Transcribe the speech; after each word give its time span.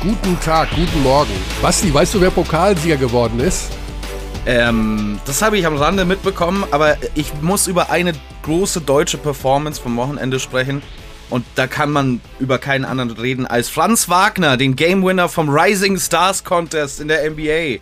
guten 0.00 0.40
Tag, 0.40 0.70
guten 0.70 1.02
Morgen. 1.02 1.30
Basti, 1.60 1.92
weißt 1.92 2.14
du, 2.14 2.20
wer 2.22 2.30
Pokalsieger 2.30 2.96
geworden 2.96 3.38
ist? 3.38 3.70
Ähm, 4.46 5.20
das 5.26 5.42
habe 5.42 5.58
ich 5.58 5.66
am 5.66 5.76
Rande 5.76 6.06
mitbekommen, 6.06 6.64
aber 6.70 6.96
ich 7.14 7.34
muss 7.42 7.66
über 7.66 7.90
eine 7.90 8.12
große 8.42 8.80
deutsche 8.80 9.18
Performance 9.18 9.80
vom 9.80 9.96
Wochenende 9.96 10.40
sprechen. 10.40 10.82
Und 11.28 11.44
da 11.54 11.66
kann 11.66 11.90
man 11.90 12.20
über 12.40 12.58
keinen 12.58 12.86
anderen 12.86 13.10
reden 13.10 13.46
als 13.46 13.68
Franz 13.68 14.08
Wagner, 14.08 14.56
den 14.56 14.74
Game 14.74 15.04
Winner 15.04 15.28
vom 15.28 15.50
Rising 15.50 15.98
Stars 15.98 16.44
Contest 16.44 17.00
in 17.00 17.08
der 17.08 17.30
NBA. 17.30 17.80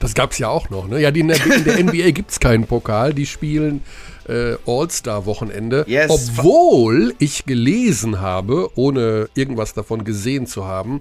Das 0.00 0.12
gab 0.12 0.32
es 0.32 0.38
ja 0.38 0.48
auch 0.48 0.68
noch, 0.70 0.88
ne? 0.88 1.00
Ja, 1.00 1.10
in 1.10 1.28
der, 1.28 1.46
in 1.46 1.64
der 1.64 1.82
NBA 1.84 2.10
gibt 2.10 2.32
es 2.32 2.40
keinen 2.40 2.66
Pokal. 2.66 3.14
Die 3.14 3.26
spielen 3.26 3.80
äh, 4.28 4.56
All-Star-Wochenende. 4.66 5.84
Yes. 5.86 6.10
Obwohl 6.10 7.14
ich 7.18 7.46
gelesen 7.46 8.20
habe, 8.20 8.70
ohne 8.74 9.28
irgendwas 9.34 9.72
davon 9.72 10.04
gesehen 10.04 10.46
zu 10.46 10.66
haben, 10.66 11.00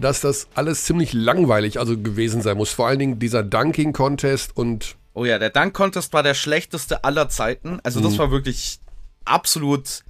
dass 0.00 0.20
das 0.20 0.48
alles 0.54 0.84
ziemlich 0.84 1.12
langweilig 1.12 1.78
also 1.78 1.96
gewesen 1.98 2.42
sein 2.42 2.56
muss. 2.56 2.70
Vor 2.70 2.86
allen 2.86 2.98
Dingen 2.98 3.18
dieser 3.18 3.42
Dunking-Contest 3.42 4.56
und. 4.56 4.96
Oh 5.14 5.24
ja, 5.24 5.38
der 5.38 5.50
Dunk-Contest 5.50 6.12
war 6.12 6.22
der 6.22 6.34
schlechteste 6.34 7.04
aller 7.04 7.28
Zeiten. 7.28 7.80
Also, 7.82 8.00
das 8.00 8.14
Mhm. 8.14 8.18
war 8.18 8.30
wirklich 8.30 8.80
absolut. 9.24 10.04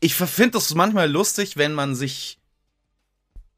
Ich 0.00 0.14
finde 0.14 0.52
das 0.52 0.74
manchmal 0.74 1.10
lustig, 1.10 1.56
wenn 1.56 1.72
man 1.74 1.94
sich. 1.94 2.38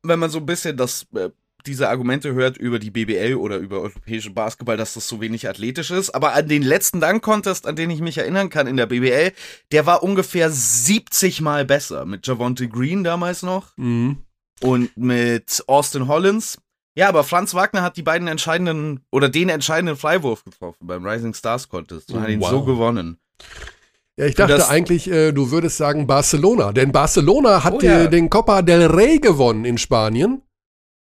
Wenn 0.02 0.18
man 0.18 0.30
so 0.30 0.38
ein 0.38 0.46
bisschen 0.46 0.76
das. 0.76 1.06
Äh, 1.14 1.30
diese 1.66 1.88
Argumente 1.88 2.32
hört 2.32 2.56
über 2.58 2.78
die 2.78 2.92
BBL 2.92 3.34
oder 3.34 3.56
über 3.56 3.80
europäische 3.80 4.30
Basketball, 4.30 4.76
dass 4.76 4.94
das 4.94 5.08
so 5.08 5.20
wenig 5.20 5.48
athletisch 5.48 5.90
ist. 5.90 6.10
Aber 6.10 6.32
an 6.32 6.46
den 6.46 6.62
letzten 6.62 7.00
Dunk-Contest, 7.00 7.66
an 7.66 7.74
den 7.74 7.90
ich 7.90 7.98
mich 8.00 8.18
erinnern 8.18 8.50
kann 8.50 8.68
in 8.68 8.76
der 8.76 8.86
BBL, 8.86 9.32
der 9.72 9.84
war 9.84 10.04
ungefähr 10.04 10.48
70 10.48 11.40
Mal 11.40 11.64
besser. 11.64 12.04
Mit 12.06 12.24
Javonte 12.24 12.68
Green 12.68 13.02
damals 13.02 13.42
noch 13.42 13.76
Mhm. 13.76 14.18
Und 14.62 14.96
mit 14.96 15.62
Austin 15.66 16.08
Hollins. 16.08 16.58
Ja, 16.96 17.08
aber 17.08 17.24
Franz 17.24 17.52
Wagner 17.54 17.82
hat 17.82 17.96
die 17.96 18.02
beiden 18.02 18.26
entscheidenden 18.26 19.00
oder 19.10 19.28
den 19.28 19.48
entscheidenden 19.50 19.96
Freiwurf 19.96 20.44
getroffen 20.44 20.86
beim 20.86 21.04
Rising 21.06 21.34
Stars 21.34 21.68
Contest 21.68 22.10
und 22.12 22.22
hat 22.22 22.28
ihn 22.30 22.40
Wow. 22.40 22.50
so 22.50 22.64
gewonnen. 22.64 23.18
Ja, 24.18 24.24
ich 24.24 24.34
dachte 24.34 24.54
das- 24.56 24.70
eigentlich, 24.70 25.10
äh, 25.10 25.32
du 25.32 25.50
würdest 25.50 25.76
sagen 25.76 26.06
Barcelona. 26.06 26.72
Denn 26.72 26.90
Barcelona 26.92 27.64
hat 27.64 27.74
Oh 27.74 27.80
ja. 27.82 28.04
äh, 28.04 28.08
den 28.08 28.30
Copa 28.30 28.62
del 28.62 28.86
Rey 28.86 29.18
gewonnen 29.18 29.66
in 29.66 29.76
Spanien. 29.76 30.40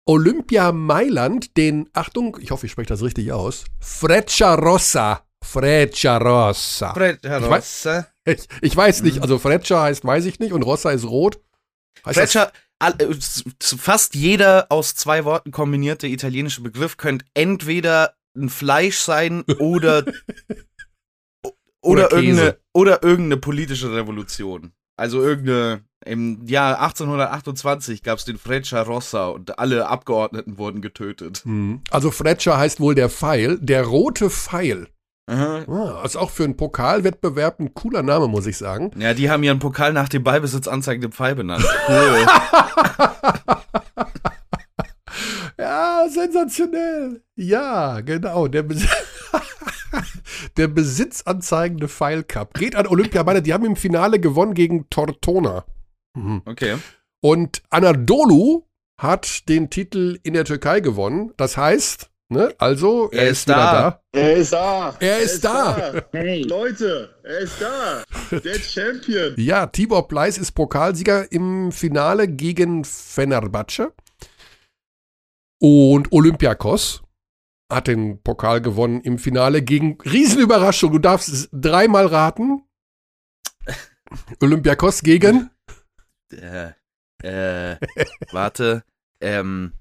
Olympia 0.07 0.73
Mailand, 0.73 1.57
den, 1.57 1.89
Achtung, 1.93 2.37
ich 2.41 2.51
hoffe, 2.51 2.67
ich 2.67 2.73
spreche 2.73 2.89
das 2.89 3.03
richtig 3.03 3.31
aus, 3.33 3.65
Freccia 3.79 4.55
Rossa. 4.55 5.23
Freccia 5.45 6.17
Rossa. 6.19 6.93
Fred 6.95 7.21
Ich 7.25 7.31
Rossa. 7.31 8.07
Ich, 8.25 8.47
ich 8.63 8.77
weiß 8.77 9.03
nicht, 9.03 9.21
also 9.21 9.39
Freccia 9.39 9.83
heißt, 9.83 10.05
weiß 10.05 10.25
ich 10.27 10.39
nicht, 10.39 10.53
und 10.53 10.63
Rossa 10.63 10.91
ist 10.93 11.05
rot. 11.05 11.41
Heißt 12.07 12.17
das- 12.17 12.33
Freccia, 12.33 12.43
all, 12.43 12.47
äh, 12.47 12.51
s- 12.51 12.53
s- 12.53 12.62
fast 13.61 14.15
jeder 14.15 14.67
aus 14.71 14.95
zwei 14.95 15.25
Worten 15.25 15.51
kombinierte 15.51 16.07
italienische 16.07 16.63
Begriff 16.63 16.97
könnte 16.97 17.25
entweder 17.35 18.15
ein 18.37 18.49
Fleisch 18.49 18.99
sein 18.99 19.43
oder 19.59 20.05
Oder 21.83 22.07
oder, 22.07 22.13
irgendeine 22.13 22.59
oder 22.73 23.03
irgendeine 23.03 23.39
politische 23.39 23.93
Revolution. 23.93 24.73
Also 24.97 25.21
irgendeine 25.21 25.83
im 26.05 26.47
Jahr 26.47 26.81
1828 26.81 28.03
gab 28.03 28.19
es 28.19 28.25
den 28.25 28.39
Freccia 28.39 28.83
Rossa 28.83 29.29
und 29.29 29.59
alle 29.59 29.89
Abgeordneten 29.89 30.59
wurden 30.59 30.81
getötet. 30.81 31.43
Hm. 31.45 31.81
Also 31.91 32.11
Freccia 32.11 32.57
heißt 32.57 32.81
wohl 32.81 32.95
der 32.95 33.09
Pfeil, 33.09 33.59
der 33.61 33.85
rote 33.85 34.31
Pfeil. 34.31 34.89
Aha. 35.27 35.65
Ah, 35.69 36.03
ist 36.05 36.17
auch 36.17 36.31
für 36.31 36.45
einen 36.45 36.57
Pokalwettbewerb 36.57 37.61
ein 37.61 37.75
cooler 37.75 38.03
Name, 38.03 38.29
muss 38.29 38.47
ich 38.47 38.57
sagen. 38.57 38.91
Ja, 38.99 39.15
die 39.15 39.31
haben 39.31 39.43
ihren 39.43 39.61
Pokal 39.61 39.93
nach 39.93 40.09
dem 40.09 40.25
Ballbesitz 40.25 40.67
anzeigenden 40.67 41.13
Pfeil 41.13 41.35
benannt. 41.35 41.65
Cool. 41.89 42.27
Ja, 45.59 46.07
sensationell. 46.09 47.23
Ja, 47.37 48.01
genau. 48.01 48.49
Der, 48.49 48.63
Bes 48.63 48.87
der 50.57 50.69
besitzanzeigende 50.69 51.89
Pfeil 51.89 52.25
Cup 52.25 52.55
geht 52.55 52.75
an 52.75 52.87
Olympia. 52.87 53.23
Meine, 53.23 53.43
die 53.43 53.53
haben 53.53 53.65
im 53.65 53.77
Finale 53.77 54.19
gewonnen 54.19 54.55
gegen 54.55 54.89
Tortona. 54.91 55.65
Mhm. 56.15 56.43
Okay. 56.47 56.79
Und 57.21 57.63
Anadolu 57.71 58.65
hat 59.01 59.49
den 59.49 59.71
Titel 59.71 60.19
in 60.23 60.35
der 60.35 60.45
Türkei 60.45 60.81
gewonnen. 60.81 61.33
Das 61.37 61.57
heißt, 61.57 62.11
ne, 62.33 62.55
also, 62.59 63.11
er, 63.11 63.23
Er 63.23 63.29
ist, 63.31 63.39
ist 63.39 63.49
da. 63.49 63.73
da. 63.73 64.03
Er 64.13 64.35
ist 64.37 64.53
da. 64.53 64.97
Er 65.01 65.19
ist 65.21 65.45
da. 65.45 66.03
Hey. 66.13 66.43
Leute, 66.43 67.15
er 67.23 67.39
ist 67.39 67.61
da. 67.61 68.03
Der 68.41 68.55
Champion. 68.55 69.35
Ja, 69.37 69.67
Tibor 69.67 70.09
Pleiss 70.09 70.39
ist 70.39 70.53
Pokalsieger 70.53 71.31
im 71.31 71.71
Finale 71.73 72.29
gegen 72.29 72.85
Fenerbahce. 72.85 73.93
Und 75.61 76.11
Olympiakos 76.13 77.03
hat 77.71 77.87
den 77.87 78.23
Pokal 78.23 78.61
gewonnen 78.61 79.01
im 79.03 79.19
Finale 79.19 79.63
gegen 79.63 79.99
Riesenüberraschung. 80.01 80.93
Du 80.93 80.99
darfst 80.99 81.29
es 81.29 81.49
dreimal 81.53 82.07
raten. 82.07 82.63
Olympiakos 84.41 85.03
gegen 85.03 85.51
Äh, 86.33 86.73
äh, 87.23 87.77
warte. 88.33 88.83
Ähm, 89.21 89.73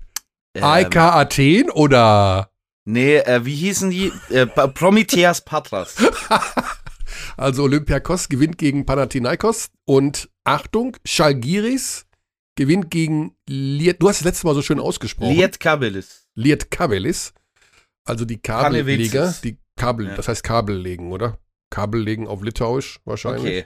ähm, 0.55 0.63
AEK 0.63 0.95
Athen 0.97 1.69
oder 1.69 2.51
Nee, 2.85 3.17
äh, 3.17 3.45
wie 3.45 3.55
hießen 3.55 3.89
die? 3.91 4.11
Äh, 4.29 4.47
Prometheas 4.47 5.45
Patras. 5.45 5.95
also 7.37 7.63
Olympiakos 7.63 8.27
gewinnt 8.27 8.57
gegen 8.57 8.85
Panathinaikos 8.85 9.69
und 9.85 10.29
Achtung, 10.43 10.97
Schalgiris 11.05 12.07
gewinnt 12.55 12.89
gegen 12.89 13.35
Liet. 13.47 14.01
Du 14.01 14.09
hast 14.09 14.19
das 14.21 14.25
letzte 14.25 14.47
Mal 14.47 14.55
so 14.55 14.61
schön 14.61 14.79
ausgesprochen. 14.79 15.35
Liet 15.35 15.59
Kabelis. 15.59 16.27
Liet 16.35 16.71
Kabelis, 16.71 17.33
also 18.03 18.25
die 18.25 18.39
Kabelleger, 18.39 19.33
die 19.43 19.57
Kabel, 19.77 20.07
Ja. 20.07 20.15
das 20.15 20.27
heißt 20.27 20.43
Kabellegen, 20.43 21.11
oder? 21.11 21.37
Kabellegen 21.69 22.27
auf 22.27 22.41
Litauisch 22.43 22.99
wahrscheinlich. 23.05 23.65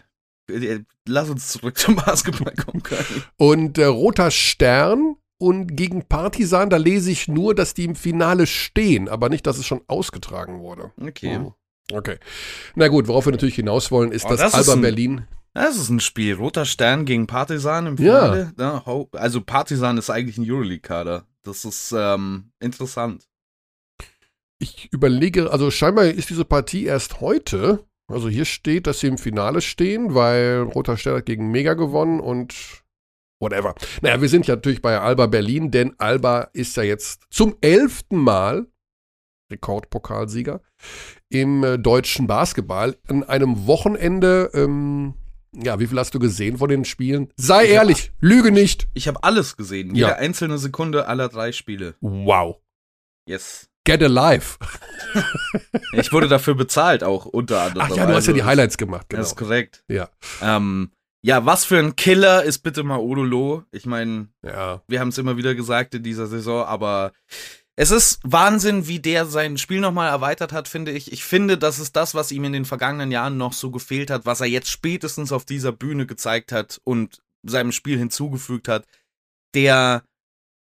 Okay. 0.50 0.66
Äh, 0.67 0.79
Lass 1.07 1.29
uns 1.29 1.50
zurück 1.50 1.78
zum 1.78 1.96
Basketball 1.96 2.53
kommen 2.53 2.84
können. 2.84 3.23
Und 3.38 3.78
äh, 3.78 3.85
Roter 3.85 4.29
Stern 4.29 5.16
und 5.38 5.75
gegen 5.75 6.03
Partisan, 6.07 6.69
da 6.69 6.78
lese 6.78 7.12
ich 7.12 7.28
nur, 7.28 7.53
dass 7.56 7.73
die 7.73 7.85
im 7.85 7.96
Finale 7.96 8.47
stehen, 8.47 9.09
aber 9.09 9.29
nicht, 9.29 9.46
dass 9.47 9.57
es 9.57 9.66
schon 9.66 9.81
ausgetragen 9.88 10.59
wurde. 10.59 10.91
Okay. 11.01 11.35
Hm. 11.35 11.51
Okay. 11.91 12.18
Na 12.75 12.88
gut, 12.88 13.07
worauf 13.07 13.25
wir 13.25 13.31
natürlich 13.31 13.56
hinaus 13.56 13.91
wollen, 13.91 14.12
ist, 14.12 14.25
Oh, 14.25 14.29
dass 14.29 14.40
das 14.40 14.53
ist 14.53 14.59
Alba 14.59 14.73
ein- 14.73 14.81
Berlin. 14.81 15.28
Das 15.53 15.78
ist 15.78 15.90
ein 15.90 16.01
Spiel. 16.01 16.34
Roter 16.35 16.66
Stern 16.66 17.06
gegen 17.06 17.28
Partisan 17.28 17.88
im. 17.88 17.97
Finale. 17.97 18.51
Ja, 18.59 18.84
also 19.13 19.40
Partisan 19.41 19.97
ist 19.97 20.09
eigentlich 20.09 20.38
ein 20.38 20.50
Euroleague-Kader. 20.51 21.25
Das 21.44 21.63
ist 21.63 21.94
ähm, 21.97 22.52
interessant. 22.59 23.25
Ich 24.59 24.91
überlege, 24.91 25.52
also 25.52 25.69
scheinbar 25.72 26.06
ist 26.06 26.29
diese 26.29 26.44
Partie 26.46 26.85
erst 26.85 27.22
heute. 27.22 27.85
Also 28.07 28.29
hier 28.29 28.46
steht, 28.46 28.85
dass 28.88 29.00
sie 29.00 29.07
im 29.07 29.17
Finale 29.17 29.62
stehen, 29.62 30.13
weil 30.13 30.59
Roter 30.62 30.97
Stern 30.97 31.17
hat 31.17 31.25
gegen 31.25 31.52
Mega 31.52 31.73
gewonnen 31.73 32.19
und 32.19 32.53
whatever. 33.40 33.75
Naja, 34.01 34.22
wir 34.22 34.29
sind 34.29 34.47
ja 34.47 34.56
natürlich 34.56 34.81
bei 34.81 35.00
Alba 35.00 35.28
Berlin, 35.28 35.72
denn 35.72 35.94
Alba 36.00 36.50
ist 36.53 36.78
ja 36.78 36.84
jetzt 36.84 37.23
zum 37.29 37.56
elften 37.62 38.18
Mal 38.18 38.68
Rekordpokalsieger 39.51 40.62
im 41.29 41.63
äh, 41.63 41.78
deutschen 41.78 42.28
Basketball 42.28 42.97
an 43.07 43.23
einem 43.23 43.68
Wochenende. 43.68 44.50
Ähm, 44.53 45.13
ja, 45.56 45.79
wie 45.79 45.88
viel 45.88 45.97
hast 46.00 46.13
du 46.13 46.19
gesehen 46.19 46.57
von 46.57 46.69
den 46.69 46.84
Spielen? 46.85 47.31
Sei 47.38 47.63
Ich 47.66 47.69
hab- 47.69 47.75
ehrlich, 47.75 48.12
lüge 48.19 48.51
nicht. 48.51 48.88
Ich 48.94 49.07
habe 49.07 49.23
alles 49.23 49.56
gesehen. 49.56 49.90
Jede 49.96 50.09
Ja. 50.09 50.16
einzelne 50.16 50.57
Sekunde 50.57 51.07
aller 51.07 51.29
drei 51.29 51.52
Spiele. 51.52 51.96
Wow. 52.02 52.57
Yes. 53.29 53.69
Get 53.85 54.02
alive. 54.03 54.57
Ich 55.93 56.11
wurde 56.11 56.28
dafür 56.28 56.55
bezahlt 56.55 57.03
auch 57.03 57.26
unter 57.26 57.61
anderem. 57.61 57.88
Ach 57.90 57.96
ja, 57.96 58.05
du 58.05 58.14
hast 58.14 58.28
ja 58.28 58.34
die 58.34 58.41
Also, 58.41 58.49
Highlights 58.52 58.78
gemacht, 58.78 59.08
genau. 59.08 59.22
Das 59.22 59.29
ist 59.31 59.38
korrekt. 59.38 59.84
Ja. 59.88 60.09
Ähm, 60.41 60.91
ja, 61.26 61.44
was 61.46 61.66
für 61.66 61.80
ein 61.80 61.96
Killer 61.96 62.44
ist 62.44 62.60
bitte 62.60 62.84
mal 62.84 63.00
Odolo. 63.00 63.64
Ich 63.72 63.88
meine, 63.88 64.28
Ja. 64.44 64.84
wir 64.88 65.00
haben 65.00 65.08
es 65.10 65.18
immer 65.18 65.38
wieder 65.38 65.56
gesagt 65.56 65.96
in 65.96 66.04
dieser 66.04 66.28
Saison, 66.28 66.66
aber 66.66 67.14
es 67.76 67.90
ist 67.90 68.20
Wahnsinn, 68.24 68.88
wie 68.88 69.00
der 69.00 69.26
sein 69.26 69.58
Spiel 69.58 69.80
nochmal 69.80 70.10
erweitert 70.10 70.54
hat, 70.54 70.68
finde 70.68 70.92
ich. 70.92 71.12
Ich 71.12 71.24
finde, 71.26 71.58
das 71.58 71.80
ist 71.80 71.96
das, 71.96 72.14
was 72.14 72.32
ihm 72.32 72.44
in 72.44 72.54
den 72.54 72.66
vergangenen 72.66 73.12
Jahren 73.12 73.38
noch 73.38 73.54
so 73.54 73.72
gefehlt 73.72 74.12
hat, 74.12 74.28
was 74.28 74.40
er 74.40 74.48
jetzt 74.48 74.70
spätestens 74.70 75.32
auf 75.32 75.46
dieser 75.46 75.72
Bühne 75.72 76.06
gezeigt 76.06 76.52
hat 76.52 76.80
und 76.84 77.24
seinem 77.42 77.72
Spiel 77.72 77.98
hinzugefügt 77.98 78.68
hat. 78.68 78.86
Der 79.56 80.04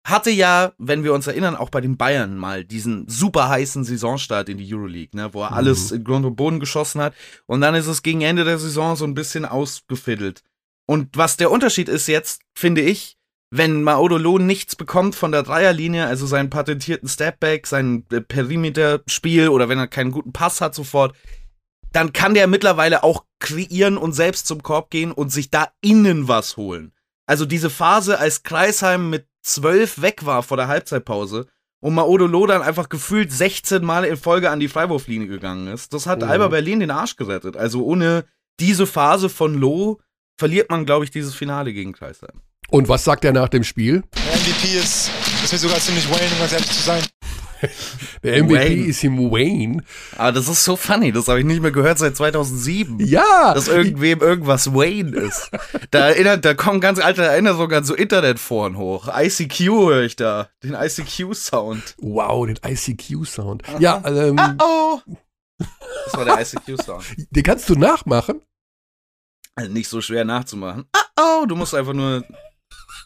hatte 0.07 0.31
ja, 0.31 0.73
wenn 0.79 1.05
wir 1.05 1.13
uns 1.15 1.27
erinnern, 1.27 1.57
auch 1.57 1.71
bei 1.71 1.81
den 1.83 1.97
Bayern 1.99 2.37
mal 2.39 2.65
diesen 2.65 3.07
super 3.09 3.49
heißen 3.51 3.85
Saisonstart 3.85 4.49
in 4.49 4.59
die 4.59 4.75
Euroleague, 4.75 5.11
ne, 5.15 5.33
wo 5.35 5.43
er 5.43 5.51
Mhm. 5.51 5.57
alles 5.57 5.93
in 5.93 6.05
Grund 6.05 6.25
und 6.27 6.37
Boden 6.37 6.59
geschossen 6.59 7.01
hat. 7.03 7.15
Und 7.47 7.61
dann 7.61 7.75
ist 7.75 7.87
es 7.87 8.03
gegen 8.03 8.23
Ende 8.23 8.45
der 8.45 8.59
Saison 8.59 8.97
so 8.97 9.05
ein 9.05 9.15
bisschen 9.15 9.45
ausgefiddelt. 9.45 10.43
Und 10.87 11.17
was 11.17 11.37
der 11.37 11.51
Unterschied 11.51 11.89
ist 11.89 12.07
jetzt, 12.09 12.43
finde 12.55 12.83
ich, 12.83 13.17
wenn 13.51 13.83
Maodolo 13.83 14.39
nichts 14.39 14.75
bekommt 14.75 15.15
von 15.15 15.31
der 15.33 15.45
Dreierlinie, 15.45 16.07
also 16.07 16.27
seinen 16.27 16.51
patentierten 16.51 17.09
Stepback, 17.09 17.67
sein 17.67 18.05
äh, 18.11 18.21
Perimeterspiel 18.21 19.49
oder 19.49 19.69
wenn 19.69 19.79
er 19.79 19.87
keinen 19.87 20.11
guten 20.11 20.33
Pass 20.33 20.61
hat 20.61 20.75
sofort, 20.75 21.15
dann 21.93 22.13
kann 22.13 22.35
der 22.35 22.49
mittlerweile 22.49 23.05
auch 23.05 23.25
kreieren 23.39 23.97
und 23.97 24.13
selbst 24.13 24.47
zum 24.49 24.63
Korb 24.63 24.91
gehen 24.91 25.13
und 25.13 25.31
sich 25.31 25.51
da 25.51 25.69
innen 25.81 26.27
was 26.27 26.57
holen. 26.57 26.93
Also 27.27 27.47
diese 27.47 27.71
Phase, 27.71 28.19
als 28.19 28.43
Kreisheim 28.43 29.09
mit 29.09 29.29
zwölf 29.43 30.03
weg 30.03 30.27
war 30.27 30.43
vor 30.43 30.57
der 30.57 30.67
Halbzeitpause 30.69 31.47
und 31.81 31.95
Maodolo 31.95 32.47
dann 32.47 32.63
einfach 32.63 32.89
gefühlt 32.89 33.31
16 33.31 33.85
Mal 33.85 34.05
in 34.05 34.17
Folge 34.17 34.51
an 34.51 34.59
die 34.59 34.69
Freiwurflinie 34.69 35.29
gegangen 35.29 35.69
ist. 35.69 35.93
Das 35.95 36.07
hat 36.07 36.23
Mhm. 36.23 36.29
Alba 36.29 36.49
Berlin 36.49 36.81
den 36.81 36.91
Arsch 36.91 37.17
gerettet. 37.17 37.57
Also 37.57 37.85
ohne 37.85 38.25
diese 38.59 38.87
Phase 38.87 39.29
von 39.29 39.55
Loh 39.55 40.01
verliert 40.39 40.71
man, 40.71 40.85
glaube 40.87 41.05
ich, 41.05 41.11
dieses 41.11 41.35
Finale 41.35 41.73
gegen 41.73 41.93
Kreisheim. 41.93 42.41
Und 42.71 42.89
was 42.89 43.05
sagt 43.05 43.25
er 43.25 43.33
nach 43.33 43.49
dem 43.49 43.63
Spiel? 43.65 44.03
Der 44.15 44.37
MVP 44.37 44.79
ist, 44.79 45.11
ist 45.45 45.53
mir 45.53 45.59
sogar 45.59 45.79
ziemlich 45.79 46.09
Wayne, 46.11 46.31
um 46.33 46.39
ganz 46.41 46.53
ehrlich 46.53 46.71
zu 46.71 46.83
sein. 46.83 47.03
Der 48.23 48.43
MVP 48.43 48.55
Wayne. 48.55 48.87
ist 48.87 49.05
ihm 49.05 49.31
Wayne. 49.31 49.83
Aber 50.17 50.33
das 50.33 50.49
ist 50.49 50.65
so 50.65 50.77
funny, 50.77 51.13
das 51.13 51.29
habe 51.29 51.39
ich 51.41 51.47
nicht 51.47 51.63
mehr 51.63 51.71
gehört 51.71 51.99
seit 51.99 52.17
2007. 52.17 52.99
Ja! 53.01 53.53
Dass 53.55 53.69
irgendwem 53.69 54.21
irgendwas 54.21 54.75
Wayne 54.75 55.17
ist. 55.17 55.51
Da 55.91 56.09
erinnert, 56.09 56.45
da 56.45 56.55
kommen 56.55 56.81
ganz 56.81 56.99
alte 56.99 57.23
Erinnerungen 57.23 57.73
an 57.77 57.85
so 57.85 57.95
Internetforen 57.95 58.77
hoch. 58.77 59.09
ICQ 59.15 59.59
höre 59.69 60.03
ich 60.03 60.17
da. 60.17 60.49
Den 60.63 60.75
ICQ-Sound. 60.75 61.95
Wow, 61.99 62.47
den 62.47 62.59
ICQ-Sound. 62.67 63.63
Ja, 63.79 64.03
ähm, 64.07 64.39
Oh! 64.61 64.99
Das 66.07 66.15
war 66.15 66.25
der 66.25 66.41
ICQ-Sound. 66.41 67.05
den 67.31 67.43
kannst 67.45 67.69
du 67.71 67.75
nachmachen. 67.77 68.41
Also 69.57 69.71
nicht 69.73 69.89
so 69.89 70.01
schwer 70.01 70.25
nachzumachen. 70.25 70.85
Oh, 70.95 71.43
oh, 71.43 71.47
du 71.47 71.55
musst 71.57 71.75
einfach 71.75 71.93
nur, 71.93 72.25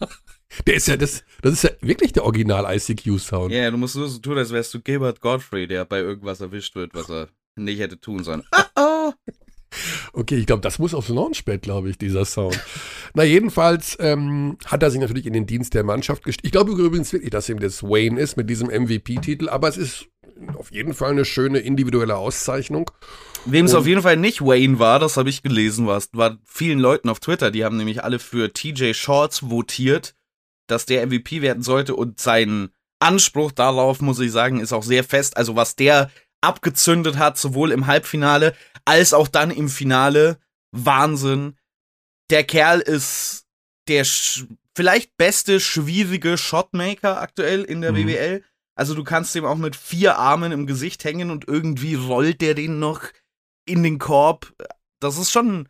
Der 0.66 0.74
ist 0.74 0.88
ja 0.88 0.96
das, 0.96 1.24
das 1.42 1.52
ist 1.52 1.62
ja 1.64 1.70
wirklich 1.80 2.12
der 2.12 2.24
Original 2.24 2.64
ICQ-Sound. 2.74 3.52
ja, 3.52 3.70
du 3.70 3.76
musst 3.76 3.96
nur 3.96 4.08
so 4.08 4.18
tun, 4.18 4.38
als 4.38 4.50
wärst 4.50 4.72
du 4.74 4.80
Gilbert 4.80 5.20
Godfrey, 5.20 5.66
der 5.66 5.84
bei 5.84 6.00
irgendwas 6.00 6.40
erwischt 6.40 6.74
wird, 6.74 6.94
was 6.94 7.08
er 7.10 7.28
nicht 7.56 7.80
hätte 7.80 8.00
tun 8.00 8.24
sollen. 8.24 8.42
Oh, 8.52 8.62
oh. 8.76 9.12
Okay, 10.14 10.36
ich 10.36 10.46
glaube, 10.46 10.62
das 10.62 10.78
muss 10.78 10.94
aufs 10.94 11.10
Launchpad, 11.10 11.60
glaube 11.60 11.90
ich, 11.90 11.98
dieser 11.98 12.24
Sound. 12.24 12.58
Na, 13.14 13.22
jedenfalls 13.22 13.96
ähm, 14.00 14.56
hat 14.64 14.82
er 14.82 14.90
sich 14.90 15.00
natürlich 15.00 15.26
in 15.26 15.34
den 15.34 15.46
Dienst 15.46 15.74
der 15.74 15.84
Mannschaft 15.84 16.24
gestellt. 16.24 16.46
Ich 16.46 16.52
glaube 16.52 16.72
übrigens 16.72 17.12
wirklich, 17.12 17.30
dass 17.30 17.48
ihm 17.48 17.60
das 17.60 17.82
Wayne 17.82 18.18
ist 18.18 18.36
mit 18.36 18.48
diesem 18.48 18.68
MVP-Titel, 18.68 19.48
aber 19.48 19.68
es 19.68 19.76
ist 19.76 20.06
auf 20.56 20.72
jeden 20.72 20.94
Fall 20.94 21.10
eine 21.10 21.24
schöne 21.26 21.58
individuelle 21.58 22.16
Auszeichnung. 22.16 22.90
Wem 23.44 23.66
es 23.66 23.74
auf 23.74 23.86
jeden 23.86 24.02
Fall 24.02 24.16
nicht 24.16 24.40
Wayne 24.40 24.78
war, 24.78 24.98
das 24.98 25.16
habe 25.16 25.30
ich 25.30 25.42
gelesen, 25.42 25.86
war, 25.86 26.02
war 26.12 26.38
vielen 26.44 26.78
Leuten 26.78 27.08
auf 27.08 27.20
Twitter, 27.20 27.50
die 27.50 27.64
haben 27.64 27.76
nämlich 27.76 28.04
alle 28.04 28.18
für 28.18 28.52
TJ 28.52 28.92
Shorts 28.92 29.48
votiert, 29.48 30.14
dass 30.66 30.86
der 30.86 31.06
MVP 31.06 31.40
werden 31.40 31.62
sollte 31.62 31.94
und 31.96 32.20
sein 32.20 32.70
Anspruch 33.00 33.52
darauf, 33.52 34.00
muss 34.00 34.18
ich 34.18 34.32
sagen, 34.32 34.60
ist 34.60 34.72
auch 34.72 34.82
sehr 34.82 35.04
fest. 35.04 35.36
Also 35.36 35.56
was 35.56 35.76
der 35.76 36.10
abgezündet 36.40 37.16
hat, 37.16 37.38
sowohl 37.38 37.72
im 37.72 37.86
Halbfinale 37.86 38.54
als 38.84 39.12
auch 39.12 39.28
dann 39.28 39.50
im 39.50 39.68
Finale, 39.68 40.38
Wahnsinn. 40.72 41.56
Der 42.30 42.44
Kerl 42.44 42.80
ist 42.80 43.46
der 43.88 44.04
vielleicht 44.74 45.16
beste 45.16 45.60
schwierige 45.60 46.36
Shotmaker 46.36 47.20
aktuell 47.20 47.64
in 47.64 47.80
der 47.80 47.92
Mhm. 47.92 48.06
BWL. 48.06 48.44
Also 48.74 48.94
du 48.94 49.02
kannst 49.02 49.34
dem 49.34 49.44
auch 49.44 49.56
mit 49.56 49.74
vier 49.74 50.18
Armen 50.18 50.52
im 50.52 50.66
Gesicht 50.66 51.04
hängen 51.04 51.30
und 51.30 51.48
irgendwie 51.48 51.94
rollt 51.94 52.40
der 52.40 52.54
den 52.54 52.78
noch 52.78 53.02
in 53.68 53.82
den 53.82 53.98
Korb. 53.98 54.52
Das 55.00 55.18
ist 55.18 55.30
schon 55.30 55.68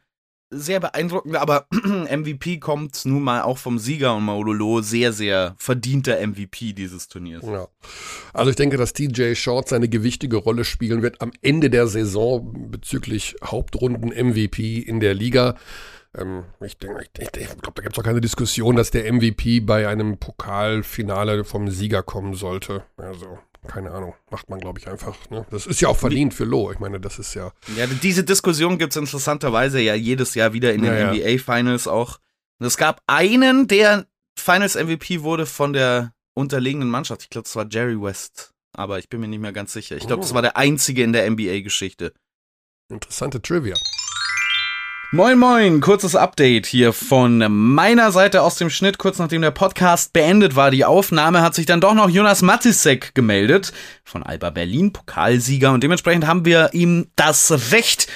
sehr 0.50 0.80
beeindruckend, 0.80 1.36
aber 1.36 1.66
MVP 1.72 2.58
kommt 2.58 3.04
nun 3.04 3.22
mal 3.22 3.42
auch 3.42 3.58
vom 3.58 3.78
Sieger 3.78 4.16
und 4.16 4.24
Maulolo 4.24 4.80
sehr, 4.80 5.12
sehr 5.12 5.54
verdienter 5.58 6.26
MVP 6.26 6.72
dieses 6.72 7.08
Turniers. 7.08 7.44
Ja. 7.44 7.68
Also 8.32 8.50
ich 8.50 8.56
denke, 8.56 8.76
dass 8.78 8.94
TJ 8.94 9.34
Short 9.34 9.68
seine 9.68 9.88
gewichtige 9.88 10.36
Rolle 10.36 10.64
spielen 10.64 11.02
wird 11.02 11.20
am 11.20 11.32
Ende 11.42 11.68
der 11.68 11.86
Saison 11.86 12.70
bezüglich 12.70 13.36
Hauptrunden 13.44 14.08
MVP 14.08 14.78
in 14.78 15.00
der 15.00 15.14
Liga. 15.14 15.56
Ähm, 16.16 16.44
ich 16.64 16.78
ich, 16.80 17.20
ich 17.20 17.48
glaube, 17.60 17.72
da 17.74 17.82
gibt 17.82 17.96
es 17.96 17.98
auch 17.98 18.04
keine 18.04 18.22
Diskussion, 18.22 18.76
dass 18.76 18.90
der 18.90 19.12
MVP 19.12 19.60
bei 19.60 19.86
einem 19.86 20.16
Pokalfinale 20.16 21.44
vom 21.44 21.68
Sieger 21.68 22.02
kommen 22.02 22.32
sollte. 22.32 22.84
Also, 22.96 23.38
keine 23.66 23.90
Ahnung, 23.90 24.14
macht 24.31 24.49
man, 24.49 24.60
glaube 24.60 24.78
ich, 24.78 24.88
einfach. 24.88 25.16
Ne? 25.31 25.46
Das 25.50 25.66
ist 25.66 25.81
ja 25.81 25.88
auch 25.88 25.96
verdient 25.96 26.32
für 26.34 26.44
Lo. 26.44 26.70
Ich 26.72 26.78
meine, 26.78 27.00
das 27.00 27.19
ist 27.19 27.34
ja. 27.34 27.52
Ja, 27.76 27.87
diese 27.87 28.25
Diskussion 28.25 28.78
gibt's 28.78 28.96
interessanterweise 28.96 29.81
ja 29.81 29.94
jedes 29.94 30.34
Jahr 30.34 30.52
wieder 30.52 30.72
in 30.72 30.82
den 30.82 30.93
Ja, 30.93 31.12
ja. 31.12 31.34
NBA 31.37 31.43
Finals 31.43 31.87
auch. 31.88 32.19
Und 32.60 32.66
es 32.66 32.76
gab 32.76 33.02
einen, 33.06 33.66
der 33.69 34.06
Finals 34.38 34.75
MVP 34.76 35.22
wurde 35.22 35.46
von 35.46 35.72
der 35.72 36.12
unterlegenen 36.34 36.88
Mannschaft. 36.88 37.22
Ich 37.22 37.31
glaube, 37.31 37.44
das 37.44 37.56
war 37.56 37.66
Jerry 37.69 38.00
West. 38.00 38.52
Aber 38.72 38.99
ich 38.99 39.08
bin 39.08 39.20
mir 39.20 39.28
nicht 39.28 39.40
mehr 39.40 39.52
ganz 39.52 39.72
sicher. 39.72 39.96
Ich 39.96 40.06
glaube, 40.06 40.22
das 40.22 40.31
Oh. 40.32 40.34
war 40.34 40.43
der 40.43 40.56
einzige 40.56 41.02
in 41.02 41.12
der 41.12 41.26
NBA-Geschichte. 41.28 42.12
Interessante 42.88 43.43
Trivia. 43.43 43.76
Moin 45.10 45.38
Moin, 45.38 45.81
kurzes 45.81 46.14
Update 46.14 46.66
hier 46.66 46.93
von 46.93 47.38
meiner 47.49 48.12
Seite 48.12 48.43
aus 48.43 48.56
dem 48.56 48.69
Schnitt. 48.69 48.99
Kurz 48.99 49.19
nachdem 49.19 49.40
der 49.40 49.52
Podcast 49.52 50.12
beendet 50.12 50.55
war, 50.55 50.70
die 50.70 50.84
Aufnahme, 50.84 51.40
hat 51.40 51.55
sich 51.55 51.64
dann 51.64 51.81
doch 51.81 51.94
noch 51.94 52.10
Jonas 52.10 52.43
Matisek 52.43 53.14
gemeldet 53.14 53.72
von 54.05 54.22
Alba 54.22 54.50
Berlin, 54.50 54.93
Pokalsieger. 54.93 55.72
Und 55.72 55.82
dementsprechend 55.82 56.26
haben 56.26 56.44
wir 56.44 56.75
ihm 56.75 57.06
das 57.16 57.72
Recht, 57.72 58.08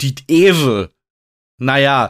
die 0.00 0.14
Ehre, 0.28 0.88
naja, 1.58 2.08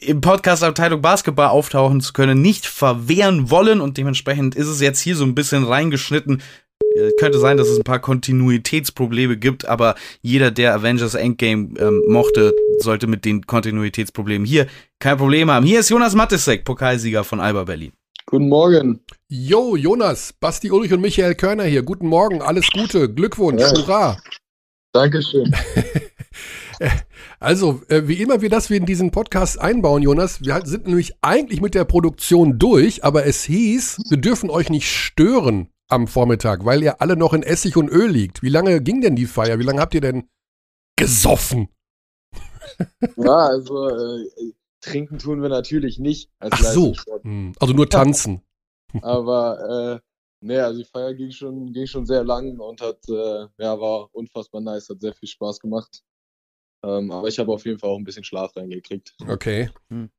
im 0.00 0.20
Podcast 0.20 0.64
Abteilung 0.64 1.00
Basketball 1.00 1.50
auftauchen 1.50 2.00
zu 2.00 2.12
können, 2.14 2.42
nicht 2.42 2.66
verwehren 2.66 3.48
wollen. 3.48 3.80
Und 3.80 3.96
dementsprechend 3.96 4.56
ist 4.56 4.66
es 4.66 4.80
jetzt 4.80 4.98
hier 4.98 5.14
so 5.14 5.22
ein 5.24 5.36
bisschen 5.36 5.62
reingeschnitten. 5.62 6.42
Äh, 6.96 7.10
Könnte 7.18 7.38
sein, 7.38 7.56
dass 7.56 7.68
es 7.68 7.78
ein 7.78 7.84
paar 7.84 8.00
Kontinuitätsprobleme 8.00 9.36
gibt, 9.36 9.64
aber 9.66 9.94
jeder, 10.20 10.50
der 10.50 10.74
Avengers 10.74 11.14
Endgame 11.14 11.70
ähm, 11.78 12.02
mochte, 12.08 12.54
sollte 12.78 13.06
mit 13.06 13.24
den 13.24 13.46
Kontinuitätsproblemen 13.46 14.46
hier 14.46 14.66
kein 14.98 15.16
Problem 15.16 15.50
haben. 15.50 15.64
Hier 15.66 15.80
ist 15.80 15.90
Jonas 15.90 16.14
Matisek, 16.14 16.64
Pokalsieger 16.64 17.24
von 17.24 17.40
Alba 17.40 17.64
Berlin. 17.64 17.92
Guten 18.26 18.48
Morgen. 18.48 19.00
Jo, 19.28 19.76
Jonas, 19.76 20.32
Basti 20.38 20.70
Ulrich 20.70 20.92
und 20.92 21.00
Michael 21.00 21.34
Körner 21.34 21.64
hier. 21.64 21.82
Guten 21.82 22.06
Morgen, 22.06 22.40
alles 22.40 22.68
Gute, 22.72 23.12
Glückwunsch, 23.12 23.60
Ja. 23.62 23.72
hurra. 23.72 24.16
Dankeschön. 24.92 25.54
Also, 27.38 27.82
äh, 27.88 28.02
wie 28.06 28.14
immer 28.14 28.40
wir 28.40 28.48
das 28.48 28.70
wir 28.70 28.76
in 28.76 28.86
diesen 28.86 29.10
Podcast 29.10 29.60
einbauen, 29.60 30.02
Jonas, 30.02 30.42
wir 30.44 30.54
halt- 30.54 30.66
sind 30.66 30.86
nämlich 30.86 31.12
eigentlich 31.20 31.60
mit 31.60 31.74
der 31.74 31.84
Produktion 31.84 32.58
durch, 32.58 33.04
aber 33.04 33.26
es 33.26 33.44
hieß, 33.44 33.98
wir 34.10 34.16
dürfen 34.16 34.50
euch 34.50 34.70
nicht 34.70 34.88
stören 34.90 35.68
am 35.92 36.08
Vormittag, 36.08 36.64
weil 36.64 36.82
ihr 36.82 37.00
alle 37.00 37.16
noch 37.16 37.32
in 37.32 37.42
Essig 37.42 37.76
und 37.76 37.88
Öl 37.88 38.10
liegt. 38.10 38.42
Wie 38.42 38.48
lange 38.48 38.80
ging 38.82 39.00
denn 39.00 39.16
die 39.16 39.26
Feier? 39.26 39.58
Wie 39.58 39.64
lange 39.64 39.80
habt 39.80 39.94
ihr 39.94 40.00
denn 40.00 40.28
gesoffen? 40.96 41.68
Ja, 43.16 43.48
also 43.48 43.88
äh, 43.88 44.52
trinken 44.80 45.18
tun 45.18 45.42
wir 45.42 45.48
natürlich 45.48 45.98
nicht 45.98 46.30
als 46.38 46.54
Ach 46.54 46.64
so, 46.72 46.94
hm, 47.22 47.52
also 47.60 47.74
nur 47.74 47.88
tanzen. 47.88 48.42
Aber 49.02 50.00
äh, 50.00 50.08
nee, 50.40 50.58
also 50.58 50.78
die 50.78 50.88
Feier 50.88 51.12
ging 51.12 51.30
schon, 51.30 51.72
ging 51.72 51.86
schon 51.86 52.06
sehr 52.06 52.24
lang 52.24 52.58
und 52.58 52.80
hat, 52.80 52.98
äh, 53.08 53.46
ja, 53.58 53.78
war 53.78 54.08
unfassbar 54.12 54.60
nice, 54.60 54.88
hat 54.88 55.00
sehr 55.00 55.12
viel 55.12 55.28
Spaß 55.28 55.60
gemacht. 55.60 56.02
Ähm, 56.84 57.10
aber 57.10 57.28
ich 57.28 57.38
habe 57.38 57.52
auf 57.52 57.64
jeden 57.64 57.78
Fall 57.78 57.90
auch 57.90 57.98
ein 57.98 58.04
bisschen 58.04 58.24
Schlaf 58.24 58.56
reingekriegt. 58.56 59.14
Okay. 59.28 59.70
Hm. 59.88 60.10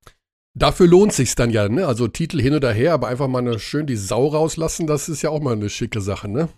Dafür 0.55 0.88
lohnt 0.88 1.13
sich's 1.13 1.36
dann 1.36 1.50
ja, 1.50 1.67
ne? 1.67 1.88
Also 1.88 2.07
Titel 2.07 2.39
hin 2.39 2.53
oder 2.53 2.72
her, 2.72 2.93
aber 2.93 3.07
einfach 3.07 3.27
mal 3.27 3.39
eine, 3.39 3.60
schön 3.60 3.88
die 3.88 3.95
Sau 3.95 4.27
rauslassen, 4.27 4.86
das 4.86 5.10
ist 5.10 5.24
ja 5.24 5.29
auch 5.31 5.41
mal 5.41 5.53
eine 5.53 5.69
schicke 5.69 6.00
Sache, 6.00 6.27
ne? 6.27 6.50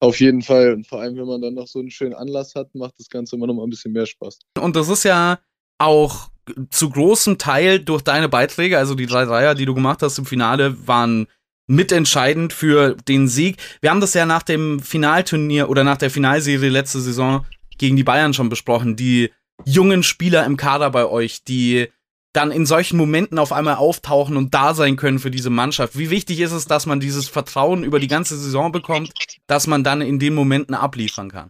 Auf 0.00 0.20
jeden 0.20 0.42
Fall. 0.42 0.74
Und 0.74 0.86
vor 0.86 1.00
allem, 1.00 1.16
wenn 1.16 1.26
man 1.26 1.40
dann 1.40 1.54
noch 1.54 1.66
so 1.66 1.78
einen 1.78 1.90
schönen 1.90 2.14
Anlass 2.14 2.54
hat, 2.54 2.74
macht 2.74 2.94
das 2.98 3.08
Ganze 3.08 3.36
immer 3.36 3.46
noch 3.46 3.54
mal 3.54 3.64
ein 3.64 3.70
bisschen 3.70 3.92
mehr 3.92 4.06
Spaß. 4.06 4.38
Und 4.60 4.76
das 4.76 4.88
ist 4.88 5.04
ja 5.04 5.38
auch 5.78 6.28
zu 6.70 6.90
großem 6.90 7.38
Teil 7.38 7.80
durch 7.80 8.02
deine 8.02 8.28
Beiträge, 8.28 8.78
also 8.78 8.94
die 8.94 9.06
drei 9.06 9.24
Dreier, 9.24 9.54
die 9.54 9.64
du 9.64 9.74
gemacht 9.74 10.02
hast 10.02 10.18
im 10.18 10.26
Finale, 10.26 10.86
waren 10.86 11.26
mitentscheidend 11.66 12.52
für 12.52 12.94
den 13.08 13.28
Sieg. 13.28 13.56
Wir 13.80 13.90
haben 13.90 14.00
das 14.00 14.14
ja 14.14 14.26
nach 14.26 14.42
dem 14.42 14.80
Finalturnier 14.80 15.70
oder 15.70 15.82
nach 15.82 15.96
der 15.96 16.10
Finalserie 16.10 16.68
letzte 16.68 17.00
Saison 17.00 17.46
gegen 17.78 17.96
die 17.96 18.04
Bayern 18.04 18.34
schon 18.34 18.50
besprochen. 18.50 18.96
Die 18.96 19.30
jungen 19.64 20.02
Spieler 20.02 20.44
im 20.44 20.56
Kader 20.56 20.90
bei 20.90 21.06
euch, 21.06 21.44
die 21.44 21.88
dann 22.34 22.50
in 22.50 22.66
solchen 22.66 22.96
Momenten 22.96 23.38
auf 23.38 23.52
einmal 23.52 23.76
auftauchen 23.76 24.36
und 24.36 24.54
da 24.54 24.74
sein 24.74 24.96
können 24.96 25.20
für 25.20 25.30
diese 25.30 25.50
Mannschaft. 25.50 25.96
Wie 25.96 26.10
wichtig 26.10 26.40
ist 26.40 26.52
es, 26.52 26.66
dass 26.66 26.84
man 26.84 27.00
dieses 27.00 27.28
Vertrauen 27.28 27.84
über 27.84 28.00
die 28.00 28.08
ganze 28.08 28.36
Saison 28.36 28.72
bekommt, 28.72 29.12
dass 29.46 29.66
man 29.66 29.84
dann 29.84 30.00
in 30.00 30.18
den 30.18 30.34
Momenten 30.34 30.74
abliefern 30.74 31.30
kann? 31.30 31.48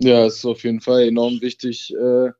Ja, 0.00 0.24
es 0.24 0.36
ist 0.36 0.44
auf 0.44 0.62
jeden 0.62 0.80
Fall 0.80 1.08
enorm 1.08 1.40
wichtig, 1.40 1.92
äh, 1.94 2.30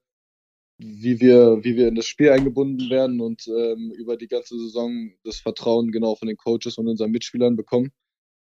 wie 0.79 1.21
wir, 1.21 1.65
wie 1.65 1.77
wir 1.77 1.89
in 1.89 1.97
das 1.97 2.07
Spiel 2.07 2.31
eingebunden 2.31 2.89
werden 2.91 3.21
und 3.21 3.47
ähm, 3.49 3.93
über 3.97 4.17
die 4.17 4.29
ganze 4.29 4.59
Saison 4.59 5.13
das 5.25 5.39
Vertrauen 5.39 5.91
genau 5.91 6.15
von 6.15 6.29
den 6.29 6.37
Coaches 6.37 6.79
und 6.79 6.89
unseren 6.89 7.11
Mitspielern 7.11 7.57
bekommen. 7.57 7.91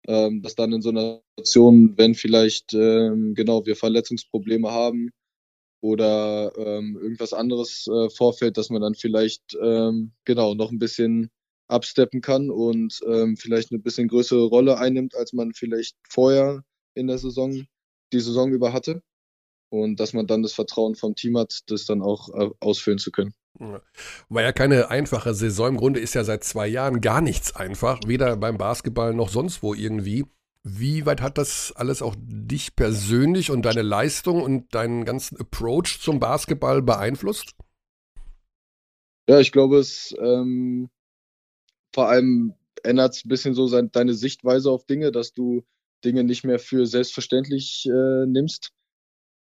Ähm, 0.07 0.41
dass 0.41 0.55
dann 0.55 0.73
in 0.73 0.81
so 0.81 0.89
einer 0.89 1.21
Situation, 1.37 1.93
wenn 1.95 2.15
vielleicht 2.15 2.73
ähm, 2.73 3.35
genau 3.35 3.67
wir 3.67 3.75
Verletzungsprobleme 3.75 4.71
haben 4.71 5.11
oder 5.81 6.53
ähm, 6.57 6.97
irgendwas 7.01 7.33
anderes 7.33 7.87
äh, 7.87 8.09
vorfällt, 8.09 8.57
dass 8.57 8.69
man 8.69 8.81
dann 8.81 8.95
vielleicht 8.95 9.57
ähm, 9.61 10.13
genau 10.25 10.53
noch 10.53 10.71
ein 10.71 10.79
bisschen 10.79 11.29
absteppen 11.67 12.21
kann 12.21 12.49
und 12.49 12.99
ähm, 13.07 13.37
vielleicht 13.37 13.71
eine 13.71 13.79
bisschen 13.79 14.07
größere 14.07 14.45
Rolle 14.45 14.77
einnimmt, 14.77 15.15
als 15.15 15.33
man 15.33 15.53
vielleicht 15.53 15.95
vorher 16.07 16.63
in 16.93 17.07
der 17.07 17.17
Saison 17.17 17.65
die 18.13 18.19
Saison 18.19 18.51
über 18.51 18.73
hatte. 18.73 19.01
Und 19.69 20.01
dass 20.01 20.11
man 20.11 20.27
dann 20.27 20.43
das 20.43 20.51
Vertrauen 20.51 20.95
vom 20.95 21.15
Team 21.15 21.37
hat, 21.37 21.61
das 21.67 21.85
dann 21.85 22.01
auch 22.01 22.29
äh, 22.33 22.49
ausfüllen 22.59 22.99
zu 22.99 23.09
können. 23.09 23.33
War 24.29 24.41
ja 24.41 24.51
keine 24.51 24.89
einfache 24.89 25.33
Saison. 25.33 25.69
Im 25.69 25.77
Grunde 25.77 26.01
ist 26.01 26.13
ja 26.13 26.25
seit 26.25 26.43
zwei 26.43 26.67
Jahren 26.67 26.99
gar 26.99 27.21
nichts 27.21 27.55
einfach, 27.55 28.01
weder 28.05 28.35
beim 28.35 28.57
Basketball 28.57 29.13
noch 29.13 29.29
sonst 29.29 29.63
wo 29.63 29.73
irgendwie. 29.73 30.25
Wie 30.63 31.05
weit 31.05 31.21
hat 31.21 31.37
das 31.37 31.73
alles 31.75 32.01
auch 32.01 32.15
dich 32.19 32.75
persönlich 32.75 33.49
und 33.49 33.63
deine 33.63 33.81
Leistung 33.81 34.43
und 34.43 34.73
deinen 34.75 35.05
ganzen 35.05 35.39
Approach 35.39 35.99
zum 35.99 36.19
Basketball 36.19 36.81
beeinflusst? 36.83 37.55
Ja, 39.27 39.39
ich 39.39 39.51
glaube, 39.51 39.79
es 39.79 40.15
ähm, 40.19 40.89
vor 41.93 42.09
allem 42.09 42.53
ändert 42.83 43.15
es 43.15 43.25
ein 43.25 43.29
bisschen 43.29 43.53
so 43.53 43.67
sein, 43.67 43.91
deine 43.91 44.13
Sichtweise 44.13 44.69
auf 44.69 44.85
Dinge, 44.85 45.11
dass 45.11 45.33
du 45.33 45.63
Dinge 46.03 46.23
nicht 46.23 46.43
mehr 46.43 46.59
für 46.59 46.85
selbstverständlich 46.85 47.85
äh, 47.87 48.25
nimmst. 48.25 48.71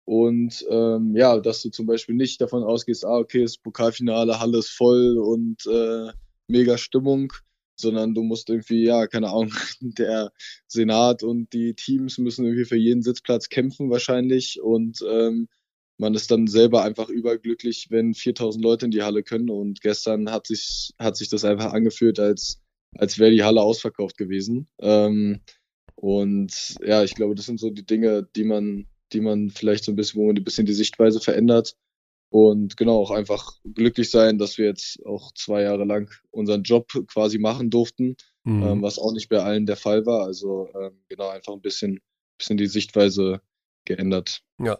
Und 0.04 0.64
ähm, 0.70 1.14
ja, 1.16 1.38
dass 1.38 1.62
du 1.62 1.70
zum 1.70 1.86
Beispiel 1.86 2.14
nicht 2.14 2.40
davon 2.40 2.62
ausgehst, 2.62 3.04
ah, 3.04 3.18
okay, 3.18 3.42
das 3.42 3.58
Pokalfinale, 3.58 4.40
Halle 4.40 4.58
ist 4.58 4.70
voll 4.70 5.18
und 5.18 5.66
äh, 5.66 6.12
mega 6.48 6.78
Stimmung, 6.78 7.32
sondern 7.80 8.14
du 8.14 8.22
musst 8.22 8.48
irgendwie, 8.48 8.84
ja, 8.84 9.06
keine 9.06 9.28
Ahnung, 9.28 9.52
der 9.80 10.32
Senat 10.66 11.22
und 11.22 11.52
die 11.52 11.74
Teams 11.74 12.18
müssen 12.18 12.44
irgendwie 12.44 12.64
für 12.64 12.76
jeden 12.76 13.02
Sitzplatz 13.02 13.48
kämpfen 13.48 13.90
wahrscheinlich 13.90 14.60
und 14.60 15.04
ähm, 15.08 15.48
man 15.98 16.14
ist 16.14 16.30
dann 16.30 16.46
selber 16.46 16.84
einfach 16.84 17.08
überglücklich, 17.08 17.88
wenn 17.90 18.14
4000 18.14 18.62
Leute 18.62 18.84
in 18.86 18.92
die 18.92 19.02
Halle 19.02 19.22
können 19.22 19.50
und 19.50 19.80
gestern 19.80 20.30
hat 20.30 20.46
sich, 20.46 20.94
hat 20.98 21.16
sich 21.16 21.28
das 21.28 21.44
einfach 21.44 21.72
angefühlt, 21.72 22.20
als, 22.20 22.60
als 22.96 23.18
wäre 23.18 23.32
die 23.32 23.42
Halle 23.42 23.62
ausverkauft 23.62 24.16
gewesen. 24.16 24.68
Ähm, 24.80 25.40
und 25.96 26.76
ja, 26.84 27.02
ich 27.02 27.16
glaube, 27.16 27.34
das 27.34 27.46
sind 27.46 27.58
so 27.58 27.70
die 27.70 27.84
Dinge, 27.84 28.28
die 28.36 28.44
man, 28.44 28.86
die 29.12 29.20
man 29.20 29.50
vielleicht 29.50 29.82
so 29.82 29.90
ein 29.90 29.96
bisschen, 29.96 30.20
wo 30.20 30.26
man 30.28 30.36
ein 30.36 30.44
bisschen 30.44 30.66
die 30.66 30.72
Sichtweise 30.72 31.18
verändert 31.18 31.74
und 32.30 32.76
genau 32.76 32.98
auch 32.98 33.10
einfach 33.10 33.52
glücklich 33.64 34.10
sein, 34.10 34.38
dass 34.38 34.58
wir 34.58 34.66
jetzt 34.66 35.04
auch 35.06 35.32
zwei 35.34 35.62
Jahre 35.62 35.84
lang 35.84 36.10
unseren 36.30 36.62
Job 36.62 36.92
quasi 37.06 37.38
machen 37.38 37.70
durften, 37.70 38.16
mhm. 38.44 38.62
ähm, 38.62 38.82
was 38.82 38.98
auch 38.98 39.12
nicht 39.12 39.28
bei 39.28 39.42
allen 39.42 39.66
der 39.66 39.76
Fall 39.76 40.04
war. 40.06 40.24
Also 40.24 40.68
ähm, 40.74 41.02
genau 41.08 41.28
einfach 41.28 41.54
ein 41.54 41.62
bisschen, 41.62 42.00
bisschen 42.36 42.58
die 42.58 42.66
Sichtweise 42.66 43.40
geändert. 43.84 44.42
Ja, 44.62 44.78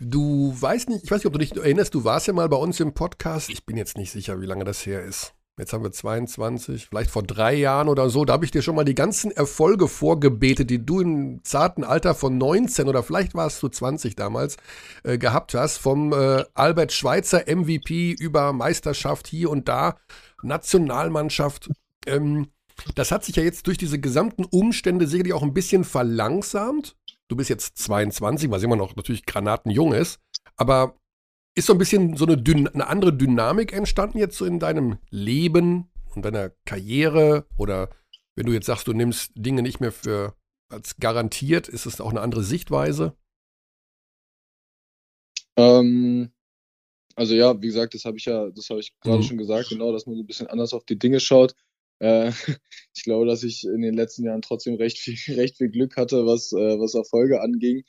du 0.00 0.52
weißt 0.60 0.88
nicht, 0.88 1.04
ich 1.04 1.10
weiß 1.10 1.18
nicht, 1.18 1.26
ob 1.26 1.32
du 1.34 1.38
dich 1.38 1.56
erinnerst, 1.56 1.94
du 1.94 2.04
warst 2.04 2.26
ja 2.26 2.32
mal 2.32 2.48
bei 2.48 2.56
uns 2.56 2.80
im 2.80 2.94
Podcast. 2.94 3.50
Ich 3.50 3.64
bin 3.64 3.76
jetzt 3.76 3.96
nicht 3.96 4.10
sicher, 4.10 4.40
wie 4.40 4.46
lange 4.46 4.64
das 4.64 4.84
her 4.84 5.04
ist. 5.04 5.34
Jetzt 5.58 5.72
haben 5.72 5.82
wir 5.82 5.90
22, 5.90 6.86
vielleicht 6.86 7.10
vor 7.10 7.24
drei 7.24 7.54
Jahren 7.54 7.88
oder 7.88 8.08
so. 8.10 8.24
Da 8.24 8.34
habe 8.34 8.44
ich 8.44 8.52
dir 8.52 8.62
schon 8.62 8.76
mal 8.76 8.84
die 8.84 8.94
ganzen 8.94 9.32
Erfolge 9.32 9.88
vorgebetet, 9.88 10.70
die 10.70 10.84
du 10.84 11.00
im 11.00 11.40
zarten 11.42 11.82
Alter 11.82 12.14
von 12.14 12.38
19 12.38 12.88
oder 12.88 13.02
vielleicht 13.02 13.34
warst 13.34 13.62
du 13.62 13.68
20 13.68 14.14
damals 14.14 14.56
äh, 15.02 15.18
gehabt 15.18 15.54
hast. 15.54 15.78
Vom 15.78 16.12
äh, 16.12 16.44
Albert 16.54 16.92
Schweitzer 16.92 17.44
MVP 17.46 18.12
über 18.12 18.52
Meisterschaft 18.52 19.26
hier 19.26 19.50
und 19.50 19.68
da, 19.68 19.96
Nationalmannschaft. 20.42 21.70
Ähm, 22.06 22.48
das 22.94 23.10
hat 23.10 23.24
sich 23.24 23.34
ja 23.34 23.42
jetzt 23.42 23.66
durch 23.66 23.78
diese 23.78 23.98
gesamten 23.98 24.44
Umstände 24.44 25.08
sicherlich 25.08 25.32
auch 25.32 25.42
ein 25.42 25.54
bisschen 25.54 25.82
verlangsamt. 25.82 26.96
Du 27.26 27.34
bist 27.34 27.50
jetzt 27.50 27.78
22, 27.78 28.50
was 28.50 28.62
immer 28.62 28.76
noch 28.76 28.94
natürlich 28.94 29.26
granatenjung 29.26 29.92
ist. 29.92 30.20
Aber 30.56 30.94
ist 31.58 31.66
so 31.66 31.72
ein 31.72 31.78
bisschen 31.78 32.16
so 32.16 32.24
eine, 32.24 32.42
eine, 32.72 32.86
andere 32.86 33.12
Dynamik 33.12 33.72
entstanden 33.72 34.18
jetzt 34.18 34.36
so 34.36 34.44
in 34.44 34.60
deinem 34.60 34.98
Leben 35.10 35.90
und 36.14 36.24
deiner 36.24 36.50
Karriere? 36.64 37.46
Oder 37.56 37.90
wenn 38.36 38.46
du 38.46 38.52
jetzt 38.52 38.66
sagst, 38.66 38.86
du 38.86 38.92
nimmst 38.92 39.32
Dinge 39.34 39.62
nicht 39.62 39.80
mehr 39.80 39.92
für 39.92 40.34
als 40.70 40.96
garantiert, 40.98 41.68
ist 41.68 41.86
es 41.86 42.00
auch 42.00 42.10
eine 42.10 42.20
andere 42.20 42.44
Sichtweise? 42.44 43.16
Ähm, 45.56 46.30
also 47.16 47.34
ja, 47.34 47.60
wie 47.60 47.66
gesagt, 47.66 47.94
das 47.94 48.04
habe 48.04 48.16
ich 48.16 48.26
ja, 48.26 48.50
das 48.50 48.70
habe 48.70 48.80
ich 48.80 48.96
gerade 49.00 49.18
mhm. 49.18 49.22
schon 49.22 49.38
gesagt, 49.38 49.70
genau, 49.70 49.92
dass 49.92 50.06
man 50.06 50.14
so 50.14 50.22
ein 50.22 50.26
bisschen 50.26 50.46
anders 50.46 50.72
auf 50.72 50.84
die 50.84 50.98
Dinge 50.98 51.18
schaut. 51.18 51.54
Äh, 51.98 52.30
ich 52.94 53.02
glaube, 53.02 53.26
dass 53.26 53.42
ich 53.42 53.64
in 53.64 53.82
den 53.82 53.94
letzten 53.94 54.24
Jahren 54.24 54.42
trotzdem 54.42 54.74
recht 54.76 54.98
viel, 54.98 55.16
recht 55.36 55.56
viel 55.56 55.70
Glück 55.70 55.96
hatte, 55.96 56.24
was, 56.26 56.52
äh, 56.52 56.78
was 56.78 56.94
Erfolge 56.94 57.40
anging. 57.40 57.82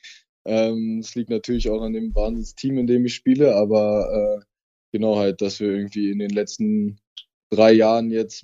Ähm, 0.49 0.99
es 0.99 1.13
liegt 1.13 1.29
natürlich 1.29 1.69
auch 1.69 1.81
an 1.83 1.93
dem 1.93 2.15
Wahnsinnsteam, 2.15 2.79
in 2.79 2.87
dem 2.87 3.05
ich 3.05 3.13
spiele, 3.13 3.55
aber 3.55 4.39
äh, 4.41 4.45
genau 4.91 5.17
halt, 5.17 5.41
dass 5.41 5.59
wir 5.59 5.67
irgendwie 5.67 6.09
in 6.09 6.17
den 6.17 6.31
letzten 6.31 6.99
drei 7.51 7.71
Jahren 7.71 8.09
jetzt 8.09 8.43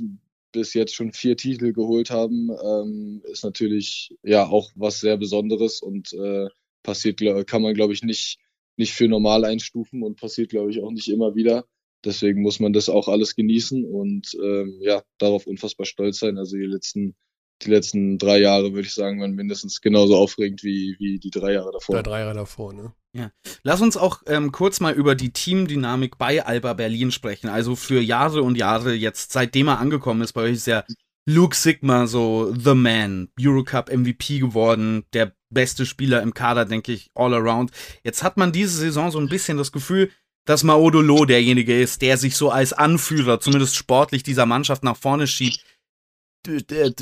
bis 0.52 0.76
jetzt 0.76 0.94
schon 0.94 1.14
vier 1.14 1.36
Titel 1.36 1.74
geholt 1.74 2.12
haben, 2.12 2.52
ähm, 2.64 3.24
ist 3.26 3.44
natürlich 3.44 4.16
ja 4.22 4.46
auch 4.46 4.72
was 4.76 5.00
sehr 5.00 5.18
Besonderes 5.18 5.82
und 5.82 6.14
äh, 6.14 6.48
passiert, 6.84 7.20
kann 7.48 7.64
man 7.64 7.74
glaube 7.74 7.94
ich 7.94 8.04
nicht, 8.04 8.38
nicht 8.78 8.94
für 8.94 9.08
normal 9.08 9.44
einstufen 9.44 10.04
und 10.04 10.20
passiert 10.20 10.52
glaube 10.52 10.70
ich 10.70 10.84
auch 10.84 10.92
nicht 10.92 11.10
immer 11.10 11.34
wieder. 11.34 11.66
Deswegen 12.04 12.44
muss 12.44 12.60
man 12.60 12.72
das 12.72 12.88
auch 12.88 13.08
alles 13.08 13.36
genießen 13.36 13.84
und 13.84 14.38
ähm, 14.44 14.78
ja, 14.80 15.02
darauf 15.18 15.48
unfassbar 15.48 15.88
stolz 15.88 16.20
sein. 16.20 16.38
Also 16.38 16.56
die 16.56 16.66
letzten 16.66 17.16
die 17.62 17.70
letzten 17.70 18.18
drei 18.18 18.40
Jahre, 18.40 18.74
würde 18.74 18.88
ich 18.88 18.94
sagen, 18.94 19.22
waren 19.22 19.34
mindestens 19.34 19.82
genauso 19.82 20.18
aufregend 20.18 20.64
wie, 20.64 20.96
wie 21.00 21.20
die 21.20 21.30
drei 21.30 21.54
Jahre 21.54 21.72
davor. 21.72 21.96
Ja, 21.96 22.04
drei 22.04 22.20
Jahre 22.20 22.34
davor, 22.34 22.74
ne? 22.74 22.94
Ja. 23.14 23.32
Lass 23.64 23.82
uns 23.82 23.96
auch 23.96 24.24
ähm, 24.28 24.52
kurz 24.52 24.82
mal 24.82 24.94
über 24.94 25.16
die 25.16 25.32
Teamdynamik 25.32 26.18
bei 26.18 26.46
Alba 26.46 26.74
Berlin 26.74 27.12
sprechen. 27.12 27.48
Also 27.48 27.78
für 27.78 28.02
Jahre 28.02 28.44
und 28.44 28.58
Jahre 28.58 28.94
jetzt, 28.94 29.32
seitdem 29.32 29.70
er 29.70 29.80
angekommen 29.80 30.22
ist, 30.22 30.34
bei 30.34 30.42
euch 30.42 30.54
ist 30.54 30.68
ja 30.68 30.84
Luke 31.26 31.56
Sigma 31.56 32.08
so 32.08 32.54
The 32.54 32.76
Man, 32.76 33.30
Eurocup 33.40 33.90
MVP 33.90 34.40
geworden, 34.40 35.06
der 35.14 35.34
beste 35.50 35.86
Spieler 35.86 36.22
im 36.22 36.34
Kader, 36.34 36.66
denke 36.66 36.92
ich, 36.92 37.10
all 37.16 37.34
around. 37.34 37.72
Jetzt 38.04 38.22
hat 38.22 38.36
man 38.36 38.52
diese 38.52 38.78
Saison 38.78 39.10
so 39.12 39.20
ein 39.20 39.30
bisschen 39.30 39.58
das 39.58 39.72
Gefühl, 39.72 40.12
dass 40.46 40.64
Maodolo 40.64 41.26
derjenige 41.26 41.80
ist, 41.80 42.02
der 42.02 42.18
sich 42.18 42.36
so 42.36 42.52
als 42.52 42.74
Anführer, 42.74 43.40
zumindest 43.40 43.76
sportlich, 43.76 44.24
dieser 44.24 44.46
Mannschaft 44.46 44.84
nach 44.84 44.98
vorne 44.98 45.26
schiebt 45.26 45.62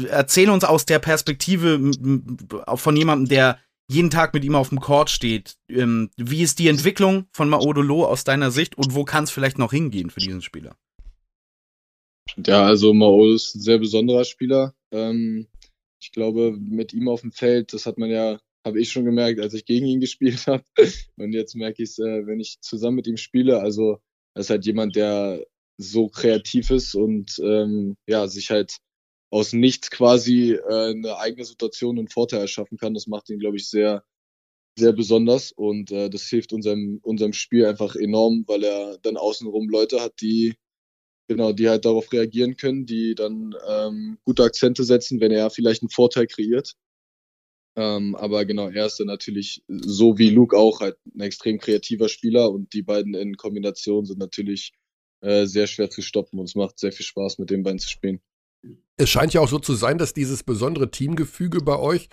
erzähl 0.09 0.49
uns 0.49 0.63
aus 0.63 0.85
der 0.85 0.99
Perspektive 0.99 1.91
von 2.75 2.95
jemandem, 2.95 3.29
der 3.29 3.59
jeden 3.89 4.09
Tag 4.09 4.33
mit 4.33 4.43
ihm 4.43 4.55
auf 4.55 4.69
dem 4.69 4.79
Court 4.79 5.09
steht. 5.09 5.57
Ähm, 5.69 6.09
wie 6.17 6.41
ist 6.41 6.59
die 6.59 6.67
Entwicklung 6.67 7.25
von 7.31 7.49
Maodolo 7.49 8.05
aus 8.05 8.23
deiner 8.23 8.51
Sicht 8.51 8.77
und 8.77 8.95
wo 8.95 9.03
kann 9.03 9.25
es 9.25 9.31
vielleicht 9.31 9.59
noch 9.59 9.71
hingehen 9.71 10.09
für 10.09 10.19
diesen 10.19 10.41
Spieler? 10.41 10.75
Ja, 12.45 12.65
also 12.65 12.93
Maodo 12.93 13.33
ist 13.33 13.55
ein 13.55 13.61
sehr 13.61 13.79
besonderer 13.79 14.23
Spieler. 14.23 14.73
Ähm, 14.91 15.47
ich 16.01 16.11
glaube, 16.11 16.57
mit 16.57 16.93
ihm 16.93 17.07
auf 17.07 17.21
dem 17.21 17.31
Feld, 17.31 17.73
das 17.73 17.85
hat 17.85 17.97
man 17.97 18.09
ja, 18.09 18.39
habe 18.65 18.79
ich 18.79 18.91
schon 18.91 19.05
gemerkt, 19.05 19.39
als 19.39 19.53
ich 19.53 19.65
gegen 19.65 19.85
ihn 19.85 19.99
gespielt 19.99 20.47
habe. 20.47 20.63
Und 21.17 21.33
jetzt 21.33 21.55
merke 21.55 21.83
ich 21.83 21.91
es, 21.91 21.99
äh, 21.99 22.25
wenn 22.25 22.39
ich 22.39 22.59
zusammen 22.61 22.95
mit 22.95 23.07
ihm 23.07 23.17
spiele. 23.17 23.59
Also, 23.59 23.99
er 24.35 24.41
ist 24.41 24.49
halt 24.49 24.65
jemand, 24.65 24.95
der 24.95 25.45
so 25.77 26.07
kreativ 26.07 26.69
ist 26.69 26.95
und 26.95 27.39
ähm, 27.43 27.95
ja, 28.07 28.27
sich 28.27 28.51
halt 28.51 28.77
aus 29.33 29.51
nichts 29.51 29.89
quasi 29.89 30.51
äh, 30.51 30.91
eine 30.91 31.17
eigene 31.17 31.43
Situation 31.43 31.97
und 31.97 32.13
Vorteil 32.13 32.41
erschaffen 32.41 32.77
kann. 32.77 32.93
Das 32.93 33.07
macht 33.07 33.31
ihn, 33.31 33.39
glaube 33.39 33.57
ich, 33.57 33.67
sehr, 33.67 34.03
sehr 34.77 34.93
besonders 34.93 35.51
und 35.51 35.91
äh, 35.91 36.11
das 36.11 36.27
hilft 36.27 36.53
unserem, 36.53 36.99
unserem 37.01 37.33
Spiel 37.33 37.65
einfach 37.65 37.95
enorm, 37.95 38.43
weil 38.47 38.63
er 38.63 38.99
dann 38.99 39.17
außenrum 39.17 39.69
Leute 39.69 40.01
hat, 40.01 40.21
die 40.21 40.53
genau, 41.27 41.51
die 41.51 41.67
halt 41.67 41.85
darauf 41.85 42.11
reagieren 42.13 42.57
können, 42.57 42.85
die 42.85 43.15
dann 43.15 43.55
ähm, 43.67 44.19
gute 44.23 44.43
Akzente 44.43 44.83
setzen, 44.83 45.19
wenn 45.19 45.31
er 45.31 45.49
vielleicht 45.49 45.81
einen 45.81 45.89
Vorteil 45.89 46.27
kreiert. 46.27 46.73
Ähm, 47.75 48.15
aber 48.15 48.45
genau, 48.45 48.69
er 48.69 48.85
ist 48.85 48.99
dann 48.99 49.07
natürlich, 49.07 49.63
so 49.67 50.19
wie 50.19 50.29
Luke 50.29 50.55
auch, 50.55 50.79
halt 50.81 50.97
ein 51.15 51.21
extrem 51.21 51.57
kreativer 51.57 52.07
Spieler 52.07 52.51
und 52.51 52.71
die 52.73 52.83
beiden 52.83 53.15
in 53.15 53.35
Kombination 53.35 54.05
sind 54.05 54.19
natürlich 54.19 54.73
äh, 55.21 55.47
sehr 55.47 55.65
schwer 55.65 55.89
zu 55.89 56.03
stoppen 56.03 56.37
und 56.37 56.45
es 56.45 56.55
macht 56.55 56.77
sehr 56.77 56.91
viel 56.91 57.05
Spaß, 57.05 57.39
mit 57.39 57.49
den 57.49 57.63
beiden 57.63 57.79
zu 57.79 57.89
spielen. 57.89 58.21
Es 58.95 59.09
scheint 59.09 59.33
ja 59.33 59.41
auch 59.41 59.47
so 59.49 59.57
zu 59.57 59.73
sein, 59.73 59.97
dass 59.97 60.13
dieses 60.13 60.43
besondere 60.43 60.91
Teamgefüge 60.91 61.61
bei 61.61 61.77
euch 61.77 62.09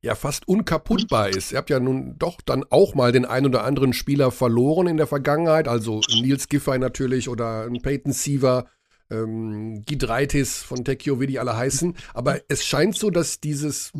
ja 0.00 0.14
fast 0.14 0.48
unkaputtbar 0.48 1.28
ist. 1.28 1.52
Ihr 1.52 1.58
habt 1.58 1.68
ja 1.68 1.78
nun 1.78 2.18
doch 2.18 2.40
dann 2.40 2.64
auch 2.70 2.94
mal 2.94 3.12
den 3.12 3.26
einen 3.26 3.46
oder 3.46 3.64
anderen 3.64 3.92
Spieler 3.92 4.30
verloren 4.30 4.86
in 4.86 4.96
der 4.96 5.06
Vergangenheit, 5.06 5.68
also 5.68 6.00
Nils 6.10 6.48
Giffey 6.48 6.78
natürlich 6.78 7.28
oder 7.28 7.68
Peyton 7.82 8.12
Siever, 8.12 8.66
ähm, 9.12 9.84
Gidreitis 9.84 10.62
von 10.62 10.84
Tekio, 10.84 11.20
wie 11.20 11.26
die 11.26 11.38
alle 11.38 11.56
heißen. 11.56 11.94
Aber 12.14 12.40
es 12.48 12.64
scheint 12.64 12.96
so, 12.96 13.10
dass 13.10 13.40
dieses 13.40 13.92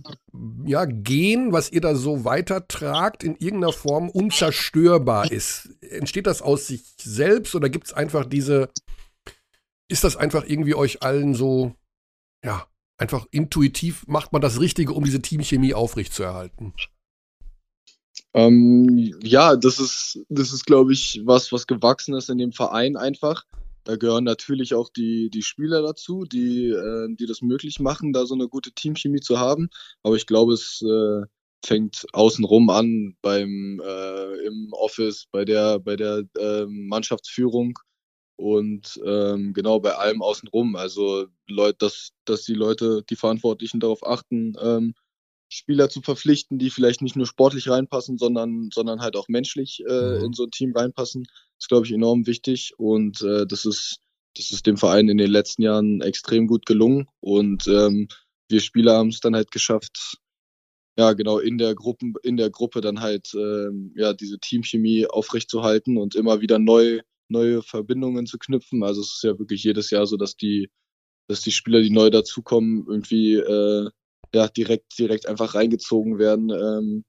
ja, 0.64 0.86
Gen, 0.86 1.52
was 1.52 1.70
ihr 1.70 1.82
da 1.82 1.94
so 1.94 2.24
weitertragt, 2.24 3.22
in 3.22 3.36
irgendeiner 3.36 3.74
Form 3.74 4.08
unzerstörbar 4.08 5.30
ist. 5.30 5.68
Entsteht 5.82 6.26
das 6.26 6.40
aus 6.40 6.66
sich 6.66 6.82
selbst 6.98 7.54
oder 7.54 7.68
gibt 7.68 7.88
es 7.88 7.92
einfach 7.92 8.24
diese, 8.24 8.70
ist 9.88 10.04
das 10.04 10.16
einfach 10.16 10.44
irgendwie 10.46 10.74
euch 10.74 11.02
allen 11.02 11.34
so 11.34 11.74
ja, 12.44 12.66
einfach 12.98 13.26
intuitiv 13.30 14.06
macht 14.06 14.32
man 14.32 14.42
das 14.42 14.60
Richtige, 14.60 14.92
um 14.92 15.04
diese 15.04 15.22
Teamchemie 15.22 15.74
aufrechtzuerhalten. 15.74 16.74
Ähm, 18.34 19.14
ja, 19.22 19.56
das 19.56 19.78
ist, 19.78 20.20
das 20.28 20.52
ist, 20.52 20.64
glaube 20.64 20.92
ich, 20.92 21.20
was, 21.24 21.52
was 21.52 21.66
gewachsen 21.66 22.14
ist 22.14 22.30
in 22.30 22.38
dem 22.38 22.52
Verein 22.52 22.96
einfach. 22.96 23.44
Da 23.84 23.96
gehören 23.96 24.24
natürlich 24.24 24.74
auch 24.74 24.88
die, 24.90 25.28
die 25.28 25.42
Spieler 25.42 25.82
dazu, 25.82 26.24
die, 26.24 26.68
äh, 26.68 27.08
die 27.16 27.26
das 27.26 27.42
möglich 27.42 27.80
machen, 27.80 28.12
da 28.12 28.26
so 28.26 28.34
eine 28.34 28.48
gute 28.48 28.72
Teamchemie 28.72 29.20
zu 29.20 29.38
haben. 29.38 29.68
Aber 30.02 30.16
ich 30.16 30.26
glaube, 30.26 30.54
es 30.54 30.82
äh, 30.82 31.26
fängt 31.64 32.06
außenrum 32.12 32.70
an, 32.70 33.16
beim 33.22 33.82
äh, 33.84 34.46
im 34.46 34.72
Office, 34.72 35.26
bei 35.30 35.44
der, 35.44 35.78
bei 35.80 35.96
der 35.96 36.24
äh, 36.38 36.64
Mannschaftsführung 36.66 37.78
und 38.36 39.00
ähm, 39.04 39.52
genau 39.52 39.80
bei 39.80 39.94
allem 39.94 40.22
außenrum. 40.22 40.76
Also 40.76 41.26
Leute, 41.48 41.78
dass, 41.80 42.10
dass 42.24 42.44
die 42.44 42.54
Leute, 42.54 43.02
die 43.08 43.16
Verantwortlichen 43.16 43.80
darauf 43.80 44.06
achten, 44.06 44.54
ähm, 44.60 44.94
Spieler 45.48 45.90
zu 45.90 46.00
verpflichten, 46.00 46.58
die 46.58 46.70
vielleicht 46.70 47.02
nicht 47.02 47.14
nur 47.16 47.26
sportlich 47.26 47.68
reinpassen, 47.68 48.16
sondern, 48.16 48.70
sondern 48.72 49.00
halt 49.02 49.16
auch 49.16 49.28
menschlich 49.28 49.82
äh, 49.86 50.18
Mhm. 50.18 50.24
in 50.26 50.32
so 50.32 50.44
ein 50.44 50.50
Team 50.50 50.72
reinpassen, 50.74 51.26
ist, 51.58 51.68
glaube 51.68 51.86
ich, 51.86 51.92
enorm 51.92 52.26
wichtig. 52.26 52.72
Und 52.78 53.20
äh, 53.22 53.46
das 53.46 53.66
ist, 53.66 53.98
das 54.36 54.50
ist 54.50 54.66
dem 54.66 54.78
Verein 54.78 55.08
in 55.08 55.18
den 55.18 55.30
letzten 55.30 55.62
Jahren 55.62 56.00
extrem 56.00 56.46
gut 56.46 56.64
gelungen. 56.66 57.06
Und 57.20 57.66
ähm, 57.68 58.08
wir 58.48 58.60
Spieler 58.60 58.96
haben 58.96 59.08
es 59.10 59.20
dann 59.20 59.34
halt 59.36 59.50
geschafft, 59.50 60.16
ja, 60.98 61.12
genau, 61.14 61.38
in 61.38 61.58
der 61.58 61.74
Gruppen, 61.74 62.14
in 62.22 62.36
der 62.36 62.50
Gruppe 62.50 62.80
dann 62.80 63.00
halt 63.00 63.32
ähm, 63.34 63.92
ja, 63.96 64.12
diese 64.12 64.38
Teamchemie 64.38 65.06
aufrechtzuerhalten 65.06 65.96
und 65.96 66.14
immer 66.14 66.40
wieder 66.40 66.58
neu, 66.58 67.00
neue 67.32 67.62
Verbindungen 67.62 68.26
zu 68.26 68.38
knüpfen. 68.38 68.84
Also 68.84 69.00
es 69.00 69.14
ist 69.14 69.24
ja 69.24 69.38
wirklich 69.38 69.64
jedes 69.64 69.90
Jahr 69.90 70.06
so, 70.06 70.16
dass 70.16 70.36
die, 70.36 70.70
dass 71.28 71.40
die 71.40 71.52
Spieler, 71.52 71.80
die 71.82 71.90
neu 71.90 72.10
dazukommen, 72.10 72.86
irgendwie 72.88 73.34
äh, 73.34 73.90
ja, 74.34 74.48
direkt, 74.48 74.98
direkt 74.98 75.26
einfach 75.26 75.54
reingezogen 75.54 76.18
werden 76.18 76.50
ähm, 76.50 77.04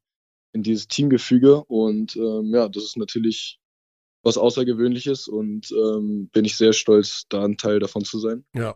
in 0.54 0.64
dieses 0.64 0.88
Teamgefüge. 0.88 1.64
Und 1.66 2.16
ähm, 2.16 2.52
ja, 2.54 2.68
das 2.68 2.84
ist 2.84 2.98
natürlich 2.98 3.60
was 4.24 4.38
Außergewöhnliches 4.38 5.28
und 5.28 5.72
ähm, 5.72 6.30
bin 6.32 6.46
ich 6.46 6.56
sehr 6.56 6.74
stolz, 6.74 7.26
da 7.30 7.44
ein 7.44 7.58
Teil 7.58 7.80
davon 7.80 8.06
zu 8.06 8.20
sein. 8.20 8.46
Ja. 8.56 8.76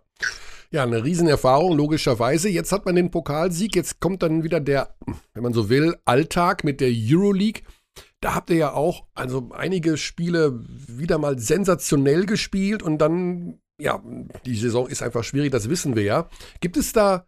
Ja, 0.69 0.83
eine 0.83 1.01
Riesenerfahrung, 1.01 1.77
logischerweise. 1.77 2.49
Jetzt 2.49 2.73
hat 2.73 2.85
man 2.85 2.95
den 2.95 3.09
Pokalsieg, 3.09 3.73
jetzt 3.73 4.01
kommt 4.01 4.21
dann 4.21 4.43
wieder 4.43 4.59
der, 4.59 4.97
wenn 5.33 5.43
man 5.43 5.53
so 5.53 5.69
will, 5.69 5.95
Alltag 6.03 6.65
mit 6.65 6.81
der 6.81 6.91
Euroleague. 6.91 7.63
Da 8.21 8.33
habt 8.33 8.49
ihr 8.49 8.55
ja 8.55 8.73
auch 8.73 9.05
also 9.13 9.49
einige 9.51 9.95
Spiele 9.97 10.63
wieder 10.67 11.19
mal 11.19 11.37
sensationell 11.37 12.25
gespielt 12.25 12.81
und 12.81 12.97
dann, 12.97 13.59
ja, 13.79 14.03
die 14.45 14.55
Saison 14.55 14.87
ist 14.87 15.03
einfach 15.03 15.23
schwierig, 15.23 15.51
das 15.51 15.69
wissen 15.69 15.95
wir 15.95 16.03
ja. 16.03 16.29
Gibt 16.59 16.77
es 16.77 16.93
da, 16.93 17.27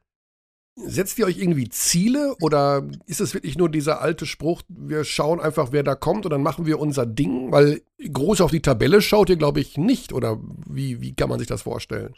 setzt 0.76 1.20
ihr 1.20 1.26
euch 1.26 1.38
irgendwie 1.38 1.70
Ziele 1.70 2.36
oder 2.42 2.88
ist 3.06 3.22
es 3.22 3.36
wirklich 3.36 3.58
nur 3.58 3.70
dieser 3.70 4.02
alte 4.02 4.26
Spruch, 4.26 4.64
wir 4.68 5.04
schauen 5.04 5.40
einfach, 5.40 5.72
wer 5.72 5.84
da 5.84 5.94
kommt 5.94 6.26
und 6.26 6.32
dann 6.32 6.42
machen 6.44 6.66
wir 6.66 6.80
unser 6.80 7.06
Ding? 7.06 7.52
Weil 7.52 7.82
groß 8.00 8.42
auf 8.42 8.52
die 8.52 8.62
Tabelle 8.62 9.02
schaut 9.02 9.30
ihr, 9.30 9.38
glaube 9.38 9.60
ich, 9.60 9.78
nicht 9.78 10.12
oder 10.12 10.42
wie, 10.68 11.02
wie 11.02 11.14
kann 11.14 11.30
man 11.30 11.38
sich 11.38 11.48
das 11.48 11.62
vorstellen? 11.62 12.14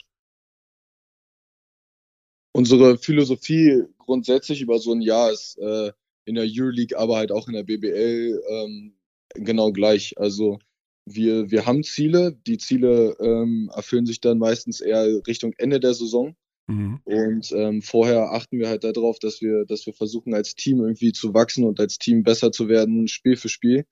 Unsere 2.53 2.97
Philosophie 2.97 3.83
grundsätzlich 3.97 4.61
über 4.61 4.79
so 4.79 4.93
ein 4.93 5.01
Jahr 5.01 5.31
ist 5.31 5.57
äh, 5.57 5.91
in 6.25 6.35
der 6.35 6.47
Euroleague, 6.47 6.97
aber 6.97 7.17
halt 7.17 7.31
auch 7.31 7.47
in 7.47 7.53
der 7.53 7.63
BBL 7.63 8.41
ähm, 8.49 8.93
genau 9.35 9.71
gleich. 9.71 10.13
Also 10.17 10.59
wir, 11.05 11.49
wir 11.51 11.65
haben 11.65 11.83
Ziele, 11.83 12.37
die 12.45 12.57
Ziele 12.57 13.15
ähm, 13.19 13.71
erfüllen 13.73 14.05
sich 14.05 14.21
dann 14.21 14.37
meistens 14.37 14.81
eher 14.81 15.05
Richtung 15.27 15.53
Ende 15.57 15.79
der 15.79 15.93
Saison. 15.93 16.35
Mhm. 16.67 16.99
Und 17.03 17.51
ähm, 17.51 17.81
vorher 17.81 18.31
achten 18.31 18.59
wir 18.59 18.69
halt 18.69 18.83
darauf, 18.83 19.19
dass 19.19 19.41
wir, 19.41 19.65
dass 19.65 19.85
wir 19.85 19.93
versuchen, 19.93 20.33
als 20.33 20.55
Team 20.55 20.79
irgendwie 20.79 21.11
zu 21.11 21.33
wachsen 21.33 21.65
und 21.65 21.79
als 21.79 21.97
Team 21.97 22.23
besser 22.23 22.51
zu 22.51 22.69
werden, 22.69 23.07
Spiel 23.07 23.35
für 23.35 23.49
Spiel. 23.49 23.85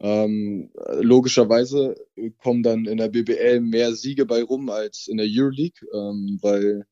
Ähm, 0.00 0.70
logischerweise 1.00 1.96
kommen 2.38 2.62
dann 2.62 2.86
in 2.86 2.98
der 2.98 3.08
BBL 3.08 3.60
mehr 3.60 3.94
Siege 3.94 4.26
bei 4.26 4.42
rum 4.42 4.70
als 4.70 5.08
in 5.08 5.16
der 5.16 5.26
Euroleague, 5.28 5.86
ähm, 5.92 6.38
weil, 6.40 6.86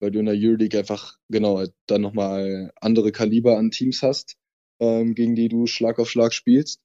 weil 0.00 0.10
du 0.10 0.20
in 0.20 0.26
der 0.26 0.36
Euroleague 0.36 0.78
einfach 0.78 1.18
genau 1.28 1.64
dann 1.86 2.00
nochmal 2.02 2.72
andere 2.80 3.12
Kaliber 3.12 3.58
an 3.58 3.70
Teams 3.70 4.02
hast, 4.02 4.36
ähm, 4.80 5.14
gegen 5.14 5.34
die 5.34 5.48
du 5.48 5.66
Schlag 5.66 5.98
auf 5.98 6.10
Schlag 6.10 6.32
spielst. 6.32 6.80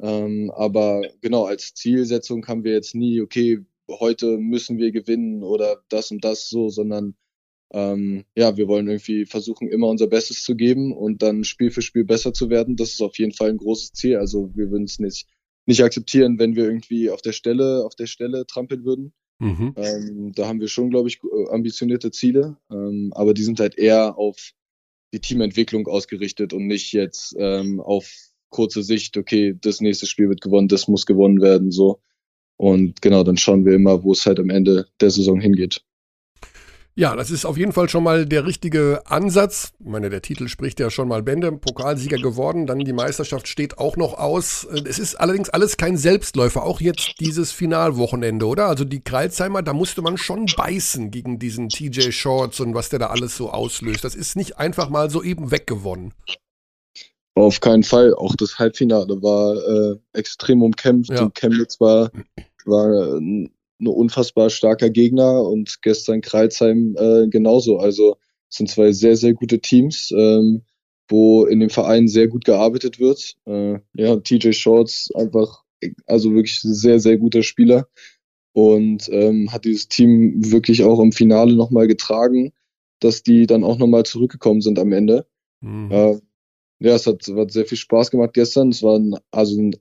Ähm, 0.00 0.50
aber 0.54 1.02
genau, 1.20 1.44
als 1.44 1.74
Zielsetzung 1.74 2.46
haben 2.46 2.64
wir 2.64 2.72
jetzt 2.72 2.94
nie, 2.94 3.20
okay, 3.20 3.60
heute 3.88 4.38
müssen 4.38 4.78
wir 4.78 4.92
gewinnen 4.92 5.42
oder 5.42 5.82
das 5.88 6.10
und 6.10 6.24
das 6.24 6.48
so, 6.48 6.68
sondern 6.68 7.16
ähm, 7.72 8.24
ja, 8.36 8.56
wir 8.56 8.66
wollen 8.68 8.88
irgendwie 8.88 9.26
versuchen, 9.26 9.68
immer 9.68 9.88
unser 9.88 10.08
Bestes 10.08 10.42
zu 10.42 10.56
geben 10.56 10.92
und 10.92 11.22
dann 11.22 11.44
Spiel 11.44 11.70
für 11.70 11.82
Spiel 11.82 12.04
besser 12.04 12.32
zu 12.32 12.50
werden. 12.50 12.76
Das 12.76 12.90
ist 12.90 13.00
auf 13.00 13.18
jeden 13.18 13.32
Fall 13.32 13.50
ein 13.50 13.58
großes 13.58 13.92
Ziel. 13.92 14.16
Also 14.16 14.50
wir 14.56 14.70
würden 14.70 14.84
es 14.84 14.98
nicht, 14.98 15.28
nicht 15.66 15.82
akzeptieren, 15.82 16.38
wenn 16.38 16.56
wir 16.56 16.64
irgendwie 16.64 17.10
auf 17.10 17.22
der 17.22 17.32
Stelle, 17.32 17.84
auf 17.84 17.94
der 17.94 18.06
Stelle 18.06 18.46
trampeln 18.46 18.84
würden. 18.84 19.12
Mhm. 19.40 19.72
Ähm, 19.76 20.32
da 20.34 20.46
haben 20.46 20.60
wir 20.60 20.68
schon, 20.68 20.90
glaube 20.90 21.08
ich, 21.08 21.20
ambitionierte 21.50 22.10
Ziele, 22.10 22.58
ähm, 22.70 23.10
aber 23.14 23.34
die 23.34 23.42
sind 23.42 23.58
halt 23.58 23.76
eher 23.78 24.18
auf 24.18 24.52
die 25.12 25.20
Teamentwicklung 25.20 25.88
ausgerichtet 25.88 26.52
und 26.52 26.66
nicht 26.66 26.92
jetzt 26.92 27.34
ähm, 27.38 27.80
auf 27.80 28.12
kurze 28.50 28.82
Sicht, 28.82 29.16
okay, 29.16 29.56
das 29.58 29.80
nächste 29.80 30.06
Spiel 30.06 30.28
wird 30.28 30.42
gewonnen, 30.42 30.68
das 30.68 30.88
muss 30.88 31.06
gewonnen 31.06 31.40
werden, 31.40 31.70
so. 31.70 32.00
Und 32.56 33.00
genau, 33.00 33.24
dann 33.24 33.38
schauen 33.38 33.64
wir 33.64 33.72
immer, 33.72 34.04
wo 34.04 34.12
es 34.12 34.26
halt 34.26 34.38
am 34.38 34.50
Ende 34.50 34.86
der 35.00 35.10
Saison 35.10 35.40
hingeht. 35.40 35.82
Ja, 37.00 37.16
das 37.16 37.30
ist 37.30 37.46
auf 37.46 37.56
jeden 37.56 37.72
Fall 37.72 37.88
schon 37.88 38.04
mal 38.04 38.26
der 38.26 38.44
richtige 38.44 39.00
Ansatz. 39.06 39.72
Ich 39.80 39.86
meine, 39.86 40.10
der 40.10 40.20
Titel 40.20 40.48
spricht 40.48 40.78
ja 40.80 40.90
schon 40.90 41.08
mal 41.08 41.22
Bände, 41.22 41.50
Pokalsieger 41.50 42.18
geworden, 42.18 42.66
dann 42.66 42.80
die 42.80 42.92
Meisterschaft 42.92 43.48
steht 43.48 43.78
auch 43.78 43.96
noch 43.96 44.18
aus. 44.18 44.68
Es 44.84 44.98
ist 44.98 45.14
allerdings 45.14 45.48
alles 45.48 45.78
kein 45.78 45.96
Selbstläufer, 45.96 46.62
auch 46.62 46.78
jetzt 46.78 47.14
dieses 47.18 47.52
Finalwochenende, 47.52 48.44
oder? 48.44 48.66
Also 48.66 48.84
die 48.84 49.02
Kreilsheimer, 49.02 49.62
da 49.62 49.72
musste 49.72 50.02
man 50.02 50.18
schon 50.18 50.44
beißen 50.54 51.10
gegen 51.10 51.38
diesen 51.38 51.70
TJ 51.70 52.10
Shorts 52.10 52.60
und 52.60 52.74
was 52.74 52.90
der 52.90 52.98
da 52.98 53.06
alles 53.06 53.34
so 53.34 53.48
auslöst. 53.48 54.04
Das 54.04 54.14
ist 54.14 54.36
nicht 54.36 54.58
einfach 54.58 54.90
mal 54.90 55.08
so 55.08 55.22
eben 55.22 55.50
weggewonnen. 55.50 56.12
Auf 57.34 57.60
keinen 57.60 57.82
Fall. 57.82 58.12
Auch 58.12 58.36
das 58.36 58.58
Halbfinale 58.58 59.22
war 59.22 59.56
äh, 59.56 59.96
extrem 60.12 60.62
umkämpft. 60.62 61.12
Ja. 61.12 61.22
Und 61.22 61.34
Chemnitz 61.34 61.80
war, 61.80 62.10
war 62.66 63.16
ein 63.16 63.50
ein 63.80 63.86
unfassbar 63.86 64.50
starker 64.50 64.90
Gegner 64.90 65.42
und 65.42 65.82
gestern 65.82 66.20
Kreilsheim 66.20 66.96
äh, 66.98 67.28
genauso. 67.28 67.78
Also 67.78 68.16
es 68.48 68.56
sind 68.56 68.68
zwei 68.68 68.92
sehr, 68.92 69.16
sehr 69.16 69.34
gute 69.34 69.60
Teams, 69.60 70.12
ähm, 70.16 70.62
wo 71.08 71.44
in 71.44 71.60
dem 71.60 71.70
Verein 71.70 72.08
sehr 72.08 72.28
gut 72.28 72.44
gearbeitet 72.44 73.00
wird. 73.00 73.36
Äh, 73.46 73.78
ja, 73.94 74.16
TJ 74.16 74.52
Shorts 74.52 75.10
einfach, 75.14 75.64
also 76.06 76.34
wirklich 76.34 76.62
ein 76.64 76.74
sehr, 76.74 77.00
sehr 77.00 77.16
guter 77.16 77.42
Spieler 77.42 77.88
und 78.52 79.08
ähm, 79.10 79.52
hat 79.52 79.64
dieses 79.64 79.88
Team 79.88 80.34
wirklich 80.50 80.84
auch 80.84 81.00
im 81.00 81.12
Finale 81.12 81.54
nochmal 81.54 81.86
getragen, 81.86 82.52
dass 82.98 83.22
die 83.22 83.46
dann 83.46 83.64
auch 83.64 83.78
nochmal 83.78 84.04
zurückgekommen 84.04 84.60
sind 84.60 84.78
am 84.78 84.92
Ende. 84.92 85.26
Mhm. 85.60 85.90
Äh, 85.90 86.20
ja, 86.80 86.94
es 86.94 87.06
hat, 87.06 87.26
hat 87.28 87.52
sehr 87.52 87.66
viel 87.66 87.78
Spaß 87.78 88.10
gemacht 88.10 88.32
gestern. 88.32 88.70
Es 88.70 88.82
war 88.82 88.98
ein, 88.98 89.16
also 89.30 89.60
ein 89.60 89.76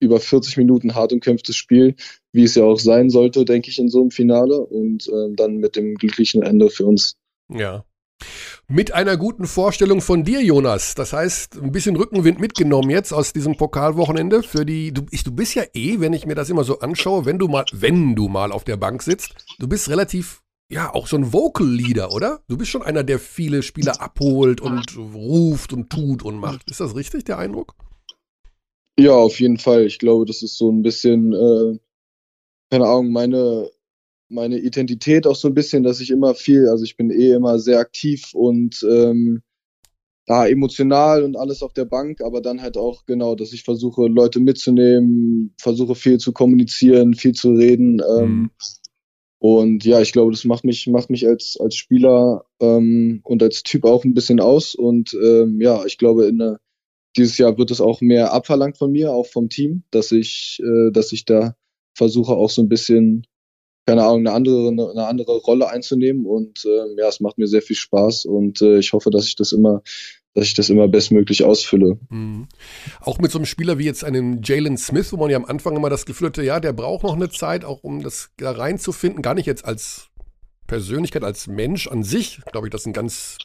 über 0.00 0.20
40 0.20 0.56
Minuten 0.56 0.94
hart 0.94 1.12
umkämpftes 1.12 1.56
Spiel, 1.56 1.94
wie 2.34 2.42
es 2.42 2.56
ja 2.56 2.64
auch 2.64 2.80
sein 2.80 3.10
sollte, 3.10 3.44
denke 3.44 3.70
ich, 3.70 3.78
in 3.78 3.88
so 3.88 4.00
einem 4.00 4.10
Finale 4.10 4.58
und 4.58 5.08
ähm, 5.08 5.36
dann 5.36 5.58
mit 5.58 5.76
dem 5.76 5.94
glücklichen 5.94 6.42
Ende 6.42 6.68
für 6.68 6.84
uns. 6.84 7.16
Ja. 7.48 7.84
Mit 8.66 8.92
einer 8.92 9.16
guten 9.16 9.46
Vorstellung 9.46 10.00
von 10.00 10.24
dir, 10.24 10.42
Jonas. 10.42 10.96
Das 10.96 11.12
heißt, 11.12 11.62
ein 11.62 11.70
bisschen 11.70 11.94
Rückenwind 11.94 12.40
mitgenommen 12.40 12.90
jetzt 12.90 13.12
aus 13.12 13.32
diesem 13.32 13.56
Pokalwochenende 13.56 14.42
für 14.42 14.66
die. 14.66 14.92
Du, 14.92 15.02
ich, 15.12 15.22
du 15.22 15.30
bist 15.30 15.54
ja 15.54 15.62
eh, 15.74 16.00
wenn 16.00 16.12
ich 16.12 16.26
mir 16.26 16.34
das 16.34 16.50
immer 16.50 16.64
so 16.64 16.80
anschaue, 16.80 17.24
wenn 17.24 17.38
du 17.38 17.46
mal, 17.46 17.66
wenn 17.72 18.16
du 18.16 18.26
mal 18.26 18.50
auf 18.50 18.64
der 18.64 18.78
Bank 18.78 19.04
sitzt, 19.04 19.34
du 19.60 19.68
bist 19.68 19.88
relativ, 19.88 20.42
ja, 20.68 20.92
auch 20.92 21.06
so 21.06 21.16
ein 21.16 21.32
Vocal 21.32 21.68
Leader, 21.68 22.10
oder? 22.10 22.40
Du 22.48 22.56
bist 22.56 22.70
schon 22.70 22.82
einer, 22.82 23.04
der 23.04 23.20
viele 23.20 23.62
Spieler 23.62 24.00
abholt 24.00 24.60
und 24.60 24.96
ruft 24.96 25.72
und 25.72 25.88
tut 25.88 26.24
und 26.24 26.36
macht. 26.36 26.68
Ist 26.68 26.80
das 26.80 26.96
richtig, 26.96 27.24
der 27.24 27.38
Eindruck? 27.38 27.76
Ja, 28.98 29.12
auf 29.12 29.38
jeden 29.38 29.58
Fall. 29.58 29.86
Ich 29.86 30.00
glaube, 30.00 30.24
das 30.24 30.42
ist 30.42 30.58
so 30.58 30.72
ein 30.72 30.82
bisschen, 30.82 31.32
äh, 31.32 31.78
keine 32.74 32.86
Ahnung, 32.86 33.12
meine, 33.12 33.70
meine 34.28 34.58
Identität 34.58 35.28
auch 35.28 35.36
so 35.36 35.46
ein 35.46 35.54
bisschen, 35.54 35.84
dass 35.84 36.00
ich 36.00 36.10
immer 36.10 36.34
viel, 36.34 36.68
also 36.68 36.82
ich 36.82 36.96
bin 36.96 37.12
eh 37.12 37.30
immer 37.30 37.60
sehr 37.60 37.78
aktiv 37.78 38.34
und 38.34 38.84
ähm, 38.90 39.42
ja, 40.26 40.44
emotional 40.44 41.22
und 41.22 41.36
alles 41.36 41.62
auf 41.62 41.72
der 41.72 41.84
Bank, 41.84 42.20
aber 42.20 42.40
dann 42.40 42.62
halt 42.62 42.76
auch 42.76 43.06
genau, 43.06 43.36
dass 43.36 43.52
ich 43.52 43.62
versuche, 43.62 44.08
Leute 44.08 44.40
mitzunehmen, 44.40 45.54
versuche 45.60 45.94
viel 45.94 46.18
zu 46.18 46.32
kommunizieren, 46.32 47.14
viel 47.14 47.32
zu 47.32 47.52
reden. 47.52 48.02
Ähm, 48.18 48.40
Mhm. 48.40 48.50
Und 49.38 49.84
ja, 49.84 50.00
ich 50.00 50.10
glaube, 50.10 50.32
das 50.32 50.44
macht 50.44 50.64
mich, 50.64 50.88
macht 50.88 51.10
mich 51.10 51.28
als, 51.28 51.56
als 51.60 51.76
Spieler 51.76 52.44
ähm, 52.58 53.20
und 53.22 53.40
als 53.40 53.62
Typ 53.62 53.84
auch 53.84 54.04
ein 54.04 54.14
bisschen 54.14 54.40
aus. 54.40 54.74
Und 54.74 55.14
ähm, 55.14 55.60
ja, 55.60 55.84
ich 55.84 55.96
glaube, 55.96 56.26
in 56.26 56.38
der, 56.38 56.58
dieses 57.16 57.38
Jahr 57.38 57.56
wird 57.56 57.70
es 57.70 57.80
auch 57.80 58.00
mehr 58.00 58.32
abverlangt 58.32 58.78
von 58.78 58.90
mir, 58.90 59.12
auch 59.12 59.26
vom 59.26 59.48
Team, 59.48 59.84
dass 59.92 60.10
ich, 60.10 60.60
äh, 60.60 60.90
dass 60.90 61.12
ich 61.12 61.24
da 61.24 61.54
versuche 61.94 62.32
auch 62.32 62.50
so 62.50 62.62
ein 62.62 62.68
bisschen, 62.68 63.26
keine 63.86 64.02
Ahnung, 64.02 64.26
eine 64.26 64.32
andere, 64.32 64.68
eine 64.68 65.06
andere 65.06 65.38
Rolle 65.38 65.68
einzunehmen. 65.68 66.26
Und 66.26 66.64
ähm, 66.64 66.96
ja, 66.98 67.08
es 67.08 67.20
macht 67.20 67.38
mir 67.38 67.46
sehr 67.46 67.62
viel 67.62 67.76
Spaß 67.76 68.26
und 68.26 68.62
äh, 68.62 68.78
ich 68.78 68.92
hoffe, 68.92 69.10
dass 69.10 69.26
ich 69.26 69.36
das 69.36 69.52
immer, 69.52 69.82
dass 70.34 70.46
ich 70.46 70.54
das 70.54 70.70
immer 70.70 70.88
bestmöglich 70.88 71.44
ausfülle. 71.44 71.98
Mhm. 72.10 72.48
Auch 73.00 73.18
mit 73.18 73.30
so 73.30 73.38
einem 73.38 73.46
Spieler 73.46 73.78
wie 73.78 73.84
jetzt 73.84 74.04
einem 74.04 74.40
Jalen 74.42 74.76
Smith, 74.76 75.12
wo 75.12 75.16
man 75.16 75.30
ja 75.30 75.36
am 75.36 75.44
Anfang 75.44 75.76
immer 75.76 75.90
das 75.90 76.06
Gefühl 76.06 76.28
hatte, 76.28 76.42
ja, 76.42 76.60
der 76.60 76.72
braucht 76.72 77.04
noch 77.04 77.14
eine 77.14 77.30
Zeit, 77.30 77.64
auch 77.64 77.84
um 77.84 78.02
das 78.02 78.30
da 78.36 78.50
reinzufinden. 78.50 79.22
Gar 79.22 79.34
nicht 79.34 79.46
jetzt 79.46 79.64
als 79.64 80.08
Persönlichkeit, 80.66 81.22
als 81.24 81.46
Mensch 81.46 81.86
an 81.86 82.02
sich. 82.02 82.40
Glaube 82.50 82.66
ich, 82.66 82.72
das 82.72 82.82
ist 82.82 82.86
ein 82.86 82.92
ganz 82.92 83.38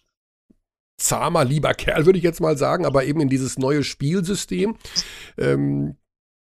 zahmer, 0.97 1.45
lieber 1.45 1.73
Kerl, 1.73 2.05
würde 2.05 2.17
ich 2.17 2.23
jetzt 2.23 2.41
mal 2.41 2.57
sagen, 2.57 2.85
aber 2.85 3.05
eben 3.05 3.21
in 3.21 3.29
dieses 3.29 3.57
neue 3.57 3.83
Spielsystem. 3.83 4.75
Ähm, 5.37 5.95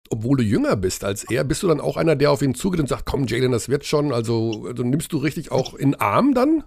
obwohl 0.09 0.37
du 0.37 0.43
jünger 0.43 0.75
bist 0.75 1.03
als 1.03 1.23
er, 1.23 1.43
bist 1.43 1.63
du 1.63 1.67
dann 1.67 1.81
auch 1.81 1.97
einer, 1.97 2.15
der 2.15 2.31
auf 2.31 2.41
ihn 2.41 2.55
zugeht 2.55 2.79
und 2.79 2.89
sagt, 2.89 3.05
komm 3.05 3.25
Jalen, 3.27 3.51
das 3.51 3.69
wird 3.69 3.85
schon. 3.85 4.13
Also, 4.13 4.65
also 4.67 4.83
nimmst 4.83 5.13
du 5.13 5.17
richtig 5.17 5.51
auch 5.51 5.73
in 5.73 5.95
Arm 5.95 6.33
dann? 6.33 6.63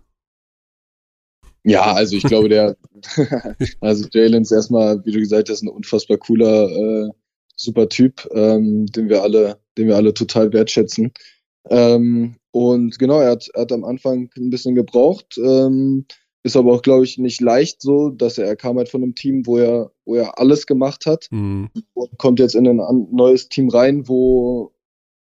Ja, 1.62 1.92
also 1.92 2.16
ich 2.16 2.22
glaube, 2.22 2.48
der, 2.48 2.76
also 3.81 4.07
Jalen 4.12 4.42
ist 4.42 4.53
erstmal, 4.53 5.05
wie 5.05 5.12
du 5.12 5.18
gesagt 5.18 5.50
hast, 5.50 5.62
ein 5.62 5.68
unfassbar 5.68 6.16
cooler, 6.16 6.70
äh, 6.70 7.09
super 7.57 7.88
Typ, 7.88 8.26
ähm, 8.33 8.87
den 8.87 9.09
wir 9.09 9.22
alle, 9.22 9.59
den 9.76 9.88
wir 9.88 9.96
alle 9.96 10.14
total 10.14 10.53
wertschätzen. 10.53 11.12
Ähm, 11.68 12.37
und 12.53 12.98
genau, 12.98 13.20
er 13.20 13.33
hat, 13.33 13.48
hat 13.55 13.72
am 13.72 13.85
Anfang 13.85 14.31
ein 14.37 14.50
bisschen 14.50 14.74
gebraucht, 14.74 15.38
ähm, 15.38 16.07
ist 16.42 16.57
aber 16.57 16.72
auch, 16.72 16.83
glaube 16.83 17.05
ich, 17.05 17.18
nicht 17.18 17.40
leicht 17.40 17.83
so, 17.83 18.09
dass 18.09 18.38
er, 18.38 18.46
er 18.46 18.57
kam 18.57 18.79
halt 18.79 18.88
von 18.88 19.03
einem 19.03 19.14
Team, 19.14 19.46
wo 19.46 19.59
er, 19.59 19.92
wo 20.11 20.16
er 20.16 20.38
alles 20.40 20.66
gemacht 20.66 21.07
hat 21.07 21.29
Mhm. 21.31 21.70
und 21.94 22.18
kommt 22.18 22.40
jetzt 22.40 22.57
in 22.57 22.66
ein 22.66 23.07
neues 23.12 23.49
Team 23.49 23.68
rein, 23.68 24.09
wo, 24.09 24.73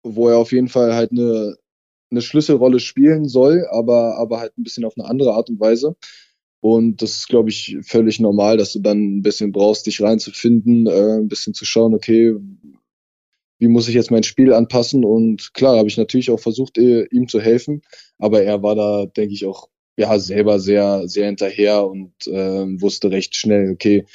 wo 0.02 0.30
er 0.30 0.40
auf 0.40 0.52
jeden 0.52 0.68
Fall 0.68 0.96
halt 0.96 1.12
eine, 1.12 1.58
eine 2.10 2.22
Schlüsselrolle 2.24 2.80
spielen 2.80 3.28
soll, 3.28 3.68
aber, 3.70 4.18
aber 4.18 4.40
halt 4.40 4.58
ein 4.58 4.64
bisschen 4.64 4.84
auf 4.84 4.94
eine 4.98 5.08
andere 5.08 5.34
Art 5.36 5.50
und 5.52 5.60
Weise. 5.60 5.96
Und 6.60 7.04
das 7.04 7.18
ist, 7.18 7.28
glaube 7.28 7.50
ich, 7.50 7.78
völlig 7.84 8.20
normal, 8.20 8.58
dass 8.58 8.74
du 8.74 8.80
dann 8.80 9.18
ein 9.18 9.22
bisschen 9.22 9.52
brauchst, 9.52 9.86
dich 9.86 10.02
reinzufinden, 10.02 10.88
äh, 10.88 11.18
ein 11.20 11.28
bisschen 11.28 11.54
zu 11.54 11.66
schauen, 11.66 11.94
okay, 11.94 12.36
wie 13.60 13.68
muss 13.68 13.88
ich 13.88 13.94
jetzt 13.94 14.10
mein 14.10 14.24
Spiel 14.24 14.54
anpassen? 14.54 15.06
Und 15.06 15.54
klar, 15.54 15.78
habe 15.78 15.88
ich 15.88 15.98
natürlich 15.98 16.32
auch 16.32 16.40
versucht, 16.40 16.80
eh, 16.80 17.06
ihm 17.12 17.28
zu 17.28 17.40
helfen, 17.40 17.84
aber 18.18 18.42
er 18.42 18.64
war 18.64 18.74
da, 18.74 19.06
denke 19.06 19.36
ich, 19.36 19.46
auch 19.46 19.68
ja 19.98 20.18
selber 20.18 20.60
sehr, 20.60 21.08
sehr 21.08 21.28
hinterher 21.28 21.86
und 21.86 22.14
ähm, 22.26 22.82
wusste 22.82 23.12
recht 23.12 23.36
schnell, 23.36 23.72
okay, 23.72 24.06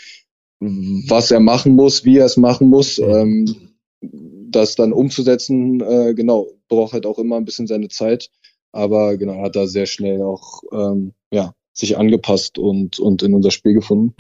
was 0.60 1.30
er 1.30 1.40
machen 1.40 1.74
muss, 1.74 2.04
wie 2.04 2.18
er 2.18 2.26
es 2.26 2.36
machen 2.36 2.68
muss, 2.68 2.98
ähm, 2.98 3.74
das 4.00 4.74
dann 4.76 4.92
umzusetzen, 4.92 5.80
äh, 5.80 6.14
genau, 6.14 6.48
braucht 6.68 6.92
halt 6.92 7.06
auch 7.06 7.18
immer 7.18 7.36
ein 7.36 7.44
bisschen 7.44 7.66
seine 7.66 7.88
Zeit. 7.88 8.30
Aber 8.72 9.16
genau, 9.16 9.42
hat 9.42 9.56
da 9.56 9.66
sehr 9.66 9.86
schnell 9.86 10.22
auch 10.22 10.62
ähm, 10.72 11.14
ja, 11.32 11.54
sich 11.72 11.96
angepasst 11.96 12.58
und, 12.58 12.98
und 12.98 13.22
in 13.22 13.34
unser 13.34 13.50
Spiel 13.50 13.74
gefunden. 13.74 14.14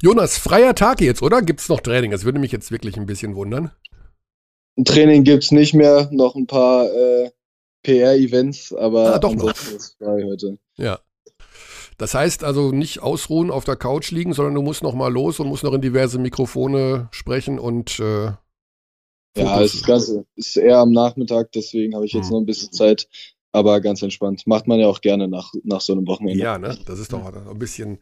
Jonas, 0.00 0.38
freier 0.38 0.74
Tag 0.74 1.00
jetzt, 1.00 1.22
oder? 1.22 1.42
Gibt 1.42 1.60
es 1.60 1.68
noch 1.68 1.80
Training? 1.80 2.10
Das 2.10 2.24
würde 2.24 2.38
mich 2.38 2.52
jetzt 2.52 2.70
wirklich 2.70 2.96
ein 2.96 3.06
bisschen 3.06 3.34
wundern. 3.34 3.72
Ein 4.76 4.84
Training 4.84 5.24
gibt's 5.24 5.50
nicht 5.50 5.74
mehr, 5.74 6.08
noch 6.12 6.36
ein 6.36 6.46
paar 6.46 6.86
äh, 6.94 7.30
PR-Events, 7.82 8.72
aber 8.72 9.14
Ah, 9.14 9.18
doch 9.18 9.34
noch. 9.34 9.50
ist 9.50 9.96
frei 9.98 10.22
heute. 10.24 10.58
Ja. 10.76 11.00
Das 11.98 12.14
heißt 12.14 12.44
also 12.44 12.70
nicht 12.72 13.00
ausruhen, 13.02 13.50
auf 13.50 13.64
der 13.64 13.76
Couch 13.76 14.10
liegen, 14.12 14.32
sondern 14.32 14.54
du 14.54 14.62
musst 14.62 14.82
noch 14.82 14.94
mal 14.94 15.12
los 15.12 15.40
und 15.40 15.48
musst 15.48 15.64
noch 15.64 15.72
in 15.74 15.80
diverse 15.80 16.18
Mikrofone 16.18 17.08
sprechen 17.10 17.58
und 17.58 17.98
äh, 18.00 18.32
Ja, 19.36 19.60
das 19.60 19.82
Ganze 19.84 20.24
ist 20.36 20.56
eher 20.56 20.78
am 20.78 20.92
Nachmittag, 20.92 21.52
deswegen 21.52 21.94
habe 21.94 22.06
ich 22.06 22.12
jetzt 22.12 22.26
Hm. 22.26 22.32
noch 22.32 22.40
ein 22.40 22.46
bisschen 22.46 22.72
Zeit, 22.72 23.08
aber 23.52 23.80
ganz 23.80 24.02
entspannt. 24.02 24.46
Macht 24.46 24.66
man 24.68 24.78
ja 24.78 24.86
auch 24.86 25.00
gerne 25.00 25.26
nach, 25.26 25.52
nach 25.64 25.80
so 25.80 25.92
einem 25.92 26.06
Wochenende. 26.06 26.38
Ja, 26.42 26.58
ne? 26.58 26.78
Das 26.86 26.98
ist 27.00 27.12
doch 27.12 27.24
ein 27.34 27.58
bisschen 27.58 27.98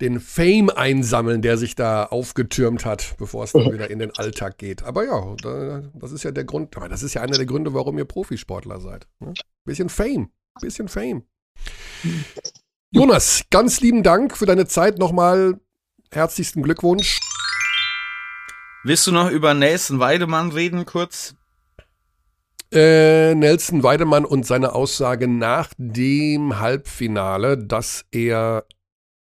den 0.00 0.20
Fame 0.20 0.70
einsammeln, 0.70 1.42
der 1.42 1.58
sich 1.58 1.74
da 1.74 2.04
aufgetürmt 2.04 2.84
hat, 2.84 3.16
bevor 3.18 3.44
es 3.44 3.52
dann 3.52 3.62
wieder 3.72 3.90
in 3.90 3.98
den 3.98 4.10
Alltag 4.16 4.58
geht. 4.58 4.82
Aber 4.84 5.04
ja, 5.04 5.34
da- 5.42 5.82
das 5.94 6.12
ist 6.12 6.22
ja 6.22 6.30
der 6.30 6.44
Grund, 6.44 6.76
das 6.88 7.02
ist 7.02 7.14
ja 7.14 7.22
einer 7.22 7.36
der 7.36 7.46
Gründe, 7.46 7.74
warum 7.74 7.98
ihr 7.98 8.04
Profisportler 8.04 8.78
seid. 8.80 9.08
Ne? 9.18 9.34
Bisschen 9.64 9.88
Fame, 9.88 10.30
bisschen 10.60 10.86
Fame. 10.88 11.24
Jonas, 12.92 13.44
ganz 13.50 13.80
lieben 13.80 14.02
Dank 14.02 14.36
für 14.36 14.46
deine 14.46 14.66
Zeit 14.66 14.98
nochmal. 14.98 15.60
Herzlichsten 16.10 16.62
Glückwunsch. 16.62 17.20
Willst 18.82 19.06
du 19.06 19.12
noch 19.12 19.30
über 19.30 19.54
Nelson 19.54 20.00
Weidemann 20.00 20.50
reden 20.50 20.86
kurz? 20.86 21.36
Äh, 22.72 23.36
Nelson 23.36 23.84
Weidemann 23.84 24.24
und 24.24 24.44
seine 24.44 24.74
Aussage 24.74 25.28
nach 25.28 25.68
dem 25.76 26.58
Halbfinale, 26.58 27.56
dass 27.56 28.06
er 28.10 28.64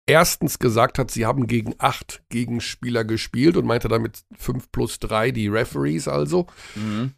erstens 0.07 0.59
gesagt 0.59 0.99
hat, 0.99 1.13
sie 1.13 1.25
haben 1.25 1.47
gegen 1.47 1.75
acht 1.79 2.25
Gegenspieler 2.31 3.05
gespielt 3.05 3.57
und 3.57 3.67
meinte 3.67 3.87
damit 3.87 4.25
fünf 4.37 4.73
plus 4.73 4.99
drei, 4.99 5.31
die 5.31 5.47
Referees 5.47 6.09
also. 6.09 6.49
Mhm. 6.75 7.13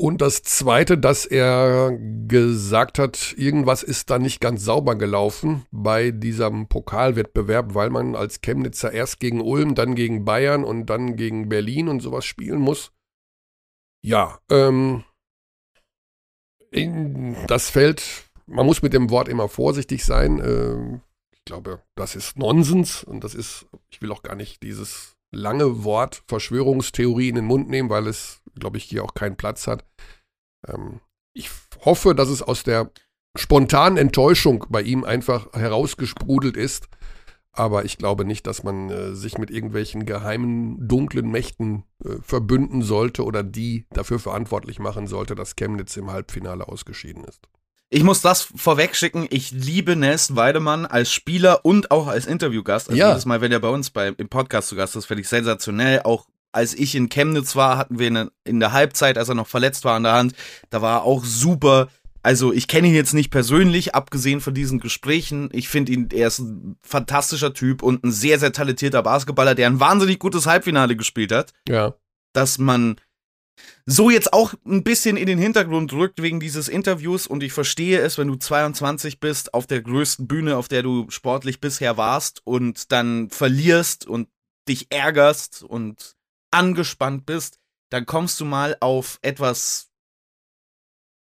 Und 0.00 0.22
das 0.22 0.42
zweite, 0.42 0.96
dass 0.96 1.26
er 1.26 1.92
gesagt 2.26 2.98
hat, 2.98 3.34
irgendwas 3.36 3.82
ist 3.82 4.08
da 4.08 4.18
nicht 4.18 4.40
ganz 4.40 4.64
sauber 4.64 4.96
gelaufen 4.96 5.66
bei 5.72 6.10
diesem 6.10 6.68
Pokalwettbewerb, 6.68 7.74
weil 7.74 7.90
man 7.90 8.16
als 8.16 8.40
Chemnitzer 8.40 8.90
erst 8.92 9.20
gegen 9.20 9.42
Ulm, 9.42 9.74
dann 9.74 9.94
gegen 9.94 10.24
Bayern 10.24 10.64
und 10.64 10.86
dann 10.86 11.16
gegen 11.16 11.50
Berlin 11.50 11.88
und 11.88 12.00
sowas 12.00 12.24
spielen 12.24 12.60
muss. 12.60 12.92
Ja, 14.02 14.38
ähm, 14.50 15.04
das 17.46 17.68
Feld, 17.68 18.30
man 18.46 18.64
muss 18.64 18.80
mit 18.80 18.94
dem 18.94 19.10
Wort 19.10 19.28
immer 19.28 19.50
vorsichtig 19.50 20.06
sein. 20.06 20.38
Ähm, 20.42 21.02
ich 21.30 21.44
glaube, 21.44 21.82
das 21.94 22.16
ist 22.16 22.38
Nonsens 22.38 23.04
und 23.04 23.22
das 23.22 23.34
ist, 23.34 23.66
ich 23.90 24.00
will 24.00 24.12
auch 24.12 24.22
gar 24.22 24.34
nicht 24.34 24.62
dieses 24.62 25.18
lange 25.32 25.84
Wort 25.84 26.22
Verschwörungstheorie 26.26 27.28
in 27.28 27.36
den 27.36 27.44
Mund 27.44 27.68
nehmen, 27.68 27.90
weil 27.90 28.06
es, 28.06 28.42
glaube 28.58 28.76
ich, 28.78 28.84
hier 28.84 29.04
auch 29.04 29.14
keinen 29.14 29.36
Platz 29.36 29.66
hat. 29.66 29.84
Ähm, 30.66 31.00
ich 31.34 31.50
hoffe, 31.84 32.14
dass 32.14 32.28
es 32.28 32.42
aus 32.42 32.64
der 32.64 32.90
spontanen 33.36 33.96
Enttäuschung 33.96 34.66
bei 34.68 34.82
ihm 34.82 35.04
einfach 35.04 35.52
herausgesprudelt 35.52 36.56
ist. 36.56 36.88
Aber 37.52 37.84
ich 37.84 37.98
glaube 37.98 38.24
nicht, 38.24 38.46
dass 38.46 38.62
man 38.62 38.90
äh, 38.90 39.14
sich 39.14 39.36
mit 39.36 39.50
irgendwelchen 39.50 40.06
geheimen, 40.06 40.86
dunklen 40.86 41.30
Mächten 41.30 41.84
äh, 42.04 42.16
verbünden 42.22 42.82
sollte 42.82 43.24
oder 43.24 43.42
die 43.42 43.86
dafür 43.90 44.20
verantwortlich 44.20 44.78
machen 44.78 45.08
sollte, 45.08 45.34
dass 45.34 45.56
Chemnitz 45.56 45.96
im 45.96 46.12
Halbfinale 46.12 46.68
ausgeschieden 46.68 47.24
ist. 47.24 47.48
Ich 47.92 48.04
muss 48.04 48.20
das 48.22 48.42
vorweg 48.54 48.94
schicken. 48.94 49.26
Ich 49.30 49.50
liebe 49.50 49.96
Nelson 49.96 50.36
Weidemann 50.36 50.86
als 50.86 51.12
Spieler 51.12 51.64
und 51.64 51.90
auch 51.90 52.06
als 52.06 52.26
Interviewgast. 52.26 52.88
Also 52.88 52.98
Ja. 52.98 53.08
jedes 53.08 53.26
Mal, 53.26 53.40
wenn 53.40 53.50
er 53.50 53.58
bei 53.58 53.68
uns 53.68 53.90
bei, 53.90 54.08
im 54.16 54.28
Podcast 54.28 54.68
zu 54.68 54.76
Gast 54.76 54.94
ist, 54.94 55.06
finde 55.06 55.22
ich 55.22 55.28
sensationell. 55.28 56.02
Auch 56.04 56.26
als 56.52 56.72
ich 56.74 56.94
in 56.94 57.08
Chemnitz 57.08 57.56
war, 57.56 57.76
hatten 57.78 57.98
wir 57.98 58.06
eine, 58.06 58.30
in 58.44 58.60
der 58.60 58.72
Halbzeit, 58.72 59.18
als 59.18 59.28
er 59.28 59.34
noch 59.34 59.48
verletzt 59.48 59.84
war 59.84 59.96
an 59.96 60.04
der 60.04 60.12
Hand, 60.12 60.34
da 60.70 60.80
war 60.82 60.98
er 61.00 61.02
auch 61.02 61.24
super. 61.24 61.88
Also 62.22 62.52
ich 62.52 62.68
kenne 62.68 62.88
ihn 62.88 62.94
jetzt 62.94 63.14
nicht 63.14 63.30
persönlich, 63.30 63.94
abgesehen 63.94 64.40
von 64.40 64.54
diesen 64.54 64.78
Gesprächen. 64.78 65.48
Ich 65.52 65.68
finde 65.68 65.90
ihn, 65.92 66.08
er 66.12 66.28
ist 66.28 66.38
ein 66.38 66.76
fantastischer 66.82 67.54
Typ 67.54 67.82
und 67.82 68.04
ein 68.04 68.12
sehr, 68.12 68.38
sehr 68.38 68.52
talentierter 68.52 69.02
Basketballer, 69.02 69.54
der 69.56 69.66
ein 69.66 69.80
wahnsinnig 69.80 70.18
gutes 70.20 70.46
Halbfinale 70.46 70.94
gespielt 70.96 71.32
hat 71.32 71.52
Ja. 71.68 71.94
dass 72.34 72.58
man 72.58 72.96
so 73.86 74.10
jetzt 74.10 74.32
auch 74.32 74.54
ein 74.66 74.84
bisschen 74.84 75.16
in 75.16 75.26
den 75.26 75.38
Hintergrund 75.38 75.92
rückt 75.92 76.22
wegen 76.22 76.40
dieses 76.40 76.68
Interviews 76.68 77.26
und 77.26 77.42
ich 77.42 77.52
verstehe 77.52 78.00
es, 78.00 78.18
wenn 78.18 78.28
du 78.28 78.36
22 78.36 79.20
bist, 79.20 79.54
auf 79.54 79.66
der 79.66 79.82
größten 79.82 80.28
Bühne, 80.28 80.56
auf 80.56 80.68
der 80.68 80.82
du 80.82 81.10
sportlich 81.10 81.60
bisher 81.60 81.96
warst 81.96 82.40
und 82.44 82.92
dann 82.92 83.30
verlierst 83.30 84.06
und 84.06 84.28
dich 84.68 84.86
ärgerst 84.90 85.62
und 85.62 86.16
angespannt 86.50 87.26
bist, 87.26 87.58
dann 87.90 88.06
kommst 88.06 88.38
du 88.40 88.44
mal 88.44 88.76
auf 88.80 89.18
etwas 89.22 89.90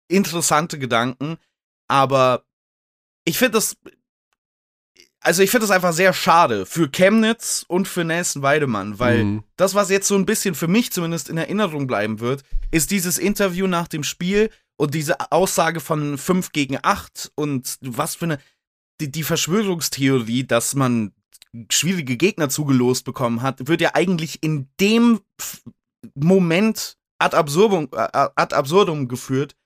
interessante 0.08 0.78
Gedanken, 0.78 1.38
aber 1.88 2.44
ich 3.24 3.38
finde 3.38 3.52
das 3.52 3.76
also 5.26 5.42
ich 5.42 5.50
finde 5.50 5.66
das 5.66 5.74
einfach 5.74 5.92
sehr 5.92 6.12
schade 6.12 6.66
für 6.66 6.88
Chemnitz 6.88 7.64
und 7.66 7.88
für 7.88 8.04
Nelson 8.04 8.42
Weidemann, 8.42 8.98
weil 8.98 9.24
Mhm. 9.24 9.42
das, 9.56 9.74
was 9.74 9.90
jetzt 9.90 10.06
so 10.08 10.14
ein 10.14 10.24
bisschen 10.24 10.54
für 10.54 10.68
mich 10.68 10.92
zumindest 10.92 11.28
in 11.28 11.36
Erinnerung 11.36 11.86
bleiben 11.86 12.20
wird, 12.20 12.44
ist 12.70 12.90
dieses 12.92 13.18
Interview 13.18 13.66
nach 13.66 13.88
dem 13.88 14.04
Spiel 14.04 14.50
und 14.76 14.94
diese 14.94 15.32
Aussage 15.32 15.80
von 15.80 16.16
5 16.16 16.52
gegen 16.52 16.78
8 16.80 17.32
und 17.34 17.76
was 17.80 18.14
für 18.14 18.26
eine, 18.26 18.38
die, 19.00 19.10
die 19.10 19.24
Verschwörungstheorie, 19.24 20.44
dass 20.44 20.74
man 20.74 21.12
schwierige 21.70 22.16
Gegner 22.16 22.48
zugelost 22.48 23.04
bekommen 23.04 23.42
hat, 23.42 23.66
wird 23.66 23.80
ja 23.80 23.90
eigentlich 23.94 24.42
in 24.42 24.68
dem 24.80 25.20
Moment 26.14 26.96
ad 27.18 27.36
absurdum, 27.36 27.88
äh, 27.92 28.08
ad 28.12 28.54
absurdum 28.54 29.08
geführt, 29.08 29.56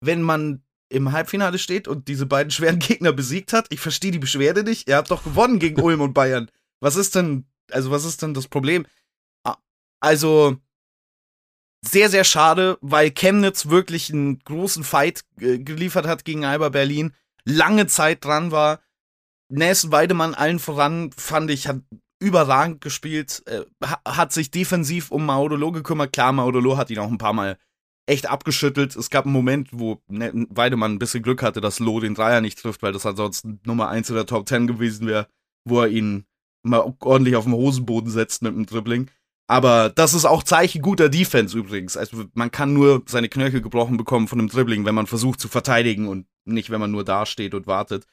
wenn 0.00 0.22
man 0.22 0.62
im 0.92 1.12
Halbfinale 1.12 1.58
steht 1.58 1.88
und 1.88 2.08
diese 2.08 2.26
beiden 2.26 2.50
schweren 2.50 2.78
Gegner 2.78 3.12
besiegt 3.12 3.52
hat. 3.52 3.66
Ich 3.70 3.80
verstehe 3.80 4.10
die 4.10 4.18
Beschwerde 4.18 4.62
nicht. 4.62 4.88
Ihr 4.88 4.96
habt 4.96 5.10
doch 5.10 5.24
gewonnen 5.24 5.58
gegen 5.58 5.80
Ulm 5.82 6.00
und 6.00 6.12
Bayern. 6.14 6.50
Was 6.80 6.96
ist 6.96 7.14
denn, 7.14 7.46
also 7.70 7.90
was 7.90 8.04
ist 8.04 8.22
denn 8.22 8.34
das 8.34 8.48
Problem? 8.48 8.86
Ah, 9.44 9.56
Also, 10.00 10.56
sehr, 11.84 12.08
sehr 12.10 12.24
schade, 12.24 12.78
weil 12.80 13.10
Chemnitz 13.10 13.66
wirklich 13.66 14.12
einen 14.12 14.38
großen 14.40 14.84
Fight 14.84 15.24
äh, 15.40 15.58
geliefert 15.58 16.06
hat 16.06 16.24
gegen 16.24 16.44
Alba 16.44 16.68
Berlin, 16.68 17.12
lange 17.44 17.86
Zeit 17.88 18.24
dran 18.24 18.52
war. 18.52 18.80
Nelson 19.48 19.90
Weidemann 19.92 20.34
allen 20.34 20.58
voran, 20.60 21.10
fand 21.16 21.50
ich, 21.50 21.66
hat 21.66 21.80
überragend 22.20 22.80
gespielt, 22.80 23.42
äh, 23.46 23.62
ha- 23.84 24.00
hat 24.06 24.32
sich 24.32 24.50
defensiv 24.52 25.10
um 25.10 25.26
Maudolo 25.26 25.72
gekümmert. 25.72 26.12
Klar, 26.12 26.32
Maudolo 26.32 26.76
hat 26.76 26.90
ihn 26.90 27.00
auch 27.00 27.10
ein 27.10 27.18
paar 27.18 27.32
Mal 27.32 27.58
echt 28.06 28.28
abgeschüttelt. 28.28 28.96
Es 28.96 29.10
gab 29.10 29.24
einen 29.26 29.32
Moment, 29.32 29.68
wo 29.72 30.00
Ne- 30.08 30.46
Weidemann 30.50 30.92
ein 30.94 30.98
bisschen 30.98 31.22
Glück 31.22 31.42
hatte, 31.42 31.60
dass 31.60 31.78
Loh 31.78 32.00
den 32.00 32.14
Dreier 32.14 32.40
nicht 32.40 32.58
trifft, 32.60 32.82
weil 32.82 32.92
das 32.92 33.06
ansonsten 33.06 33.60
Nummer 33.64 33.88
1 33.88 34.08
in 34.10 34.16
der 34.16 34.26
Top 34.26 34.48
10 34.48 34.66
gewesen 34.66 35.06
wäre, 35.06 35.28
wo 35.64 35.80
er 35.80 35.88
ihn 35.88 36.24
mal 36.64 36.94
ordentlich 37.00 37.36
auf 37.36 37.44
den 37.44 37.52
Hosenboden 37.54 38.10
setzt 38.10 38.42
mit 38.42 38.54
dem 38.54 38.66
Dribbling. 38.66 39.08
Aber 39.48 39.90
das 39.90 40.14
ist 40.14 40.24
auch 40.24 40.42
Zeichen 40.42 40.82
guter 40.82 41.08
Defense 41.08 41.56
übrigens. 41.58 41.96
Also 41.96 42.24
man 42.34 42.50
kann 42.50 42.72
nur 42.72 43.02
seine 43.06 43.28
Knöchel 43.28 43.60
gebrochen 43.60 43.96
bekommen 43.96 44.28
von 44.28 44.38
einem 44.38 44.48
Dribbling, 44.48 44.84
wenn 44.84 44.94
man 44.94 45.06
versucht 45.06 45.40
zu 45.40 45.48
verteidigen 45.48 46.08
und 46.08 46.26
nicht, 46.44 46.70
wenn 46.70 46.80
man 46.80 46.90
nur 46.90 47.04
dasteht 47.04 47.54
und 47.54 47.66
wartet. 47.66 48.06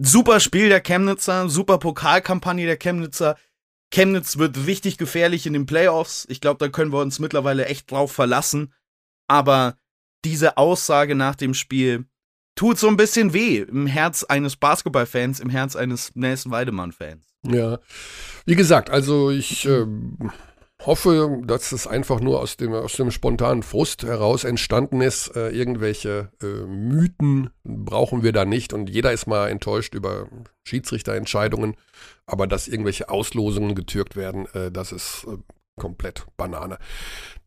Super 0.00 0.40
Spiel 0.40 0.68
der 0.68 0.80
Chemnitzer, 0.80 1.48
super 1.48 1.78
Pokalkampagne 1.78 2.66
der 2.66 2.76
Chemnitzer. 2.76 3.36
Chemnitz 3.92 4.38
wird 4.38 4.66
richtig 4.66 4.98
gefährlich 4.98 5.46
in 5.46 5.54
den 5.54 5.66
Playoffs. 5.66 6.26
Ich 6.28 6.40
glaube, 6.40 6.58
da 6.58 6.68
können 6.68 6.92
wir 6.92 7.00
uns 7.00 7.18
mittlerweile 7.18 7.66
echt 7.66 7.90
drauf 7.90 8.12
verlassen. 8.12 8.72
Aber 9.28 9.76
diese 10.24 10.56
Aussage 10.56 11.14
nach 11.14 11.36
dem 11.36 11.54
Spiel 11.54 12.06
tut 12.56 12.78
so 12.78 12.88
ein 12.88 12.96
bisschen 12.96 13.32
weh 13.32 13.58
im 13.58 13.86
Herz 13.86 14.24
eines 14.24 14.56
Basketballfans, 14.56 15.38
im 15.38 15.48
Herz 15.48 15.76
eines 15.76 16.10
Nelson 16.16 16.50
Weidemann-Fans. 16.50 17.24
Ja, 17.46 17.78
wie 18.46 18.56
gesagt, 18.56 18.90
also 18.90 19.30
ich 19.30 19.64
äh, 19.66 19.86
hoffe, 20.84 21.40
dass 21.44 21.70
es 21.70 21.86
einfach 21.86 22.20
nur 22.20 22.40
aus 22.40 22.56
dem, 22.56 22.72
aus 22.72 22.94
dem 22.94 23.10
spontanen 23.12 23.62
Frust 23.62 24.02
heraus 24.02 24.42
entstanden 24.42 25.00
ist. 25.00 25.36
Äh, 25.36 25.50
irgendwelche 25.50 26.30
äh, 26.42 26.66
Mythen 26.66 27.50
brauchen 27.62 28.24
wir 28.24 28.32
da 28.32 28.44
nicht 28.44 28.72
und 28.72 28.90
jeder 28.90 29.12
ist 29.12 29.26
mal 29.26 29.48
enttäuscht 29.48 29.94
über 29.94 30.28
Schiedsrichterentscheidungen, 30.64 31.76
aber 32.26 32.46
dass 32.46 32.66
irgendwelche 32.68 33.08
Auslosungen 33.08 33.76
getürkt 33.76 34.16
werden, 34.16 34.46
äh, 34.54 34.72
das 34.72 34.90
ist 34.90 35.26
äh, 35.28 35.36
komplett 35.76 36.26
Banane. 36.36 36.78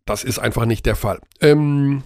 Das 0.06 0.24
ist 0.24 0.40
einfach 0.40 0.66
nicht 0.66 0.86
der 0.86 0.96
Fall. 0.96 1.20
Ähm, 1.42 2.04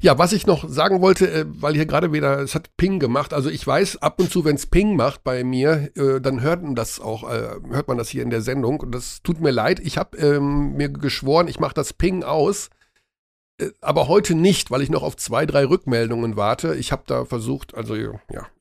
ja, 0.00 0.18
was 0.18 0.32
ich 0.32 0.46
noch 0.46 0.68
sagen 0.68 1.00
wollte, 1.00 1.30
äh, 1.30 1.44
weil 1.46 1.74
hier 1.74 1.86
gerade 1.86 2.12
wieder, 2.12 2.38
es 2.40 2.54
hat 2.54 2.76
Ping 2.76 2.98
gemacht. 2.98 3.32
Also 3.32 3.50
ich 3.50 3.66
weiß, 3.66 4.02
ab 4.02 4.20
und 4.20 4.30
zu, 4.30 4.44
wenn 4.44 4.56
es 4.56 4.66
Ping 4.66 4.96
macht 4.96 5.24
bei 5.24 5.42
mir, 5.44 5.90
äh, 5.96 6.20
dann 6.20 6.42
hört 6.42 6.62
man 6.62 6.74
das 6.74 7.00
auch, 7.00 7.28
äh, 7.30 7.56
hört 7.70 7.88
man 7.88 7.98
das 7.98 8.08
hier 8.08 8.22
in 8.22 8.30
der 8.30 8.42
Sendung. 8.42 8.80
Und 8.80 8.92
das 8.94 9.22
tut 9.22 9.40
mir 9.40 9.50
leid. 9.50 9.80
Ich 9.80 9.98
habe 9.98 10.16
ähm, 10.18 10.74
mir 10.74 10.90
geschworen, 10.90 11.48
ich 11.48 11.60
mache 11.60 11.74
das 11.74 11.92
Ping 11.92 12.22
aus. 12.22 12.70
Äh, 13.60 13.70
aber 13.80 14.08
heute 14.08 14.34
nicht, 14.34 14.70
weil 14.70 14.82
ich 14.82 14.90
noch 14.90 15.02
auf 15.02 15.16
zwei, 15.16 15.46
drei 15.46 15.64
Rückmeldungen 15.64 16.36
warte. 16.36 16.74
Ich 16.74 16.92
habe 16.92 17.02
da 17.06 17.24
versucht, 17.24 17.74
also 17.74 17.94
ja, 17.94 18.12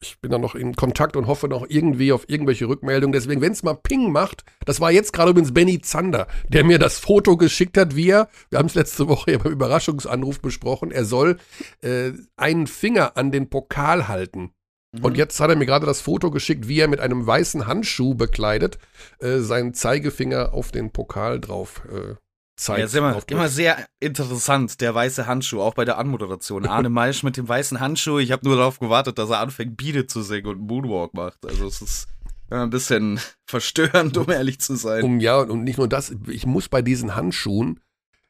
ich 0.01 0.19
bin 0.19 0.31
da 0.31 0.37
noch 0.37 0.55
in 0.55 0.75
Kontakt 0.75 1.15
und 1.15 1.27
hoffe 1.27 1.47
noch 1.47 1.65
irgendwie 1.67 2.11
auf 2.11 2.27
irgendwelche 2.27 2.67
Rückmeldungen. 2.67 3.13
Deswegen, 3.13 3.41
wenn 3.41 3.51
es 3.51 3.63
mal 3.63 3.75
Ping 3.75 4.11
macht, 4.11 4.43
das 4.65 4.81
war 4.81 4.91
jetzt 4.91 5.13
gerade 5.13 5.31
übrigens 5.31 5.53
Benny 5.53 5.81
Zander, 5.81 6.27
der 6.49 6.63
mir 6.63 6.79
das 6.79 6.99
Foto 6.99 7.37
geschickt 7.37 7.77
hat, 7.77 7.95
wie 7.95 8.09
er, 8.09 8.29
wir 8.49 8.59
haben 8.59 8.67
es 8.67 8.75
letzte 8.75 9.07
Woche 9.07 9.31
ja 9.31 9.37
beim 9.37 9.53
Überraschungsanruf 9.53 10.41
besprochen, 10.41 10.91
er 10.91 11.05
soll 11.05 11.37
äh, 11.81 12.11
einen 12.35 12.67
Finger 12.67 13.17
an 13.17 13.31
den 13.31 13.49
Pokal 13.49 14.07
halten. 14.07 14.51
Mhm. 14.91 15.05
Und 15.05 15.17
jetzt 15.17 15.39
hat 15.39 15.49
er 15.49 15.55
mir 15.55 15.65
gerade 15.65 15.85
das 15.85 16.01
Foto 16.01 16.31
geschickt, 16.31 16.67
wie 16.67 16.79
er 16.79 16.87
mit 16.87 16.99
einem 16.99 17.25
weißen 17.25 17.67
Handschuh 17.67 18.15
bekleidet 18.15 18.79
äh, 19.19 19.37
seinen 19.37 19.73
Zeigefinger 19.73 20.53
auf 20.53 20.71
den 20.71 20.91
Pokal 20.91 21.39
drauf 21.39 21.83
äh, 21.91 22.15
Zeit. 22.59 22.79
Ja, 22.79 22.85
ist 22.85 22.95
immer, 22.95 23.21
immer 23.27 23.49
sehr 23.49 23.85
interessant, 23.99 24.81
der 24.81 24.93
weiße 24.93 25.25
Handschuh, 25.25 25.61
auch 25.61 25.73
bei 25.73 25.85
der 25.85 25.97
Anmoderation. 25.97 26.65
Arne 26.65 26.89
Maisch 26.89 27.23
mit 27.23 27.37
dem 27.37 27.47
weißen 27.47 27.79
Handschuh. 27.79 28.19
Ich 28.19 28.31
habe 28.31 28.45
nur 28.45 28.57
darauf 28.57 28.79
gewartet, 28.79 29.17
dass 29.17 29.29
er 29.29 29.39
anfängt, 29.39 29.77
Biene 29.77 30.07
zu 30.07 30.21
singen 30.21 30.47
und 30.47 30.59
Moonwalk 30.59 31.13
macht. 31.13 31.45
Also 31.45 31.65
es 31.67 31.81
ist 31.81 32.07
ein 32.49 32.69
bisschen 32.69 33.19
verstörend, 33.45 34.17
um 34.17 34.29
ehrlich 34.29 34.59
zu 34.59 34.75
sein. 34.75 35.03
Um, 35.03 35.19
ja, 35.19 35.37
und 35.39 35.63
nicht 35.63 35.77
nur 35.77 35.87
das, 35.87 36.13
ich 36.27 36.45
muss 36.45 36.69
bei 36.69 36.81
diesen 36.81 37.15
Handschuhen 37.15 37.79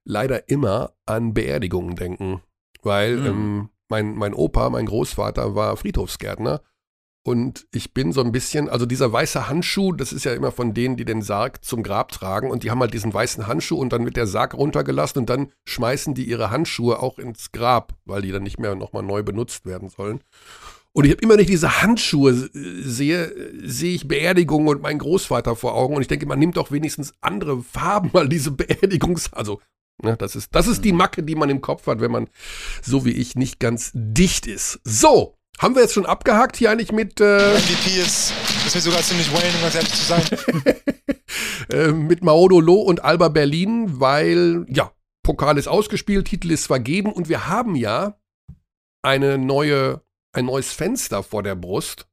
leider 0.04 0.50
immer 0.50 0.94
an 1.06 1.34
Beerdigungen 1.34 1.96
denken. 1.96 2.42
Weil 2.82 3.18
mhm. 3.18 3.26
ähm, 3.26 3.70
mein, 3.90 4.16
mein 4.16 4.34
Opa, 4.34 4.70
mein 4.70 4.86
Großvater 4.86 5.56
war 5.56 5.76
Friedhofsgärtner 5.76 6.62
und 7.30 7.68
ich 7.72 7.94
bin 7.94 8.12
so 8.12 8.22
ein 8.22 8.32
bisschen, 8.32 8.70
also 8.70 8.88
dieser 8.88 9.14
weiße 9.14 9.48
Handschuh, 9.48 9.92
das 9.92 10.14
ist 10.14 10.26
ja 10.26 10.34
immer 10.34 10.52
von 10.52 10.74
denen, 10.74 10.98
die 10.98 11.06
den 11.06 11.22
Sarg 11.22 11.64
zum 11.64 11.84
Grab 11.84 12.12
tragen 12.12 12.50
und 12.50 12.64
die 12.64 12.72
haben 12.72 12.80
halt 12.80 12.92
diesen 12.92 13.14
weißen 13.14 13.46
Handschuh 13.46 13.78
und 13.78 13.94
dann 13.94 14.04
wird 14.04 14.18
der 14.18 14.26
Sarg 14.26 14.56
runtergelassen 14.56 15.20
und 15.20 15.30
dann 15.30 15.52
schmeißen 15.64 16.16
die 16.16 16.24
ihre 16.24 16.50
Handschuhe 16.50 17.00
auch 17.00 17.20
ins 17.20 17.52
Grab, 17.52 17.94
weil 18.06 18.24
die 18.24 18.32
dann 18.32 18.42
nicht 18.42 18.58
mehr 18.58 18.74
nochmal 18.74 19.04
neu 19.04 19.22
benutzt 19.22 19.68
werden 19.68 19.90
sollen. 19.90 20.22
Und 20.92 21.06
ich 21.06 21.12
habe 21.12 21.22
immer 21.22 21.36
nicht 21.36 21.52
diese 21.52 21.84
Handschuhe 21.84 22.34
sehe, 22.34 23.32
sehe 23.64 23.94
ich 23.94 24.08
Beerdigungen 24.08 24.68
und 24.68 24.82
meinen 24.82 24.98
Großvater 24.98 25.56
vor 25.56 25.76
Augen 25.76 25.98
und 25.98 26.02
ich 26.02 26.08
denke, 26.08 26.26
man 26.26 26.40
nimmt 26.40 26.58
doch 26.58 26.72
wenigstens 26.72 27.14
andere 27.22 27.62
Farben, 27.62 28.10
weil 28.14 28.28
diese 28.28 28.50
Beerdigungs, 28.50 29.34
also 29.34 29.62
Ne, 30.02 30.16
das, 30.16 30.38
ist, 30.38 30.56
das 30.56 30.68
ist 30.68 30.86
die 30.86 30.94
mhm. 30.94 31.00
Macke, 31.00 31.24
die 31.24 31.36
man 31.36 31.50
im 31.50 31.60
Kopf 31.60 31.86
hat, 31.88 32.00
wenn 32.00 32.12
man 32.12 32.30
so 32.82 33.04
wie 33.04 33.12
ich 33.12 33.36
nicht 33.36 33.60
ganz 33.60 33.92
dicht 33.94 34.48
ist. 34.48 34.80
So, 34.86 35.36
haben 35.60 35.76
wir 35.76 35.82
jetzt 35.82 35.94
schon 35.94 36.06
abgehakt 36.06 36.58
hier 36.58 36.72
eigentlich 36.72 36.92
mit. 36.92 37.20
Äh, 37.20 37.54
MVP 37.54 38.00
ist, 38.00 38.34
ist 38.66 38.76
mir 38.76 38.82
sogar 38.82 39.02
ziemlich 39.02 39.32
Wayne, 39.32 39.54
um 39.56 39.62
ganz 39.62 39.76
ehrlich 39.76 39.94
zu 39.94 40.06
sein. 40.06 40.24
äh, 41.72 41.92
mit 41.92 42.24
Maodo 42.24 42.60
Loh 42.60 42.82
und 42.82 43.04
Alba 43.04 43.28
Berlin, 43.28 44.00
weil, 44.00 44.66
ja, 44.70 44.92
Pokal 45.22 45.58
ist 45.58 45.68
ausgespielt, 45.68 46.28
Titel 46.28 46.52
ist 46.52 46.68
vergeben 46.68 47.12
und 47.12 47.30
wir 47.30 47.48
haben 47.48 47.76
ja 47.76 48.18
eine 49.02 49.38
neue, 49.38 50.02
ein 50.34 50.46
neues 50.46 50.72
Fenster 50.72 51.24
vor 51.24 51.44
der 51.44 51.56
Brust 51.56 52.08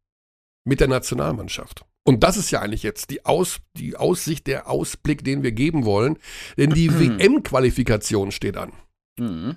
mit 0.65 0.81
der 0.81 0.89
Nationalmannschaft. 0.89 1.85
Und 2.05 2.23
das 2.23 2.37
ist 2.37 2.51
ja 2.51 2.61
eigentlich 2.61 2.83
jetzt 2.83 3.11
die, 3.11 3.25
Aus, 3.25 3.59
die 3.77 3.97
Aussicht, 3.97 4.47
der 4.47 4.69
Ausblick, 4.69 5.25
den 5.25 5.43
wir 5.43 5.53
geben 5.53 5.85
wollen. 5.85 6.19
Denn 6.57 6.71
die 6.71 6.97
WM-Qualifikation 6.99 8.31
steht 8.31 8.57
an. 8.57 8.73
Mhm. 9.19 9.57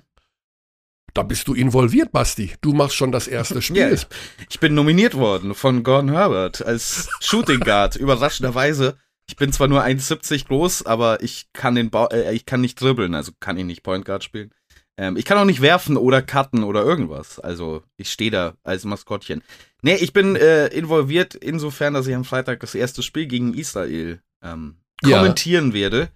Da 1.14 1.22
bist 1.22 1.48
du 1.48 1.54
involviert, 1.54 2.12
Basti. 2.12 2.52
Du 2.60 2.72
machst 2.72 2.96
schon 2.96 3.12
das 3.12 3.28
erste 3.28 3.62
Spiel. 3.62 3.76
Ja, 3.78 3.90
ich, 3.90 4.06
ich 4.48 4.60
bin 4.60 4.74
nominiert 4.74 5.14
worden 5.14 5.54
von 5.54 5.82
Gordon 5.82 6.10
Herbert 6.10 6.64
als 6.64 7.08
Shooting 7.20 7.60
Guard. 7.60 7.96
Überraschenderweise. 7.96 8.96
Ich 9.26 9.36
bin 9.36 9.52
zwar 9.52 9.68
nur 9.68 9.84
1,70 9.84 10.48
groß, 10.48 10.86
aber 10.86 11.22
ich 11.22 11.46
kann 11.52 11.76
den 11.76 11.90
ba 11.90 12.06
äh, 12.06 12.34
ich 12.34 12.46
kann 12.46 12.60
nicht 12.60 12.80
dribbeln, 12.80 13.14
also 13.14 13.30
kann 13.38 13.56
ich 13.56 13.64
nicht 13.64 13.84
Point 13.84 14.04
Guard 14.04 14.24
spielen. 14.24 14.50
Ähm, 14.96 15.16
ich 15.16 15.24
kann 15.24 15.38
auch 15.38 15.44
nicht 15.44 15.62
werfen 15.62 15.96
oder 15.96 16.20
cutten 16.20 16.64
oder 16.64 16.82
irgendwas. 16.82 17.38
Also 17.38 17.82
ich 17.96 18.10
stehe 18.10 18.30
da 18.30 18.54
als 18.64 18.84
Maskottchen. 18.84 19.42
Nee, 19.82 19.94
ich 19.94 20.12
bin 20.12 20.36
äh, 20.36 20.66
involviert 20.66 21.34
insofern, 21.34 21.94
dass 21.94 22.06
ich 22.06 22.14
am 22.14 22.24
Freitag 22.24 22.60
das 22.60 22.74
erste 22.74 23.02
Spiel 23.02 23.26
gegen 23.26 23.54
Israel 23.54 24.20
ähm, 24.42 24.76
kommentieren 25.02 25.68
ja. 25.68 25.74
werde. 25.74 26.08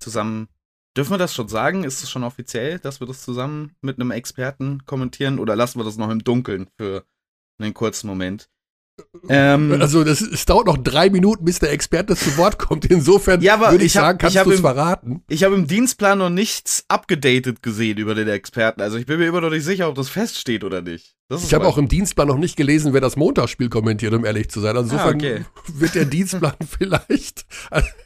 Zusammen 0.00 0.48
Dürfen 0.96 1.12
wir 1.12 1.18
das 1.18 1.34
schon 1.34 1.48
sagen? 1.48 1.84
Ist 1.84 2.02
es 2.02 2.10
schon 2.10 2.24
offiziell, 2.24 2.78
dass 2.80 3.00
wir 3.00 3.06
das 3.06 3.22
zusammen 3.22 3.76
mit 3.80 3.98
einem 4.00 4.10
Experten 4.10 4.84
kommentieren 4.86 5.38
oder 5.38 5.54
lassen 5.54 5.78
wir 5.78 5.84
das 5.84 5.96
noch 5.96 6.10
im 6.10 6.24
Dunkeln 6.24 6.68
für 6.76 7.06
einen 7.58 7.74
kurzen 7.74 8.08
Moment? 8.08 8.50
Ähm, 9.28 9.72
also 9.80 10.04
das, 10.04 10.20
es 10.20 10.44
dauert 10.46 10.66
noch 10.66 10.78
drei 10.78 11.10
Minuten, 11.10 11.44
bis 11.44 11.58
der 11.58 11.72
Experte 11.72 12.16
zu 12.16 12.36
Wort 12.36 12.58
kommt. 12.58 12.86
Insofern 12.86 13.40
ja, 13.40 13.60
würde 13.60 13.76
ich, 13.76 13.92
ich 13.92 13.96
hab, 13.96 14.04
sagen, 14.04 14.18
kannst 14.18 14.36
du 14.36 14.50
es 14.50 14.60
verraten. 14.60 15.22
Ich 15.28 15.44
habe 15.44 15.54
im 15.54 15.66
Dienstplan 15.66 16.18
noch 16.18 16.30
nichts 16.30 16.84
abgedatet 16.88 17.62
gesehen 17.62 17.98
über 17.98 18.14
den 18.14 18.28
Experten. 18.28 18.80
Also 18.80 18.96
ich 18.96 19.06
bin 19.06 19.18
mir 19.18 19.26
immer 19.26 19.40
noch 19.40 19.50
nicht 19.50 19.64
sicher, 19.64 19.88
ob 19.88 19.94
das 19.94 20.08
feststeht 20.08 20.64
oder 20.64 20.82
nicht. 20.82 21.14
ich 21.30 21.54
habe 21.54 21.66
auch 21.66 21.78
im 21.78 21.88
Dienstplan 21.88 22.28
noch 22.28 22.38
nicht 22.38 22.56
gelesen, 22.56 22.92
wer 22.92 23.00
das 23.00 23.16
Montagsspiel 23.16 23.68
kommentiert, 23.68 24.14
um 24.14 24.24
ehrlich 24.24 24.50
zu 24.50 24.60
sein. 24.60 24.76
Also 24.76 24.90
insofern 24.90 25.14
ah, 25.14 25.16
okay. 25.16 25.44
wird 25.74 25.94
der 25.94 26.04
Dienstplan 26.04 26.54
vielleicht, 26.78 27.46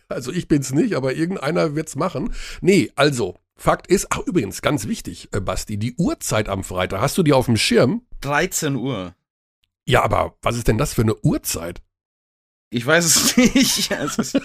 also 0.08 0.32
ich 0.32 0.48
bin 0.48 0.60
es 0.60 0.72
nicht, 0.72 0.94
aber 0.94 1.14
irgendeiner 1.14 1.74
wird 1.74 1.88
es 1.88 1.96
machen. 1.96 2.32
Nee, 2.60 2.90
also 2.96 3.36
Fakt 3.56 3.86
ist, 3.86 4.08
ach 4.10 4.20
übrigens, 4.26 4.62
ganz 4.62 4.88
wichtig, 4.88 5.28
äh, 5.32 5.40
Basti, 5.40 5.78
die 5.78 5.94
Uhrzeit 5.96 6.48
am 6.48 6.64
Freitag, 6.64 7.00
hast 7.00 7.16
du 7.16 7.22
die 7.22 7.32
auf 7.32 7.46
dem 7.46 7.56
Schirm? 7.56 8.02
13 8.20 8.74
Uhr. 8.74 9.14
Ja, 9.86 10.02
aber 10.02 10.36
was 10.42 10.56
ist 10.56 10.68
denn 10.68 10.78
das 10.78 10.94
für 10.94 11.02
eine 11.02 11.16
Uhrzeit? 11.22 11.82
Ich 12.70 12.84
weiß 12.84 13.04
es 13.04 13.36
nicht. 13.54 13.92
Also, 13.92 14.40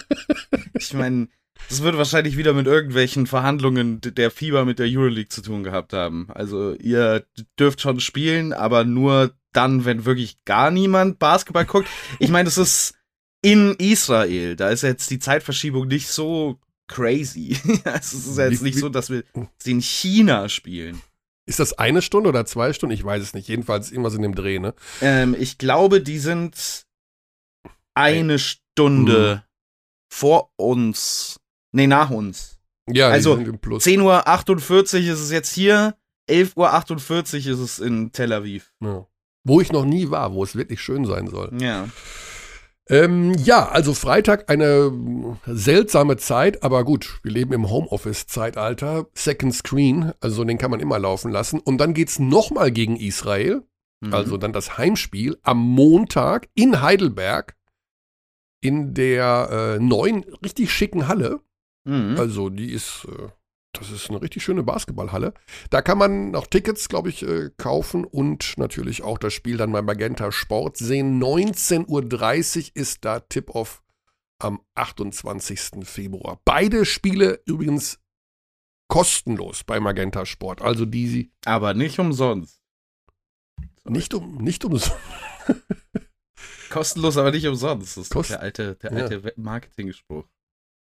ich 0.73 0.93
meine, 0.93 1.29
das 1.67 1.81
wird 1.81 1.97
wahrscheinlich 1.97 2.37
wieder 2.37 2.53
mit 2.53 2.67
irgendwelchen 2.67 3.27
Verhandlungen 3.27 4.01
der 4.01 4.31
Fieber 4.31 4.65
mit 4.65 4.79
der 4.79 4.87
Euroleague 4.87 5.29
zu 5.29 5.41
tun 5.41 5.63
gehabt 5.63 5.93
haben. 5.93 6.27
Also 6.29 6.73
ihr 6.75 7.25
dürft 7.59 7.81
schon 7.81 7.99
spielen, 7.99 8.53
aber 8.53 8.85
nur 8.85 9.33
dann, 9.51 9.83
wenn 9.85 10.05
wirklich 10.05 10.43
gar 10.45 10.71
niemand 10.71 11.19
Basketball 11.19 11.65
guckt. 11.65 11.87
Ich 12.19 12.29
meine, 12.29 12.45
das 12.45 12.57
ist 12.57 12.95
in 13.41 13.75
Israel. 13.75 14.55
Da 14.55 14.69
ist 14.69 14.83
jetzt 14.83 15.09
die 15.09 15.19
Zeitverschiebung 15.19 15.87
nicht 15.87 16.07
so 16.07 16.59
crazy. 16.87 17.57
es 17.83 18.13
ist 18.13 18.37
jetzt 18.37 18.61
nicht 18.61 18.77
so, 18.77 18.89
dass 18.89 19.09
wir 19.09 19.23
sie 19.57 19.71
in 19.71 19.81
China 19.81 20.49
spielen. 20.49 21.01
Ist 21.49 21.59
das 21.59 21.73
eine 21.73 22.03
Stunde 22.03 22.29
oder 22.29 22.45
zwei 22.45 22.73
Stunden? 22.73 22.93
Ich 22.93 23.03
weiß 23.03 23.23
es 23.23 23.33
nicht. 23.33 23.47
Jedenfalls 23.47 23.89
irgendwas 23.89 24.13
in 24.13 24.21
dem 24.21 24.35
Dreh, 24.35 24.59
ne? 24.59 24.75
Ähm, 25.01 25.35
ich 25.37 25.57
glaube, 25.57 25.99
die 25.99 26.19
sind 26.19 26.85
eine 27.95 28.33
Ein. 28.33 28.39
Stunde 28.39 29.31
hm. 29.31 29.41
vor 30.13 30.51
uns. 30.57 31.39
Nee, 31.71 31.87
nach 31.87 32.11
uns. 32.11 32.59
Ja, 32.87 33.09
also 33.09 33.33
10.48 33.33 33.97
Uhr 35.07 35.13
ist 35.13 35.19
es 35.19 35.31
jetzt 35.31 35.51
hier, 35.51 35.95
11.48 36.29 37.47
Uhr 37.47 37.53
ist 37.53 37.59
es 37.59 37.79
in 37.79 38.11
Tel 38.11 38.31
Aviv. 38.31 38.71
Ja. 38.79 39.07
Wo 39.43 39.59
ich 39.59 39.71
noch 39.71 39.85
nie 39.85 40.11
war, 40.11 40.33
wo 40.33 40.43
es 40.43 40.55
wirklich 40.55 40.79
schön 40.79 41.05
sein 41.05 41.25
soll. 41.25 41.51
Ja. 41.59 41.89
Ähm, 42.89 43.35
ja, 43.35 43.69
also 43.69 43.93
Freitag 43.93 44.49
eine 44.49 45.37
seltsame 45.45 46.17
Zeit, 46.17 46.63
aber 46.63 46.83
gut, 46.83 47.19
wir 47.21 47.31
leben 47.31 47.53
im 47.53 47.69
Homeoffice-Zeitalter. 47.69 49.07
Second 49.13 49.53
Screen, 49.53 50.11
also 50.21 50.43
den 50.43 50.57
kann 50.57 50.71
man 50.71 50.79
immer 50.79 50.97
laufen 50.97 51.31
lassen. 51.31 51.59
Und 51.59 51.77
dann 51.77 51.93
geht's 51.93 52.17
nochmal 52.17 52.71
gegen 52.71 52.97
Israel, 52.97 53.61
mhm. 54.01 54.13
also 54.13 54.37
dann 54.37 54.53
das 54.53 54.79
Heimspiel 54.79 55.37
am 55.43 55.59
Montag 55.59 56.49
in 56.55 56.81
Heidelberg 56.81 57.55
in 58.61 58.93
der 58.93 59.77
äh, 59.77 59.79
neuen, 59.79 60.23
richtig 60.43 60.71
schicken 60.71 61.07
Halle. 61.07 61.41
Mhm. 61.85 62.15
Also 62.17 62.49
die 62.49 62.71
ist, 62.71 63.07
äh, 63.07 63.27
das 63.79 63.89
ist 63.91 64.09
eine 64.09 64.21
richtig 64.21 64.43
schöne 64.43 64.61
Basketballhalle. 64.63 65.33
Da 65.69 65.81
kann 65.81 65.97
man 65.97 66.31
noch 66.31 66.45
Tickets, 66.47 66.87
glaube 66.89 67.09
ich, 67.09 67.23
äh, 67.23 67.49
kaufen 67.57 68.05
und 68.05 68.57
natürlich 68.57 69.01
auch 69.03 69.17
das 69.17 69.33
Spiel 69.33 69.57
dann 69.57 69.71
bei 69.71 69.81
Magenta 69.81 70.31
Sport 70.31 70.77
sehen. 70.77 71.19
19.30 71.21 71.87
Uhr 71.87 72.71
ist 72.75 73.05
da 73.05 73.19
Tip-Off 73.21 73.81
am 74.39 74.61
28. 74.75 75.85
Februar. 75.85 76.39
Beide 76.45 76.85
Spiele 76.85 77.41
übrigens 77.45 77.99
kostenlos 78.87 79.63
bei 79.63 79.79
Magenta 79.79 80.25
Sport. 80.25 80.61
Also 80.61 80.85
die 80.85 81.07
sie 81.07 81.31
Aber 81.45 81.73
nicht 81.73 81.99
umsonst. 81.99 82.61
nicht 83.85 84.13
um 84.13 84.37
nicht 84.37 84.63
um 84.65 84.79
Kostenlos, 86.69 87.17
aber 87.17 87.31
nicht 87.31 87.47
umsonst. 87.47 87.97
Das 87.97 88.03
ist 88.05 88.11
Kost- 88.13 88.29
der 88.31 88.41
alte, 88.41 88.75
der 88.75 88.91
Ja. 88.93 88.97
alte 89.05 89.33
Marketing-Spruch. 89.37 90.25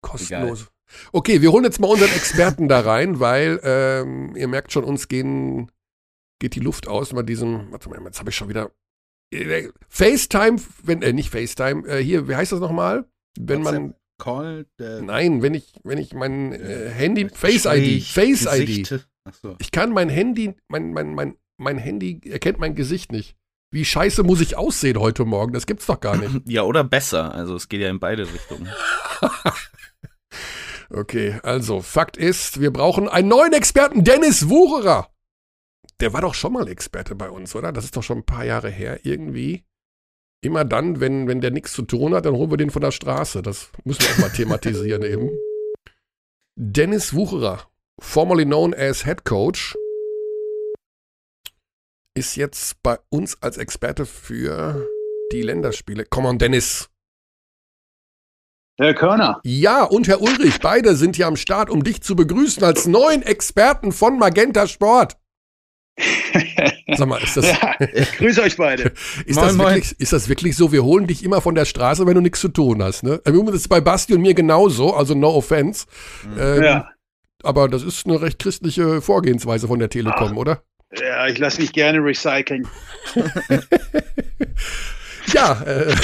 kostenlos. 0.00 0.70
Okay, 1.12 1.40
wir 1.40 1.52
holen 1.52 1.64
jetzt 1.64 1.80
mal 1.80 1.88
unseren 1.88 2.12
Experten 2.12 2.68
da 2.68 2.80
rein, 2.80 3.20
weil 3.20 3.60
ähm, 3.62 4.34
ihr 4.36 4.48
merkt 4.48 4.72
schon, 4.72 4.84
uns 4.84 5.08
gehen, 5.08 5.70
geht 6.40 6.54
die 6.54 6.60
Luft 6.60 6.88
aus 6.88 7.10
bei 7.10 7.22
diesem. 7.22 7.70
Warte 7.72 7.88
mal, 7.88 8.00
jetzt 8.04 8.20
habe 8.20 8.30
ich 8.30 8.36
schon 8.36 8.48
wieder. 8.48 8.70
äh, 9.32 9.68
FaceTime, 9.88 10.58
wenn, 10.82 11.02
äh, 11.02 11.12
nicht 11.12 11.30
FaceTime, 11.30 11.86
äh, 11.88 12.02
hier, 12.02 12.28
wie 12.28 12.36
heißt 12.36 12.52
das 12.52 12.60
nochmal? 12.60 13.06
Wenn 13.38 13.62
man, 13.62 13.94
Call, 14.18 14.66
der 14.78 15.02
nein, 15.02 15.42
wenn 15.42 15.54
ich, 15.54 15.74
wenn 15.82 15.98
ich 15.98 16.14
mein 16.14 16.52
äh, 16.52 16.88
Handy, 16.90 17.28
Face 17.28 17.64
ID, 17.64 18.04
Face 18.04 18.46
ID. 18.46 18.66
Gesichte. 18.66 19.04
Achso. 19.24 19.56
Ich 19.58 19.70
kann 19.72 19.90
mein 19.92 20.08
Handy, 20.08 20.54
mein, 20.68 20.92
mein, 20.92 21.14
mein, 21.14 21.36
mein 21.56 21.78
Handy 21.78 22.20
erkennt 22.24 22.58
mein 22.58 22.74
Gesicht 22.74 23.10
nicht. 23.10 23.36
Wie 23.72 23.84
scheiße 23.84 24.22
muss 24.22 24.40
ich 24.40 24.56
aussehen 24.56 25.00
heute 25.00 25.24
Morgen? 25.24 25.52
Das 25.52 25.66
gibt's 25.66 25.86
doch 25.86 25.98
gar 25.98 26.16
nicht. 26.16 26.42
Ja, 26.46 26.62
oder 26.62 26.84
besser. 26.84 27.34
Also 27.34 27.56
es 27.56 27.68
geht 27.68 27.80
ja 27.80 27.90
in 27.90 27.98
beide 27.98 28.22
Richtungen. 28.32 28.68
Okay, 30.94 31.40
also 31.42 31.82
Fakt 31.82 32.16
ist, 32.16 32.60
wir 32.60 32.72
brauchen 32.72 33.08
einen 33.08 33.26
neuen 33.26 33.52
Experten, 33.52 34.04
Dennis 34.04 34.48
Wucherer. 34.48 35.10
Der 35.98 36.12
war 36.12 36.20
doch 36.20 36.34
schon 36.34 36.52
mal 36.52 36.68
Experte 36.68 37.16
bei 37.16 37.30
uns, 37.30 37.56
oder? 37.56 37.72
Das 37.72 37.84
ist 37.84 37.96
doch 37.96 38.02
schon 38.02 38.18
ein 38.18 38.26
paar 38.26 38.44
Jahre 38.44 38.70
her 38.70 39.00
irgendwie. 39.04 39.64
Immer 40.40 40.64
dann, 40.64 41.00
wenn, 41.00 41.26
wenn 41.26 41.40
der 41.40 41.50
nichts 41.50 41.72
zu 41.72 41.82
tun 41.82 42.14
hat, 42.14 42.26
dann 42.26 42.34
holen 42.34 42.50
wir 42.50 42.58
den 42.58 42.70
von 42.70 42.82
der 42.82 42.92
Straße. 42.92 43.42
Das 43.42 43.70
müssen 43.82 44.02
wir 44.02 44.10
auch 44.10 44.18
mal 44.18 44.30
thematisieren 44.30 45.02
eben. 45.04 45.30
Dennis 46.54 47.12
Wucherer, 47.12 47.68
formerly 48.00 48.44
known 48.44 48.72
as 48.72 49.04
Head 49.04 49.24
Coach, 49.24 49.76
ist 52.14 52.36
jetzt 52.36 52.80
bei 52.84 52.98
uns 53.08 53.42
als 53.42 53.56
Experte 53.56 54.06
für 54.06 54.88
die 55.32 55.42
Länderspiele. 55.42 56.06
Komm 56.08 56.26
on, 56.26 56.38
Dennis. 56.38 56.88
Herr 58.76 58.94
Körner, 58.94 59.40
Ja, 59.44 59.84
und 59.84 60.08
Herr 60.08 60.20
Ulrich, 60.20 60.58
beide 60.60 60.96
sind 60.96 61.14
hier 61.16 61.28
am 61.28 61.36
Start, 61.36 61.70
um 61.70 61.84
dich 61.84 62.02
zu 62.02 62.16
begrüßen 62.16 62.64
als 62.64 62.86
neuen 62.86 63.22
Experten 63.22 63.92
von 63.92 64.18
Magenta 64.18 64.66
Sport. 64.66 65.16
Sag 66.96 67.06
mal, 67.06 67.22
ist 67.22 67.36
das, 67.36 67.46
ja, 67.46 67.76
grüße 68.18 68.42
euch 68.42 68.56
beide. 68.56 68.82
ist, 69.26 69.36
Moin, 69.36 69.46
das 69.46 69.54
moin. 69.54 69.74
wirklich, 69.74 70.00
ist 70.00 70.12
das 70.12 70.28
wirklich 70.28 70.56
so? 70.56 70.72
Wir 70.72 70.82
holen 70.82 71.06
dich 71.06 71.22
immer 71.22 71.40
von 71.40 71.54
der 71.54 71.66
Straße, 71.66 72.04
wenn 72.04 72.16
du 72.16 72.20
nichts 72.20 72.40
zu 72.40 72.48
tun 72.48 72.82
hast, 72.82 73.04
ne? 73.04 73.20
Im 73.24 73.34
Übrigen 73.34 73.54
ist 73.56 73.68
bei 73.68 73.80
Basti 73.80 74.12
und 74.14 74.22
mir 74.22 74.34
genauso, 74.34 74.92
also 74.92 75.14
no 75.14 75.28
offense. 75.36 75.86
Ähm, 76.36 76.62
Ja, 76.64 76.90
Aber 77.44 77.68
das 77.68 77.84
ist 77.84 78.06
eine 78.06 78.20
recht 78.20 78.40
christliche 78.40 79.00
Vorgehensweise 79.00 79.68
von 79.68 79.78
der 79.78 79.88
Telekom, 79.88 80.36
oder? 80.36 80.64
ja 81.00 81.26
ich 81.28 81.38
lasse 81.38 81.60
mich 81.60 81.72
gerne 81.72 81.98
recyceln. 82.04 82.66
Ja, 85.32 85.62
äh, 85.62 85.94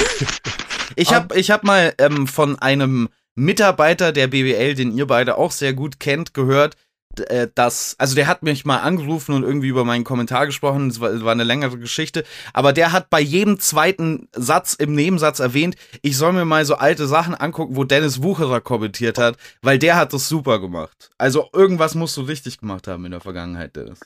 Ich 0.95 1.13
habe 1.13 1.37
ich 1.37 1.51
hab 1.51 1.63
mal 1.63 1.93
ähm, 1.97 2.27
von 2.27 2.59
einem 2.59 3.09
Mitarbeiter 3.35 4.11
der 4.11 4.27
BWL, 4.27 4.75
den 4.75 4.95
ihr 4.95 5.07
beide 5.07 5.37
auch 5.37 5.51
sehr 5.51 5.73
gut 5.73 5.99
kennt, 5.99 6.33
gehört, 6.33 6.75
äh, 7.27 7.47
dass, 7.53 7.95
also 7.97 8.15
der 8.15 8.27
hat 8.27 8.43
mich 8.43 8.65
mal 8.65 8.79
angerufen 8.79 9.33
und 9.33 9.43
irgendwie 9.43 9.67
über 9.67 9.83
meinen 9.83 10.03
Kommentar 10.03 10.45
gesprochen, 10.45 10.89
es 10.89 10.99
war, 10.99 11.21
war 11.23 11.31
eine 11.31 11.43
längere 11.43 11.77
Geschichte, 11.77 12.23
aber 12.53 12.73
der 12.73 12.91
hat 12.91 13.09
bei 13.09 13.19
jedem 13.19 13.59
zweiten 13.59 14.29
Satz 14.33 14.73
im 14.73 14.95
Nebensatz 14.95 15.39
erwähnt, 15.39 15.75
ich 16.01 16.17
soll 16.17 16.33
mir 16.33 16.45
mal 16.45 16.65
so 16.65 16.75
alte 16.75 17.07
Sachen 17.07 17.35
angucken, 17.35 17.75
wo 17.75 17.83
Dennis 17.83 18.23
Wucherer 18.23 18.61
kommentiert 18.61 19.17
hat, 19.17 19.37
weil 19.61 19.79
der 19.79 19.95
hat 19.97 20.13
das 20.13 20.29
super 20.29 20.59
gemacht. 20.59 21.09
Also 21.17 21.49
irgendwas 21.53 21.95
musst 21.95 22.15
du 22.17 22.21
richtig 22.21 22.59
gemacht 22.59 22.87
haben 22.87 23.05
in 23.05 23.11
der 23.11 23.21
Vergangenheit, 23.21 23.75
Dennis. 23.75 23.99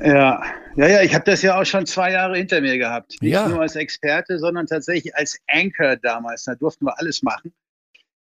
Ja, 0.00 0.42
ja, 0.76 0.88
ja, 0.88 1.02
ich 1.02 1.14
habe 1.14 1.24
das 1.24 1.42
ja 1.42 1.60
auch 1.60 1.64
schon 1.64 1.86
zwei 1.86 2.12
Jahre 2.12 2.36
hinter 2.36 2.60
mir 2.60 2.76
gehabt. 2.78 3.16
Nicht 3.20 3.32
Ja. 3.32 3.48
nur 3.48 3.60
als 3.60 3.76
Experte, 3.76 4.38
sondern 4.38 4.66
tatsächlich 4.66 5.14
als 5.14 5.38
Anchor 5.46 5.96
damals. 5.96 6.44
Da 6.44 6.54
durften 6.54 6.86
wir 6.86 6.98
alles 6.98 7.22
machen. 7.22 7.52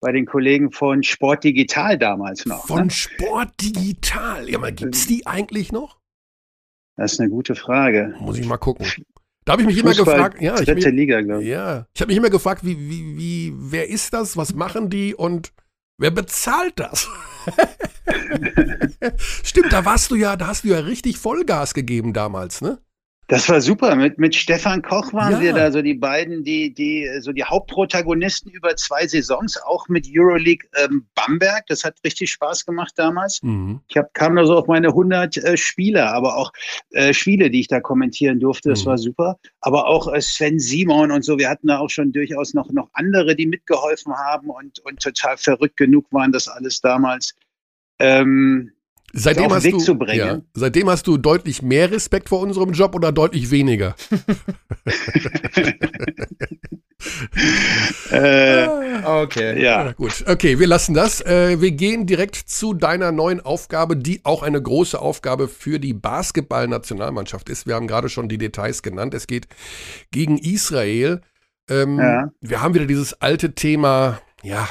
Bei 0.01 0.13
den 0.13 0.27
Kollegen 0.27 0.71
von 0.71 1.03
Sport 1.03 1.45
Digital 1.45 1.99
damals 1.99 2.47
noch. 2.47 2.67
von 2.67 2.85
ne? 2.85 2.91
Sport 2.91 3.51
Digital. 3.61 4.49
Ja, 4.49 4.59
mal, 4.59 4.73
gibt's 4.73 5.07
die 5.07 5.27
eigentlich 5.27 5.73
noch? 5.73 5.99
Das 6.97 7.13
ist 7.13 7.21
eine 7.21 7.29
gute 7.29 7.55
Frage. 7.55 8.15
Muss 8.21 8.39
ich 8.39 8.47
mal 8.47 8.57
gucken. 8.57 8.87
Da 9.45 9.53
habe 9.53 9.63
ich 9.63 9.69
mich 9.69 9.79
immer 9.79 9.95
Fußball, 9.95 10.15
gefragt, 10.17 10.43
ja, 10.43 10.55
ich, 10.59 10.67
dritte 10.67 10.91
Liga, 10.91 11.21
glaube 11.23 11.43
ich. 11.43 11.49
Ja, 11.49 11.87
ich 11.95 12.01
habe 12.01 12.09
mich 12.11 12.17
immer 12.19 12.31
gefragt, 12.31 12.65
wie, 12.65 12.79
wie, 12.79 13.17
wie, 13.17 13.53
wer 13.57 13.89
ist 13.89 14.13
das, 14.13 14.37
was 14.37 14.55
machen 14.55 14.91
die 14.91 15.15
und 15.15 15.53
wer 15.99 16.11
bezahlt 16.11 16.79
das? 16.79 17.09
Stimmt, 19.43 19.73
da 19.73 19.85
warst 19.85 20.11
du 20.11 20.15
ja, 20.15 20.37
da 20.37 20.47
hast 20.47 20.65
du 20.65 20.69
ja 20.69 20.79
richtig 20.79 21.19
Vollgas 21.19 21.75
gegeben 21.75 22.13
damals, 22.13 22.61
ne? 22.61 22.79
Das 23.31 23.47
war 23.51 23.61
super. 23.61 23.95
Mit, 23.95 24.19
mit 24.19 24.35
Stefan 24.35 24.81
Koch 24.81 25.13
waren 25.13 25.33
Ja. 25.35 25.41
wir 25.41 25.53
da 25.53 25.71
so 25.71 25.83
die 25.83 25.93
beiden, 25.93 26.45
die, 26.45 26.73
die, 26.73 27.07
so 27.21 27.31
die 27.33 27.45
Hauptprotagonisten 27.45 28.51
über 28.51 28.75
zwei 28.77 29.07
Saisons, 29.07 29.61
auch 29.67 29.87
mit 29.89 30.07
Euroleague 30.11 30.67
ähm, 30.83 31.07
Bamberg. 31.15 31.67
Das 31.67 31.85
hat 31.85 31.99
richtig 32.05 32.31
Spaß 32.33 32.65
gemacht 32.65 32.95
damals. 32.97 33.43
Mhm. 33.43 33.81
Ich 33.89 33.99
hab, 33.99 34.15
kam 34.15 34.35
da 34.35 34.47
so 34.47 34.57
auf 34.57 34.67
meine 34.67 34.89
100 34.89 35.37
äh, 35.37 35.57
Spiele, 35.59 36.11
aber 36.11 36.37
auch 36.39 36.51
äh, 36.93 37.13
Spiele, 37.13 37.51
die 37.51 37.61
ich 37.61 37.69
da 37.69 37.81
kommentieren 37.81 38.41
durfte. 38.41 38.71
Das 38.71 38.85
Mhm. 38.85 38.87
war 38.89 38.99
super. 38.99 39.39
Aber 39.61 39.87
auch 39.87 40.11
äh, 40.11 40.23
Sven 40.23 40.59
Simon 40.59 41.11
und 41.11 41.23
so. 41.23 41.37
Wir 41.39 41.51
hatten 41.51 41.67
da 41.67 41.81
auch 41.81 41.91
schon 41.91 42.13
durchaus 42.13 42.55
noch, 42.55 42.71
noch 42.73 42.89
andere, 42.95 43.37
die 43.37 43.47
mitgeholfen 43.47 44.15
haben 44.15 44.49
und, 44.49 44.79
und 44.81 45.03
total 45.03 45.37
verrückt 45.37 45.77
genug 45.77 46.07
waren, 46.13 46.33
das 46.33 46.49
alles 46.49 46.81
damals. 46.81 47.35
Ähm, 47.99 48.73
Seitdem 49.13 49.53
hast 49.53 49.65
du, 49.65 49.79
zu 49.79 49.97
bringen. 49.97 50.19
Ja, 50.19 50.41
seitdem 50.53 50.91
hast 50.91 51.07
du 51.07 51.17
deutlich 51.17 51.63
mehr 51.63 51.91
Respekt 51.91 52.29
vor 52.29 52.41
unserem 52.41 52.73
Job 52.73 52.95
oder 52.95 53.13
deutlich 53.13 53.51
weniger? 53.51 53.95
äh, 58.11 58.69
Okay. 59.05 59.63
Ja, 59.63 59.87
ja. 59.87 59.93
gut. 59.93 60.25
Okay, 60.27 60.59
wir 60.59 60.67
lassen 60.67 60.95
das. 60.95 61.21
Äh, 61.21 61.61
wir 61.61 61.71
gehen 61.71 62.07
direkt 62.07 62.37
zu 62.37 62.75
deiner 62.75 63.13
neuen 63.13 63.41
Aufgabe, 63.41 63.97
die 63.97 64.21
auch 64.25 64.43
eine 64.43 64.61
große 64.61 65.01
Aufgabe 65.01 65.49
für 65.49 65.79
die 65.79 65.95
Basketball-Nationalmannschaft 65.95 67.49
ist. 67.49 67.67
Wir 67.67 67.75
haben 67.75 67.87
gerade 67.87 68.09
schon 68.09 68.29
die 68.29 68.39
Details 68.39 68.83
genannt. 68.83 69.15
Es 69.15 69.27
geht 69.27 69.49
gegen 70.11 70.39
Israel. 70.39 71.21
Ähm, 71.69 71.99
Ja. 71.99 72.31
Wir 72.41 72.63
haben 72.63 72.75
wieder 72.75 72.87
dieses 72.87 73.21
alte 73.21 73.55
Thema, 73.55 74.21
ja, 74.43 74.69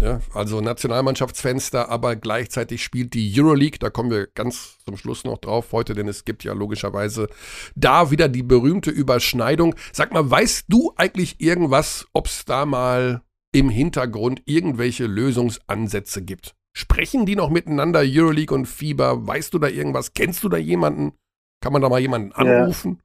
ja, 0.00 0.20
also 0.34 0.60
Nationalmannschaftsfenster, 0.60 1.88
aber 1.88 2.16
gleichzeitig 2.16 2.82
spielt 2.82 3.14
die 3.14 3.32
Euroleague, 3.36 3.78
da 3.78 3.90
kommen 3.90 4.10
wir 4.10 4.28
ganz 4.28 4.78
zum 4.84 4.96
Schluss 4.96 5.24
noch 5.24 5.38
drauf 5.38 5.72
heute, 5.72 5.94
denn 5.94 6.08
es 6.08 6.24
gibt 6.24 6.44
ja 6.44 6.52
logischerweise 6.52 7.28
da 7.74 8.10
wieder 8.10 8.28
die 8.28 8.42
berühmte 8.42 8.90
Überschneidung. 8.90 9.74
Sag 9.92 10.12
mal, 10.12 10.30
weißt 10.30 10.66
du 10.68 10.92
eigentlich 10.96 11.40
irgendwas, 11.40 12.06
ob 12.12 12.26
es 12.26 12.44
da 12.44 12.64
mal 12.64 13.22
im 13.52 13.70
Hintergrund 13.70 14.42
irgendwelche 14.44 15.06
Lösungsansätze 15.06 16.22
gibt? 16.22 16.54
Sprechen 16.76 17.26
die 17.26 17.34
noch 17.34 17.50
miteinander, 17.50 18.02
Euroleague 18.04 18.54
und 18.54 18.66
FIBA? 18.66 19.26
Weißt 19.26 19.52
du 19.52 19.58
da 19.58 19.68
irgendwas? 19.68 20.12
Kennst 20.12 20.44
du 20.44 20.48
da 20.48 20.58
jemanden? 20.58 21.12
Kann 21.60 21.72
man 21.72 21.82
da 21.82 21.88
mal 21.88 21.98
jemanden 21.98 22.32
Ja. 22.40 22.62
anrufen? 22.62 23.02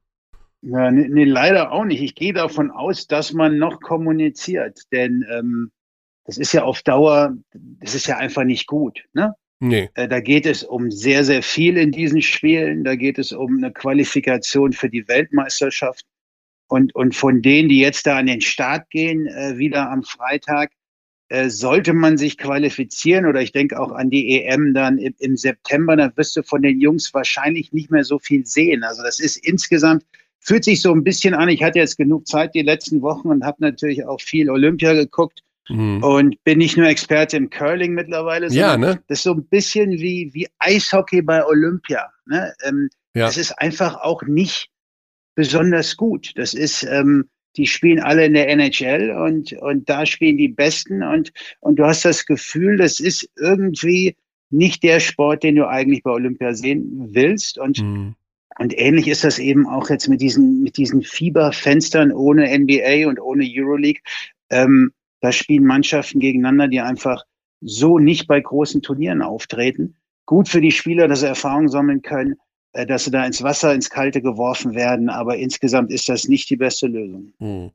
Ja, 0.61 0.91
nee, 0.91 1.07
nee, 1.09 1.25
leider 1.25 1.71
auch 1.71 1.83
nicht. 1.83 2.01
Ich 2.01 2.15
gehe 2.15 2.33
davon 2.33 2.71
aus, 2.71 3.07
dass 3.07 3.33
man 3.33 3.57
noch 3.57 3.81
kommuniziert, 3.81 4.79
denn 4.91 5.25
ähm, 5.29 5.71
das 6.25 6.37
ist 6.37 6.53
ja 6.53 6.63
auf 6.63 6.81
Dauer, 6.81 7.35
das 7.53 7.95
ist 7.95 8.07
ja 8.07 8.17
einfach 8.17 8.43
nicht 8.43 8.67
gut. 8.67 9.03
Ne? 9.13 9.35
Nee. 9.59 9.89
Äh, 9.93 10.07
da 10.07 10.19
geht 10.19 10.45
es 10.45 10.63
um 10.63 10.91
sehr, 10.91 11.23
sehr 11.23 11.43
viel 11.43 11.77
in 11.77 11.91
diesen 11.91 12.21
Spielen. 12.21 12.83
Da 12.83 12.95
geht 12.95 13.17
es 13.17 13.31
um 13.31 13.57
eine 13.57 13.71
Qualifikation 13.71 14.73
für 14.73 14.89
die 14.89 15.07
Weltmeisterschaft. 15.07 16.05
Und, 16.67 16.95
und 16.95 17.15
von 17.15 17.41
denen, 17.41 17.69
die 17.69 17.79
jetzt 17.79 18.07
da 18.07 18.17
an 18.17 18.25
den 18.25 18.41
Start 18.41 18.89
gehen, 18.89 19.27
äh, 19.27 19.57
wieder 19.57 19.89
am 19.89 20.03
Freitag, 20.03 20.71
äh, 21.29 21.49
sollte 21.49 21.93
man 21.93 22.17
sich 22.17 22.37
qualifizieren 22.37 23.25
oder 23.25 23.41
ich 23.41 23.51
denke 23.51 23.79
auch 23.79 23.91
an 23.91 24.09
die 24.09 24.41
EM 24.41 24.73
dann 24.73 24.97
im, 24.97 25.13
im 25.19 25.37
September, 25.37 25.95
dann 25.95 26.11
wirst 26.15 26.35
du 26.35 26.43
von 26.43 26.61
den 26.61 26.79
Jungs 26.79 27.13
wahrscheinlich 27.13 27.71
nicht 27.73 27.91
mehr 27.91 28.03
so 28.03 28.19
viel 28.19 28.45
sehen. 28.45 28.83
Also 28.83 29.03
das 29.03 29.19
ist 29.19 29.37
insgesamt, 29.37 30.05
fühlt 30.39 30.63
sich 30.63 30.81
so 30.81 30.91
ein 30.93 31.03
bisschen 31.03 31.33
an. 31.33 31.49
Ich 31.49 31.63
hatte 31.63 31.79
jetzt 31.79 31.97
genug 31.97 32.27
Zeit 32.27 32.55
die 32.55 32.61
letzten 32.61 33.01
Wochen 33.01 33.29
und 33.29 33.45
habe 33.45 33.57
natürlich 33.59 34.05
auch 34.05 34.21
viel 34.21 34.49
Olympia 34.49 34.93
geguckt 34.93 35.41
Mhm. 35.69 36.03
und 36.03 36.43
bin 36.43 36.57
nicht 36.57 36.77
nur 36.77 36.87
Experte 36.87 37.37
im 37.37 37.49
Curling 37.49 37.93
mittlerweile, 37.93 38.47
Ja, 38.49 38.71
sondern 38.71 38.95
ne? 38.95 39.03
das 39.07 39.19
ist 39.19 39.23
so 39.23 39.33
ein 39.33 39.45
bisschen 39.45 39.91
wie, 39.91 40.29
wie 40.33 40.47
Eishockey 40.59 41.21
bei 41.21 41.45
Olympia. 41.45 42.09
Ne? 42.25 42.53
Ähm, 42.63 42.89
Ja. 43.15 43.27
Das 43.27 43.37
ist 43.37 43.51
einfach 43.53 43.95
auch 44.01 44.23
nicht 44.23 44.69
besonders 45.35 45.95
gut. 45.97 46.31
Das 46.35 46.53
ist, 46.53 46.83
ähm, 46.83 47.29
die 47.55 47.67
spielen 47.67 47.99
alle 47.99 48.25
in 48.25 48.33
der 48.33 48.49
NHL 48.49 49.11
und, 49.11 49.53
und 49.53 49.87
da 49.87 50.05
spielen 50.05 50.37
die 50.37 50.47
Besten 50.47 51.03
und, 51.03 51.31
und 51.59 51.77
du 51.77 51.85
hast 51.85 52.03
das 52.05 52.25
Gefühl, 52.25 52.77
das 52.77 52.99
ist 52.99 53.29
irgendwie 53.37 54.15
nicht 54.49 54.83
der 54.83 54.99
Sport, 54.99 55.43
den 55.43 55.55
du 55.55 55.67
eigentlich 55.67 56.03
bei 56.03 56.11
Olympia 56.11 56.53
sehen 56.53 57.09
willst 57.11 57.57
und, 57.57 57.79
mhm. 57.79 58.15
und 58.59 58.77
ähnlich 58.77 59.07
ist 59.07 59.23
das 59.23 59.39
eben 59.39 59.67
auch 59.67 59.89
jetzt 59.89 60.07
mit 60.07 60.21
diesen, 60.21 60.61
mit 60.61 60.77
diesen 60.77 61.03
Fieberfenstern 61.03 62.11
ohne 62.11 62.47
NBA 62.57 63.07
und 63.07 63.19
ohne 63.19 63.45
Euroleague. 63.47 64.01
Ähm, 64.49 64.91
da 65.23 65.31
spielen 65.31 65.63
Mannschaften 65.63 66.19
gegeneinander, 66.19 66.67
die 66.67 66.81
einfach 66.81 67.23
so 67.61 67.97
nicht 67.97 68.27
bei 68.27 68.41
großen 68.41 68.81
Turnieren 68.81 69.21
auftreten. 69.21 69.95
Gut 70.25 70.49
für 70.49 70.59
die 70.59 70.71
Spieler, 70.71 71.07
dass 71.07 71.21
sie 71.21 71.27
Erfahrung 71.27 71.69
sammeln 71.69 72.01
können, 72.01 72.35
äh, 72.73 72.85
dass 72.85 73.05
sie 73.05 73.11
da 73.11 73.25
ins 73.25 73.41
Wasser, 73.41 73.73
ins 73.73 73.89
Kalte 73.89 74.21
geworfen 74.21 74.75
werden. 74.75 75.09
Aber 75.09 75.37
insgesamt 75.37 75.93
ist 75.93 76.09
das 76.09 76.27
nicht 76.27 76.49
die 76.49 76.57
beste 76.57 76.87
Lösung. 76.87 77.31
Hm. 77.39 77.71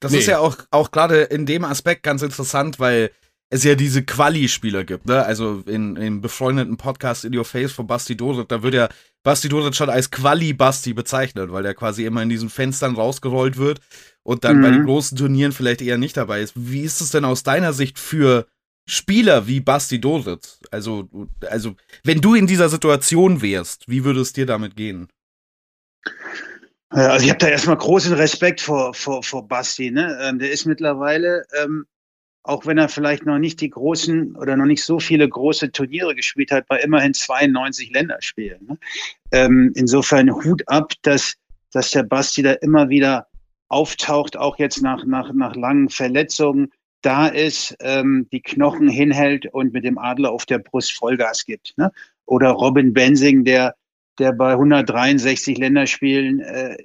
Das 0.00 0.10
nee. 0.10 0.18
ist 0.18 0.26
ja 0.26 0.40
auch, 0.40 0.56
auch 0.72 0.90
gerade 0.90 1.22
in 1.22 1.46
dem 1.46 1.64
Aspekt 1.64 2.02
ganz 2.02 2.22
interessant, 2.22 2.80
weil 2.80 3.12
es 3.52 3.64
ja 3.64 3.74
diese 3.74 4.02
Quali-Spieler 4.02 4.82
gibt, 4.84 5.06
ne? 5.06 5.24
Also 5.24 5.62
in, 5.66 5.96
im 5.96 6.22
befreundeten 6.22 6.78
Podcast 6.78 7.26
In 7.26 7.36
Your 7.36 7.44
Face 7.44 7.70
von 7.70 7.86
Basti 7.86 8.16
Dorit, 8.16 8.50
da 8.50 8.62
wird 8.62 8.74
ja 8.74 8.88
Basti 9.22 9.50
Dorit 9.50 9.76
schon 9.76 9.90
als 9.90 10.10
Quali-Basti 10.10 10.94
bezeichnet, 10.94 11.52
weil 11.52 11.62
der 11.62 11.74
quasi 11.74 12.06
immer 12.06 12.22
in 12.22 12.30
diesen 12.30 12.48
Fenstern 12.48 12.94
rausgerollt 12.94 13.58
wird 13.58 13.80
und 14.22 14.44
dann 14.44 14.56
mhm. 14.58 14.62
bei 14.62 14.70
den 14.70 14.84
großen 14.86 15.18
Turnieren 15.18 15.52
vielleicht 15.52 15.82
eher 15.82 15.98
nicht 15.98 16.16
dabei 16.16 16.40
ist. 16.40 16.54
Wie 16.56 16.80
ist 16.80 17.02
es 17.02 17.10
denn 17.10 17.26
aus 17.26 17.42
deiner 17.42 17.74
Sicht 17.74 17.98
für 17.98 18.46
Spieler 18.88 19.46
wie 19.46 19.60
Basti 19.60 20.00
Doritz. 20.00 20.58
Also, 20.70 21.08
also, 21.48 21.76
wenn 22.02 22.20
du 22.20 22.34
in 22.34 22.46
dieser 22.46 22.68
Situation 22.68 23.40
wärst, 23.40 23.88
wie 23.88 24.02
würde 24.04 24.20
es 24.20 24.32
dir 24.32 24.46
damit 24.46 24.74
gehen? 24.74 25.08
Also 26.88 27.24
ich 27.24 27.30
habe 27.30 27.38
da 27.38 27.48
erstmal 27.48 27.76
großen 27.76 28.12
Respekt 28.14 28.60
vor, 28.60 28.92
vor, 28.92 29.22
vor 29.22 29.46
Basti. 29.46 29.90
Ne? 29.90 30.18
Ähm, 30.22 30.38
der 30.38 30.50
ist 30.50 30.66
mittlerweile, 30.66 31.44
ähm, 31.62 31.86
auch 32.44 32.66
wenn 32.66 32.78
er 32.78 32.88
vielleicht 32.88 33.24
noch 33.24 33.38
nicht 33.38 33.60
die 33.60 33.70
großen 33.70 34.36
oder 34.36 34.56
noch 34.56 34.66
nicht 34.66 34.82
so 34.82 34.98
viele 34.98 35.28
große 35.28 35.70
Turniere 35.70 36.14
gespielt 36.14 36.50
hat, 36.50 36.66
bei 36.66 36.80
immerhin 36.80 37.14
92 37.14 37.92
Länderspielen. 37.92 38.66
Ne? 38.66 38.78
Ähm, 39.30 39.72
insofern 39.76 40.30
Hut 40.30 40.62
ab, 40.66 40.92
dass, 41.02 41.34
dass 41.72 41.90
der 41.90 42.02
Basti 42.02 42.42
da 42.42 42.52
immer 42.52 42.88
wieder 42.88 43.28
auftaucht, 43.68 44.36
auch 44.36 44.58
jetzt 44.58 44.82
nach, 44.82 45.04
nach, 45.04 45.32
nach 45.32 45.54
langen 45.54 45.88
Verletzungen 45.88 46.70
da 47.00 47.26
ist, 47.28 47.76
ähm, 47.80 48.28
die 48.32 48.42
Knochen 48.42 48.88
hinhält 48.88 49.46
und 49.46 49.72
mit 49.72 49.84
dem 49.84 49.98
Adler 49.98 50.30
auf 50.30 50.46
der 50.46 50.58
Brust 50.58 50.92
Vollgas 50.92 51.44
gibt. 51.44 51.74
Ne? 51.76 51.90
Oder 52.26 52.50
Robin 52.50 52.92
Bensing, 52.92 53.44
der, 53.44 53.74
der 54.18 54.32
bei 54.32 54.52
163 54.52 55.58
Länderspielen 55.58 56.40
äh, 56.40 56.76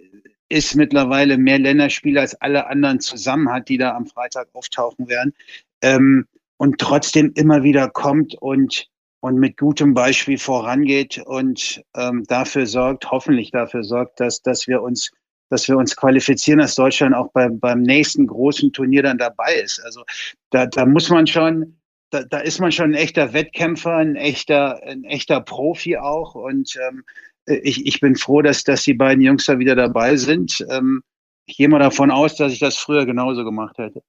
ist 0.49 0.75
mittlerweile 0.75 1.37
mehr 1.37 1.59
Länderspiele 1.59 2.21
als 2.21 2.35
alle 2.35 2.67
anderen 2.67 2.99
zusammen 2.99 3.51
hat, 3.51 3.69
die 3.69 3.77
da 3.77 3.95
am 3.95 4.05
Freitag 4.05 4.47
auftauchen 4.53 5.07
werden. 5.07 5.33
Ähm, 5.81 6.25
und 6.57 6.79
trotzdem 6.79 7.31
immer 7.35 7.63
wieder 7.63 7.89
kommt 7.89 8.35
und, 8.35 8.87
und 9.19 9.35
mit 9.35 9.57
gutem 9.57 9.93
Beispiel 9.93 10.37
vorangeht 10.37 11.21
und 11.25 11.83
ähm, 11.95 12.23
dafür 12.27 12.65
sorgt, 12.65 13.11
hoffentlich 13.11 13.51
dafür 13.51 13.83
sorgt, 13.83 14.19
dass, 14.19 14.41
dass 14.41 14.67
wir 14.67 14.81
uns 14.81 15.11
dass 15.49 15.67
wir 15.67 15.77
uns 15.77 15.95
qualifizieren, 15.95 16.59
dass 16.59 16.75
Deutschland 16.75 17.15
auch 17.15 17.31
beim, 17.31 17.59
beim 17.59 17.81
nächsten 17.81 18.27
großen 18.27 18.73
Turnier 18.73 19.03
dann 19.03 19.17
dabei 19.17 19.53
ist. 19.55 19.79
Also 19.83 20.03
da, 20.49 20.65
da 20.65 20.85
muss 20.85 21.09
man 21.09 21.27
schon, 21.27 21.79
da, 22.09 22.23
da 22.23 22.39
ist 22.39 22.59
man 22.59 22.71
schon 22.71 22.91
ein 22.91 22.95
echter 22.95 23.33
Wettkämpfer, 23.33 23.95
ein 23.95 24.15
echter, 24.15 24.81
ein 24.83 25.03
echter 25.03 25.41
Profi 25.41 25.97
auch. 25.97 26.35
Und 26.35 26.77
ähm, 26.89 27.03
ich, 27.47 27.85
ich 27.85 27.99
bin 27.99 28.15
froh, 28.15 28.41
dass, 28.41 28.63
dass 28.63 28.83
die 28.83 28.93
beiden 28.93 29.23
Jungs 29.23 29.45
da 29.45 29.59
wieder 29.59 29.75
dabei 29.75 30.15
sind. 30.17 30.65
Ähm, 30.69 31.01
ich 31.45 31.57
gehe 31.57 31.69
mal 31.69 31.79
davon 31.79 32.11
aus, 32.11 32.35
dass 32.35 32.51
ich 32.51 32.59
das 32.59 32.77
früher 32.77 33.05
genauso 33.05 33.43
gemacht 33.43 33.77
hätte. 33.77 34.03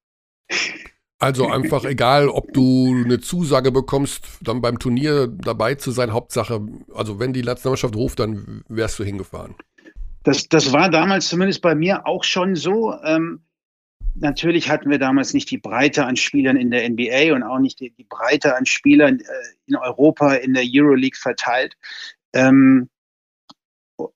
Also 1.20 1.48
einfach 1.48 1.84
egal, 1.84 2.28
ob 2.28 2.52
du 2.52 2.94
eine 3.04 3.20
Zusage 3.20 3.72
bekommst, 3.72 4.26
dann 4.40 4.60
beim 4.60 4.78
Turnier 4.78 5.26
dabei 5.26 5.74
zu 5.74 5.90
sein, 5.90 6.12
Hauptsache, 6.12 6.60
also 6.94 7.18
wenn 7.18 7.32
die 7.32 7.42
Nationalmannschaft 7.42 7.96
ruft, 7.96 8.20
dann 8.20 8.62
wärst 8.68 8.98
du 9.00 9.04
hingefahren. 9.04 9.56
Das, 10.22 10.48
das 10.48 10.72
war 10.72 10.90
damals 10.90 11.28
zumindest 11.28 11.60
bei 11.60 11.74
mir 11.74 12.06
auch 12.06 12.22
schon 12.22 12.54
so. 12.54 12.94
Ähm, 13.02 13.40
natürlich 14.14 14.68
hatten 14.68 14.90
wir 14.90 14.98
damals 14.98 15.34
nicht 15.34 15.50
die 15.50 15.58
Breite 15.58 16.04
an 16.06 16.16
Spielern 16.16 16.56
in 16.56 16.70
der 16.70 16.88
NBA 16.88 17.34
und 17.34 17.42
auch 17.42 17.58
nicht 17.58 17.80
die, 17.80 17.90
die 17.90 18.04
Breite 18.04 18.56
an 18.56 18.66
Spielern 18.66 19.18
äh, 19.18 19.24
in 19.66 19.76
Europa, 19.76 20.34
in 20.34 20.54
der 20.54 20.64
Euroleague 20.66 21.18
verteilt. 21.18 21.74
Ähm, 22.32 22.88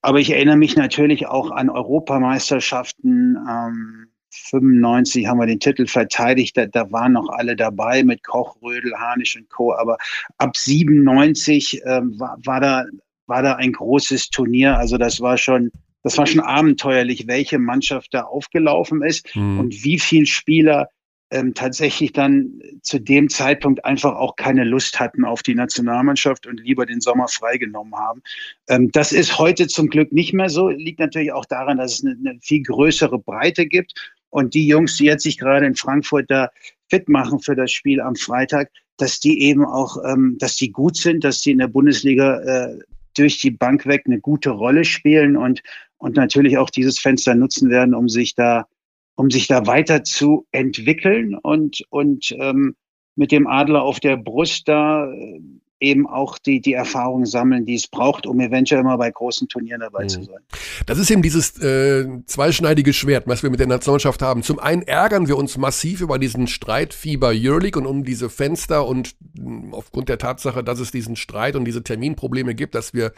aber 0.01 0.21
ich 0.21 0.31
erinnere 0.31 0.57
mich 0.57 0.77
natürlich 0.77 1.27
auch 1.27 1.51
an 1.51 1.71
Europameisterschaften. 1.71 3.37
Ähm, 3.49 4.07
95 4.31 5.27
haben 5.27 5.41
wir 5.41 5.47
den 5.47 5.61
Titel 5.61 5.87
verteidigt, 5.87 6.57
da, 6.57 6.65
da 6.67 6.91
waren 6.91 7.13
noch 7.13 7.29
alle 7.29 7.55
dabei 7.55 8.03
mit 8.03 8.25
Koch, 8.25 8.57
Rödel, 8.63 8.95
Hanisch 8.99 9.37
und 9.37 9.51
Co. 9.51 9.75
Aber 9.75 9.99
ab 10.39 10.57
97 10.57 11.83
ähm, 11.85 12.19
war, 12.19 12.39
war, 12.45 12.61
da, 12.61 12.85
war 13.27 13.43
da 13.43 13.57
ein 13.57 13.73
großes 13.73 14.31
Turnier. 14.31 14.79
Also 14.79 14.97
das 14.97 15.21
war 15.21 15.37
schon 15.37 15.71
das 16.03 16.19
war 16.19 16.27
schon 16.27 16.41
abenteuerlich, 16.41 17.29
welche 17.29 17.59
Mannschaft 17.59 18.13
da 18.13 18.23
aufgelaufen 18.23 19.03
ist 19.03 19.35
mhm. 19.37 19.61
und 19.61 19.85
wie 19.85 19.99
viele 19.99 20.27
Spieler 20.27 20.89
ähm, 21.33 21.55
tatsächlich 21.55 22.13
dann 22.13 22.61
zu 22.83 23.01
dem 23.01 23.29
Zeitpunkt 23.31 23.85
einfach 23.85 24.15
auch 24.15 24.37
keine 24.37 24.65
Lust 24.65 25.01
hatten 25.01 25.25
auf 25.25 25.43
die 25.43 25.55
Nationalmannschaft 25.55 26.47
und 26.47 26.61
lieber 26.61 26.85
den 26.87 27.01
Sommer 27.01 27.27
freigenommen 27.27 27.95
haben. 27.95 28.23
Ähm, 28.69 28.91
das 28.93 29.13
ist 29.13 29.39
heute 29.39 29.67
zum 29.67 29.89
Glück 29.89 30.13
nicht 30.13 30.35
mehr 30.35 30.51
so. 30.51 30.69
Liegt 30.69 31.01
natürlich 31.01 31.33
auch 31.33 31.47
daran, 31.47 31.79
dass 31.79 31.95
es 31.95 32.05
eine, 32.05 32.17
eine 32.19 32.39
viel 32.41 32.63
größere 32.63 33.19
Breite 33.19 33.67
gibt. 33.67 33.95
Und 34.29 34.55
die 34.55 34.67
Jungs, 34.67 34.97
die 34.97 35.05
jetzt 35.05 35.23
sich 35.23 35.39
gerade 35.39 35.67
in 35.67 35.75
Frankfurt 35.75 36.31
da 36.31 36.51
fit 36.91 37.09
machen 37.09 37.41
für 37.41 37.57
das 37.57 37.73
Spiel 37.73 38.01
am 38.01 38.15
Freitag, 38.15 38.71
dass 38.99 39.19
die 39.19 39.43
eben 39.43 39.65
auch, 39.65 39.97
ähm, 40.07 40.37
dass 40.39 40.57
die 40.57 40.71
gut 40.71 40.97
sind, 40.97 41.25
dass 41.25 41.41
die 41.41 41.53
in 41.53 41.59
der 41.59 41.69
Bundesliga 41.69 42.41
äh, 42.41 42.79
durch 43.17 43.41
die 43.41 43.51
Bank 43.51 43.87
weg 43.87 44.03
eine 44.05 44.21
gute 44.21 44.51
Rolle 44.51 44.85
spielen 44.85 45.37
und 45.37 45.63
und 46.03 46.17
natürlich 46.17 46.59
auch 46.59 46.69
dieses 46.69 46.99
Fenster 46.99 47.37
nutzen 47.37 47.71
werden, 47.71 47.95
um 47.95 48.09
sich 48.09 48.35
da, 48.35 48.67
um 49.15 49.31
sich 49.31 49.47
da 49.47 49.67
weiter 49.67 50.05
zu 50.05 50.47
entwickeln 50.53 51.35
und, 51.35 51.85
und 51.91 52.35
ähm, 52.39 52.75
mit 53.15 53.33
dem 53.33 53.47
Adler 53.47 53.83
auf 53.83 54.01
der 54.01 54.17
Brust 54.17 54.69
da 54.69 55.11
äh, 55.13 55.41
eben 55.83 56.07
auch 56.07 56.39
die, 56.39 56.61
die 56.61 56.73
Erfahrung 56.73 57.27
sammeln, 57.27 57.67
die 57.67 57.75
es 57.75 57.89
braucht, 57.89 58.27
um 58.27 58.39
eventuell 58.41 58.85
mal 58.85 58.97
bei 58.97 59.11
großen 59.11 59.49
Turnieren 59.49 59.81
dabei 59.81 60.05
mhm. 60.05 60.09
zu 60.09 60.23
sein. 60.23 60.39
Das 60.87 60.99
ist 60.99 61.11
eben 61.11 61.23
dieses 61.23 61.61
äh, 61.61 62.07
zweischneidige 62.27 62.93
Schwert, 62.93 63.27
was 63.27 63.43
wir 63.43 63.51
mit 63.51 63.61
der 63.61 63.67
Nationalmannschaft 63.67 64.23
haben. 64.23 64.43
Zum 64.43 64.59
einen 64.61 64.83
ärgern 64.83 65.27
wir 65.27 65.37
uns 65.37 65.59
massiv 65.59 66.01
über 66.01 66.19
diesen 66.19 66.47
Streitfieber 66.47 67.33
Euroleague 67.35 67.81
und 67.81 67.87
um 67.87 68.05
diese 68.05 68.31
Fenster 68.31 68.87
und 68.87 69.17
mh, 69.35 69.77
aufgrund 69.77 70.09
der 70.09 70.19
Tatsache, 70.19 70.63
dass 70.63 70.79
es 70.79 70.93
diesen 70.93 71.17
Streit 71.17 71.57
und 71.57 71.65
diese 71.65 71.83
Terminprobleme 71.83 72.55
gibt, 72.55 72.75
dass 72.75 72.95
wir 72.95 73.13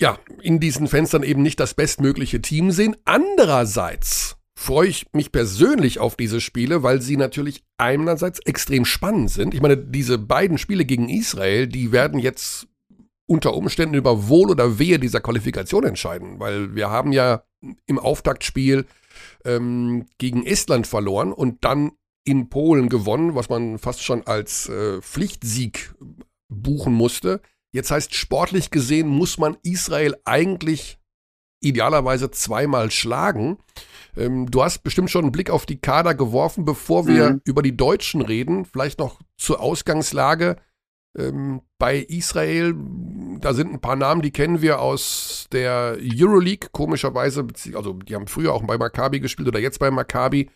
ja, 0.00 0.18
in 0.42 0.60
diesen 0.60 0.86
Fenstern 0.86 1.22
eben 1.22 1.42
nicht 1.42 1.58
das 1.58 1.74
bestmögliche 1.74 2.40
Team 2.40 2.70
sehen. 2.70 2.96
Andererseits 3.04 4.37
freue 4.58 4.88
ich 4.88 5.06
mich 5.12 5.30
persönlich 5.30 6.00
auf 6.00 6.16
diese 6.16 6.40
Spiele, 6.40 6.82
weil 6.82 7.00
sie 7.00 7.16
natürlich 7.16 7.62
einerseits 7.78 8.40
extrem 8.40 8.84
spannend 8.84 9.30
sind. 9.30 9.54
Ich 9.54 9.62
meine, 9.62 9.76
diese 9.76 10.18
beiden 10.18 10.58
Spiele 10.58 10.84
gegen 10.84 11.08
Israel, 11.08 11.68
die 11.68 11.92
werden 11.92 12.18
jetzt 12.18 12.66
unter 13.26 13.54
Umständen 13.54 13.94
über 13.94 14.26
Wohl 14.26 14.50
oder 14.50 14.80
Wehe 14.80 14.98
dieser 14.98 15.20
Qualifikation 15.20 15.84
entscheiden, 15.84 16.40
weil 16.40 16.74
wir 16.74 16.90
haben 16.90 17.12
ja 17.12 17.44
im 17.86 18.00
Auftaktspiel 18.00 18.84
ähm, 19.44 20.06
gegen 20.18 20.44
Estland 20.44 20.88
verloren 20.88 21.32
und 21.32 21.64
dann 21.64 21.92
in 22.26 22.48
Polen 22.48 22.88
gewonnen, 22.88 23.36
was 23.36 23.48
man 23.48 23.78
fast 23.78 24.02
schon 24.02 24.26
als 24.26 24.68
äh, 24.68 25.00
Pflichtsieg 25.00 25.94
buchen 26.52 26.94
musste. 26.94 27.42
Jetzt 27.72 27.92
heißt 27.92 28.12
sportlich 28.12 28.70
gesehen 28.70 29.06
muss 29.06 29.38
man 29.38 29.56
Israel 29.62 30.16
eigentlich 30.24 30.98
idealerweise 31.60 32.30
zweimal 32.32 32.90
schlagen. 32.90 33.58
Ähm, 34.18 34.50
du 34.50 34.62
hast 34.62 34.82
bestimmt 34.82 35.10
schon 35.10 35.24
einen 35.24 35.32
Blick 35.32 35.50
auf 35.50 35.64
die 35.64 35.80
Kader 35.80 36.14
geworfen, 36.14 36.64
bevor 36.64 37.06
wir 37.06 37.30
mhm. 37.30 37.40
über 37.44 37.62
die 37.62 37.76
Deutschen 37.76 38.20
reden. 38.20 38.64
Vielleicht 38.64 38.98
noch 38.98 39.20
zur 39.36 39.60
Ausgangslage. 39.60 40.56
Ähm, 41.16 41.62
bei 41.78 41.98
Israel, 41.98 42.74
da 43.40 43.54
sind 43.54 43.72
ein 43.72 43.80
paar 43.80 43.96
Namen, 43.96 44.20
die 44.20 44.32
kennen 44.32 44.60
wir 44.60 44.80
aus 44.80 45.46
der 45.52 45.96
Euroleague, 46.00 46.68
komischerweise, 46.72 47.46
also 47.74 47.94
die 47.94 48.14
haben 48.14 48.26
früher 48.26 48.52
auch 48.52 48.62
bei 48.64 48.76
Maccabi 48.76 49.20
gespielt 49.20 49.48
oder 49.48 49.60
jetzt 49.60 49.78
bei 49.78 49.90
Maccabi 49.90 50.50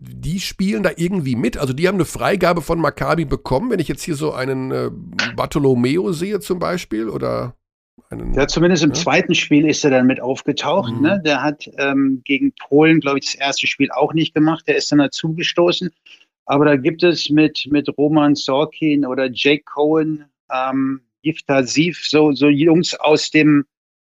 die 0.00 0.40
spielen 0.40 0.82
da 0.82 0.90
irgendwie 0.96 1.36
mit. 1.36 1.56
Also 1.56 1.72
die 1.72 1.88
haben 1.88 1.96
eine 1.96 2.04
Freigabe 2.04 2.62
von 2.62 2.80
Maccabi 2.80 3.24
bekommen, 3.24 3.70
wenn 3.70 3.80
ich 3.80 3.88
jetzt 3.88 4.02
hier 4.02 4.14
so 4.14 4.32
einen 4.32 4.70
äh, 4.70 4.90
Bartolomeo 5.34 6.12
sehe 6.12 6.40
zum 6.40 6.58
Beispiel 6.58 7.08
oder 7.08 7.54
einen, 8.10 8.34
ja, 8.34 8.46
zumindest 8.46 8.82
im 8.82 8.90
ja? 8.90 8.94
zweiten 8.94 9.34
Spiel 9.34 9.68
ist 9.68 9.84
er 9.84 9.90
dann 9.90 10.06
mit 10.06 10.20
aufgetaucht. 10.20 10.92
Mhm. 10.92 11.02
Ne? 11.02 11.22
Der 11.24 11.42
hat 11.42 11.68
ähm, 11.78 12.22
gegen 12.24 12.52
Polen, 12.52 13.00
glaube 13.00 13.18
ich, 13.18 13.26
das 13.26 13.34
erste 13.34 13.66
Spiel 13.66 13.90
auch 13.90 14.14
nicht 14.14 14.34
gemacht. 14.34 14.66
Der 14.66 14.76
ist 14.76 14.90
dann 14.90 14.98
dazugestoßen. 14.98 15.90
Aber 16.46 16.64
da 16.64 16.76
gibt 16.76 17.02
es 17.02 17.28
mit, 17.28 17.68
mit 17.70 17.88
Roman 17.98 18.34
Sorkin 18.34 19.04
oder 19.04 19.28
Jake 19.30 19.64
Cohen, 19.64 20.24
ähm, 20.50 21.02
Sief, 21.62 22.06
so, 22.06 22.32
so 22.32 22.48
Jungs 22.48 22.94
aus 22.94 23.30
dem, 23.30 23.66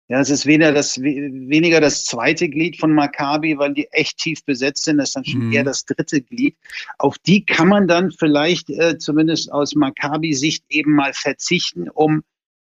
Ja, 0.09 0.21
es 0.21 0.31
ist 0.31 0.47
weniger 0.47 0.73
das, 0.73 1.01
weniger 1.01 1.81
das 1.81 2.05
zweite 2.05 2.49
Glied 2.49 2.79
von 2.79 2.93
Maccabi, 2.93 3.59
weil 3.59 3.75
die 3.75 3.89
echt 3.91 4.19
tief 4.19 4.45
besetzt 4.45 4.85
sind. 4.85 4.99
Das 4.99 5.09
ist 5.09 5.17
dann 5.17 5.25
schon 5.25 5.47
mhm. 5.49 5.53
eher 5.53 5.65
das 5.65 5.85
dritte 5.85 6.23
Glied. 6.23 6.57
Auf 6.99 7.19
die 7.19 7.45
kann 7.45 7.69
man 7.69 7.89
dann 7.89 8.13
vielleicht 8.13 8.71
äh, 8.71 8.99
zumindest 8.99 9.53
aus 9.53 9.75
Maccabi-Sicht 9.75 10.65
eben 10.69 10.95
mal 10.95 11.13
verzichten, 11.13 11.89
um, 11.91 12.23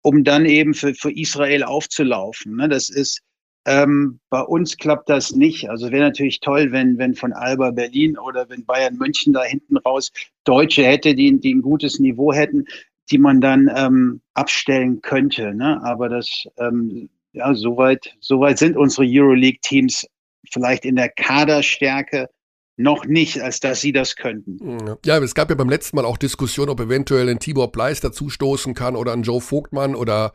um 0.05 0.23
dann 0.23 0.45
eben 0.45 0.75
für, 0.75 0.93
für 0.93 1.11
Israel 1.11 1.63
aufzulaufen. 1.63 2.57
Ne? 2.57 2.69
Das 2.69 2.89
ist, 2.89 3.21
ähm, 3.65 4.19
bei 4.29 4.41
uns 4.41 4.77
klappt 4.77 5.09
das 5.09 5.31
nicht. 5.31 5.67
Also 5.67 5.91
wäre 5.91 6.03
natürlich 6.03 6.41
toll, 6.41 6.71
wenn, 6.71 6.99
wenn 6.99 7.15
von 7.15 7.33
Alba 7.33 7.71
Berlin 7.71 8.15
oder 8.15 8.47
wenn 8.47 8.65
Bayern 8.65 8.97
München 8.97 9.33
da 9.33 9.41
hinten 9.41 9.77
raus 9.77 10.11
Deutsche 10.43 10.85
hätte, 10.85 11.15
die, 11.15 11.39
die 11.39 11.55
ein 11.55 11.63
gutes 11.63 11.97
Niveau 11.99 12.31
hätten, 12.31 12.65
die 13.09 13.17
man 13.17 13.41
dann 13.41 13.67
ähm, 13.75 14.21
abstellen 14.35 15.01
könnte. 15.01 15.55
Ne? 15.55 15.83
Aber 15.83 16.07
das 16.07 16.45
ähm, 16.59 17.09
ja, 17.33 17.55
soweit, 17.55 18.15
soweit 18.19 18.59
sind 18.59 18.77
unsere 18.77 19.07
Euroleague-Teams 19.07 20.05
vielleicht 20.51 20.85
in 20.85 20.97
der 20.97 21.09
Kaderstärke 21.09 22.29
noch 22.77 23.05
nicht, 23.05 23.41
als 23.41 23.59
dass 23.61 23.79
sie 23.79 23.93
das 23.93 24.15
könnten. 24.15 24.97
Ja, 25.05 25.17
es 25.19 25.33
gab 25.33 25.49
ja 25.49 25.55
beim 25.55 25.69
letzten 25.69 25.95
Mal 25.95 26.05
auch 26.05 26.17
Diskussionen, 26.17 26.69
ob 26.69 26.79
eventuell 26.81 27.29
ein 27.29 27.39
Tibor 27.39 27.71
Pleiss 27.71 28.01
dazustoßen 28.01 28.73
kann 28.73 28.95
oder 28.95 29.13
ein 29.13 29.23
Joe 29.23 29.39
Vogtmann 29.39 29.95
oder 29.95 30.33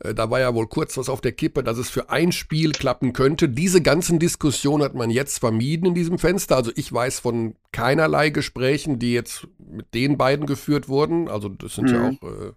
äh, 0.00 0.14
da 0.14 0.30
war 0.30 0.40
ja 0.40 0.54
wohl 0.54 0.68
kurz 0.68 0.96
was 0.96 1.08
auf 1.08 1.20
der 1.20 1.32
Kippe, 1.32 1.62
dass 1.62 1.76
es 1.76 1.90
für 1.90 2.08
ein 2.08 2.32
Spiel 2.32 2.72
klappen 2.72 3.12
könnte. 3.12 3.48
Diese 3.48 3.82
ganzen 3.82 4.18
Diskussionen 4.18 4.82
hat 4.82 4.94
man 4.94 5.10
jetzt 5.10 5.38
vermieden 5.40 5.88
in 5.88 5.94
diesem 5.94 6.18
Fenster. 6.18 6.56
Also 6.56 6.72
ich 6.76 6.90
weiß 6.90 7.20
von 7.20 7.56
keinerlei 7.72 8.30
Gesprächen, 8.30 8.98
die 8.98 9.12
jetzt 9.12 9.46
mit 9.58 9.92
den 9.92 10.16
beiden 10.16 10.46
geführt 10.46 10.88
wurden. 10.88 11.28
Also 11.28 11.50
das 11.50 11.74
sind 11.74 11.90
mhm. 11.90 11.94
ja 11.94 12.08
auch 12.08 12.22
äh, 12.22 12.52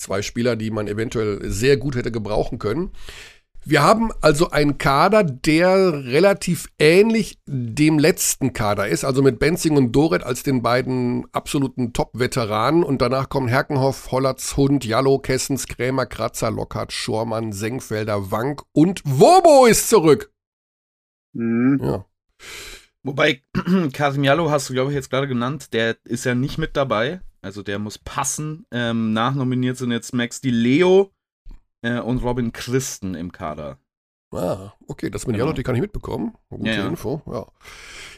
Zwei 0.00 0.22
Spieler, 0.22 0.56
die 0.56 0.70
man 0.70 0.88
eventuell 0.88 1.40
sehr 1.50 1.76
gut 1.76 1.94
hätte 1.94 2.10
gebrauchen 2.10 2.58
können. 2.58 2.92
Wir 3.64 3.82
haben 3.82 4.10
also 4.22 4.50
einen 4.50 4.78
Kader, 4.78 5.22
der 5.22 6.04
relativ 6.04 6.68
ähnlich 6.78 7.38
dem 7.46 7.98
letzten 7.98 8.54
Kader 8.54 8.88
ist, 8.88 9.04
also 9.04 9.22
mit 9.22 9.38
Benzing 9.38 9.76
und 9.76 9.92
Doret 9.92 10.22
als 10.24 10.42
den 10.42 10.62
beiden 10.62 11.26
absoluten 11.32 11.92
Top-Veteranen 11.92 12.82
und 12.82 13.02
danach 13.02 13.28
kommen 13.28 13.48
Herkenhoff, 13.48 14.10
Hollatz, 14.10 14.56
Hund, 14.56 14.84
Jallo, 14.86 15.18
Kessens, 15.18 15.66
Krämer, 15.66 16.06
Kratzer, 16.06 16.50
Lockhart, 16.50 16.92
Schormann, 16.92 17.52
Senkfelder, 17.52 18.30
Wank 18.30 18.62
und 18.72 19.02
Wobo 19.04 19.66
ist 19.66 19.90
zurück. 19.90 20.32
Mhm. 21.34 21.80
Ja. 21.82 22.06
Wobei, 23.02 23.42
Kasim 23.92 24.24
Jallo 24.24 24.50
hast 24.50 24.70
du, 24.70 24.72
glaube 24.72 24.90
ich, 24.90 24.94
jetzt 24.94 25.10
gerade 25.10 25.28
genannt, 25.28 25.74
der 25.74 25.96
ist 26.04 26.24
ja 26.24 26.34
nicht 26.34 26.56
mit 26.58 26.76
dabei. 26.76 27.20
Also 27.42 27.62
der 27.62 27.78
muss 27.78 27.98
passen. 27.98 28.66
Ähm, 28.70 29.12
nachnominiert 29.12 29.76
sind 29.76 29.92
jetzt 29.92 30.12
Max 30.12 30.40
Di 30.40 30.50
Leo 30.50 31.10
äh, 31.82 32.00
und 32.00 32.22
Robin 32.22 32.52
Christen 32.52 33.14
im 33.14 33.32
Kader. 33.32 33.78
Ah, 34.32 34.72
okay, 34.86 35.10
das 35.10 35.26
mit 35.26 35.36
genau. 35.36 35.52
Die 35.52 35.64
kann 35.64 35.74
ich 35.74 35.80
mitbekommen. 35.80 36.34
Gute 36.50 36.70
ja, 36.70 36.86
Info, 36.86 37.20
ja. 37.26 37.46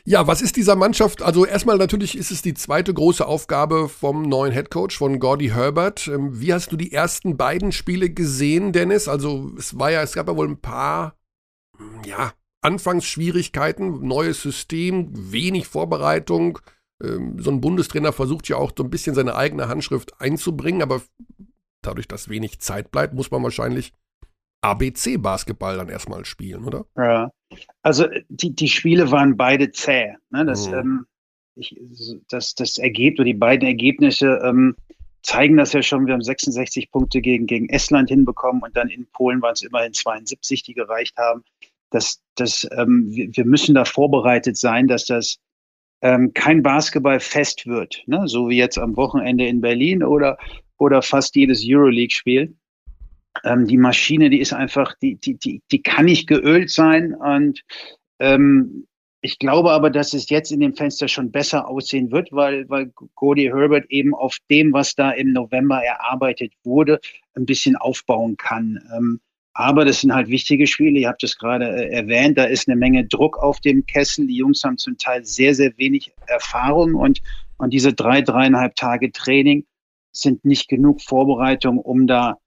Ja, 0.04 0.26
was 0.26 0.42
ist 0.42 0.56
dieser 0.56 0.76
Mannschaft? 0.76 1.22
Also 1.22 1.46
erstmal 1.46 1.78
natürlich 1.78 2.18
ist 2.18 2.30
es 2.30 2.42
die 2.42 2.54
zweite 2.54 2.92
große 2.92 3.26
Aufgabe 3.26 3.88
vom 3.88 4.22
neuen 4.22 4.52
Headcoach, 4.52 4.98
von 4.98 5.18
Gordy 5.18 5.48
Herbert. 5.48 6.08
Ähm, 6.08 6.38
wie 6.40 6.52
hast 6.52 6.70
du 6.70 6.76
die 6.76 6.92
ersten 6.92 7.36
beiden 7.36 7.72
Spiele 7.72 8.10
gesehen, 8.10 8.72
Dennis? 8.72 9.08
Also 9.08 9.52
es 9.56 9.78
war 9.78 9.90
ja, 9.90 10.02
es 10.02 10.12
gab 10.12 10.28
ja 10.28 10.36
wohl 10.36 10.48
ein 10.48 10.60
paar, 10.60 11.16
hm, 11.78 12.02
ja, 12.04 12.32
Anfangsschwierigkeiten, 12.60 14.06
neues 14.06 14.42
System, 14.42 15.08
wenig 15.32 15.66
Vorbereitung. 15.66 16.58
Ähm, 17.02 17.38
so 17.38 17.50
ein 17.50 17.60
Bundestrainer 17.60 18.12
versucht 18.12 18.48
ja 18.48 18.56
auch 18.56 18.72
so 18.76 18.84
ein 18.84 18.90
bisschen 18.90 19.14
seine 19.14 19.34
eigene 19.34 19.68
Handschrift 19.68 20.20
einzubringen, 20.20 20.82
aber 20.82 21.00
dadurch, 21.82 22.08
dass 22.08 22.28
wenig 22.28 22.60
Zeit 22.60 22.90
bleibt, 22.90 23.14
muss 23.14 23.30
man 23.30 23.42
wahrscheinlich 23.42 23.92
ABC-Basketball 24.62 25.76
dann 25.76 25.88
erstmal 25.88 26.24
spielen, 26.24 26.64
oder? 26.64 26.86
Ja, 26.96 27.30
also 27.82 28.06
die, 28.28 28.54
die 28.54 28.68
Spiele 28.68 29.10
waren 29.10 29.36
beide 29.36 29.72
zäh. 29.72 30.14
Ne? 30.30 30.44
Das, 30.46 30.68
mhm. 30.68 30.74
ähm, 30.74 31.06
ich, 31.56 31.76
das, 32.28 32.54
das 32.54 32.78
Ergebnis, 32.78 33.20
oder 33.20 33.26
die 33.26 33.34
beiden 33.34 33.66
Ergebnisse 33.66 34.40
ähm, 34.44 34.76
zeigen 35.22 35.56
das 35.56 35.72
ja 35.72 35.82
schon. 35.82 36.06
Wir 36.06 36.14
haben 36.14 36.22
66 36.22 36.90
Punkte 36.90 37.20
gegen, 37.20 37.46
gegen 37.46 37.68
Estland 37.68 38.08
hinbekommen 38.08 38.62
und 38.62 38.76
dann 38.76 38.88
in 38.88 39.06
Polen 39.12 39.42
waren 39.42 39.52
es 39.52 39.62
immerhin 39.62 39.92
72, 39.92 40.62
die 40.62 40.74
gereicht 40.74 41.16
haben. 41.16 41.42
Das, 41.90 42.22
das, 42.36 42.66
ähm, 42.76 43.06
wir, 43.08 43.28
wir 43.36 43.44
müssen 43.44 43.74
da 43.74 43.84
vorbereitet 43.84 44.56
sein, 44.56 44.88
dass 44.88 45.06
das 45.06 45.38
ähm, 46.00 46.32
kein 46.34 46.62
Basketball 46.62 47.20
fest 47.20 47.66
wird, 47.66 48.02
ne? 48.06 48.26
so 48.26 48.48
wie 48.48 48.56
jetzt 48.56 48.78
am 48.78 48.96
Wochenende 48.96 49.46
in 49.46 49.60
Berlin 49.60 50.02
oder, 50.02 50.36
oder 50.82 51.00
fast 51.00 51.36
jedes 51.36 51.64
Euroleague-Spiel. 51.64 52.54
Ähm, 53.44 53.66
die 53.66 53.78
Maschine, 53.78 54.28
die 54.28 54.40
ist 54.40 54.52
einfach, 54.52 54.94
die, 55.00 55.16
die, 55.16 55.38
die, 55.38 55.62
die 55.70 55.82
kann 55.82 56.04
nicht 56.04 56.26
geölt 56.26 56.70
sein 56.70 57.14
und 57.14 57.62
ähm, 58.18 58.86
ich 59.24 59.38
glaube 59.38 59.70
aber, 59.70 59.88
dass 59.88 60.14
es 60.14 60.28
jetzt 60.30 60.50
in 60.50 60.58
dem 60.58 60.74
Fenster 60.74 61.06
schon 61.06 61.30
besser 61.30 61.68
aussehen 61.68 62.10
wird, 62.10 62.32
weil, 62.32 62.68
weil 62.68 62.90
Cody 63.14 63.44
Herbert 63.44 63.86
eben 63.88 64.14
auf 64.14 64.36
dem, 64.50 64.72
was 64.72 64.96
da 64.96 65.12
im 65.12 65.32
November 65.32 65.80
erarbeitet 65.80 66.52
wurde, 66.64 66.98
ein 67.36 67.46
bisschen 67.46 67.76
aufbauen 67.76 68.36
kann. 68.36 68.80
Ähm, 68.96 69.20
aber 69.54 69.84
das 69.84 70.00
sind 70.00 70.12
halt 70.12 70.28
wichtige 70.28 70.66
Spiele. 70.66 70.98
Ihr 70.98 71.08
habt 71.08 71.22
es 71.22 71.38
gerade 71.38 71.66
äh, 71.66 71.92
erwähnt. 71.92 72.36
Da 72.36 72.44
ist 72.44 72.68
eine 72.68 72.76
Menge 72.76 73.06
Druck 73.06 73.38
auf 73.38 73.60
dem 73.60 73.86
Kessel. 73.86 74.26
Die 74.26 74.36
Jungs 74.36 74.64
haben 74.64 74.76
zum 74.76 74.98
Teil 74.98 75.24
sehr, 75.24 75.54
sehr 75.54 75.72
wenig 75.76 76.10
Erfahrung 76.26 76.94
und, 76.94 77.20
und 77.58 77.72
diese 77.72 77.92
drei, 77.92 78.22
dreieinhalb 78.22 78.74
Tage 78.74 79.12
Training 79.12 79.64
sind 80.12 80.44
nicht 80.44 80.68
genug 80.68 81.00
Vorbereitung, 81.00 81.78
um 81.78 82.06
da 82.06 82.38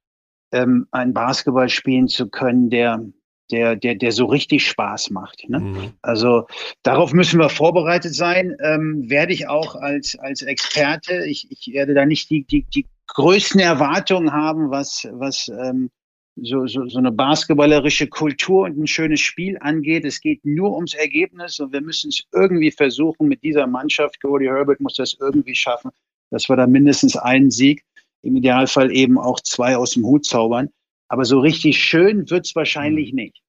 ähm, 0.52 0.88
einen 0.92 1.14
Basketball 1.14 1.70
spielen 1.70 2.08
zu 2.08 2.30
können, 2.30 2.70
der, 2.70 3.04
der, 3.52 3.76
der, 3.76 3.96
der 3.96 4.12
so 4.12 4.26
richtig 4.26 4.66
Spaß 4.68 5.10
macht. 5.12 5.48
Ne? 5.50 5.60
Mhm. 5.60 5.94
Also 6.02 6.48
darauf 6.84 7.14
müssen 7.14 7.40
wir 7.40 7.50
vorbereitet 7.50 8.16
sein. 8.16 8.56
Ähm, 8.62 9.10
werde 9.10 9.34
ich 9.34 9.48
auch 9.48 9.76
als, 9.76 10.18
als 10.20 10.42
Experte. 10.42 11.26
Ich, 11.26 11.48
ich 11.52 11.74
werde 11.74 11.94
da 11.94 12.06
nicht 12.06 12.30
die, 12.30 12.44
die, 12.46 12.64
die 12.64 12.88
größten 13.08 13.60
Erwartungen 13.60 14.32
haben, 14.32 14.72
was, 14.72 15.08
was 15.12 15.48
ähm, 15.50 15.90
so, 16.36 16.68
so, 16.68 16.88
so 16.88 16.98
eine 16.98 17.12
basketballerische 17.12 18.08
Kultur 18.08 18.64
und 18.66 18.78
ein 18.78 18.88
schönes 18.88 19.22
Spiel 19.22 19.58
angeht. 19.62 20.06
Es 20.06 20.20
geht 20.20 20.44
nur 20.44 20.76
ums 20.76 20.94
Ergebnis 20.94 21.60
und 21.60 21.72
wir 21.72 21.82
müssen 21.82 22.10
es 22.10 22.24
irgendwie 22.34 22.72
versuchen 22.72 23.28
mit 23.28 23.42
dieser 23.44 23.68
Mannschaft. 23.68 24.22
Cody 24.22 24.46
Herbert 24.46 24.82
muss 24.82 24.96
das 24.96 25.16
irgendwie 25.20 25.56
schaffen, 25.56 25.92
dass 26.32 26.50
wir 26.50 26.56
da 26.56 26.68
mindestens 26.68 27.16
einen 27.18 27.52
Sieg, 27.52 27.84
im 28.22 28.36
Idealfall 28.36 28.92
eben 28.92 29.20
auch 29.20 29.40
zwei 29.40 29.78
aus 29.78 29.92
dem 29.92 30.04
Hut 30.04 30.26
zaubern. 30.26 30.70
Aber 31.08 31.26
so 31.26 31.40
richtig 31.40 31.82
schön 31.82 32.30
wird 32.30 32.48
es 32.48 32.56
wahrscheinlich 32.56 33.12
mhm. 33.12 33.18
nicht. 33.18 33.42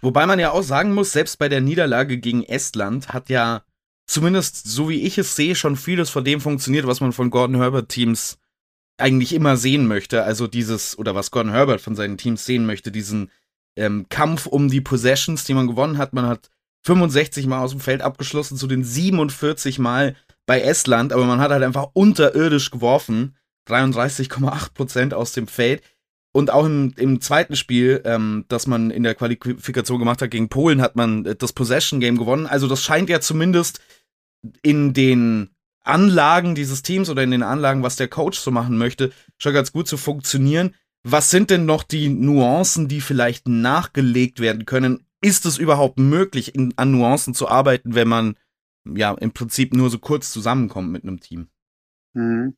Wobei 0.00 0.26
man 0.26 0.38
ja 0.38 0.50
auch 0.50 0.62
sagen 0.62 0.92
muss, 0.92 1.12
selbst 1.12 1.38
bei 1.38 1.48
der 1.48 1.60
Niederlage 1.60 2.18
gegen 2.18 2.42
Estland 2.42 3.08
hat 3.08 3.28
ja 3.30 3.62
zumindest 4.06 4.66
so 4.66 4.88
wie 4.88 5.02
ich 5.02 5.18
es 5.18 5.36
sehe, 5.36 5.54
schon 5.54 5.76
vieles 5.76 6.10
von 6.10 6.24
dem 6.24 6.40
funktioniert, 6.40 6.86
was 6.86 7.00
man 7.00 7.12
von 7.12 7.30
Gordon 7.30 7.56
Herbert 7.56 7.88
Teams 7.88 8.38
eigentlich 8.96 9.32
immer 9.32 9.56
sehen 9.56 9.86
möchte. 9.86 10.24
Also 10.24 10.46
dieses, 10.46 10.98
oder 10.98 11.14
was 11.14 11.30
Gordon 11.30 11.52
Herbert 11.52 11.80
von 11.80 11.94
seinen 11.94 12.18
Teams 12.18 12.44
sehen 12.44 12.66
möchte, 12.66 12.90
diesen 12.90 13.30
ähm, 13.76 14.06
Kampf 14.08 14.46
um 14.46 14.68
die 14.68 14.80
Possessions, 14.80 15.44
die 15.44 15.54
man 15.54 15.68
gewonnen 15.68 15.98
hat. 15.98 16.12
Man 16.12 16.26
hat 16.26 16.50
65 16.84 17.46
Mal 17.46 17.62
aus 17.62 17.70
dem 17.70 17.80
Feld 17.80 18.02
abgeschlossen 18.02 18.56
zu 18.56 18.66
den 18.66 18.82
47 18.82 19.78
Mal 19.78 20.16
bei 20.48 20.62
Estland, 20.62 21.12
aber 21.12 21.26
man 21.26 21.40
hat 21.40 21.50
halt 21.50 21.62
einfach 21.62 21.90
unterirdisch 21.92 22.70
geworfen. 22.70 23.36
33,8 23.68 24.72
Prozent 24.72 25.12
aus 25.12 25.32
dem 25.32 25.46
Feld. 25.46 25.82
Und 26.32 26.50
auch 26.50 26.64
im, 26.64 26.94
im 26.96 27.20
zweiten 27.20 27.54
Spiel, 27.54 28.00
ähm, 28.06 28.46
das 28.48 28.66
man 28.66 28.90
in 28.90 29.02
der 29.02 29.14
Qualifikation 29.14 29.98
gemacht 29.98 30.22
hat 30.22 30.30
gegen 30.30 30.48
Polen, 30.48 30.80
hat 30.80 30.96
man 30.96 31.26
äh, 31.26 31.36
das 31.36 31.52
Possession 31.52 32.00
Game 32.00 32.16
gewonnen. 32.16 32.46
Also 32.46 32.66
das 32.66 32.82
scheint 32.82 33.10
ja 33.10 33.20
zumindest 33.20 33.80
in 34.62 34.94
den 34.94 35.50
Anlagen 35.82 36.54
dieses 36.54 36.82
Teams 36.82 37.10
oder 37.10 37.22
in 37.22 37.30
den 37.30 37.42
Anlagen, 37.42 37.82
was 37.82 37.96
der 37.96 38.08
Coach 38.08 38.38
so 38.38 38.50
machen 38.50 38.78
möchte, 38.78 39.12
schon 39.36 39.52
ganz 39.52 39.70
gut 39.70 39.86
zu 39.86 39.98
funktionieren. 39.98 40.74
Was 41.02 41.30
sind 41.30 41.50
denn 41.50 41.66
noch 41.66 41.82
die 41.82 42.08
Nuancen, 42.08 42.88
die 42.88 43.02
vielleicht 43.02 43.48
nachgelegt 43.48 44.40
werden 44.40 44.64
können? 44.64 45.04
Ist 45.20 45.44
es 45.44 45.58
überhaupt 45.58 45.98
möglich, 45.98 46.54
in, 46.54 46.72
an 46.76 46.92
Nuancen 46.92 47.34
zu 47.34 47.48
arbeiten, 47.48 47.94
wenn 47.94 48.08
man 48.08 48.36
ja 48.96 49.14
im 49.14 49.32
Prinzip 49.32 49.74
nur 49.74 49.90
so 49.90 49.98
kurz 49.98 50.32
zusammenkommt 50.32 50.90
mit 50.90 51.02
einem 51.02 51.20
Team? 51.20 51.48
Mhm. 52.14 52.56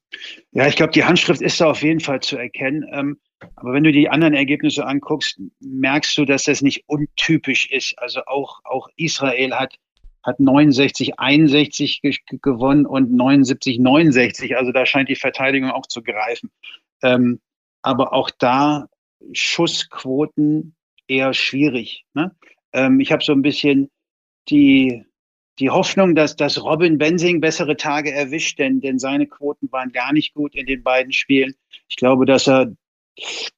Ja, 0.52 0.66
ich 0.66 0.76
glaube, 0.76 0.92
die 0.92 1.04
Handschrift 1.04 1.42
ist 1.42 1.60
da 1.60 1.70
auf 1.70 1.82
jeden 1.82 2.00
Fall 2.00 2.20
zu 2.20 2.36
erkennen. 2.36 2.86
Ähm, 2.92 3.18
aber 3.56 3.72
wenn 3.72 3.84
du 3.84 3.92
die 3.92 4.08
anderen 4.08 4.34
Ergebnisse 4.34 4.86
anguckst, 4.86 5.40
merkst 5.60 6.16
du, 6.16 6.24
dass 6.24 6.44
das 6.44 6.62
nicht 6.62 6.84
untypisch 6.86 7.70
ist. 7.70 7.98
Also 7.98 8.22
auch, 8.26 8.60
auch 8.64 8.88
Israel 8.96 9.52
hat 9.54 9.74
hat 10.22 10.38
69, 10.38 11.18
61 11.18 12.02
gewonnen 12.42 12.86
und 12.86 13.12
79, 13.12 13.78
69. 13.78 14.56
Also 14.56 14.72
da 14.72 14.84
scheint 14.86 15.08
die 15.08 15.16
Verteidigung 15.16 15.70
auch 15.70 15.86
zu 15.86 16.02
greifen. 16.02 16.50
Ähm, 17.02 17.40
aber 17.82 18.12
auch 18.12 18.30
da 18.30 18.88
Schussquoten 19.32 20.74
eher 21.08 21.32
schwierig. 21.34 22.04
Ne? 22.14 22.34
Ähm, 22.72 23.00
ich 23.00 23.12
habe 23.12 23.24
so 23.24 23.32
ein 23.32 23.42
bisschen 23.42 23.90
die, 24.48 25.04
die 25.60 25.70
Hoffnung, 25.70 26.14
dass, 26.14 26.36
dass 26.36 26.62
Robin 26.62 26.98
Bensing 26.98 27.40
bessere 27.40 27.76
Tage 27.76 28.12
erwischt, 28.12 28.58
denn, 28.58 28.80
denn 28.80 28.98
seine 28.98 29.26
Quoten 29.26 29.70
waren 29.70 29.92
gar 29.92 30.12
nicht 30.12 30.34
gut 30.34 30.54
in 30.54 30.66
den 30.66 30.82
beiden 30.82 31.12
Spielen. 31.12 31.54
Ich 31.88 31.96
glaube, 31.96 32.24
dass 32.24 32.48
er 32.48 32.72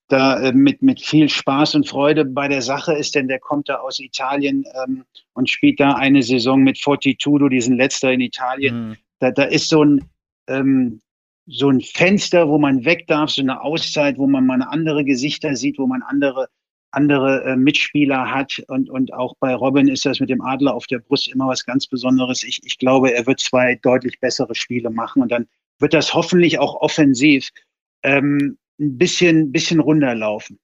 da 0.09 0.41
äh, 0.41 0.53
mit, 0.53 0.83
mit 0.83 1.01
viel 1.01 1.29
Spaß 1.29 1.77
und 1.77 1.89
Freude 1.89 2.25
bei 2.25 2.49
der 2.49 2.63
Sache 2.63 2.95
ist, 2.95 3.15
denn 3.15 3.29
der 3.29 3.39
kommt 3.39 3.69
da 3.69 3.77
aus 3.77 4.01
Italien 4.01 4.65
ähm, 4.85 5.05
und 5.35 5.49
spielt 5.49 5.79
da 5.79 5.95
eine 5.95 6.23
Saison 6.23 6.63
mit 6.63 6.79
Fortitudo, 6.79 7.49
diesen 7.49 7.77
letzter 7.77 8.13
in 8.13 8.21
Italien. 8.21 8.89
Mhm. 8.89 8.97
Da, 9.21 9.31
da 9.31 9.45
ist 9.45 9.69
so 9.69 9.85
ein, 9.85 10.05
ähm, 10.49 11.01
so 11.47 11.69
ein 11.69 11.81
Fenster, 11.81 12.49
wo 12.49 12.59
man 12.59 12.85
weg 12.85 13.07
darf, 13.07 13.31
so 13.31 13.43
eine 13.43 13.63
Auszeit, 13.63 14.19
wo 14.19 14.27
man 14.27 14.45
mal 14.45 14.63
andere 14.63 15.05
Gesichter 15.05 15.55
sieht, 15.55 15.79
wo 15.79 15.87
man 15.87 16.03
andere 16.03 16.49
andere 16.93 17.45
äh, 17.45 17.57
Mitspieler 17.57 18.31
hat. 18.31 18.63
Und, 18.69 18.91
und 18.91 19.13
auch 19.13 19.35
bei 19.41 19.55
Robin 19.55 19.89
ist 19.89 20.07
das 20.07 20.21
mit 20.21 20.31
dem 20.31 20.43
Adler 20.43 20.75
auf 20.75 20.87
der 20.87 20.99
Brust 21.01 21.29
immer 21.29 21.49
was 21.49 21.65
ganz 21.65 21.87
Besonderes. 21.87 22.43
Ich, 22.43 22.61
ich 22.65 22.79
glaube, 22.79 23.13
er 23.13 23.27
wird 23.27 23.41
zwei 23.41 23.77
deutlich 23.77 24.21
bessere 24.21 24.55
Spiele 24.55 24.91
machen 24.91 25.23
und 25.23 25.33
dann 25.33 25.49
wird 25.79 25.95
das 25.95 26.15
hoffentlich 26.15 26.59
auch 26.59 26.81
offensiv 26.81 27.49
ähm, 28.03 28.59
ein 28.79 28.99
bisschen, 28.99 29.53
bisschen 29.53 29.81
runterlaufen. 29.81 30.59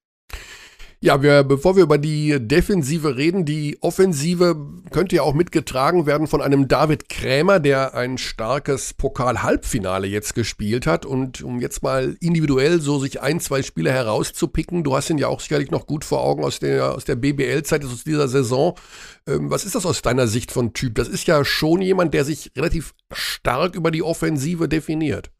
Ja, 1.00 1.22
wir, 1.22 1.44
bevor 1.44 1.76
wir 1.76 1.84
über 1.84 1.96
die 1.96 2.38
Defensive 2.40 3.16
reden, 3.16 3.44
die 3.44 3.78
Offensive 3.82 4.56
könnte 4.90 5.14
ja 5.14 5.22
auch 5.22 5.32
mitgetragen 5.32 6.06
werden 6.06 6.26
von 6.26 6.42
einem 6.42 6.66
David 6.66 7.08
Krämer, 7.08 7.60
der 7.60 7.94
ein 7.94 8.18
starkes 8.18 8.94
Pokal-Halbfinale 8.94 10.08
jetzt 10.08 10.34
gespielt 10.34 10.88
hat. 10.88 11.06
Und 11.06 11.40
um 11.42 11.60
jetzt 11.60 11.84
mal 11.84 12.16
individuell 12.18 12.80
so 12.80 12.98
sich 12.98 13.20
ein, 13.20 13.38
zwei 13.38 13.62
Spiele 13.62 13.92
herauszupicken, 13.92 14.82
du 14.82 14.96
hast 14.96 15.08
ihn 15.08 15.18
ja 15.18 15.28
auch 15.28 15.38
sicherlich 15.38 15.70
noch 15.70 15.86
gut 15.86 16.04
vor 16.04 16.20
Augen 16.20 16.42
aus 16.42 16.58
der, 16.58 16.92
aus 16.92 17.04
der 17.04 17.14
BBL-Zeit, 17.14 17.84
aus 17.84 18.02
dieser 18.02 18.26
Saison. 18.26 18.74
Ähm, 19.28 19.50
was 19.50 19.64
ist 19.64 19.76
das 19.76 19.86
aus 19.86 20.02
deiner 20.02 20.26
Sicht 20.26 20.50
von 20.50 20.72
Typ? 20.72 20.96
Das 20.96 21.06
ist 21.06 21.28
ja 21.28 21.44
schon 21.44 21.80
jemand, 21.80 22.12
der 22.12 22.24
sich 22.24 22.50
relativ 22.56 22.92
stark 23.12 23.76
über 23.76 23.92
die 23.92 24.02
Offensive 24.02 24.68
definiert. 24.68 25.30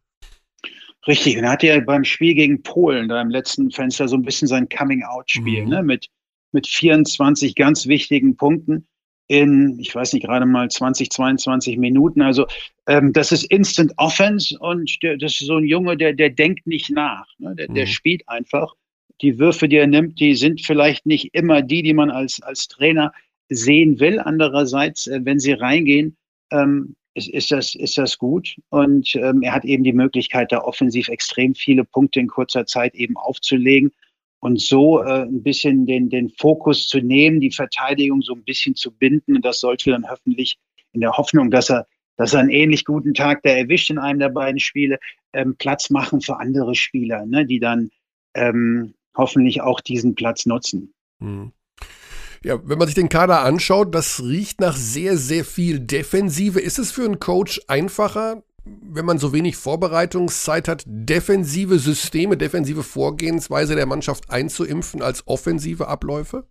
Richtig, 1.08 1.38
und 1.38 1.44
er 1.44 1.50
hatte 1.50 1.66
ja 1.66 1.80
beim 1.80 2.04
Spiel 2.04 2.34
gegen 2.34 2.62
Polen 2.62 3.08
da 3.08 3.20
im 3.20 3.30
letzten 3.30 3.70
Fenster 3.70 4.06
so 4.08 4.16
ein 4.16 4.22
bisschen 4.22 4.46
sein 4.46 4.68
Coming-out-Spiel, 4.68 5.64
mhm. 5.64 5.68
ne? 5.70 5.82
mit, 5.82 6.08
mit 6.52 6.66
24 6.66 7.54
ganz 7.54 7.86
wichtigen 7.86 8.36
Punkten 8.36 8.86
in, 9.28 9.78
ich 9.78 9.94
weiß 9.94 10.14
nicht, 10.14 10.24
gerade 10.24 10.46
mal 10.46 10.70
20, 10.70 11.10
22 11.10 11.76
Minuten. 11.76 12.22
Also 12.22 12.46
ähm, 12.86 13.12
das 13.12 13.30
ist 13.30 13.44
Instant 13.44 13.92
Offense 13.96 14.58
und 14.58 15.02
der, 15.02 15.16
das 15.18 15.32
ist 15.32 15.46
so 15.46 15.56
ein 15.56 15.64
Junge, 15.64 15.96
der, 15.96 16.14
der 16.14 16.30
denkt 16.30 16.66
nicht 16.66 16.90
nach. 16.90 17.26
Ne? 17.38 17.54
Der, 17.54 17.70
mhm. 17.70 17.74
der 17.74 17.86
spielt 17.86 18.26
einfach. 18.28 18.74
Die 19.20 19.38
Würfe, 19.38 19.68
die 19.68 19.76
er 19.76 19.86
nimmt, 19.86 20.18
die 20.20 20.34
sind 20.34 20.64
vielleicht 20.64 21.04
nicht 21.04 21.34
immer 21.34 21.60
die, 21.60 21.82
die 21.82 21.92
man 21.92 22.10
als, 22.10 22.40
als 22.42 22.68
Trainer 22.68 23.12
sehen 23.48 24.00
will. 24.00 24.18
Andererseits, 24.18 25.06
äh, 25.06 25.20
wenn 25.22 25.40
sie 25.40 25.52
reingehen, 25.52 26.16
ähm, 26.50 26.96
ist, 27.18 27.28
ist, 27.28 27.50
das, 27.50 27.74
ist 27.74 27.98
das 27.98 28.16
gut. 28.16 28.56
Und 28.70 29.14
ähm, 29.16 29.42
er 29.42 29.52
hat 29.52 29.64
eben 29.64 29.84
die 29.84 29.92
Möglichkeit, 29.92 30.52
da 30.52 30.62
offensiv 30.62 31.08
extrem 31.08 31.54
viele 31.54 31.84
Punkte 31.84 32.20
in 32.20 32.28
kurzer 32.28 32.64
Zeit 32.64 32.94
eben 32.94 33.16
aufzulegen 33.16 33.92
und 34.40 34.60
so 34.60 35.02
äh, 35.02 35.22
ein 35.22 35.42
bisschen 35.42 35.86
den, 35.86 36.08
den 36.08 36.30
Fokus 36.30 36.88
zu 36.88 37.00
nehmen, 37.00 37.40
die 37.40 37.50
Verteidigung 37.50 38.22
so 38.22 38.34
ein 38.34 38.44
bisschen 38.44 38.74
zu 38.74 38.90
binden. 38.92 39.36
Und 39.36 39.44
das 39.44 39.60
sollte 39.60 39.90
dann 39.90 40.08
hoffentlich 40.08 40.58
in 40.92 41.00
der 41.00 41.12
Hoffnung, 41.12 41.50
dass 41.50 41.70
er, 41.70 41.86
dass 42.16 42.34
er 42.34 42.40
einen 42.40 42.50
ähnlich 42.50 42.84
guten 42.84 43.14
Tag 43.14 43.42
da 43.42 43.50
erwischt 43.50 43.90
in 43.90 43.98
einem 43.98 44.20
der 44.20 44.30
beiden 44.30 44.60
Spiele, 44.60 44.98
ähm, 45.32 45.56
Platz 45.58 45.90
machen 45.90 46.20
für 46.20 46.38
andere 46.38 46.74
Spieler, 46.74 47.26
ne, 47.26 47.44
die 47.44 47.58
dann 47.58 47.90
ähm, 48.34 48.94
hoffentlich 49.16 49.60
auch 49.60 49.80
diesen 49.80 50.14
Platz 50.14 50.46
nutzen. 50.46 50.94
Mhm. 51.18 51.52
Ja, 52.44 52.58
wenn 52.64 52.78
man 52.78 52.86
sich 52.86 52.94
den 52.94 53.08
Kader 53.08 53.42
anschaut, 53.42 53.94
das 53.94 54.22
riecht 54.22 54.60
nach 54.60 54.76
sehr, 54.76 55.16
sehr 55.16 55.44
viel 55.44 55.80
Defensive. 55.80 56.60
Ist 56.60 56.78
es 56.78 56.92
für 56.92 57.04
einen 57.04 57.18
Coach 57.18 57.60
einfacher, 57.66 58.42
wenn 58.64 59.04
man 59.04 59.18
so 59.18 59.32
wenig 59.32 59.56
Vorbereitungszeit 59.56 60.68
hat, 60.68 60.84
defensive 60.86 61.78
Systeme, 61.78 62.36
defensive 62.36 62.82
Vorgehensweise 62.82 63.74
der 63.74 63.86
Mannschaft 63.86 64.30
einzuimpfen 64.30 65.02
als 65.02 65.26
offensive 65.26 65.88
Abläufe? 65.88 66.46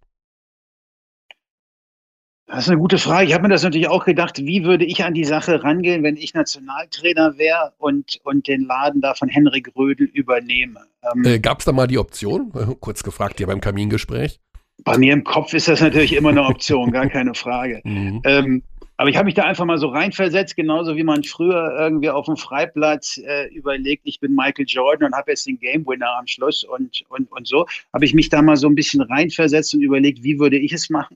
Das 2.48 2.60
ist 2.60 2.70
eine 2.70 2.80
gute 2.80 2.98
Frage. 2.98 3.28
Ich 3.28 3.34
habe 3.34 3.44
mir 3.44 3.50
das 3.50 3.64
natürlich 3.64 3.90
auch 3.90 4.06
gedacht, 4.06 4.38
wie 4.38 4.64
würde 4.64 4.86
ich 4.86 5.04
an 5.04 5.14
die 5.14 5.26
Sache 5.26 5.64
rangehen, 5.64 6.02
wenn 6.04 6.16
ich 6.16 6.34
Nationaltrainer 6.34 7.38
wäre 7.38 7.74
und, 7.78 8.22
und 8.24 8.48
den 8.48 8.64
Laden 8.66 9.02
da 9.02 9.16
von 9.16 9.28
Henrik 9.28 9.76
Rödel 9.76 10.08
übernehme. 10.08 10.80
Ähm, 11.14 11.26
äh, 11.26 11.40
Gab 11.40 11.60
es 11.60 11.66
da 11.66 11.74
mal 11.74 11.88
die 11.88 11.98
Option? 11.98 12.52
Kurz 12.80 13.04
gefragt 13.04 13.40
hier 13.40 13.48
beim 13.48 13.60
Kamingespräch. 13.60 14.40
Bei 14.84 14.98
mir 14.98 15.14
im 15.14 15.24
Kopf 15.24 15.54
ist 15.54 15.68
das 15.68 15.82
natürlich 15.82 16.14
immer 16.14 16.30
eine 16.30 16.44
Option, 16.44 16.92
gar 16.92 17.10
keine 17.10 17.34
Frage. 17.34 17.82
Mhm. 17.88 18.22
Ähm, 18.26 18.64
aber 18.98 19.10
ich 19.10 19.16
habe 19.16 19.26
mich 19.26 19.36
da 19.36 19.44
einfach 19.44 19.66
mal 19.66 19.78
so 19.78 19.90
reinversetzt, 19.90 20.56
genauso 20.56 20.96
wie 20.96 21.04
man 21.04 21.24
früher 21.24 21.76
irgendwie 21.80 22.10
auf 22.10 22.26
dem 22.26 22.36
Freiplatz 22.36 23.18
äh, 23.24 23.48
überlegt, 23.54 24.02
ich 24.06 24.20
bin 24.20 24.34
Michael 24.34 24.66
Jordan 24.68 25.10
und 25.10 25.16
habe 25.16 25.32
jetzt 25.32 25.46
den 25.46 25.60
Game 25.60 25.86
Winner 25.86 26.18
am 26.18 26.26
Schluss 26.26 26.64
und, 26.64 27.04
und, 27.10 27.32
und 27.32 27.48
so. 27.48 27.68
Habe 27.94 28.06
ich 28.06 28.16
mich 28.16 28.30
da 28.30 28.42
mal 28.42 28.58
so 28.58 28.68
ein 28.68 28.74
bisschen 28.74 29.02
reinversetzt 29.02 29.76
und 29.76 29.82
überlegt, 29.82 30.24
wie 30.24 30.40
würde 30.40 30.58
ich 30.58 30.74
es 30.74 30.90
machen? 30.90 31.16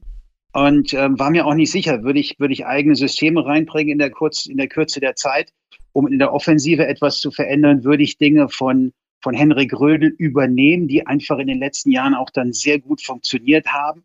Und 0.53 0.93
ähm, 0.93 1.17
war 1.17 1.31
mir 1.31 1.47
auch 1.47 1.55
nicht 1.55 1.71
sicher, 1.71 2.03
würde 2.03 2.19
ich, 2.19 2.39
würde 2.39 2.53
ich 2.53 2.65
eigene 2.67 2.95
Systeme 2.95 3.43
reinbringen 3.43 3.93
in 3.93 3.99
der, 3.99 4.11
Kurz, 4.11 4.45
in 4.45 4.57
der 4.57 4.67
Kürze 4.67 4.99
der 4.99 5.15
Zeit, 5.15 5.51
um 5.93 6.07
in 6.07 6.19
der 6.19 6.33
Offensive 6.33 6.85
etwas 6.85 7.19
zu 7.19 7.31
verändern, 7.31 7.83
würde 7.83 8.03
ich 8.03 8.17
Dinge 8.17 8.47
von 8.49 8.93
von 9.21 9.33
Henrik 9.35 9.73
Rödel 9.73 10.09
übernehmen, 10.17 10.87
die 10.87 11.05
einfach 11.05 11.37
in 11.39 11.47
den 11.47 11.59
letzten 11.59 11.91
Jahren 11.91 12.15
auch 12.15 12.29
dann 12.29 12.53
sehr 12.53 12.79
gut 12.79 13.01
funktioniert 13.01 13.67
haben. 13.67 14.03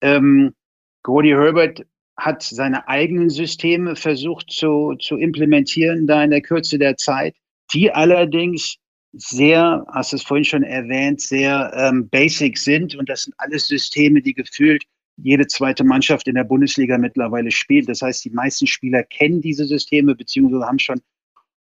Ähm, 0.00 0.54
Gordy 1.02 1.30
Herbert 1.30 1.86
hat 2.16 2.42
seine 2.42 2.88
eigenen 2.88 3.30
Systeme 3.30 3.96
versucht 3.96 4.50
zu, 4.50 4.94
zu 4.98 5.16
implementieren 5.16 6.06
da 6.06 6.22
in 6.22 6.30
der 6.30 6.42
Kürze 6.42 6.78
der 6.78 6.96
Zeit, 6.96 7.36
die 7.72 7.92
allerdings 7.92 8.76
sehr, 9.12 9.86
hast 9.92 10.12
du 10.12 10.16
es 10.16 10.22
vorhin 10.22 10.44
schon 10.44 10.62
erwähnt, 10.62 11.20
sehr 11.20 11.72
ähm, 11.74 12.08
basic 12.08 12.58
sind. 12.58 12.94
Und 12.94 13.08
das 13.08 13.24
sind 13.24 13.34
alles 13.38 13.66
Systeme, 13.68 14.20
die 14.20 14.34
gefühlt 14.34 14.84
jede 15.16 15.46
zweite 15.46 15.84
Mannschaft 15.84 16.28
in 16.28 16.34
der 16.34 16.44
Bundesliga 16.44 16.98
mittlerweile 16.98 17.50
spielt. 17.50 17.88
Das 17.88 18.02
heißt, 18.02 18.24
die 18.24 18.30
meisten 18.30 18.66
Spieler 18.66 19.02
kennen 19.02 19.40
diese 19.40 19.64
Systeme 19.64 20.14
beziehungsweise 20.14 20.66
haben 20.66 20.78
schon 20.78 21.00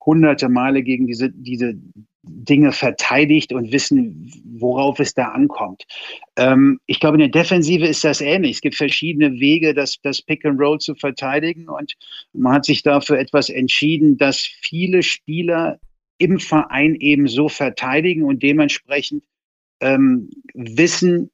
hunderte 0.05 0.49
Male 0.49 0.83
gegen 0.83 1.07
diese, 1.07 1.29
diese 1.29 1.75
Dinge 2.23 2.71
verteidigt 2.71 3.51
und 3.51 3.71
wissen, 3.71 4.31
worauf 4.45 4.99
es 4.99 5.13
da 5.13 5.29
ankommt. 5.29 5.83
Ähm, 6.37 6.79
ich 6.85 6.99
glaube, 6.99 7.15
in 7.15 7.31
der 7.31 7.41
Defensive 7.41 7.85
ist 7.85 8.03
das 8.03 8.21
ähnlich. 8.21 8.55
Es 8.57 8.61
gibt 8.61 8.75
verschiedene 8.75 9.39
Wege, 9.39 9.73
das, 9.73 9.99
das 10.01 10.21
Pick 10.21 10.45
and 10.45 10.59
Roll 10.59 10.79
zu 10.79 10.95
verteidigen 10.95 11.67
und 11.67 11.95
man 12.33 12.53
hat 12.53 12.65
sich 12.65 12.81
dafür 12.81 13.19
etwas 13.19 13.49
entschieden, 13.49 14.17
dass 14.17 14.39
viele 14.39 15.03
Spieler 15.03 15.79
im 16.17 16.39
Verein 16.39 16.95
eben 16.95 17.27
so 17.27 17.49
verteidigen 17.49 18.23
und 18.23 18.41
dementsprechend 18.41 19.25
ähm, 19.81 20.29
wissen, 20.53 21.29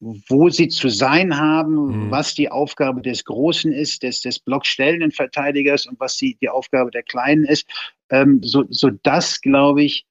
wo 0.00 0.48
sie 0.50 0.68
zu 0.68 0.88
sein 0.88 1.36
haben, 1.38 2.06
mhm. 2.06 2.10
was 2.10 2.34
die 2.34 2.50
Aufgabe 2.50 3.00
des 3.00 3.24
Großen 3.24 3.72
ist, 3.72 4.02
des, 4.02 4.20
des 4.20 4.38
blockstellenden 4.38 5.10
Verteidigers 5.10 5.86
und 5.86 5.98
was 6.00 6.16
die, 6.16 6.36
die 6.36 6.48
Aufgabe 6.48 6.90
der 6.90 7.02
Kleinen 7.02 7.44
ist, 7.44 7.66
ähm, 8.10 8.40
so, 8.42 8.64
so 8.68 8.90
das, 9.02 9.40
glaube 9.40 9.82
ich, 9.82 10.06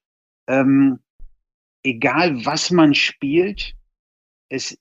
ähm, 0.48 0.98
egal 1.84 2.44
was 2.44 2.70
man 2.70 2.94
spielt, 2.94 3.74
es, 4.48 4.76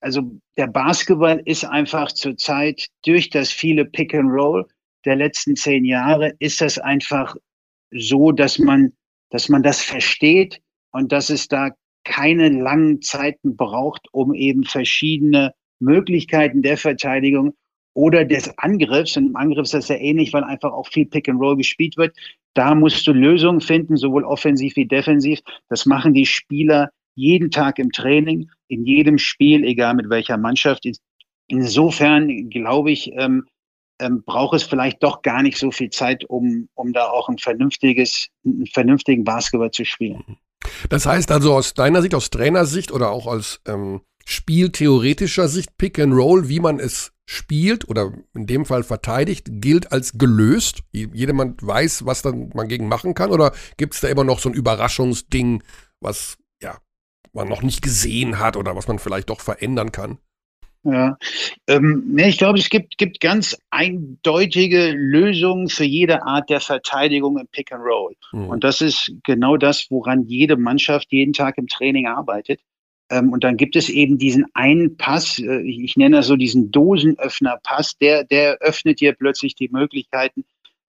also 0.00 0.38
der 0.56 0.68
Basketball 0.68 1.40
ist 1.44 1.64
einfach 1.64 2.12
zurzeit 2.12 2.88
durch 3.04 3.30
das 3.30 3.50
viele 3.50 3.84
Pick 3.84 4.14
and 4.14 4.30
Roll 4.30 4.66
der 5.04 5.16
letzten 5.16 5.56
zehn 5.56 5.84
Jahre, 5.84 6.34
ist 6.38 6.60
das 6.60 6.78
einfach 6.78 7.36
so, 7.90 8.32
dass 8.32 8.58
man, 8.58 8.92
dass 9.30 9.48
man 9.48 9.62
das 9.62 9.80
versteht 9.82 10.60
und 10.90 11.12
dass 11.12 11.30
es 11.30 11.48
da 11.48 11.70
keine 12.06 12.48
langen 12.48 13.02
Zeiten 13.02 13.56
braucht, 13.56 14.06
um 14.12 14.32
eben 14.32 14.64
verschiedene 14.64 15.52
Möglichkeiten 15.80 16.62
der 16.62 16.76
Verteidigung 16.76 17.54
oder 17.94 18.24
des 18.24 18.56
Angriffs, 18.58 19.16
und 19.16 19.26
im 19.26 19.36
Angriff 19.36 19.64
ist 19.64 19.74
das 19.74 19.88
ja 19.88 19.96
ähnlich, 19.96 20.32
weil 20.32 20.44
einfach 20.44 20.72
auch 20.72 20.86
viel 20.86 21.06
Pick 21.06 21.28
and 21.28 21.40
Roll 21.40 21.56
gespielt 21.56 21.96
wird, 21.96 22.16
da 22.54 22.74
musst 22.74 23.06
du 23.06 23.12
Lösungen 23.12 23.60
finden, 23.60 23.96
sowohl 23.96 24.24
offensiv 24.24 24.76
wie 24.76 24.86
defensiv. 24.86 25.40
Das 25.68 25.84
machen 25.84 26.14
die 26.14 26.26
Spieler 26.26 26.90
jeden 27.16 27.50
Tag 27.50 27.78
im 27.78 27.90
Training, 27.90 28.50
in 28.68 28.86
jedem 28.86 29.18
Spiel, 29.18 29.64
egal 29.64 29.94
mit 29.94 30.08
welcher 30.08 30.38
Mannschaft. 30.38 30.86
Insofern 31.48 32.50
glaube 32.50 32.92
ich, 32.92 33.10
ähm, 33.14 33.46
ähm, 33.98 34.22
braucht 34.24 34.54
es 34.54 34.62
vielleicht 34.62 35.02
doch 35.02 35.22
gar 35.22 35.42
nicht 35.42 35.58
so 35.58 35.70
viel 35.70 35.90
Zeit, 35.90 36.24
um, 36.24 36.68
um 36.74 36.92
da 36.92 37.08
auch 37.08 37.28
ein 37.28 37.38
vernünftiges, 37.38 38.28
einen 38.44 38.66
vernünftigen 38.66 39.24
Basketball 39.24 39.70
zu 39.70 39.84
spielen. 39.84 40.36
Das 40.88 41.06
heißt 41.06 41.30
also 41.30 41.54
aus 41.54 41.74
deiner 41.74 42.02
Sicht, 42.02 42.14
aus 42.14 42.30
Trainersicht 42.30 42.92
oder 42.92 43.10
auch 43.10 43.26
aus 43.26 43.60
ähm, 43.66 44.02
spieltheoretischer 44.24 45.48
Sicht 45.48 45.76
Pick 45.78 45.98
and 45.98 46.14
Roll, 46.14 46.48
wie 46.48 46.60
man 46.60 46.80
es 46.80 47.12
spielt 47.24 47.88
oder 47.88 48.12
in 48.34 48.46
dem 48.46 48.64
Fall 48.64 48.84
verteidigt, 48.84 49.48
gilt 49.50 49.92
als 49.92 50.12
gelöst? 50.12 50.82
Jedermann 50.92 51.56
weiß, 51.60 52.06
was 52.06 52.22
dann 52.22 52.50
man 52.54 52.68
gegen 52.68 52.88
machen 52.88 53.14
kann? 53.14 53.30
Oder 53.30 53.52
gibt 53.76 53.94
es 53.94 54.00
da 54.00 54.08
immer 54.08 54.24
noch 54.24 54.38
so 54.38 54.48
ein 54.48 54.54
Überraschungsding, 54.54 55.62
was 56.00 56.38
ja 56.62 56.78
man 57.32 57.48
noch 57.48 57.62
nicht 57.62 57.82
gesehen 57.82 58.38
hat 58.38 58.56
oder 58.56 58.76
was 58.76 58.88
man 58.88 58.98
vielleicht 58.98 59.30
doch 59.30 59.40
verändern 59.40 59.92
kann? 59.92 60.18
Ja, 60.88 61.18
ähm, 61.66 62.04
nee, 62.06 62.28
ich 62.28 62.38
glaube, 62.38 62.60
es 62.60 62.68
gibt, 62.70 62.96
gibt 62.96 63.20
ganz 63.20 63.56
eindeutige 63.70 64.92
Lösungen 64.92 65.68
für 65.68 65.84
jede 65.84 66.22
Art 66.22 66.48
der 66.48 66.60
Verteidigung 66.60 67.38
im 67.38 67.48
Pick 67.48 67.72
and 67.72 67.82
Roll. 67.82 68.14
Mhm. 68.30 68.48
Und 68.48 68.62
das 68.62 68.80
ist 68.80 69.12
genau 69.24 69.56
das, 69.56 69.86
woran 69.90 70.22
jede 70.26 70.56
Mannschaft 70.56 71.08
jeden 71.10 71.32
Tag 71.32 71.58
im 71.58 71.66
Training 71.66 72.06
arbeitet. 72.06 72.60
Ähm, 73.10 73.32
und 73.32 73.42
dann 73.42 73.56
gibt 73.56 73.74
es 73.74 73.88
eben 73.88 74.18
diesen 74.18 74.46
einen 74.54 74.96
Pass, 74.96 75.40
äh, 75.40 75.60
ich, 75.62 75.96
nenne 75.96 76.18
das 76.18 76.28
so 76.28 76.36
diesen 76.36 76.70
Dosenöffner-Pass, 76.70 77.98
der, 77.98 78.22
der 78.22 78.58
öffnet 78.58 79.00
dir 79.00 79.12
plötzlich 79.12 79.56
die 79.56 79.68
Möglichkeiten, 79.68 80.44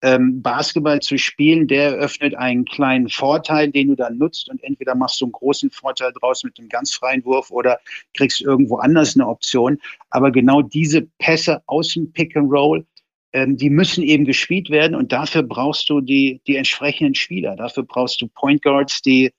ähm, 0.03 0.41
Basketball 0.43 1.01
zu 1.01 1.19
spielen, 1.19 1.69
der 1.69 1.97
eröffnet 1.97 2.35
einen 2.35 2.65
kleinen 2.65 3.09
Vorteil, 3.09 3.71
den 3.71 3.89
du 3.89 3.97
dann 3.97 4.19
nutzt 4.19 4.49
und 4.49 4.63
entweder 4.65 4.95
machst 4.95 5.21
du 5.21 5.27
einen 5.27 5.33
großen 5.33 5.71
Vorteil 5.71 6.13
draus 6.13 6.43
mit 6.43 6.59
einem 6.59 6.69
ganz 6.69 6.93
freien 6.95 7.25
Wurf 7.25 7.51
oder 7.51 7.79
kriegst 8.15 8.41
irgendwo 8.41 8.77
anders 8.77 9.15
eine 9.15 9.29
Option. 9.29 9.79
Aber 10.11 10.31
genau 10.31 10.63
diese 10.63 11.03
Pässe 11.19 11.63
aus 11.67 11.93
dem 11.93 12.13
Pick 12.13 12.37
and 12.37 12.51
Roll, 12.51 12.87
ähm, 13.33 13.57
die 13.57 13.71
müssen 13.71 14.03
eben 14.03 14.25
gespielt 14.25 14.71
werden 14.71 14.95
und 14.95 15.13
dafür 15.13 15.43
brauchst 15.43 15.91
du 15.91 16.01
die, 16.01 16.41
die 16.47 16.57
entsprechenden 16.57 17.15
Spieler. 17.15 17.57
Dafür 17.57 17.83
brauchst 17.83 18.21
du 18.23 18.29
Point 18.29 18.63
Guards, 18.63 19.03
die 19.03 19.31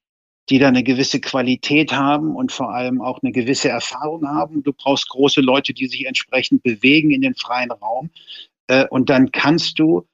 die 0.50 0.60
da 0.60 0.68
eine 0.68 0.84
gewisse 0.84 1.22
Qualität 1.22 1.94
haben 1.94 2.36
und 2.36 2.52
vor 2.52 2.74
allem 2.74 3.02
auch 3.02 3.22
eine 3.22 3.32
gewisse 3.32 3.70
Erfahrung 3.70 4.28
haben. 4.28 4.64
Du 4.64 4.74
brauchst 4.74 5.08
große 5.08 5.40
Leute, 5.40 5.74
die 5.74 5.88
sich 5.88 6.06
entsprechend 6.06 6.62
bewegen 6.64 7.12
in 7.12 7.22
den 7.22 7.36
freien 7.36 7.72
Raum. 7.72 8.10
Äh, 8.68 8.86
und 8.90 9.10
dann 9.10 9.32
kannst 9.32 9.80
du 9.80 10.06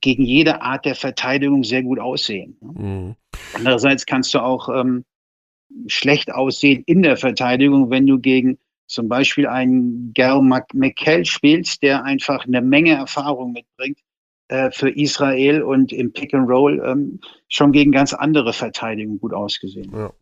gegen 0.00 0.24
jede 0.24 0.62
Art 0.62 0.84
der 0.84 0.94
Verteidigung 0.94 1.64
sehr 1.64 1.82
gut 1.82 1.98
aussehen. 1.98 2.56
Mhm. 2.60 3.16
Andererseits 3.54 4.06
kannst 4.06 4.34
du 4.34 4.40
auch 4.40 4.68
ähm, 4.68 5.04
schlecht 5.86 6.32
aussehen 6.32 6.82
in 6.86 7.02
der 7.02 7.16
Verteidigung, 7.16 7.90
wenn 7.90 8.06
du 8.06 8.18
gegen 8.18 8.58
zum 8.86 9.08
Beispiel 9.08 9.46
einen 9.46 10.12
Gal 10.14 10.40
McKell 10.72 11.24
spielst, 11.24 11.82
der 11.82 12.04
einfach 12.04 12.46
eine 12.46 12.62
Menge 12.62 12.92
Erfahrung 12.92 13.52
mitbringt 13.52 13.98
äh, 14.48 14.70
für 14.70 14.90
Israel 14.90 15.62
und 15.62 15.92
im 15.92 16.12
Pick 16.12 16.32
and 16.34 16.48
Roll 16.48 16.82
ähm, 16.86 17.20
schon 17.48 17.72
gegen 17.72 17.90
ganz 17.90 18.12
andere 18.12 18.52
Verteidigungen 18.52 19.18
gut 19.18 19.34
ausgesehen. 19.34 19.90
Ja. 19.92 20.12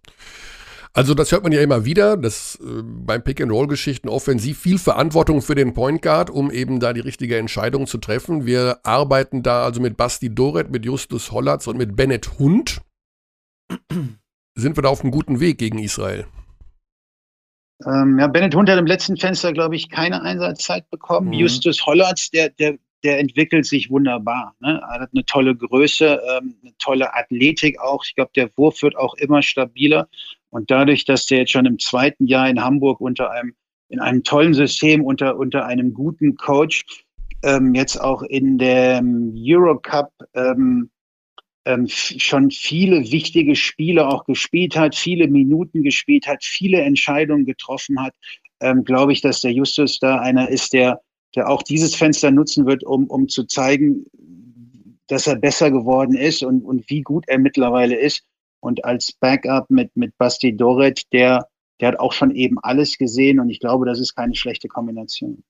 Also 0.96 1.14
das 1.14 1.32
hört 1.32 1.42
man 1.42 1.50
ja 1.50 1.60
immer 1.60 1.84
wieder, 1.84 2.16
dass 2.16 2.54
äh, 2.62 2.82
beim 2.84 3.22
Pick-and-Roll-Geschichten 3.22 4.08
offensiv 4.08 4.60
viel 4.60 4.78
Verantwortung 4.78 5.42
für 5.42 5.56
den 5.56 5.74
Point 5.74 6.02
Guard, 6.02 6.30
um 6.30 6.52
eben 6.52 6.78
da 6.78 6.92
die 6.92 7.00
richtige 7.00 7.36
Entscheidung 7.36 7.88
zu 7.88 7.98
treffen. 7.98 8.46
Wir 8.46 8.78
arbeiten 8.84 9.42
da 9.42 9.64
also 9.64 9.80
mit 9.80 9.96
Basti 9.96 10.32
Doret, 10.32 10.70
mit 10.70 10.84
Justus 10.84 11.32
Hollatz 11.32 11.66
und 11.66 11.78
mit 11.78 11.96
Bennett 11.96 12.38
Hund. 12.38 12.80
Sind 14.56 14.76
wir 14.76 14.82
da 14.82 14.88
auf 14.88 15.00
einem 15.00 15.10
guten 15.10 15.40
Weg 15.40 15.58
gegen 15.58 15.80
Israel? 15.80 16.26
Ähm, 17.84 18.20
ja, 18.20 18.28
Bennett 18.28 18.54
Hund 18.54 18.70
hat 18.70 18.78
im 18.78 18.86
letzten 18.86 19.16
Fenster, 19.16 19.52
glaube 19.52 19.74
ich, 19.74 19.90
keine 19.90 20.22
Einsatzzeit 20.22 20.88
bekommen. 20.90 21.28
Mhm. 21.28 21.32
Justus 21.32 21.84
Hollatz, 21.84 22.30
der, 22.30 22.50
der, 22.50 22.78
der 23.02 23.18
entwickelt 23.18 23.66
sich 23.66 23.90
wunderbar. 23.90 24.54
Ne? 24.60 24.80
Er 24.80 25.00
hat 25.00 25.10
eine 25.12 25.24
tolle 25.24 25.56
Größe, 25.56 26.20
ähm, 26.36 26.54
eine 26.62 26.72
tolle 26.78 27.12
Athletik 27.16 27.80
auch. 27.80 28.04
Ich 28.04 28.14
glaube, 28.14 28.30
der 28.36 28.48
Wurf 28.56 28.80
wird 28.82 28.96
auch 28.96 29.14
immer 29.14 29.42
stabiler. 29.42 30.08
Und 30.54 30.70
dadurch, 30.70 31.04
dass 31.04 31.26
der 31.26 31.38
jetzt 31.38 31.50
schon 31.50 31.66
im 31.66 31.80
zweiten 31.80 32.28
Jahr 32.28 32.48
in 32.48 32.62
Hamburg 32.62 33.00
unter 33.00 33.32
einem, 33.32 33.54
in 33.88 33.98
einem 33.98 34.22
tollen 34.22 34.54
System, 34.54 35.02
unter, 35.02 35.36
unter 35.36 35.66
einem 35.66 35.92
guten 35.92 36.36
Coach, 36.36 36.84
ähm, 37.42 37.74
jetzt 37.74 38.00
auch 38.00 38.22
in 38.22 38.56
dem 38.56 39.34
Eurocup 39.36 40.12
ähm, 40.34 40.90
ähm, 41.64 41.88
schon 41.88 42.52
viele 42.52 43.10
wichtige 43.10 43.56
Spiele 43.56 44.06
auch 44.06 44.26
gespielt 44.26 44.76
hat, 44.76 44.94
viele 44.94 45.26
Minuten 45.26 45.82
gespielt 45.82 46.28
hat, 46.28 46.44
viele 46.44 46.82
Entscheidungen 46.82 47.46
getroffen 47.46 48.00
hat, 48.00 48.14
ähm, 48.60 48.84
glaube 48.84 49.12
ich, 49.12 49.22
dass 49.22 49.40
der 49.40 49.50
Justus 49.50 49.98
da 49.98 50.20
einer 50.20 50.48
ist, 50.48 50.72
der, 50.72 51.00
der 51.34 51.48
auch 51.48 51.64
dieses 51.64 51.96
Fenster 51.96 52.30
nutzen 52.30 52.64
wird, 52.64 52.84
um, 52.84 53.08
um 53.08 53.26
zu 53.26 53.42
zeigen, 53.42 54.04
dass 55.08 55.26
er 55.26 55.34
besser 55.34 55.72
geworden 55.72 56.14
ist 56.14 56.44
und, 56.44 56.62
und 56.62 56.88
wie 56.88 57.02
gut 57.02 57.24
er 57.26 57.40
mittlerweile 57.40 57.96
ist 57.96 58.24
und 58.64 58.84
als 58.84 59.12
Backup 59.12 59.68
mit, 59.68 59.94
mit 59.94 60.16
Basti 60.16 60.56
Doret, 60.56 61.02
der, 61.12 61.46
der 61.80 61.88
hat 61.88 62.00
auch 62.00 62.14
schon 62.14 62.30
eben 62.30 62.58
alles 62.62 62.96
gesehen 62.96 63.38
und 63.38 63.50
ich 63.50 63.60
glaube, 63.60 63.84
das 63.84 64.00
ist 64.00 64.14
keine 64.14 64.34
schlechte 64.34 64.68
Kombination. 64.68 65.44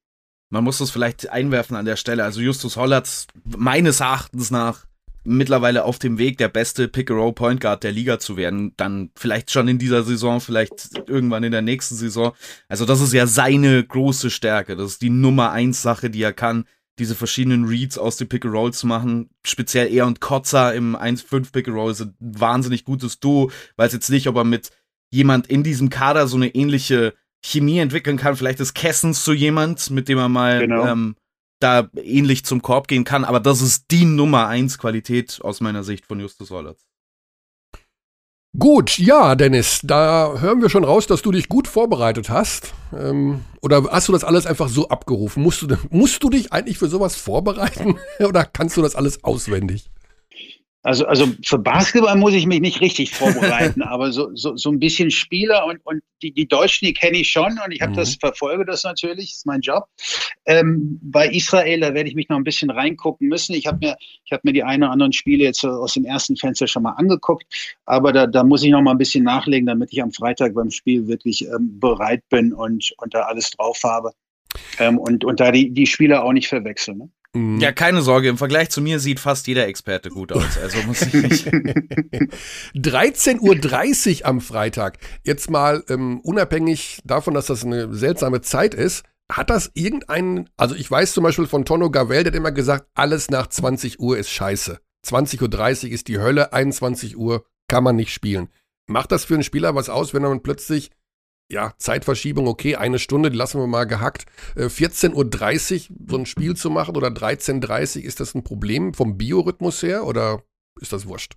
Man 0.50 0.64
muss 0.64 0.78
das 0.78 0.90
vielleicht 0.90 1.30
einwerfen 1.30 1.76
an 1.76 1.84
der 1.84 1.94
Stelle. 1.94 2.24
Also 2.24 2.40
Justus 2.40 2.76
Hollatz, 2.76 3.28
meines 3.44 4.00
Erachtens 4.00 4.50
nach, 4.50 4.86
mittlerweile 5.22 5.84
auf 5.84 6.00
dem 6.00 6.18
Weg, 6.18 6.38
der 6.38 6.48
beste 6.48 6.88
Pick-and-Roll-Point 6.88 7.60
Guard 7.60 7.84
der 7.84 7.92
Liga 7.92 8.18
zu 8.18 8.36
werden. 8.36 8.72
Dann 8.76 9.10
vielleicht 9.14 9.52
schon 9.52 9.68
in 9.68 9.78
dieser 9.78 10.02
Saison, 10.02 10.40
vielleicht 10.40 10.90
irgendwann 11.08 11.44
in 11.44 11.52
der 11.52 11.62
nächsten 11.62 11.94
Saison. 11.94 12.32
Also 12.68 12.84
das 12.84 13.00
ist 13.00 13.12
ja 13.12 13.28
seine 13.28 13.82
große 13.84 14.28
Stärke. 14.28 14.74
Das 14.74 14.90
ist 14.90 15.02
die 15.02 15.10
Nummer 15.10 15.52
eins 15.52 15.82
Sache, 15.82 16.10
die 16.10 16.22
er 16.22 16.32
kann 16.32 16.64
diese 16.98 17.14
verschiedenen 17.14 17.64
Reads 17.64 17.98
aus 17.98 18.16
den 18.16 18.28
Pick 18.28 18.44
and 18.44 18.54
Rolls 18.54 18.78
zu 18.78 18.86
machen. 18.86 19.30
Speziell 19.44 19.92
er 19.92 20.06
und 20.06 20.20
Kotzer 20.20 20.74
im 20.74 20.96
1-5 20.96 21.52
Pick 21.52 21.68
and 21.68 21.76
Roll 21.76 21.94
sind 21.94 22.20
ein 22.20 22.40
wahnsinnig 22.40 22.84
gutes 22.84 23.20
Duo. 23.20 23.50
Weiß 23.76 23.92
jetzt 23.92 24.10
nicht, 24.10 24.28
ob 24.28 24.36
er 24.36 24.44
mit 24.44 24.70
jemand 25.10 25.46
in 25.48 25.62
diesem 25.62 25.90
Kader 25.90 26.26
so 26.26 26.36
eine 26.36 26.54
ähnliche 26.54 27.14
Chemie 27.44 27.78
entwickeln 27.78 28.16
kann. 28.16 28.36
Vielleicht 28.36 28.60
ist 28.60 28.74
Kessens 28.74 29.24
so 29.24 29.32
jemand, 29.32 29.90
mit 29.90 30.08
dem 30.08 30.18
er 30.18 30.28
mal 30.28 30.60
genau. 30.60 30.86
ähm, 30.86 31.16
da 31.60 31.88
ähnlich 31.96 32.44
zum 32.44 32.62
Korb 32.62 32.88
gehen 32.88 33.04
kann. 33.04 33.24
Aber 33.24 33.40
das 33.40 33.60
ist 33.60 33.86
die 33.90 34.04
Nummer 34.04 34.46
1 34.46 34.78
Qualität 34.78 35.40
aus 35.42 35.60
meiner 35.60 35.84
Sicht 35.84 36.06
von 36.06 36.20
Justus 36.20 36.50
Hollatz. 36.50 36.86
Gut, 38.56 38.98
ja, 38.98 39.34
Dennis, 39.34 39.80
da 39.82 40.38
hören 40.38 40.62
wir 40.62 40.70
schon 40.70 40.84
raus, 40.84 41.08
dass 41.08 41.22
du 41.22 41.32
dich 41.32 41.48
gut 41.48 41.66
vorbereitet 41.66 42.30
hast. 42.30 42.72
Ähm, 42.96 43.40
oder 43.60 43.82
hast 43.90 44.06
du 44.06 44.12
das 44.12 44.22
alles 44.22 44.46
einfach 44.46 44.68
so 44.68 44.88
abgerufen? 44.88 45.42
Musst 45.42 45.62
du, 45.62 45.76
musst 45.90 46.22
du 46.22 46.30
dich 46.30 46.52
eigentlich 46.52 46.78
für 46.78 46.86
sowas 46.86 47.16
vorbereiten 47.16 47.98
oder 48.20 48.44
kannst 48.44 48.76
du 48.76 48.82
das 48.82 48.94
alles 48.94 49.24
auswendig? 49.24 49.90
Also, 50.84 51.06
also 51.06 51.26
für 51.42 51.58
Basketball 51.58 52.14
muss 52.14 52.34
ich 52.34 52.46
mich 52.46 52.60
nicht 52.60 52.82
richtig 52.82 53.10
vorbereiten, 53.10 53.80
aber 53.82 54.12
so, 54.12 54.30
so, 54.34 54.54
so 54.54 54.70
ein 54.70 54.78
bisschen 54.78 55.10
Spieler 55.10 55.64
und, 55.64 55.80
und 55.84 56.02
die, 56.22 56.30
die 56.30 56.46
Deutschen, 56.46 56.86
die 56.86 56.92
kenne 56.92 57.16
ich 57.16 57.30
schon 57.30 57.58
und 57.64 57.72
ich 57.72 57.80
habe 57.80 57.92
mhm. 57.92 57.96
das, 57.96 58.16
verfolge 58.16 58.66
das 58.66 58.84
natürlich, 58.84 59.32
ist 59.32 59.46
mein 59.46 59.62
Job. 59.62 59.88
Ähm, 60.44 61.00
bei 61.02 61.26
Israel, 61.28 61.80
da 61.80 61.94
werde 61.94 62.10
ich 62.10 62.14
mich 62.14 62.28
noch 62.28 62.36
ein 62.36 62.44
bisschen 62.44 62.68
reingucken 62.68 63.28
müssen. 63.28 63.54
Ich 63.54 63.66
habe 63.66 63.78
mir, 63.78 63.96
ich 64.26 64.32
habe 64.32 64.42
mir 64.44 64.52
die 64.52 64.62
ein 64.62 64.82
oder 64.82 64.92
anderen 64.92 65.14
Spiele 65.14 65.44
jetzt 65.44 65.64
aus 65.64 65.94
dem 65.94 66.04
ersten 66.04 66.36
Fenster 66.36 66.66
schon 66.66 66.82
mal 66.82 66.92
angeguckt, 66.92 67.46
aber 67.86 68.12
da, 68.12 68.26
da 68.26 68.44
muss 68.44 68.62
ich 68.62 68.70
noch 68.70 68.82
mal 68.82 68.90
ein 68.90 68.98
bisschen 68.98 69.24
nachlegen, 69.24 69.66
damit 69.66 69.90
ich 69.90 70.02
am 70.02 70.12
Freitag 70.12 70.52
beim 70.52 70.70
Spiel 70.70 71.08
wirklich 71.08 71.46
ähm, 71.46 71.80
bereit 71.80 72.22
bin 72.28 72.52
und, 72.52 72.92
und 72.98 73.14
da 73.14 73.22
alles 73.22 73.50
drauf 73.52 73.80
habe. 73.82 74.12
Ähm, 74.78 74.98
und, 74.98 75.24
und 75.24 75.40
da 75.40 75.50
die, 75.50 75.70
die 75.70 75.86
Spieler 75.86 76.24
auch 76.24 76.32
nicht 76.32 76.48
verwechseln. 76.48 76.98
Ne? 76.98 77.10
Mhm. 77.34 77.60
Ja, 77.60 77.72
keine 77.72 78.00
Sorge, 78.00 78.28
im 78.28 78.38
Vergleich 78.38 78.70
zu 78.70 78.80
mir 78.80 79.00
sieht 79.00 79.20
fast 79.20 79.46
jeder 79.46 79.66
Experte 79.66 80.08
gut 80.08 80.32
aus. 80.32 80.56
Also 80.56 80.78
muss 80.86 81.02
ich 81.02 81.14
nicht. 81.14 81.46
13.30 82.74 84.20
Uhr 84.20 84.26
am 84.26 84.40
Freitag. 84.40 84.98
Jetzt 85.24 85.50
mal 85.50 85.84
ähm, 85.88 86.20
unabhängig 86.20 87.00
davon, 87.04 87.34
dass 87.34 87.46
das 87.46 87.64
eine 87.64 87.92
seltsame 87.92 88.40
Zeit 88.40 88.74
ist, 88.74 89.04
hat 89.30 89.50
das 89.50 89.70
irgendeinen, 89.74 90.48
also 90.56 90.74
ich 90.74 90.90
weiß 90.90 91.12
zum 91.12 91.24
Beispiel 91.24 91.46
von 91.46 91.64
Tono 91.64 91.90
Gavel, 91.90 92.22
der 92.22 92.32
hat 92.32 92.38
immer 92.38 92.52
gesagt, 92.52 92.86
alles 92.94 93.30
nach 93.30 93.48
20 93.48 93.98
Uhr 93.98 94.16
ist 94.16 94.30
scheiße. 94.30 94.78
20.30 95.06 95.86
Uhr 95.86 95.92
ist 95.92 96.08
die 96.08 96.18
Hölle, 96.20 96.52
21 96.52 97.16
Uhr 97.16 97.44
kann 97.68 97.84
man 97.84 97.96
nicht 97.96 98.12
spielen. 98.12 98.48
Macht 98.86 99.12
das 99.12 99.24
für 99.24 99.34
einen 99.34 99.42
Spieler 99.42 99.74
was 99.74 99.88
aus, 99.88 100.14
wenn 100.14 100.22
man 100.22 100.42
plötzlich 100.42 100.90
ja, 101.50 101.74
Zeitverschiebung, 101.78 102.48
okay, 102.48 102.76
eine 102.76 102.98
Stunde, 102.98 103.30
die 103.30 103.36
lassen 103.36 103.60
wir 103.60 103.66
mal 103.66 103.84
gehackt. 103.84 104.26
Äh, 104.56 104.66
14.30 104.66 105.90
Uhr 105.90 105.96
so 106.08 106.16
ein 106.16 106.26
Spiel 106.26 106.56
zu 106.56 106.70
machen 106.70 106.96
oder 106.96 107.08
13.30 107.08 107.98
Uhr, 107.98 108.04
ist 108.04 108.20
das 108.20 108.34
ein 108.34 108.44
Problem 108.44 108.94
vom 108.94 109.18
Biorhythmus 109.18 109.82
her 109.82 110.06
oder 110.06 110.42
ist 110.80 110.92
das 110.92 111.06
wurscht? 111.06 111.34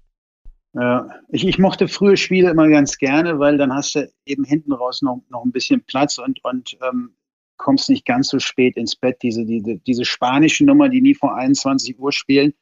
Ja, 0.73 1.07
ich, 1.29 1.45
ich 1.45 1.57
mochte 1.57 1.87
frühe 1.87 2.17
Spiele 2.17 2.51
immer 2.51 2.67
ganz 2.69 2.97
gerne, 2.97 3.39
weil 3.39 3.57
dann 3.57 3.73
hast 3.73 3.95
du 3.95 4.11
eben 4.25 4.43
hinten 4.43 4.73
raus 4.73 5.01
noch, 5.01 5.21
noch 5.29 5.43
ein 5.43 5.51
bisschen 5.51 5.83
Platz 5.85 6.17
und, 6.17 6.43
und 6.43 6.77
ähm, 6.87 7.15
kommst 7.57 7.89
nicht 7.89 8.05
ganz 8.05 8.27
so 8.27 8.39
spät 8.39 8.77
ins 8.77 8.95
Bett. 8.95 9.17
Diese, 9.23 9.45
diese, 9.45 9.77
diese 9.79 10.05
spanische 10.05 10.63
Nummer, 10.65 10.89
die 10.89 11.01
nie 11.01 11.15
vor 11.15 11.35
21 11.35 11.99
Uhr 11.99 12.11
spielen, 12.11 12.53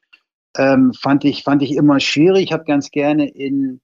ähm, 0.58 0.94
fand, 0.94 1.26
ich, 1.26 1.44
fand 1.44 1.62
ich 1.62 1.76
immer 1.76 2.00
schwierig. 2.00 2.46
Ich 2.46 2.54
habe 2.54 2.64
ganz 2.64 2.90
gerne 2.90 3.28
in 3.28 3.82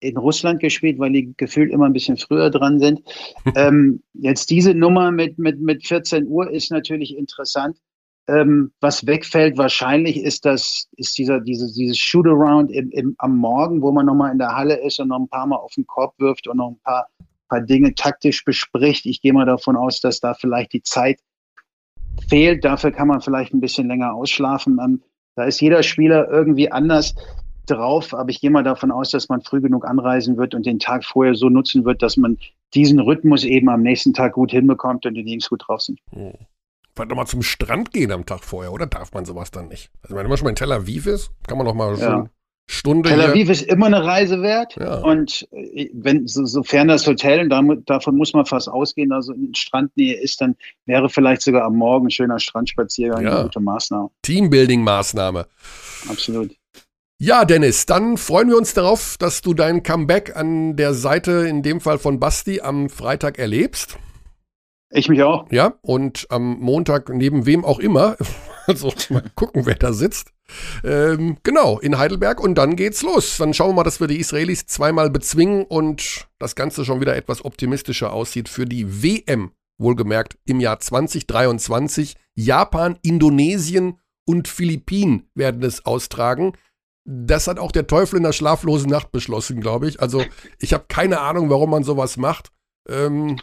in 0.00 0.16
Russland 0.16 0.60
gespielt, 0.60 0.98
weil 0.98 1.12
die 1.12 1.32
gefühlt 1.36 1.72
immer 1.72 1.86
ein 1.86 1.92
bisschen 1.92 2.16
früher 2.16 2.50
dran 2.50 2.78
sind. 2.78 3.02
ähm, 3.56 4.02
jetzt 4.14 4.50
diese 4.50 4.74
Nummer 4.74 5.10
mit, 5.10 5.38
mit, 5.38 5.60
mit 5.60 5.86
14 5.86 6.26
Uhr 6.26 6.50
ist 6.50 6.70
natürlich 6.70 7.16
interessant. 7.16 7.78
Ähm, 8.28 8.72
was 8.80 9.06
wegfällt 9.06 9.56
wahrscheinlich 9.56 10.20
ist 10.20 10.44
das, 10.44 10.88
ist 10.96 11.16
dieser, 11.16 11.40
diese, 11.40 11.72
dieses 11.72 11.96
Shootaround 11.96 12.72
im, 12.72 12.90
im, 12.90 13.14
am 13.18 13.36
Morgen, 13.36 13.82
wo 13.82 13.92
man 13.92 14.06
nochmal 14.06 14.32
in 14.32 14.38
der 14.38 14.56
Halle 14.56 14.74
ist 14.84 14.98
und 14.98 15.08
noch 15.08 15.20
ein 15.20 15.28
paar 15.28 15.46
Mal 15.46 15.56
auf 15.56 15.72
den 15.74 15.86
Korb 15.86 16.14
wirft 16.18 16.48
und 16.48 16.56
noch 16.56 16.70
ein 16.70 16.80
paar, 16.82 17.06
paar 17.48 17.60
Dinge 17.60 17.94
taktisch 17.94 18.44
bespricht. 18.44 19.06
Ich 19.06 19.22
gehe 19.22 19.32
mal 19.32 19.46
davon 19.46 19.76
aus, 19.76 20.00
dass 20.00 20.18
da 20.18 20.34
vielleicht 20.34 20.72
die 20.72 20.82
Zeit 20.82 21.20
fehlt. 22.28 22.64
Dafür 22.64 22.90
kann 22.90 23.06
man 23.06 23.20
vielleicht 23.20 23.54
ein 23.54 23.60
bisschen 23.60 23.86
länger 23.86 24.12
ausschlafen. 24.12 24.78
Ähm, 24.82 25.02
da 25.36 25.44
ist 25.44 25.60
jeder 25.60 25.84
Spieler 25.84 26.28
irgendwie 26.28 26.72
anders 26.72 27.14
drauf, 27.66 28.14
aber 28.14 28.30
ich 28.30 28.40
gehe 28.40 28.50
mal 28.50 28.62
davon 28.64 28.90
aus, 28.90 29.10
dass 29.10 29.28
man 29.28 29.42
früh 29.42 29.60
genug 29.60 29.84
anreisen 29.86 30.36
wird 30.36 30.54
und 30.54 30.66
den 30.66 30.78
Tag 30.78 31.04
vorher 31.04 31.34
so 31.34 31.48
nutzen 31.48 31.84
wird, 31.84 32.02
dass 32.02 32.16
man 32.16 32.38
diesen 32.74 32.98
Rhythmus 33.00 33.44
eben 33.44 33.68
am 33.68 33.82
nächsten 33.82 34.12
Tag 34.14 34.32
gut 34.34 34.50
hinbekommt 34.50 35.06
und 35.06 35.14
die 35.14 35.22
Jungs 35.22 35.48
gut 35.48 35.62
drauf 35.66 35.82
sind. 35.82 36.00
Hm. 36.12 36.32
Vielleicht 36.94 37.10
nochmal 37.10 37.26
zum 37.26 37.42
Strand 37.42 37.92
gehen 37.92 38.10
am 38.10 38.24
Tag 38.24 38.42
vorher, 38.42 38.72
oder 38.72 38.86
darf 38.86 39.12
man 39.12 39.24
sowas 39.26 39.50
dann 39.50 39.68
nicht? 39.68 39.90
Also 40.02 40.16
wenn 40.16 40.26
man 40.26 40.36
schon 40.38 40.44
mal 40.46 40.50
in 40.50 40.56
Tel 40.56 40.72
Aviv 40.72 41.06
ist, 41.06 41.30
kann 41.46 41.58
man 41.58 41.66
noch 41.66 41.74
mal 41.74 41.96
Ja. 41.98 42.22
so 42.22 42.28
Stunde 42.68 43.08
Tel 43.10 43.20
hier. 43.20 43.28
Aviv 43.30 43.48
ist 43.50 43.62
immer 43.62 43.86
eine 43.86 44.02
Reise 44.04 44.42
wert. 44.42 44.74
Ja. 44.74 44.96
Und 45.02 45.46
äh, 45.52 45.88
wenn, 45.92 46.26
so, 46.26 46.44
sofern 46.46 46.88
das 46.88 47.06
Hotel, 47.06 47.40
und 47.42 47.50
damit, 47.50 47.88
davon 47.88 48.16
muss 48.16 48.32
man 48.32 48.44
fast 48.44 48.68
ausgehen, 48.68 49.12
also 49.12 49.32
in 49.34 49.54
Strandnähe 49.54 50.16
ist, 50.20 50.40
dann 50.40 50.56
wäre 50.84 51.08
vielleicht 51.08 51.42
sogar 51.42 51.64
am 51.64 51.76
Morgen 51.76 52.06
ein 52.08 52.10
schöner 52.10 52.40
Strandspaziergang 52.40 53.22
Ja. 53.24 53.34
eine 53.34 53.42
gute 53.44 53.60
Maßnahme. 53.60 54.10
Teambuilding-Maßnahme. 54.24 55.46
Absolut. 56.08 56.56
Ja, 57.18 57.46
Dennis, 57.46 57.86
dann 57.86 58.18
freuen 58.18 58.50
wir 58.50 58.58
uns 58.58 58.74
darauf, 58.74 59.16
dass 59.18 59.40
du 59.40 59.54
dein 59.54 59.82
Comeback 59.82 60.36
an 60.36 60.76
der 60.76 60.92
Seite, 60.92 61.46
in 61.48 61.62
dem 61.62 61.80
Fall 61.80 61.98
von 61.98 62.20
Basti, 62.20 62.60
am 62.60 62.90
Freitag 62.90 63.38
erlebst. 63.38 63.96
Ich 64.90 65.08
mich 65.08 65.22
auch. 65.22 65.50
Ja, 65.50 65.78
und 65.80 66.26
am 66.28 66.58
Montag 66.58 67.08
neben 67.08 67.46
wem 67.46 67.64
auch 67.64 67.78
immer. 67.78 68.16
Also 68.68 68.92
mal 69.10 69.22
gucken, 69.36 69.64
wer 69.64 69.76
da 69.76 69.92
sitzt. 69.92 70.32
Ähm, 70.82 71.36
genau, 71.44 71.78
in 71.78 71.98
Heidelberg 71.98 72.40
und 72.40 72.56
dann 72.56 72.74
geht's 72.74 73.02
los. 73.02 73.36
Dann 73.36 73.54
schauen 73.54 73.68
wir 73.68 73.74
mal, 73.74 73.84
dass 73.84 74.00
wir 74.00 74.08
die 74.08 74.18
Israelis 74.18 74.66
zweimal 74.66 75.08
bezwingen 75.08 75.62
und 75.62 76.26
das 76.40 76.56
Ganze 76.56 76.84
schon 76.84 77.00
wieder 77.00 77.14
etwas 77.14 77.44
optimistischer 77.44 78.12
aussieht 78.12 78.48
für 78.48 78.64
die 78.64 79.04
WM. 79.04 79.52
Wohlgemerkt 79.78 80.36
im 80.46 80.58
Jahr 80.58 80.80
2023. 80.80 82.16
Japan, 82.34 82.98
Indonesien 83.02 84.00
und 84.26 84.48
Philippinen 84.48 85.28
werden 85.36 85.62
es 85.62 85.86
austragen. 85.86 86.54
Das 87.08 87.46
hat 87.46 87.58
auch 87.58 87.70
der 87.70 87.86
Teufel 87.86 88.16
in 88.16 88.24
der 88.24 88.32
schlaflosen 88.32 88.90
Nacht 88.90 89.12
beschlossen, 89.12 89.60
glaube 89.60 89.88
ich. 89.88 90.00
Also 90.00 90.24
ich 90.58 90.72
habe 90.72 90.86
keine 90.88 91.20
Ahnung, 91.20 91.50
warum 91.50 91.70
man 91.70 91.84
sowas 91.84 92.16
macht. 92.16 92.50
Ähm, 92.88 93.38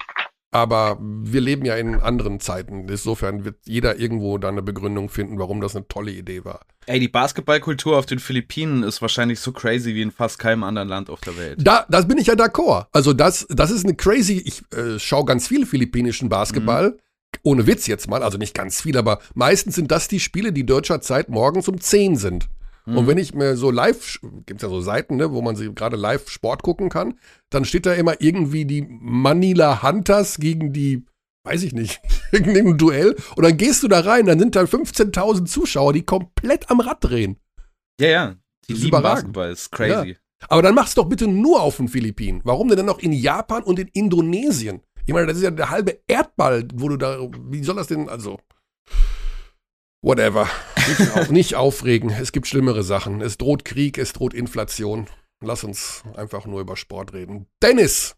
aber 0.53 0.99
wir 1.01 1.41
leben 1.41 1.65
ja 1.65 1.75
in 1.75 1.95
anderen 1.95 2.39
Zeiten. 2.39 2.87
Insofern 2.87 3.43
wird 3.43 3.55
jeder 3.65 3.97
irgendwo 3.97 4.37
da 4.37 4.49
eine 4.49 4.61
Begründung 4.61 5.09
finden, 5.09 5.39
warum 5.39 5.61
das 5.61 5.75
eine 5.75 5.87
tolle 5.87 6.11
Idee 6.11 6.45
war. 6.45 6.61
Ey, 6.85 6.99
die 6.99 7.07
Basketballkultur 7.07 7.97
auf 7.97 8.05
den 8.05 8.19
Philippinen 8.19 8.83
ist 8.83 9.01
wahrscheinlich 9.01 9.39
so 9.39 9.51
crazy 9.51 9.95
wie 9.95 10.03
in 10.03 10.11
fast 10.11 10.37
keinem 10.37 10.63
anderen 10.63 10.89
Land 10.89 11.09
auf 11.09 11.21
der 11.21 11.37
Welt. 11.37 11.59
Da, 11.59 11.87
das 11.89 12.07
bin 12.07 12.19
ich 12.19 12.27
ja 12.27 12.35
d'accord. 12.35 12.85
Also 12.91 13.13
das, 13.13 13.47
das 13.49 13.71
ist 13.71 13.83
eine 13.83 13.95
crazy, 13.95 14.43
ich 14.45 14.61
äh, 14.77 14.99
schaue 14.99 15.25
ganz 15.25 15.47
viel 15.47 15.65
philippinischen 15.65 16.29
Basketball. 16.29 16.97
Ohne 17.41 17.65
Witz 17.65 17.87
jetzt 17.87 18.07
mal, 18.07 18.21
also 18.21 18.37
nicht 18.37 18.53
ganz 18.53 18.81
viel, 18.81 18.95
aber 18.95 19.19
meistens 19.33 19.73
sind 19.73 19.89
das 19.89 20.07
die 20.07 20.19
Spiele, 20.19 20.53
die 20.53 20.67
deutscher 20.67 21.01
Zeit 21.01 21.29
morgens 21.29 21.67
um 21.67 21.81
10 21.81 22.15
sind. 22.17 22.47
Und 22.85 23.07
wenn 23.07 23.17
ich 23.17 23.33
mir 23.33 23.55
so 23.55 23.71
live, 23.71 24.19
gibt's 24.45 24.61
ja 24.61 24.69
so 24.69 24.81
Seiten, 24.81 25.15
ne, 25.15 25.31
wo 25.31 25.41
man 25.41 25.55
sie 25.55 25.73
gerade 25.73 25.95
live 25.95 26.29
Sport 26.29 26.63
gucken 26.63 26.89
kann, 26.89 27.17
dann 27.49 27.63
steht 27.63 27.85
da 27.85 27.93
immer 27.93 28.19
irgendwie 28.19 28.65
die 28.65 28.81
Manila 28.81 29.81
Hunters 29.83 30.37
gegen 30.37 30.73
die, 30.73 31.05
weiß 31.45 31.63
ich 31.63 31.73
nicht, 31.73 32.01
irgendein 32.31 32.77
Duell. 32.77 33.15
Und 33.35 33.43
dann 33.43 33.55
gehst 33.55 33.83
du 33.83 33.87
da 33.87 34.01
rein, 34.01 34.25
dann 34.25 34.39
sind 34.39 34.55
da 34.55 34.63
15.000 34.63 35.45
Zuschauer, 35.45 35.93
die 35.93 36.03
komplett 36.03 36.69
am 36.69 36.81
Rad 36.81 37.03
drehen. 37.03 37.37
Ja, 38.01 38.07
ja. 38.07 38.35
Die 38.67 38.73
Das 38.73 38.81
lieben 38.81 38.87
überragend. 38.89 39.33
Basketball, 39.33 39.51
ist 39.51 39.71
crazy. 39.71 40.17
Aber 40.49 40.61
dann 40.61 40.75
mach's 40.75 40.95
doch 40.95 41.05
bitte 41.05 41.27
nur 41.27 41.61
auf 41.61 41.77
den 41.77 41.87
Philippinen. 41.87 42.41
Warum 42.43 42.67
denn 42.67 42.77
dann 42.77 42.85
noch 42.85 42.99
in 42.99 43.13
Japan 43.13 43.63
und 43.63 43.79
in 43.79 43.87
Indonesien? 43.89 44.81
Ich 45.05 45.13
meine, 45.13 45.27
das 45.27 45.37
ist 45.37 45.43
ja 45.43 45.51
der 45.51 45.69
halbe 45.69 45.99
Erdball, 46.07 46.67
wo 46.73 46.89
du 46.89 46.97
da, 46.97 47.17
wie 47.49 47.63
soll 47.63 47.75
das 47.75 47.87
denn, 47.87 48.09
also, 48.09 48.39
whatever. 50.01 50.49
Nicht, 50.87 51.11
auf, 51.17 51.29
nicht 51.29 51.55
aufregen, 51.55 52.09
es 52.09 52.31
gibt 52.31 52.47
schlimmere 52.47 52.83
Sachen. 52.83 53.21
Es 53.21 53.37
droht 53.37 53.65
Krieg, 53.65 53.97
es 53.97 54.13
droht 54.13 54.33
Inflation. 54.33 55.07
Lass 55.41 55.63
uns 55.63 56.03
einfach 56.15 56.45
nur 56.45 56.61
über 56.61 56.75
Sport 56.77 57.13
reden. 57.13 57.47
Dennis, 57.61 58.15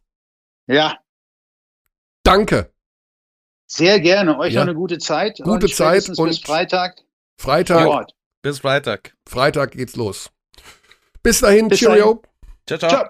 Ja, 0.68 0.98
danke. 2.24 2.72
sehr 3.68 4.00
gerne. 4.00 4.38
Euch 4.38 4.54
Ja. 4.54 4.62
noch 4.62 4.70
eine 4.70 4.76
gute 4.78 4.98
Zeit. 5.00 5.38
Gute 5.44 5.66
und 5.66 5.74
Zeit 5.76 6.06
bis 6.08 6.18
und- 6.20 6.46
Freitag. 6.46 7.02
Freitag, 7.38 7.84
vor 7.84 7.92
Ort. 7.96 8.16
Bis 8.42 8.60
Freitag. 8.60 9.16
Freitag 9.28 9.72
geht's 9.72 9.96
los. 9.96 10.30
Bis 11.24 11.40
dahin, 11.42 11.68
Bis 11.68 11.80
Cheerio. 11.80 12.22
Ciao, 12.68 12.78
ciao. 12.80 12.90
Ciao. 12.90 13.06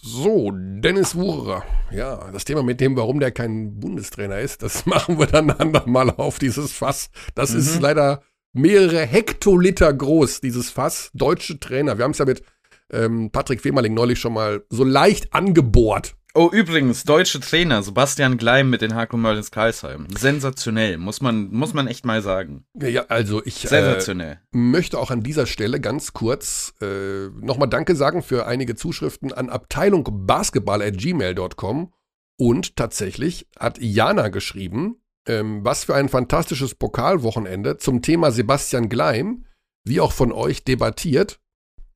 So, 0.00 0.52
Dennis 0.54 1.16
Wucherer. 1.16 1.64
Ja, 1.90 2.30
das 2.30 2.44
Thema 2.44 2.62
mit 2.62 2.80
dem, 2.80 2.96
warum 2.96 3.18
der 3.18 3.32
kein 3.32 3.80
Bundestrainer 3.80 4.38
ist, 4.38 4.62
das 4.62 4.86
machen 4.86 5.18
wir 5.18 5.26
dann 5.26 5.50
andermal 5.60 6.10
auf, 6.10 6.38
dieses 6.38 6.72
Fass. 6.72 7.10
Das 7.34 7.50
Mhm. 7.50 7.58
ist 7.58 7.80
leider 7.80 8.22
mehrere 8.52 9.06
Hektoliter 9.06 9.92
groß, 9.92 10.40
dieses 10.40 10.70
Fass. 10.70 11.10
Deutsche 11.14 11.60
Trainer. 11.60 11.98
Wir 11.98 12.04
haben 12.04 12.12
es 12.12 12.18
ja 12.18 12.24
mit 12.24 12.42
ähm, 12.90 13.30
Patrick 13.30 13.60
Fehmerling 13.60 13.94
neulich 13.94 14.18
schon 14.18 14.34
mal 14.34 14.64
so 14.68 14.84
leicht 14.84 15.32
angebohrt. 15.34 16.14
Oh, 16.34 16.48
übrigens, 16.50 17.04
deutsche 17.04 17.40
Trainer, 17.40 17.82
Sebastian 17.82 18.38
Gleim 18.38 18.70
mit 18.70 18.80
den 18.80 18.94
Haku 18.94 19.18
Merlins 19.18 19.50
Karlsheim. 19.50 20.06
Sensationell, 20.16 20.96
muss 20.96 21.20
man, 21.20 21.50
muss 21.50 21.74
man 21.74 21.86
echt 21.86 22.06
mal 22.06 22.22
sagen. 22.22 22.64
Ja, 22.80 23.04
also 23.08 23.44
ich 23.44 23.66
äh, 23.66 23.68
Sensationell. 23.68 24.40
möchte 24.50 24.98
auch 24.98 25.10
an 25.10 25.22
dieser 25.22 25.44
Stelle 25.44 25.78
ganz 25.78 26.14
kurz 26.14 26.72
äh, 26.80 27.26
nochmal 27.42 27.68
Danke 27.68 27.94
sagen 27.96 28.22
für 28.22 28.46
einige 28.46 28.76
Zuschriften 28.76 29.34
an 29.34 29.50
abteilungbasketball.gmail.com 29.50 31.92
und 32.38 32.76
tatsächlich 32.76 33.46
hat 33.58 33.78
Jana 33.78 34.28
geschrieben, 34.28 35.01
ähm, 35.26 35.64
was 35.64 35.84
für 35.84 35.94
ein 35.94 36.08
fantastisches 36.08 36.74
Pokalwochenende 36.74 37.76
zum 37.78 38.02
Thema 38.02 38.30
Sebastian 38.30 38.88
Gleim, 38.88 39.44
wie 39.84 40.00
auch 40.00 40.12
von 40.12 40.32
euch 40.32 40.64
debattiert. 40.64 41.38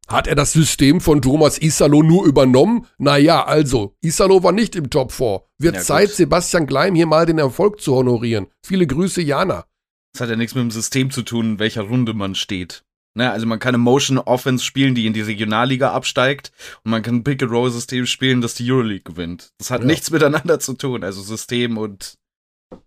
Hat 0.09 0.29
er 0.29 0.37
das 0.37 0.53
System 0.53 1.01
von 1.01 1.21
Thomas 1.21 1.59
Isalo 1.59 2.03
nur 2.03 2.27
übernommen? 2.27 2.87
Naja, 2.99 3.45
also, 3.45 3.97
Isalo 4.03 4.43
war 4.45 4.53
nicht 4.53 4.77
im 4.77 4.89
Top 4.89 5.11
4. 5.11 5.43
Wird 5.59 5.75
Ja, 5.75 5.81
gut. 5.81 5.87
Zeit, 5.87 6.11
Sebastian 6.11 6.67
Gleim 6.67 6.95
hier 6.95 7.07
mal 7.07 7.27
den 7.27 7.39
Erfolg 7.39 7.81
zu 7.81 7.95
honorieren. 7.97 8.47
Viele 8.65 8.87
Grüße, 8.87 9.21
Jana. 9.21 9.65
Das 10.13 10.21
hat 10.21 10.31
ja 10.31 10.37
nichts 10.37 10.55
mit 10.55 10.63
dem 10.63 10.71
System 10.71 11.11
zu 11.11 11.23
tun, 11.23 11.47
in 11.53 11.59
welcher 11.59 11.83
Runde 11.83 12.15
man 12.15 12.35
steht. 12.37 12.85
Ne, 13.15 13.31
also 13.33 13.47
man 13.47 13.59
kann 13.59 13.71
eine 13.75 13.79
Motion 13.83 14.19
Offense 14.19 14.63
spielen, 14.63 14.95
die 14.95 15.07
in 15.07 15.15
die 15.15 15.23
Regionalliga 15.23 15.91
absteigt 15.93 16.53
und 16.85 16.91
man 16.91 17.03
kann 17.03 17.17
ein 17.17 17.25
Pick-and-Roll-System 17.25 18.05
spielen, 18.07 18.43
das 18.43 18.55
die 18.55 18.71
Euroleague 18.71 19.05
gewinnt. 19.05 19.53
Das 19.59 19.71
hat 19.71 19.81
Ja. 19.81 19.87
nichts 19.87 20.11
miteinander 20.13 20.61
zu 20.61 20.75
tun. 20.75 21.03
Also 21.03 21.23
System 21.23 21.79
und 21.79 22.15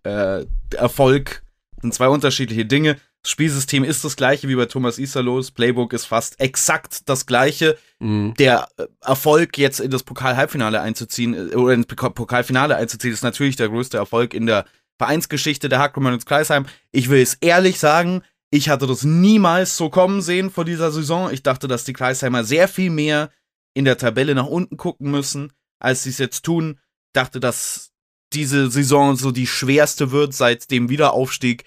äh, 0.04 0.44
Erfolg 0.74 1.42
sind 1.80 1.94
zwei 1.94 2.08
unterschiedliche 2.08 2.66
Dinge. 2.66 2.96
Das 3.22 3.32
Spielsystem 3.32 3.84
ist 3.84 4.02
das 4.04 4.16
gleiche 4.16 4.48
wie 4.48 4.54
bei 4.54 4.64
Thomas 4.64 4.98
Isalos. 4.98 5.50
Playbook 5.50 5.92
ist 5.92 6.06
fast 6.06 6.40
exakt 6.40 7.08
das 7.08 7.26
gleiche. 7.26 7.76
Mhm. 7.98 8.34
Der 8.38 8.68
äh, 8.78 8.86
Erfolg, 9.02 9.58
jetzt 9.58 9.80
in 9.80 9.90
das 9.90 10.02
Pokal-Halbfinale 10.02 10.80
einzuziehen, 10.80 11.34
äh, 11.34 11.54
oder 11.54 11.74
ins 11.74 11.86
Poka- 11.86 12.10
Pokalfinale 12.10 12.76
einzuziehen, 12.76 13.12
ist 13.12 13.22
natürlich 13.22 13.56
der 13.56 13.68
größte 13.68 13.98
Erfolg 13.98 14.32
in 14.32 14.46
der 14.46 14.64
Vereinsgeschichte 14.98 15.68
der 15.68 15.78
Hackroman 15.78 16.14
ins 16.14 16.26
Kreisheim. 16.26 16.66
Ich 16.92 17.10
will 17.10 17.20
es 17.20 17.34
ehrlich 17.34 17.78
sagen, 17.78 18.22
ich 18.50 18.68
hatte 18.68 18.86
das 18.86 19.04
niemals 19.04 19.76
so 19.76 19.90
kommen 19.90 20.22
sehen 20.22 20.50
vor 20.50 20.64
dieser 20.64 20.90
Saison. 20.90 21.30
Ich 21.30 21.42
dachte, 21.42 21.68
dass 21.68 21.84
die 21.84 21.92
Kreisheimer 21.92 22.44
sehr 22.44 22.68
viel 22.68 22.90
mehr 22.90 23.30
in 23.74 23.84
der 23.84 23.96
Tabelle 23.96 24.34
nach 24.34 24.46
unten 24.46 24.76
gucken 24.76 25.10
müssen, 25.10 25.52
als 25.78 26.02
sie 26.02 26.10
es 26.10 26.18
jetzt 26.18 26.42
tun. 26.42 26.78
Dachte, 27.12 27.38
dass 27.38 27.89
diese 28.32 28.70
Saison 28.70 29.16
so 29.16 29.30
die 29.30 29.46
schwerste 29.46 30.12
wird 30.12 30.34
seit 30.34 30.70
dem 30.70 30.88
Wiederaufstieg. 30.88 31.64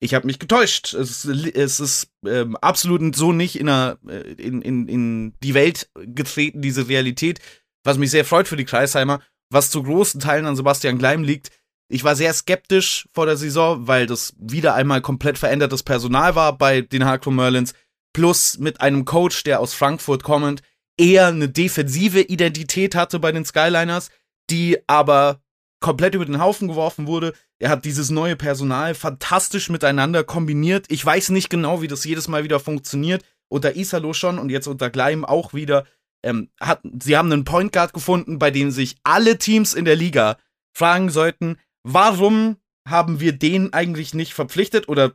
Ich 0.00 0.14
habe 0.14 0.26
mich 0.26 0.38
getäuscht. 0.38 0.94
Es, 0.94 1.24
es 1.24 1.80
ist 1.80 2.10
ähm, 2.24 2.56
absolut 2.56 3.16
so 3.16 3.32
nicht 3.32 3.58
in, 3.58 3.66
der, 3.66 3.98
äh, 4.08 4.32
in, 4.34 4.62
in, 4.62 4.88
in 4.88 5.34
die 5.42 5.54
Welt 5.54 5.90
getreten, 5.94 6.62
diese 6.62 6.88
Realität, 6.88 7.40
was 7.84 7.98
mich 7.98 8.10
sehr 8.10 8.24
freut 8.24 8.46
für 8.46 8.56
die 8.56 8.64
Kreisheimer, 8.64 9.20
was 9.50 9.70
zu 9.70 9.82
großen 9.82 10.20
Teilen 10.20 10.46
an 10.46 10.56
Sebastian 10.56 10.98
Gleim 10.98 11.24
liegt. 11.24 11.50
Ich 11.90 12.04
war 12.04 12.14
sehr 12.14 12.32
skeptisch 12.34 13.08
vor 13.12 13.26
der 13.26 13.36
Saison, 13.36 13.86
weil 13.86 14.06
das 14.06 14.34
wieder 14.38 14.74
einmal 14.74 15.00
komplett 15.00 15.38
verändertes 15.38 15.82
Personal 15.82 16.34
war 16.34 16.56
bei 16.56 16.82
den 16.82 17.04
Hardcore 17.04 17.34
Merlins, 17.34 17.72
plus 18.12 18.58
mit 18.58 18.80
einem 18.80 19.04
Coach, 19.04 19.42
der 19.44 19.60
aus 19.60 19.74
Frankfurt 19.74 20.22
kommend 20.22 20.62
eher 20.98 21.28
eine 21.28 21.48
defensive 21.48 22.20
Identität 22.20 22.94
hatte 22.94 23.18
bei 23.18 23.32
den 23.32 23.44
Skyliners, 23.44 24.10
die 24.50 24.78
aber 24.86 25.40
komplett 25.80 26.14
über 26.14 26.24
den 26.24 26.40
Haufen 26.40 26.68
geworfen 26.68 27.06
wurde. 27.06 27.32
Er 27.58 27.70
hat 27.70 27.84
dieses 27.84 28.10
neue 28.10 28.36
Personal 28.36 28.94
fantastisch 28.94 29.68
miteinander 29.70 30.24
kombiniert. 30.24 30.86
Ich 30.88 31.04
weiß 31.04 31.30
nicht 31.30 31.50
genau, 31.50 31.82
wie 31.82 31.88
das 31.88 32.04
jedes 32.04 32.28
Mal 32.28 32.44
wieder 32.44 32.60
funktioniert. 32.60 33.24
Unter 33.48 33.76
Isalo 33.76 34.12
schon 34.12 34.38
und 34.38 34.50
jetzt 34.50 34.66
unter 34.66 34.90
Gleim 34.90 35.24
auch 35.24 35.54
wieder. 35.54 35.84
Ähm, 36.24 36.50
hat, 36.60 36.80
sie 37.00 37.16
haben 37.16 37.32
einen 37.32 37.44
Point 37.44 37.72
Guard 37.72 37.92
gefunden, 37.92 38.38
bei 38.38 38.50
dem 38.50 38.70
sich 38.70 38.96
alle 39.04 39.38
Teams 39.38 39.72
in 39.74 39.84
der 39.84 39.96
Liga 39.96 40.36
fragen 40.76 41.10
sollten, 41.10 41.56
warum 41.84 42.56
haben 42.86 43.20
wir 43.20 43.32
den 43.32 43.72
eigentlich 43.72 44.14
nicht 44.14 44.34
verpflichtet? 44.34 44.88
Oder 44.88 45.12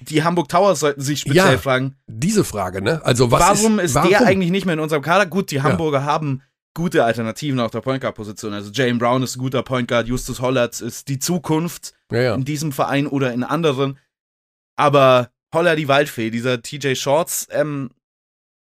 die 0.00 0.22
Hamburg 0.22 0.48
Towers 0.50 0.80
sollten 0.80 1.00
sich 1.00 1.20
speziell 1.20 1.52
Ja. 1.52 1.58
fragen, 1.58 1.96
Diese 2.06 2.44
Frage, 2.44 2.82
ne? 2.82 3.00
Also 3.04 3.30
was 3.30 3.40
warum 3.40 3.78
ist, 3.78 3.86
ist, 3.86 3.94
warum? 3.94 4.10
der 4.10 4.26
eigentlich 4.26 4.50
nicht 4.50 4.66
mehr 4.66 4.74
in 4.74 4.80
unserem 4.80 5.02
Kader? 5.02 5.24
Gut, 5.26 5.50
die 5.50 5.62
Hamburger 5.62 6.04
haben 6.04 6.42
gute 6.74 7.04
Alternativen 7.04 7.60
auf 7.60 7.70
der 7.70 7.80
Point 7.80 8.00
Guard 8.00 8.14
Position. 8.14 8.52
Also 8.52 8.70
Jane 8.72 8.98
Brown 8.98 9.22
ist 9.22 9.36
ein 9.36 9.40
guter 9.40 9.62
Point 9.62 9.88
Guard, 9.88 10.08
Justus 10.08 10.40
Hollatz 10.40 10.80
ist 10.80 11.08
die 11.08 11.18
Zukunft 11.18 11.94
Ja, 12.10 12.22
ja. 12.22 12.34
in 12.34 12.44
diesem 12.44 12.72
Verein 12.72 13.06
oder 13.06 13.32
in 13.32 13.44
anderen. 13.44 13.98
Aber 14.76 15.30
Holler 15.54 15.76
die 15.76 15.88
Waldfee, 15.88 16.30
dieser 16.30 16.62
TJ 16.62 16.94
Shorts, 16.94 17.46
ähm, 17.50 17.90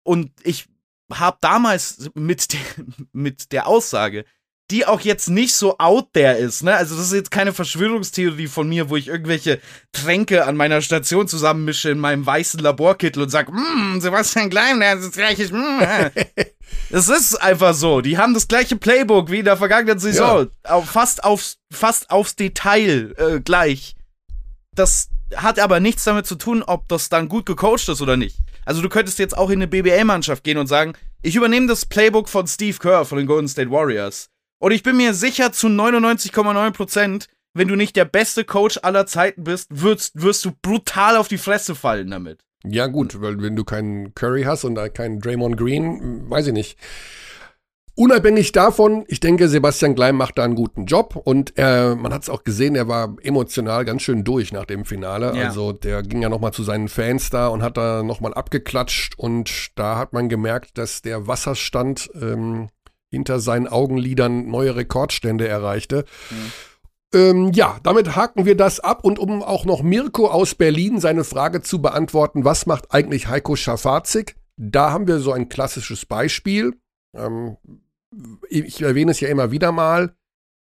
und 0.03 0.31
ich 0.43 0.67
habe 1.13 1.37
damals 1.41 2.09
mit 2.13 2.53
der, 2.53 2.59
mit 3.11 3.51
der 3.51 3.67
Aussage, 3.67 4.25
die 4.71 4.85
auch 4.85 5.01
jetzt 5.01 5.29
nicht 5.29 5.55
so 5.55 5.79
out 5.79 6.13
there 6.13 6.37
ist, 6.37 6.63
ne? 6.63 6.75
Also 6.75 6.95
das 6.95 7.05
ist 7.05 7.13
jetzt 7.13 7.31
keine 7.31 7.53
Verschwörungstheorie 7.53 8.47
von 8.47 8.69
mir, 8.69 8.89
wo 8.91 8.97
ich 8.97 9.07
irgendwelche 9.07 9.59
Tränke 9.91 10.45
an 10.45 10.55
meiner 10.55 10.81
Station 10.81 11.27
zusammenmische 11.27 11.89
in 11.89 11.97
meinem 11.97 12.23
weißen 12.25 12.59
Laborkittel 12.59 13.23
und 13.23 13.29
sag, 13.29 13.51
mm, 13.51 13.99
Sebastian 13.99 14.51
Klein, 14.51 14.79
der 14.79 14.95
ist 14.95 15.05
das 15.05 15.11
gleiche. 15.13 15.49
Es 16.91 17.07
ist 17.07 17.35
einfach 17.35 17.73
so. 17.73 18.01
Die 18.01 18.17
haben 18.17 18.33
das 18.33 18.47
gleiche 18.47 18.75
Playbook 18.75 19.29
wie 19.29 19.39
in 19.39 19.45
der 19.45 19.57
vergangenen 19.57 19.99
Saison. 19.99 20.47
Ja. 20.65 20.81
Fast 20.81 21.23
aufs, 21.23 21.57
fast 21.71 22.09
aufs 22.09 22.35
Detail 22.35 23.13
äh, 23.17 23.39
gleich. 23.39 23.95
Das 24.75 25.09
hat 25.35 25.59
aber 25.59 25.79
nichts 25.79 26.03
damit 26.03 26.25
zu 26.25 26.35
tun, 26.35 26.63
ob 26.63 26.87
das 26.87 27.09
dann 27.09 27.29
gut 27.29 27.45
gecoacht 27.45 27.87
ist 27.89 28.01
oder 28.01 28.17
nicht. 28.17 28.37
Also 28.65 28.81
du 28.81 28.89
könntest 28.89 29.19
jetzt 29.19 29.37
auch 29.37 29.49
in 29.49 29.59
eine 29.59 29.67
BBL-Mannschaft 29.67 30.43
gehen 30.43 30.57
und 30.57 30.67
sagen, 30.67 30.93
ich 31.21 31.35
übernehme 31.35 31.67
das 31.67 31.85
Playbook 31.85 32.29
von 32.29 32.47
Steve 32.47 32.77
Kerr 32.77 33.05
von 33.05 33.17
den 33.17 33.27
Golden 33.27 33.47
State 33.47 33.69
Warriors. 33.69 34.29
Und 34.59 34.71
ich 34.71 34.83
bin 34.83 34.97
mir 34.97 35.13
sicher 35.13 35.51
zu 35.51 35.67
99,9%, 35.67 37.27
wenn 37.53 37.67
du 37.67 37.75
nicht 37.75 37.95
der 37.95 38.05
beste 38.05 38.43
Coach 38.43 38.79
aller 38.81 39.05
Zeiten 39.05 39.43
bist, 39.43 39.67
wirst, 39.69 40.21
wirst 40.21 40.45
du 40.45 40.51
brutal 40.61 41.17
auf 41.17 41.27
die 41.27 41.37
Fresse 41.37 41.75
fallen 41.75 42.09
damit. 42.09 42.43
Ja, 42.65 42.87
gut, 42.87 43.21
weil 43.21 43.41
wenn 43.41 43.55
du 43.55 43.63
keinen 43.63 44.13
Curry 44.15 44.43
hast 44.43 44.65
und 44.65 44.75
keinen 44.93 45.19
Draymond 45.19 45.57
Green, 45.57 46.29
weiß 46.29 46.47
ich 46.47 46.53
nicht. 46.53 46.77
Unabhängig 47.95 48.53
davon, 48.53 49.03
ich 49.09 49.19
denke, 49.19 49.49
Sebastian 49.49 49.93
Gleim 49.93 50.15
macht 50.15 50.37
da 50.37 50.45
einen 50.45 50.55
guten 50.55 50.85
Job 50.85 51.17
und 51.21 51.57
er, 51.57 51.97
man 51.97 52.13
hat 52.13 52.23
es 52.23 52.29
auch 52.29 52.45
gesehen, 52.45 52.75
er 52.75 52.87
war 52.87 53.17
emotional 53.23 53.83
ganz 53.83 54.03
schön 54.03 54.23
durch 54.23 54.53
nach 54.53 54.63
dem 54.63 54.85
Finale. 54.85 55.35
Ja. 55.35 55.47
Also 55.47 55.73
der 55.73 56.01
ging 56.03 56.21
ja 56.21 56.29
nochmal 56.29 56.53
zu 56.53 56.63
seinen 56.63 56.87
Fans 56.87 57.29
da 57.29 57.49
und 57.49 57.61
hat 57.61 57.75
da 57.75 58.01
nochmal 58.03 58.33
abgeklatscht 58.33 59.19
und 59.19 59.71
da 59.75 59.97
hat 59.97 60.13
man 60.13 60.29
gemerkt, 60.29 60.77
dass 60.77 61.01
der 61.01 61.27
Wasserstand 61.27 62.09
ähm, 62.21 62.69
hinter 63.09 63.41
seinen 63.41 63.67
Augenlidern 63.67 64.47
neue 64.47 64.77
Rekordstände 64.77 65.49
erreichte. 65.49 66.05
Mhm. 66.29 66.51
Ähm, 67.13 67.51
ja, 67.53 67.79
damit 67.81 68.15
haken 68.15 68.45
wir 68.45 68.55
das 68.55 68.79
ab 68.79 69.03
und 69.03 69.17
um 69.17 69.41
auch 69.41 69.65
noch 69.65 69.81
Mirko 69.81 70.27
aus 70.27 70.53
Berlin 70.53 70.99
seine 70.99 71.23
Frage 71.23 71.61
zu 71.61 71.81
beantworten, 71.81 72.45
was 72.45 72.65
macht 72.65 72.91
eigentlich 72.93 73.27
Heiko 73.27 73.55
Schafazik? 73.55 74.35
Da 74.57 74.91
haben 74.91 75.07
wir 75.07 75.19
so 75.19 75.31
ein 75.31 75.49
klassisches 75.49 76.05
Beispiel. 76.05 76.79
Ähm, 77.15 77.57
ich 78.49 78.81
erwähne 78.81 79.11
es 79.11 79.19
ja 79.19 79.29
immer 79.29 79.51
wieder 79.51 79.71
mal. 79.71 80.15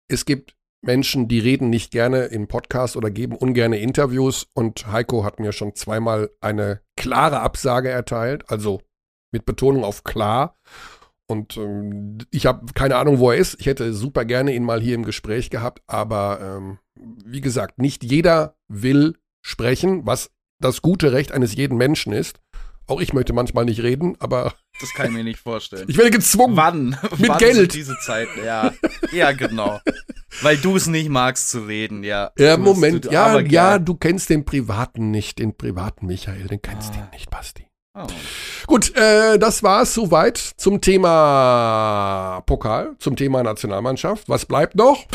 Es 0.08 0.26
gibt 0.26 0.56
Menschen, 0.82 1.28
die 1.28 1.40
reden 1.40 1.70
nicht 1.70 1.92
gerne 1.92 2.26
im 2.26 2.48
Podcast 2.48 2.96
oder 2.96 3.10
geben 3.10 3.36
ungerne 3.36 3.80
Interviews 3.80 4.48
und 4.54 4.88
Heiko 4.92 5.24
hat 5.24 5.40
mir 5.40 5.52
schon 5.52 5.74
zweimal 5.76 6.30
eine 6.42 6.82
klare 6.96 7.40
Absage 7.40 7.90
erteilt, 7.90 8.50
also 8.50 8.82
mit 9.32 9.46
Betonung 9.46 9.84
auf 9.84 10.04
klar. 10.04 10.56
Und 11.28 11.58
ähm, 11.58 12.20
ich 12.32 12.46
habe 12.46 12.66
keine 12.74 12.98
Ahnung, 12.98 13.20
wo 13.20 13.32
er 13.32 13.38
ist. 13.38 13.60
Ich 13.60 13.66
hätte 13.66 13.94
super 13.94 14.26
gerne 14.26 14.54
ihn 14.54 14.64
mal 14.64 14.82
hier 14.82 14.96
im 14.96 15.06
Gespräch 15.06 15.50
gehabt, 15.50 15.82
aber 15.88 16.40
ähm, 16.42 16.80
wie 17.26 17.42
gesagt, 17.42 17.80
nicht 17.80 18.04
jeder 18.04 18.56
will 18.68 19.16
sprechen, 19.42 20.06
was 20.06 20.32
das 20.60 20.82
gute 20.82 21.12
Recht 21.12 21.32
eines 21.32 21.56
jeden 21.56 21.78
Menschen 21.78 22.14
ist. 22.14 22.40
Auch 22.88 23.02
ich 23.02 23.14
möchte 23.14 23.34
manchmal 23.34 23.66
nicht 23.66 23.82
reden, 23.82 24.16
aber. 24.20 24.54
Das 24.82 24.94
kann 24.94 25.06
ich 25.06 25.14
mir 25.14 25.24
nicht 25.24 25.40
vorstellen. 25.40 25.86
Ich 25.88 25.98
werde 25.98 26.12
gezwungen. 26.12 26.58
Wann? 26.58 26.98
Mit 27.18 27.30
Wann 27.30 27.38
Geld. 27.38 27.74
diese 27.74 27.98
Zeit, 28.00 28.28
ja. 28.44 28.74
Ja, 29.14 29.32
genau. 29.32 29.80
Weil 30.42 30.58
du 30.58 30.76
es 30.76 30.88
nicht 30.88 31.08
magst 31.08 31.50
zu 31.50 31.62
reden, 31.62 32.04
ja. 32.04 32.32
Ja, 32.38 32.58
Moment, 32.58 33.06
du, 33.06 33.10
ja, 33.10 33.40
ja, 33.40 33.80
du 33.80 33.96
kennst 33.96 34.30
den 34.30 34.44
Privaten 34.44 35.12
nicht, 35.12 35.40
den 35.40 35.56
privaten 35.56 36.08
Michael, 36.08 36.48
den 36.48 36.62
kennst 36.62 36.92
ah. 36.92 37.08
du 37.10 37.16
nicht, 37.16 37.30
Basti. 37.30 37.68
Oh. 37.98 38.08
Gut, 38.68 38.94
äh, 38.98 39.40
das 39.40 39.64
war's 39.64 39.94
soweit 39.94 40.38
zum 40.38 40.82
Thema 40.82 42.42
Pokal, 42.46 42.96
zum 43.00 43.16
Thema 43.16 43.42
Nationalmannschaft. 43.42 44.28
Was 44.28 44.46
bleibt 44.46 44.76
noch? 44.76 45.06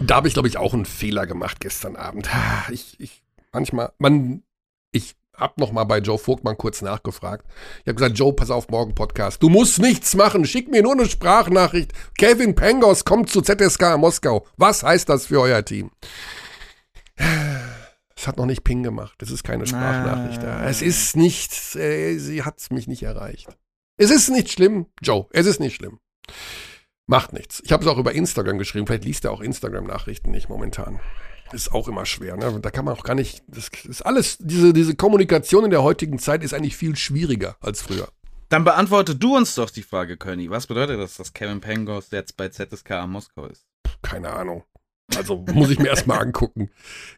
Da 0.00 0.16
habe 0.16 0.28
ich, 0.28 0.34
glaube 0.34 0.48
ich, 0.48 0.58
auch 0.58 0.74
einen 0.74 0.84
Fehler 0.84 1.26
gemacht 1.26 1.58
gestern 1.60 1.96
Abend. 1.96 2.28
Ich, 2.70 3.00
ich, 3.00 3.22
manchmal, 3.52 3.92
man, 3.96 4.42
ich 4.90 5.14
hab 5.36 5.58
noch 5.58 5.72
mal 5.72 5.84
bei 5.84 5.98
Joe 5.98 6.18
Vogtmann 6.18 6.56
kurz 6.56 6.82
nachgefragt. 6.82 7.46
Ich 7.80 7.88
habe 7.88 7.94
gesagt, 7.94 8.18
Joe, 8.18 8.32
pass 8.32 8.50
auf, 8.50 8.68
morgen 8.68 8.94
Podcast. 8.94 9.42
Du 9.42 9.48
musst 9.48 9.78
nichts 9.80 10.14
machen. 10.14 10.44
Schick 10.44 10.70
mir 10.70 10.82
nur 10.82 10.92
eine 10.92 11.06
Sprachnachricht. 11.06 11.92
Kevin 12.18 12.54
Pengos 12.54 13.04
kommt 13.04 13.30
zu 13.30 13.40
ZSK 13.40 13.96
Moskau. 13.98 14.46
Was 14.56 14.82
heißt 14.82 15.08
das 15.08 15.26
für 15.26 15.40
euer 15.40 15.64
Team? 15.64 15.90
Es 18.14 18.26
hat 18.26 18.36
noch 18.36 18.46
nicht 18.46 18.62
Ping 18.62 18.82
gemacht. 18.82 19.20
Es 19.22 19.30
ist 19.30 19.42
keine 19.42 19.66
Sprachnachricht 19.66 20.42
da. 20.42 20.64
Es 20.68 20.82
ist 20.82 21.16
nicht, 21.16 21.74
äh, 21.76 22.18
sie 22.18 22.44
hat 22.44 22.64
mich 22.70 22.86
nicht 22.86 23.02
erreicht. 23.02 23.48
Es 23.96 24.10
ist 24.10 24.28
nicht 24.28 24.50
schlimm, 24.50 24.86
Joe. 25.02 25.26
Es 25.32 25.46
ist 25.46 25.60
nicht 25.60 25.74
schlimm. 25.76 25.98
Macht 27.06 27.32
nichts. 27.32 27.60
Ich 27.64 27.72
habe 27.72 27.84
es 27.84 27.90
auch 27.90 27.98
über 27.98 28.12
Instagram 28.12 28.58
geschrieben. 28.58 28.86
Vielleicht 28.86 29.04
liest 29.04 29.24
er 29.24 29.32
auch 29.32 29.40
Instagram-Nachrichten 29.40 30.30
nicht 30.30 30.48
momentan 30.48 31.00
ist 31.52 31.72
auch 31.72 31.88
immer 31.88 32.06
schwer. 32.06 32.36
Ne? 32.36 32.60
Da 32.60 32.70
kann 32.70 32.84
man 32.84 32.96
auch 32.96 33.04
gar 33.04 33.14
nicht. 33.14 33.42
Das 33.46 33.68
ist 33.84 34.02
alles, 34.02 34.38
diese, 34.38 34.72
diese 34.72 34.94
Kommunikation 34.94 35.64
in 35.64 35.70
der 35.70 35.82
heutigen 35.82 36.18
Zeit 36.18 36.42
ist 36.42 36.54
eigentlich 36.54 36.76
viel 36.76 36.96
schwieriger 36.96 37.56
als 37.60 37.82
früher. 37.82 38.08
Dann 38.48 38.64
beantworte 38.64 39.16
du 39.16 39.36
uns 39.36 39.54
doch 39.54 39.70
die 39.70 39.82
Frage, 39.82 40.16
König. 40.16 40.50
Was 40.50 40.66
bedeutet 40.66 41.00
das, 41.00 41.16
dass 41.16 41.32
Kevin 41.32 41.60
Pengos 41.60 42.10
jetzt 42.10 42.36
bei 42.36 42.48
ZSK 42.48 43.06
Moskau 43.06 43.46
ist? 43.46 43.66
Keine 44.02 44.30
Ahnung. 44.30 44.64
Also 45.16 45.44
muss 45.52 45.70
ich 45.70 45.78
mir 45.78 45.88
erstmal 45.88 46.20
angucken. 46.20 46.70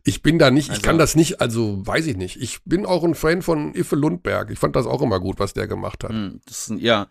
Ich 0.04 0.22
bin 0.22 0.38
da 0.38 0.50
nicht, 0.50 0.72
ich 0.72 0.82
kann 0.82 0.96
also 0.96 1.02
das 1.02 1.16
nicht, 1.16 1.40
also 1.40 1.86
weiß 1.86 2.06
ich 2.06 2.16
nicht. 2.16 2.40
Ich 2.40 2.64
bin 2.64 2.86
auch 2.86 3.04
ein 3.04 3.14
Fan 3.14 3.42
von 3.42 3.74
Iffe 3.74 3.94
Lundberg. 3.94 4.50
Ich 4.50 4.58
fand 4.58 4.74
das 4.74 4.86
auch 4.86 5.02
immer 5.02 5.20
gut, 5.20 5.38
was 5.38 5.54
der 5.54 5.68
gemacht 5.68 6.02
hat. 6.02 6.10
Hm, 6.10 6.40
das, 6.46 6.72
ja. 6.76 7.08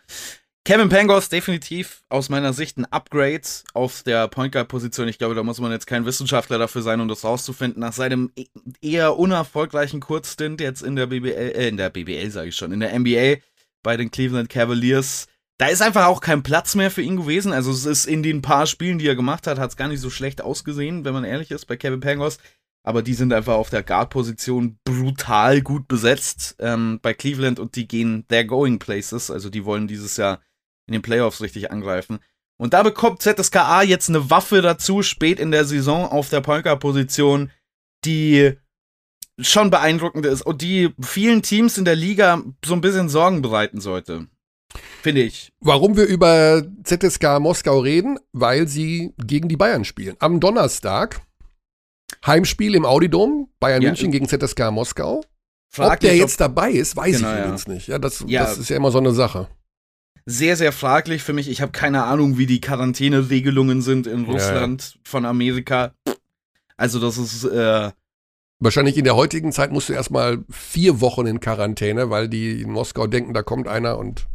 Kevin 0.66 0.88
Pangos 0.88 1.28
definitiv 1.28 2.04
aus 2.08 2.30
meiner 2.30 2.54
Sicht 2.54 2.78
ein 2.78 2.86
Upgrade 2.86 3.42
auf 3.74 4.02
der 4.04 4.30
Point 4.30 4.54
Guard 4.54 4.70
Position. 4.70 5.10
Ich 5.10 5.18
glaube, 5.18 5.36
da 5.36 5.44
muss 5.44 5.60
man 5.60 5.74
jetzt 5.74 5.88
kein 5.88 6.06
Wissenschaftler 6.06 6.58
dafür 6.58 6.82
sein, 6.82 7.02
um 7.02 7.10
das 7.10 7.26
rauszufinden. 7.26 7.82
Nach 7.82 7.92
seinem 7.92 8.32
e-, 8.38 8.46
eher 8.82 9.18
unerfolgreichen 9.18 10.00
Kurzstint 10.00 10.62
jetzt 10.62 10.82
in 10.82 10.96
der 10.96 11.08
BBL, 11.08 11.32
äh, 11.32 11.68
in 11.68 11.76
der 11.76 11.90
BBL 11.90 12.32
sage 12.32 12.48
ich 12.48 12.56
schon, 12.56 12.72
in 12.72 12.80
der 12.80 12.98
NBA 12.98 13.42
bei 13.84 13.98
den 13.98 14.10
Cleveland 14.10 14.48
Cavaliers. 14.48 15.28
Da 15.58 15.68
ist 15.68 15.82
einfach 15.82 16.06
auch 16.06 16.22
kein 16.22 16.44
Platz 16.44 16.76
mehr 16.76 16.92
für 16.92 17.02
ihn 17.02 17.18
gewesen. 17.18 17.52
Also 17.52 17.70
es 17.70 17.86
ist 17.86 18.06
in 18.06 18.24
den 18.24 18.42
paar 18.42 18.66
Spielen, 18.66 19.00
die 19.00 19.08
er 19.08 19.18
gemacht 19.18 19.48
hat, 19.48 19.60
hat 19.60 19.72
es 19.72 19.78
gar 19.78 19.90
nicht 19.90 20.00
so 20.00 20.10
schlecht 20.10 20.42
ausgesehen, 20.42 21.04
wenn 21.04 21.14
man 21.14 21.26
ehrlich 21.26 21.52
ist, 21.52 21.66
bei 21.66 21.76
Kevin 21.76 22.00
Pangos. 22.00 22.38
Aber 22.86 23.02
die 23.02 23.16
sind 23.16 23.34
einfach 23.34 23.56
auf 23.56 23.70
der 23.70 23.84
Guard-Position 23.84 24.78
brutal 24.86 25.62
gut 25.62 25.90
besetzt 25.90 26.56
ähm, 26.60 27.00
bei 27.02 27.14
Cleveland 27.14 27.60
und 27.60 27.76
die 27.76 27.88
gehen, 27.88 28.26
they're 28.30 28.46
going 28.46 28.80
places. 28.80 29.30
Also 29.30 29.50
die 29.50 29.66
wollen 29.66 29.90
dieses 29.90 30.16
Jahr 30.16 30.40
in 30.88 30.94
den 30.94 31.02
Playoffs 31.02 31.42
richtig 31.42 31.72
angreifen. 31.72 32.20
Und 32.58 32.74
da 32.74 32.84
bekommt 32.84 33.22
ZSKA 33.22 33.84
jetzt 33.84 34.10
eine 34.10 34.30
Waffe 34.30 34.62
dazu, 34.62 35.02
spät 35.02 35.40
in 35.40 35.52
der 35.52 35.66
Saison 35.66 36.06
auf 36.06 36.30
der 36.30 36.42
Polka-Position, 36.42 37.52
die 38.06 38.54
schon 39.40 39.72
beeindruckend 39.72 40.26
ist 40.26 40.44
und 40.44 40.62
die 40.62 40.94
vielen 41.02 41.42
Teams 41.42 41.78
in 41.78 41.86
der 41.86 41.96
Liga 41.96 42.44
so 42.64 42.74
ein 42.74 42.82
bisschen 42.82 43.10
Sorgen 43.10 43.42
bereiten 43.42 43.82
sollte. 43.82 44.28
Finde 45.02 45.22
ich. 45.22 45.52
Warum 45.60 45.98
wir 45.98 46.06
über 46.06 46.64
ZSK 46.84 47.40
Moskau 47.40 47.80
reden? 47.80 48.20
Weil 48.32 48.68
sie 48.68 49.14
gegen 49.18 49.50
die 49.50 49.58
Bayern 49.58 49.86
spielen. 49.86 50.16
Am 50.20 50.40
Donnerstag 50.40 51.22
Heimspiel 52.26 52.76
im 52.76 52.86
Audidom, 52.86 53.50
Bayern 53.60 53.82
ja. 53.82 53.90
München 53.90 54.12
gegen 54.12 54.28
ZSK 54.28 54.72
Moskau. 54.72 55.24
Frag 55.70 55.94
ob 55.94 56.00
der 56.02 56.16
jetzt 56.16 56.40
dabei 56.40 56.72
ist, 56.72 56.96
weiß 56.96 57.18
genau, 57.18 57.34
ich 57.34 57.40
übrigens 57.40 57.66
ja. 57.66 57.74
nicht. 57.74 57.88
Ja 57.88 58.00
das, 58.00 58.24
ja. 58.28 58.44
das 58.44 58.60
ist 58.60 58.70
ja 58.70 58.78
immer 58.78 58.92
so 58.92 59.00
eine 59.00 59.12
Sache 59.12 59.48
sehr, 60.26 60.56
sehr 60.56 60.72
fraglich 60.72 61.24
für 61.24 61.34
mich. 61.34 61.50
Ich 61.50 61.62
habe 61.62 61.72
keine 61.72 62.04
Ahnung, 62.04 62.38
wie 62.38 62.46
die 62.46 62.62
Quarantäneregelungen 62.62 63.82
sind 63.82 64.08
in 64.08 64.26
Russland 64.26 64.82
ja, 64.82 64.96
ja. 64.96 65.02
von 65.04 65.26
Amerika. 65.26 65.94
Also 66.78 67.00
das 67.00 67.18
ist 67.18 67.44
äh, 67.44 67.92
Wahrscheinlich 68.60 68.98
in 68.98 69.04
der 69.04 69.18
heutigen 69.18 69.52
Zeit 69.52 69.74
musst 69.74 69.90
du 69.90 69.94
erstmal 69.94 70.40
vier 70.50 71.02
Wochen 71.02 71.26
in 71.26 71.42
Quarantäne, 71.42 72.10
weil 72.10 72.30
die 72.30 72.62
in 72.62 72.72
Moskau 72.72 73.08
denken, 73.08 73.34
da 73.34 73.44
kommt 73.44 73.68
einer 73.68 73.98
und 73.98 74.26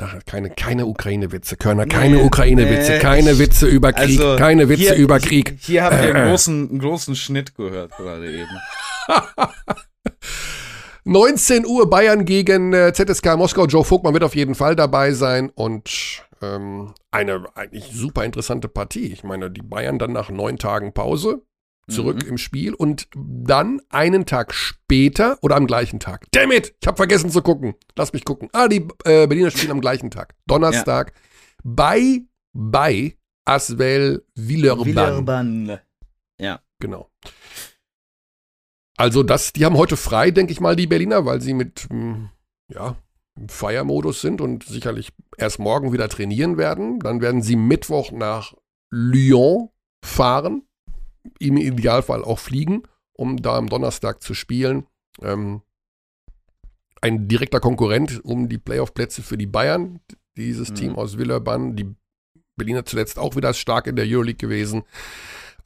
Ach, 0.00 0.14
keine, 0.26 0.48
keine 0.50 0.86
Ukraine-Witze, 0.86 1.56
Körner, 1.56 1.84
keine 1.84 2.18
nee, 2.18 2.22
Ukraine-Witze, 2.22 2.92
nee, 2.92 2.98
keine 3.00 3.38
Witze 3.40 3.66
über 3.66 3.92
Krieg, 3.92 4.20
also 4.20 4.36
keine 4.36 4.68
Witze 4.68 4.82
hier, 4.82 4.94
über 4.94 5.18
Krieg. 5.18 5.56
Hier 5.58 5.82
habt 5.82 6.04
ihr 6.04 6.14
einen 6.14 6.28
großen, 6.30 6.70
einen 6.70 6.78
großen 6.78 7.16
Schnitt 7.16 7.56
gehört 7.56 7.96
gerade 7.96 8.32
eben. 8.32 8.48
19 11.08 11.64
Uhr 11.64 11.88
Bayern 11.88 12.26
gegen 12.26 12.74
äh, 12.74 12.92
ZSK 12.92 13.38
Moskau. 13.38 13.64
Joe 13.64 13.82
Vogtmann 13.82 14.12
wird 14.12 14.24
auf 14.24 14.36
jeden 14.36 14.54
Fall 14.54 14.76
dabei 14.76 15.12
sein 15.12 15.48
und 15.48 16.22
ähm, 16.42 16.92
eine 17.10 17.46
eigentlich 17.54 17.86
super 17.94 18.26
interessante 18.26 18.68
Partie. 18.68 19.06
Ich 19.06 19.24
meine, 19.24 19.50
die 19.50 19.62
Bayern 19.62 19.98
dann 19.98 20.12
nach 20.12 20.28
neun 20.28 20.58
Tagen 20.58 20.92
Pause 20.92 21.40
zurück 21.88 22.22
mhm. 22.22 22.28
im 22.28 22.36
Spiel 22.36 22.74
und 22.74 23.08
dann 23.14 23.80
einen 23.88 24.26
Tag 24.26 24.52
später 24.52 25.38
oder 25.40 25.56
am 25.56 25.66
gleichen 25.66 25.98
Tag. 25.98 26.26
Damn 26.32 26.52
it! 26.52 26.74
Ich 26.78 26.86
habe 26.86 26.98
vergessen 26.98 27.30
zu 27.30 27.40
gucken. 27.40 27.74
Lass 27.96 28.12
mich 28.12 28.26
gucken. 28.26 28.50
Ah, 28.52 28.68
die 28.68 28.86
äh, 29.04 29.26
Berliner 29.26 29.50
spielen 29.50 29.72
am 29.72 29.80
gleichen 29.80 30.10
Tag. 30.10 30.34
Donnerstag 30.46 31.14
ja. 31.14 31.20
bei 31.64 32.20
bei 32.52 33.16
Aswell 33.46 34.26
Villeurbanne. 34.34 34.94
Villeurbanne. 34.94 35.80
Ja. 36.38 36.60
Genau. 36.80 37.08
Also 38.98 39.22
das, 39.22 39.52
die 39.52 39.64
haben 39.64 39.76
heute 39.76 39.96
frei, 39.96 40.32
denke 40.32 40.52
ich 40.52 40.60
mal, 40.60 40.74
die 40.76 40.88
Berliner, 40.88 41.24
weil 41.24 41.40
sie 41.40 41.54
mit, 41.54 41.86
hm, 41.88 42.30
ja, 42.68 42.96
im 43.38 43.48
Feiermodus 43.48 44.20
sind 44.20 44.40
und 44.40 44.64
sicherlich 44.64 45.12
erst 45.36 45.60
morgen 45.60 45.92
wieder 45.92 46.08
trainieren 46.08 46.56
werden. 46.58 46.98
Dann 46.98 47.20
werden 47.20 47.40
sie 47.40 47.54
Mittwoch 47.54 48.10
nach 48.10 48.54
Lyon 48.90 49.68
fahren, 50.04 50.62
im 51.38 51.56
Idealfall 51.56 52.24
auch 52.24 52.40
fliegen, 52.40 52.82
um 53.12 53.36
da 53.36 53.56
am 53.56 53.68
Donnerstag 53.68 54.20
zu 54.22 54.34
spielen. 54.34 54.86
Ähm, 55.22 55.62
ein 57.00 57.28
direkter 57.28 57.60
Konkurrent 57.60 58.24
um 58.24 58.48
die 58.48 58.58
Playoff-Plätze 58.58 59.22
für 59.22 59.38
die 59.38 59.46
Bayern, 59.46 60.00
dieses 60.36 60.70
Mhm. 60.70 60.74
Team 60.74 60.96
aus 60.96 61.16
Villeurbanne. 61.18 61.74
Die 61.74 61.94
Berliner 62.56 62.84
zuletzt 62.84 63.20
auch 63.20 63.36
wieder 63.36 63.54
stark 63.54 63.86
in 63.86 63.94
der 63.94 64.06
Euroleague 64.06 64.38
gewesen. 64.48 64.82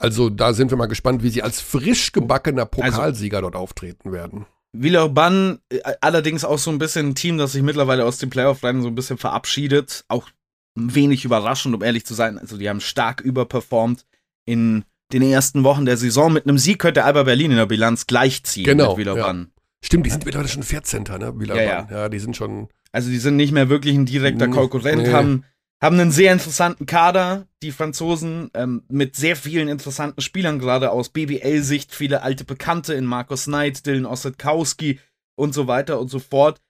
Also 0.03 0.31
da 0.31 0.53
sind 0.53 0.71
wir 0.71 0.77
mal 0.77 0.87
gespannt, 0.87 1.23
wie 1.23 1.31
sie 1.31 1.43
als 1.43 1.61
frisch 1.61 2.13
gebackener 2.13 2.67
Pokalsieger 2.67 3.41
dort 3.41 3.55
auftreten 3.55 4.13
werden. 4.13 4.47
Villeurbanne 4.73 5.61
äh, 5.69 5.81
allerdings 6.01 6.45
auch 6.45 6.59
so 6.59 6.71
ein 6.71 6.79
bisschen 6.79 7.11
ein 7.11 7.15
Team, 7.15 7.39
das 7.39 7.53
sich 7.53 7.63
mittlerweile 7.63 8.05
aus 8.05 8.19
dem 8.19 8.31
Playoff-Rennen 8.31 8.83
so 8.83 8.89
ein 8.89 8.95
bisschen 8.95 9.19
verabschiedet. 9.19 10.05
Auch 10.09 10.29
wenig 10.75 11.25
überraschend, 11.25 11.75
um 11.75 11.83
ehrlich 11.83 12.05
zu 12.05 12.15
sein. 12.15 12.39
Also 12.39 12.57
die 12.57 12.69
haben 12.69 12.81
stark 12.81 13.21
überperformt 13.21 14.07
in 14.45 14.85
den 15.13 15.23
ersten 15.23 15.63
Wochen 15.63 15.85
der 15.85 15.99
Saison. 15.99 16.33
Mit 16.33 16.47
einem 16.47 16.59
Sieg 16.59 16.79
könnte 16.79 17.05
Alba 17.05 17.23
Berlin 17.25 17.51
in 17.51 17.59
der 17.59 17.67
Bilanz 17.67 18.07
gleichziehen 18.07 18.65
Genau, 18.65 18.91
mit 18.91 18.99
Villeurbanne. 18.99 19.49
Stimmt, 19.85 20.07
die 20.07 20.11
sind 20.11 20.25
mittlerweile 20.25 20.49
schon 20.49 20.63
14. 20.63 21.05
Ne? 21.05 21.33
Villeurbanne. 21.37 21.89
Ja, 21.91 22.09
die 22.09 22.19
sind 22.19 22.37
schon. 22.37 22.69
Also 22.93 23.11
die 23.11 23.19
sind 23.19 23.37
nicht 23.37 23.53
mehr 23.53 23.69
wirklich 23.69 23.95
ein 23.95 24.07
direkter 24.07 24.49
Konkurrent, 24.49 25.03
nee. 25.03 25.13
haben, 25.13 25.45
haben 25.83 25.99
einen 25.99 26.13
sehr 26.13 26.33
interessanten 26.33 26.87
Kader, 26.87 27.49
die 27.61 27.73
Franzosen, 27.73 28.51
ähm, 28.55 28.85
mit 28.89 29.17
sehr 29.17 29.35
vielen 29.35 29.67
interessanten 29.67 30.21
Spielern, 30.21 30.61
gerade 30.61 30.93
aus 30.93 31.09
BBL-Sicht, 31.09 31.93
viele 31.93 32.23
alte 32.23 32.45
Bekannte 32.45 32.95
in 32.95 33.05
Markus 33.05 33.45
Knight, 33.45 33.85
Dylan 33.85 34.07
Ossetkowski 34.07 35.01
und 35.35 35.53
so 35.53 35.67
weiter 35.67 35.99
und 35.99 36.09
so 36.09 36.21
fort. 36.21 36.61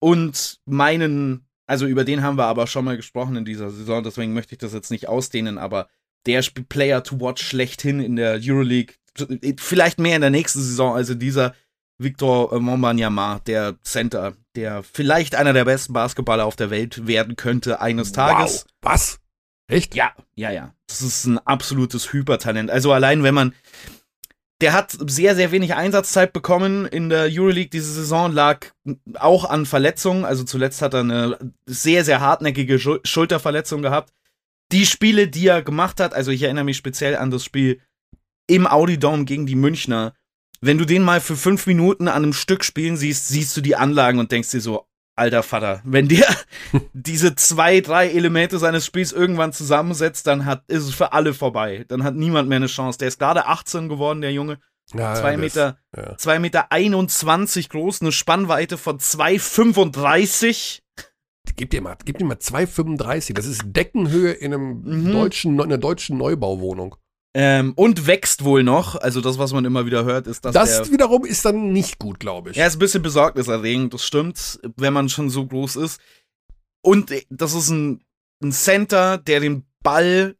Und 0.00 0.60
meinen, 0.66 1.48
also 1.66 1.86
über 1.86 2.04
den 2.04 2.22
haben 2.22 2.36
wir 2.36 2.44
aber 2.44 2.66
schon 2.66 2.84
mal 2.84 2.96
gesprochen 2.96 3.36
in 3.36 3.46
dieser 3.46 3.70
Saison, 3.70 4.04
deswegen 4.04 4.34
möchte 4.34 4.54
ich 4.54 4.58
das 4.58 4.74
jetzt 4.74 4.90
nicht 4.90 5.08
ausdehnen, 5.08 5.56
aber 5.56 5.88
der 6.26 6.44
Player 6.68 7.02
to 7.02 7.20
watch 7.20 7.42
schlechthin 7.42 8.00
in 8.00 8.16
der 8.16 8.38
Euroleague, 8.42 8.96
vielleicht 9.56 9.98
mehr 9.98 10.16
in 10.16 10.20
der 10.20 10.30
nächsten 10.30 10.60
Saison 10.60 10.94
als 10.94 11.08
in 11.08 11.18
dieser, 11.18 11.54
Victor 11.98 12.58
Montbanyama, 12.58 13.40
der 13.46 13.76
Center, 13.82 14.34
der 14.56 14.82
vielleicht 14.82 15.34
einer 15.34 15.52
der 15.52 15.64
besten 15.64 15.92
Basketballer 15.92 16.44
auf 16.46 16.56
der 16.56 16.70
Welt 16.70 17.06
werden 17.06 17.36
könnte 17.36 17.80
eines 17.80 18.12
Tages. 18.12 18.64
Wow. 18.64 18.72
Was? 18.82 19.20
Echt? 19.68 19.94
Ja, 19.94 20.12
ja, 20.34 20.50
ja. 20.50 20.74
Das 20.86 21.02
ist 21.02 21.24
ein 21.24 21.38
absolutes 21.38 22.12
Hypertalent. 22.12 22.70
Also 22.70 22.92
allein 22.92 23.22
wenn 23.22 23.34
man 23.34 23.54
der 24.62 24.72
hat 24.74 24.96
sehr, 25.06 25.34
sehr 25.34 25.50
wenig 25.50 25.74
Einsatzzeit 25.74 26.32
bekommen 26.32 26.86
in 26.86 27.08
der 27.08 27.24
Euroleague 27.24 27.68
diese 27.70 27.92
Saison, 27.92 28.30
lag 28.30 28.66
auch 29.18 29.44
an 29.44 29.66
Verletzungen. 29.66 30.24
Also 30.24 30.44
zuletzt 30.44 30.80
hat 30.82 30.94
er 30.94 31.00
eine 31.00 31.52
sehr, 31.66 32.04
sehr 32.04 32.20
hartnäckige 32.20 32.78
Schul- 32.78 33.00
Schulterverletzung 33.04 33.82
gehabt. 33.82 34.12
Die 34.70 34.86
Spiele, 34.86 35.26
die 35.26 35.48
er 35.48 35.62
gemacht 35.62 35.98
hat, 35.98 36.14
also 36.14 36.30
ich 36.30 36.44
erinnere 36.44 36.62
mich 36.64 36.76
speziell 36.76 37.16
an 37.16 37.32
das 37.32 37.44
Spiel 37.44 37.80
im 38.46 38.68
Audi 38.68 38.98
Dome 38.98 39.24
gegen 39.24 39.46
die 39.46 39.56
Münchner. 39.56 40.14
Wenn 40.64 40.78
du 40.78 40.84
den 40.84 41.02
mal 41.02 41.20
für 41.20 41.36
fünf 41.36 41.66
Minuten 41.66 42.06
an 42.08 42.22
einem 42.22 42.32
Stück 42.32 42.64
spielen 42.64 42.96
siehst, 42.96 43.26
siehst 43.28 43.56
du 43.56 43.60
die 43.60 43.74
Anlagen 43.76 44.20
und 44.20 44.30
denkst 44.30 44.52
dir 44.52 44.60
so, 44.60 44.86
alter 45.16 45.42
Vater, 45.42 45.82
wenn 45.84 46.06
der 46.08 46.24
diese 46.92 47.34
zwei, 47.34 47.80
drei 47.80 48.08
Elemente 48.08 48.58
seines 48.58 48.86
Spiels 48.86 49.10
irgendwann 49.12 49.52
zusammensetzt, 49.52 50.26
dann 50.28 50.44
hat, 50.46 50.62
ist 50.68 50.84
es 50.84 50.94
für 50.94 51.12
alle 51.12 51.34
vorbei. 51.34 51.84
Dann 51.88 52.04
hat 52.04 52.14
niemand 52.14 52.48
mehr 52.48 52.56
eine 52.56 52.66
Chance. 52.68 52.98
Der 52.98 53.08
ist 53.08 53.18
gerade 53.18 53.46
18 53.46 53.88
geworden, 53.88 54.20
der 54.20 54.32
Junge. 54.32 54.58
Ja, 54.94 55.14
Zwei 55.14 55.32
das- 55.32 55.40
Meter, 55.40 55.78
ja. 55.96 56.16
zwei 56.16 56.38
Meter 56.38 56.70
21 56.70 57.68
groß, 57.68 58.00
eine 58.02 58.12
Spannweite 58.12 58.78
von 58.78 58.98
2,35. 59.00 60.80
Gib 61.56 61.70
dir 61.70 61.80
mal, 61.82 61.96
gib 62.04 62.18
dir 62.18 62.24
mal 62.24 62.36
2,35. 62.38 63.34
Das 63.34 63.46
ist 63.46 63.62
Deckenhöhe 63.64 64.32
in 64.32 64.54
einem 64.54 64.82
Mhm. 64.82 65.12
deutschen, 65.12 65.54
in 65.54 65.60
einer 65.60 65.78
deutschen 65.78 66.18
Neubauwohnung. 66.18 66.96
Ähm, 67.34 67.72
und 67.76 68.06
wächst 68.06 68.44
wohl 68.44 68.62
noch. 68.62 68.96
Also 68.96 69.20
das, 69.20 69.38
was 69.38 69.52
man 69.52 69.64
immer 69.64 69.86
wieder 69.86 70.04
hört, 70.04 70.26
ist, 70.26 70.44
dass 70.44 70.52
Das 70.52 70.82
der 70.82 70.92
wiederum 70.92 71.24
ist 71.24 71.44
dann 71.44 71.72
nicht 71.72 71.98
gut, 71.98 72.20
glaube 72.20 72.50
ich. 72.50 72.58
Er 72.58 72.66
ist 72.66 72.76
ein 72.76 72.80
bisschen 72.80 73.02
besorgniserregend, 73.02 73.94
das 73.94 74.04
stimmt, 74.04 74.60
wenn 74.76 74.92
man 74.92 75.08
schon 75.08 75.30
so 75.30 75.46
groß 75.46 75.76
ist. 75.76 76.00
Und 76.82 77.10
äh, 77.10 77.24
das 77.30 77.54
ist 77.54 77.70
ein, 77.70 78.04
ein 78.42 78.52
Center, 78.52 79.16
der 79.16 79.40
den 79.40 79.64
Ball 79.82 80.36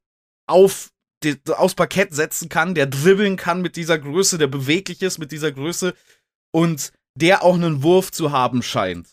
auf 0.47 0.91
die, 1.23 1.39
aufs 1.55 1.75
Parkett 1.75 2.15
setzen 2.15 2.49
kann, 2.49 2.75
der 2.75 2.87
dribbeln 2.87 3.37
kann 3.37 3.63
mit 3.63 3.77
dieser 3.77 3.99
Größe, 3.99 4.39
der 4.39 4.49
beweglich 4.49 5.01
ist 5.03 5.19
mit 5.19 5.33
dieser 5.33 5.53
Größe 5.53 5.95
und 6.53 6.93
der 7.15 7.43
auch 7.43 7.55
einen 7.55 7.83
Wurf 7.83 8.11
zu 8.11 8.33
haben 8.33 8.63
scheint. 8.63 9.09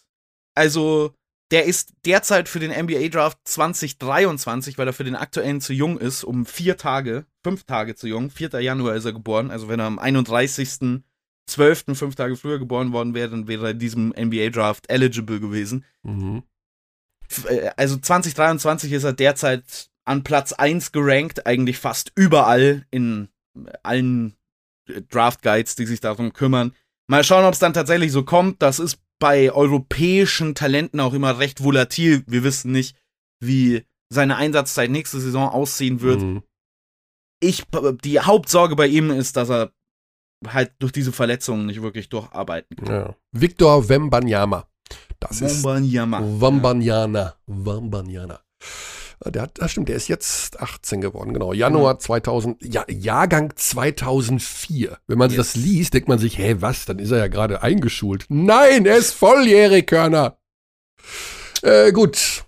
Also, 0.56 1.14
der 1.52 1.66
ist 1.66 1.94
derzeit 2.06 2.48
für 2.48 2.60
den 2.60 2.72
NBA 2.72 3.08
Draft 3.10 3.40
2023, 3.44 4.78
weil 4.78 4.88
er 4.88 4.94
für 4.94 5.04
den 5.04 5.16
aktuellen 5.16 5.62
zu 5.62 5.74
jung 5.74 5.98
ist, 5.98 6.24
um 6.24 6.46
vier 6.46 6.78
Tage, 6.78 7.26
fünf 7.44 7.64
Tage 7.64 7.96
zu 7.96 8.08
jung. 8.08 8.30
4. 8.30 8.62
Januar 8.62 8.96
ist 8.96 9.06
er 9.06 9.14
geboren, 9.14 9.50
also 9.50 9.68
wenn 9.68 9.80
er 9.80 9.88
am 9.88 10.00
31. 10.00 11.02
12. 11.48 11.86
fünf 11.94 12.16
Tage 12.16 12.38
früher 12.38 12.60
geboren 12.60 12.94
worden 12.94 13.16
wäre, 13.16 13.32
dann 13.32 13.48
wäre 13.48 13.68
er 13.68 13.72
in 13.72 13.80
diesem 13.80 14.10
NBA 14.10 14.50
Draft 14.50 14.90
eligible 14.90 15.40
gewesen. 15.40 15.84
Mhm. 16.04 16.44
Äh, 17.46 17.72
Also 17.76 17.98
2023 17.98 18.92
ist 18.92 19.04
er 19.04 19.14
derzeit 19.14 19.90
an 20.06 20.24
Platz 20.24 20.54
1 20.54 20.92
gerankt, 20.92 21.48
eigentlich 21.48 21.80
fast 21.80 22.12
überall 22.16 22.86
in 22.92 23.30
allen 23.82 24.36
äh, 24.88 25.02
Draft 25.02 25.42
Guides, 25.42 25.76
die 25.76 25.88
sich 25.88 26.00
darum 26.00 26.34
kümmern. 26.34 26.74
Mal 27.08 27.24
schauen, 27.24 27.46
ob 27.46 27.54
es 27.54 27.60
dann 27.60 27.74
tatsächlich 27.74 28.12
so 28.12 28.24
kommt. 28.24 28.62
Das 28.62 28.78
ist 28.78 29.00
bei 29.20 29.52
europäischen 29.52 30.56
Talenten 30.56 31.00
auch 31.00 31.14
immer 31.14 31.40
recht 31.40 31.64
volatil. 31.64 32.24
Wir 32.28 32.44
wissen 32.44 32.72
nicht, 32.72 32.96
wie 33.42 33.86
seine 34.12 34.38
Einsatzzeit 34.38 34.90
nächste 34.90 35.20
Saison 35.20 35.50
aussehen 35.50 36.02
wird. 36.02 36.22
Mhm. 36.22 36.44
Ich, 37.42 37.64
die 38.04 38.20
Hauptsorge 38.20 38.76
bei 38.76 38.88
ihm 38.88 39.12
ist, 39.12 39.38
dass 39.38 39.50
er 39.50 39.72
halt 40.48 40.72
durch 40.80 40.92
diese 40.92 41.12
Verletzungen 41.12 41.66
nicht 41.66 41.82
wirklich 41.82 42.10
durcharbeiten 42.10 42.78
kann. 42.78 42.88
Ja. 42.88 43.16
Victor 43.32 43.88
Wembanyama. 43.88 44.68
Das 45.20 45.42
ist 45.42 45.64
Wembanyama. 45.64 46.22
Wembanyama. 46.22 47.36
Wembanyama. 47.46 48.40
Der 49.26 49.42
hat, 49.42 49.52
das 49.62 49.72
stimmt, 49.72 49.90
der 49.90 49.98
ist 49.98 50.08
jetzt 50.08 50.60
18 50.62 51.02
geworden, 51.02 51.34
genau. 51.34 51.52
Januar 51.52 52.00
2000, 52.00 52.58
ja, 52.64 52.86
Jahrgang 52.90 53.52
2004. 53.56 54.98
Wenn 55.08 55.18
man 55.18 55.30
Yes. 55.30 55.38
das 55.38 55.56
liest, 55.56 55.94
denkt 55.94 56.08
man 56.08 56.20
sich, 56.20 56.38
hä, 56.38 56.56
was? 56.60 56.86
Dann 56.86 57.00
ist 57.00 57.12
er 57.12 57.18
ja 57.18 57.28
gerade 57.28 57.62
eingeschult. 57.62 58.26
Nein, 58.30 58.86
er 58.86 58.96
ist 58.98 59.12
volljährig, 59.14 59.88
Körner. 59.88 60.38
Äh, 61.62 61.92
gut. 61.92 62.46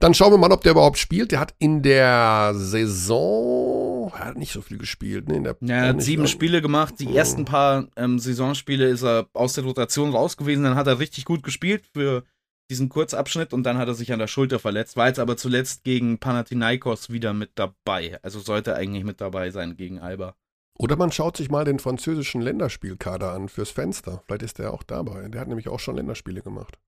Dann 0.00 0.14
schauen 0.14 0.32
wir 0.32 0.38
mal, 0.38 0.52
ob 0.52 0.62
der 0.62 0.72
überhaupt 0.72 0.98
spielt. 0.98 1.32
Der 1.32 1.40
hat 1.40 1.54
in 1.58 1.82
der 1.82 2.52
Saison, 2.54 4.12
er 4.16 4.26
hat 4.26 4.36
nicht 4.36 4.52
so 4.52 4.60
viel 4.60 4.78
gespielt, 4.78 5.28
ne? 5.28 5.36
In 5.36 5.44
der, 5.44 5.56
Ja, 5.60 5.74
er 5.76 5.88
hat 5.88 6.02
sieben 6.02 6.22
lang. 6.22 6.28
Spiele 6.30 6.62
gemacht. 6.62 6.94
Die 6.98 7.06
Mhm. 7.08 7.16
ersten 7.16 7.44
paar 7.44 7.88
ähm, 7.96 8.18
Saisonspiele 8.18 8.86
ist 8.88 9.02
er 9.02 9.26
aus 9.32 9.54
der 9.54 9.64
Rotation 9.64 10.10
raus 10.12 10.36
gewesen. 10.36 10.64
Dann 10.64 10.74
hat 10.76 10.86
er 10.86 10.98
richtig 10.98 11.24
gut 11.24 11.42
gespielt 11.42 11.84
für 11.92 12.24
diesen 12.70 12.88
Kurzabschnitt 12.88 13.52
und 13.52 13.64
dann 13.64 13.78
hat 13.78 13.88
er 13.88 13.94
sich 13.94 14.12
an 14.12 14.18
der 14.18 14.26
Schulter 14.26 14.58
verletzt. 14.58 14.96
War 14.96 15.08
jetzt 15.08 15.18
aber 15.18 15.36
zuletzt 15.36 15.84
gegen 15.84 16.18
Panathinaikos 16.18 17.10
wieder 17.10 17.32
mit 17.32 17.52
dabei. 17.54 18.18
Also 18.22 18.40
sollte 18.40 18.74
eigentlich 18.74 19.04
mit 19.04 19.20
dabei 19.20 19.50
sein 19.50 19.76
gegen 19.76 19.98
Alba. 19.98 20.34
Oder 20.78 20.96
man 20.96 21.10
schaut 21.10 21.36
sich 21.36 21.50
mal 21.50 21.64
den 21.64 21.80
französischen 21.80 22.40
Länderspielkader 22.40 23.32
an 23.32 23.48
fürs 23.48 23.70
Fenster. 23.70 24.22
Vielleicht 24.26 24.42
ist 24.42 24.58
der 24.58 24.72
auch 24.72 24.84
dabei. 24.84 25.28
Der 25.28 25.40
hat 25.40 25.48
nämlich 25.48 25.68
auch 25.68 25.80
schon 25.80 25.96
Länderspiele 25.96 26.40
gemacht. 26.40 26.78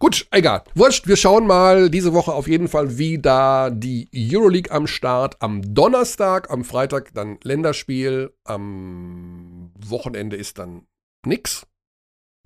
Gut, 0.00 0.26
egal. 0.32 0.64
Wurscht, 0.74 1.06
wir 1.06 1.16
schauen 1.16 1.46
mal 1.46 1.90
diese 1.90 2.12
Woche 2.12 2.32
auf 2.32 2.48
jeden 2.48 2.66
Fall, 2.66 2.98
wie 2.98 3.18
da 3.18 3.70
die 3.70 4.08
Euroleague 4.12 4.72
am 4.72 4.88
Start. 4.88 5.36
Am 5.40 5.74
Donnerstag, 5.74 6.50
am 6.50 6.64
Freitag 6.64 7.14
dann 7.14 7.38
Länderspiel. 7.44 8.34
Am 8.44 9.70
Wochenende 9.78 10.36
ist 10.36 10.58
dann 10.58 10.86
nix. 11.24 11.66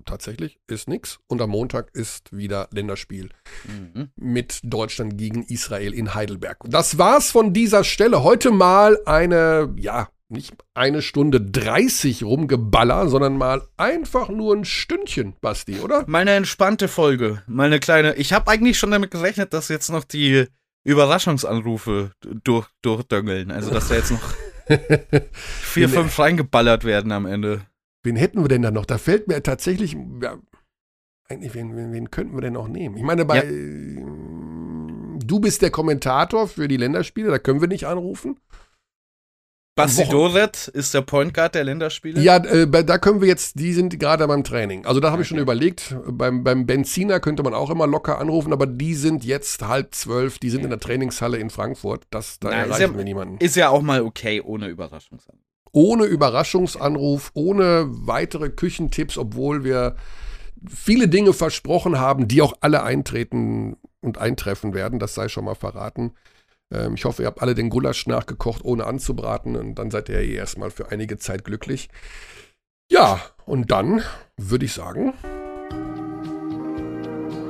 Tatsächlich 0.03 0.59
ist 0.67 0.87
nix. 0.87 1.19
Und 1.27 1.41
am 1.41 1.49
Montag 1.49 1.89
ist 1.93 2.35
wieder 2.35 2.67
Länderspiel 2.71 3.29
Mhm. 3.67 4.09
mit 4.15 4.59
Deutschland 4.63 5.17
gegen 5.17 5.43
Israel 5.43 5.93
in 5.93 6.13
Heidelberg. 6.13 6.63
Und 6.63 6.73
Das 6.73 6.97
war's 6.97 7.31
von 7.31 7.53
dieser 7.53 7.83
Stelle. 7.83 8.23
Heute 8.23 8.51
mal 8.51 8.99
eine, 9.05 9.73
ja, 9.77 10.09
nicht 10.27 10.53
eine 10.73 11.01
Stunde 11.01 11.39
30 11.41 12.23
rumgeballer, 12.23 13.07
sondern 13.09 13.37
mal 13.37 13.67
einfach 13.77 14.29
nur 14.29 14.55
ein 14.55 14.65
Stündchen, 14.65 15.35
Basti, 15.41 15.79
oder? 15.79 16.03
Mal 16.07 16.19
eine 16.19 16.31
entspannte 16.31 16.87
Folge. 16.87 17.41
Mal 17.47 17.67
eine 17.67 17.79
kleine. 17.79 18.15
Ich 18.15 18.33
habe 18.33 18.49
eigentlich 18.51 18.77
schon 18.77 18.91
damit 18.91 19.11
gerechnet, 19.11 19.53
dass 19.53 19.69
jetzt 19.69 19.89
noch 19.89 20.03
die 20.03 20.45
Überraschungsanrufe 20.83 22.11
durch, 22.43 22.67
durchdöngeln. 22.81 23.51
Also, 23.51 23.71
dass 23.71 23.87
da 23.87 23.95
jetzt 23.95 24.11
noch 24.11 24.35
vier, 25.61 25.89
fünf 25.89 26.17
reingeballert 26.19 26.83
werden 26.83 27.11
am 27.11 27.25
Ende. 27.25 27.61
Wen 28.05 28.15
hätten 28.15 28.41
wir 28.43 28.47
denn 28.47 28.61
da 28.61 28.71
noch? 28.71 28.85
Da 28.85 28.97
fällt 28.97 29.27
mir 29.27 29.41
tatsächlich, 29.43 29.97
ja, 30.21 30.37
eigentlich, 31.27 31.53
wen, 31.55 31.75
wen, 31.75 31.91
wen 31.91 32.11
könnten 32.11 32.35
wir 32.35 32.41
denn 32.41 32.53
noch 32.53 32.67
nehmen? 32.67 32.95
Ich 32.97 33.03
meine, 33.03 33.25
bei, 33.25 33.43
Ja. 33.43 35.17
du 35.25 35.39
bist 35.39 35.61
der 35.61 35.71
Kommentator 35.71 36.47
für 36.47 36.67
die 36.67 36.77
Länderspiele, 36.77 37.29
da 37.31 37.39
können 37.39 37.61
wir 37.61 37.67
nicht 37.67 37.85
anrufen. 37.87 38.39
Basti 39.77 40.05
Doret 40.07 40.69
ist 40.69 40.93
der 40.93 41.01
Point 41.01 41.33
Guard 41.33 41.53
der 41.55 41.65
Länderspiele. 41.65 42.21
Ja, 42.21 42.37
äh, 42.37 42.65
da 42.85 42.97
können 42.97 43.19
wir 43.19 43.27
jetzt, 43.27 43.59
die 43.59 43.73
sind 43.73 43.99
gerade 43.99 44.25
beim 44.25 44.45
Training. 44.45 44.85
Also 44.85 45.01
da 45.01 45.11
habe 45.11 45.23
ich 45.23 45.27
schon 45.27 45.37
überlegt, 45.37 45.97
beim, 46.07 46.45
beim 46.45 46.65
Benziner 46.65 47.19
könnte 47.19 47.43
man 47.43 47.53
auch 47.53 47.69
immer 47.69 47.85
locker 47.85 48.19
anrufen, 48.19 48.53
aber 48.53 48.67
die 48.67 48.93
sind 48.95 49.25
jetzt 49.25 49.67
halb 49.67 49.93
zwölf, 49.93 50.39
die 50.39 50.49
sind 50.49 50.63
in 50.63 50.69
der 50.69 50.79
Trainingshalle 50.79 51.37
in 51.39 51.49
Frankfurt. 51.49 52.05
Das, 52.09 52.39
da 52.39 52.51
Na, 52.51 52.61
ist 52.61 52.67
erreichen 52.69 52.91
ja- 52.93 52.97
wir 52.97 53.03
niemanden. 53.03 53.37
Ist 53.39 53.57
ja 53.57 53.67
auch 53.67 53.81
mal 53.81 54.01
okay 54.01 54.39
ohne 54.39 54.69
Überraschungsanruf. 54.69 55.41
Ohne 55.75 56.05
Überraschungsanruf, 56.05 57.31
ohne 57.33 57.87
weitere 57.89 58.49
Küchentipps, 58.49 59.17
obwohl 59.17 59.65
wir 59.65 59.97
viele 60.69 61.09
Dinge 61.09 61.33
versprochen 61.33 61.99
haben, 61.99 62.29
die 62.29 62.41
auch 62.41 62.53
alle 62.61 62.81
eintreten 62.81 63.75
und 63.99 64.17
eintreffen 64.17 64.73
werden. 64.73 64.99
Das 64.99 65.15
sei 65.15 65.27
schon 65.27 65.43
mal 65.43 65.55
verraten. 65.55 66.13
Ähm, 66.71 66.93
ich 66.93 67.03
hoffe, 67.03 67.23
ihr 67.23 67.27
habt 67.27 67.41
alle 67.41 67.55
den 67.55 67.69
Gulasch 67.69 68.07
nachgekocht, 68.07 68.63
ohne 68.63 68.85
anzubraten. 68.85 69.57
Und 69.57 69.75
dann 69.75 69.91
seid 69.91 70.07
ihr 70.07 70.19
eh 70.19 70.35
erstmal 70.35 70.71
für 70.71 70.91
einige 70.91 71.17
Zeit 71.17 71.43
glücklich. 71.43 71.89
Ja, 72.89 73.19
und 73.45 73.69
dann 73.69 74.01
würde 74.37 74.63
ich 74.63 74.71
sagen, 74.71 75.13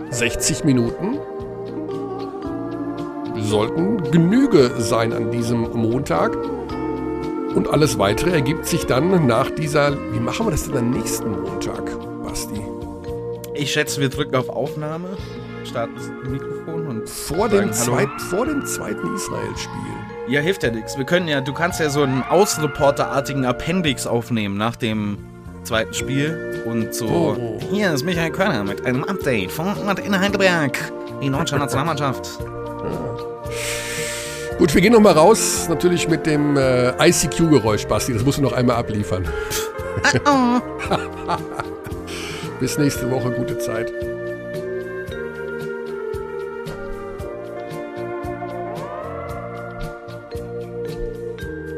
60 0.10 0.64
Minuten 0.64 1.20
sollten 3.36 4.02
Genüge 4.10 4.72
sein 4.80 5.14
an 5.14 5.30
diesem 5.30 5.62
Montag. 5.74 6.36
Und 7.56 7.70
alles 7.70 7.98
weitere 7.98 8.32
ergibt 8.32 8.66
sich 8.66 8.86
dann 8.86 9.28
nach 9.28 9.50
dieser. 9.50 9.94
Wie 10.14 10.20
machen 10.20 10.46
wir 10.46 10.52
das 10.52 10.66
denn 10.66 10.78
am 10.78 10.90
nächsten 10.90 11.32
Montag, 11.32 11.84
Basti? 12.22 12.62
Ich 13.54 13.72
schätze, 13.72 14.02
wir 14.02 14.10
drücken 14.10 14.36
auf 14.36 14.50
Aufnahme, 14.50 15.08
starten 15.64 15.94
das 15.96 16.30
Mikrofon 16.30 16.88
und 16.88 17.10
Vor 17.10 17.48
dem, 17.48 17.72
zweit, 17.72 18.10
vor 18.30 18.46
dem 18.46 18.66
zweiten 18.66 19.16
Israel-Spiel. 19.16 19.96
Ja, 20.28 20.42
hilft 20.42 20.64
ja 20.64 20.72
nichts. 20.72 20.98
Wir 20.98 21.06
können 21.06 21.30
ja, 21.30 21.40
du 21.40 21.54
kannst 21.54 21.80
ja 21.80 21.90
so 21.90 22.04
einen 22.04 22.24
Ausreporterartigen 22.24 23.46
Appendix 23.46 24.06
aufnehmen 24.06 24.58
nach 24.58 24.76
dem 24.76 25.18
zweiten 25.64 25.94
Spiel 25.94 26.62
und 26.66 26.94
so. 26.94 27.08
Oh. 27.08 27.60
Hier 27.72 27.94
ist 27.94 28.04
Michael 28.04 28.32
Körner 28.32 28.66
mit 28.66 28.86
einem 28.86 29.06
Update 29.06 29.52
von 29.52 29.68
Ort 29.68 30.00
in 30.00 30.20
Heidelberg, 30.20 30.78
die 31.22 31.30
deutsche 31.30 31.56
Nationalmannschaft. 31.58 32.40
Gut, 34.58 34.74
wir 34.74 34.82
gehen 34.82 34.94
noch 34.94 35.02
mal 35.02 35.12
raus, 35.12 35.68
natürlich 35.68 36.08
mit 36.08 36.26
dem 36.26 36.56
äh, 36.56 36.92
ICQ-Geräusch, 37.10 37.86
Basti. 37.88 38.14
Das 38.14 38.24
musst 38.24 38.38
du 38.38 38.42
noch 38.42 38.54
einmal 38.54 38.78
abliefern. 38.78 39.28
Bis 42.62 42.78
nächste 42.78 43.12
Woche, 43.12 43.32
gute 43.32 43.58
Zeit. 43.58 43.92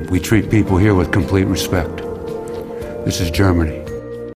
We 0.09 0.21
treat 0.21 0.49
people 0.49 0.77
here 0.77 0.95
with 0.95 1.11
complete 1.11 1.49
respect. 1.49 2.03
This 3.05 3.19
is 3.19 3.31
Germany. 3.31 3.86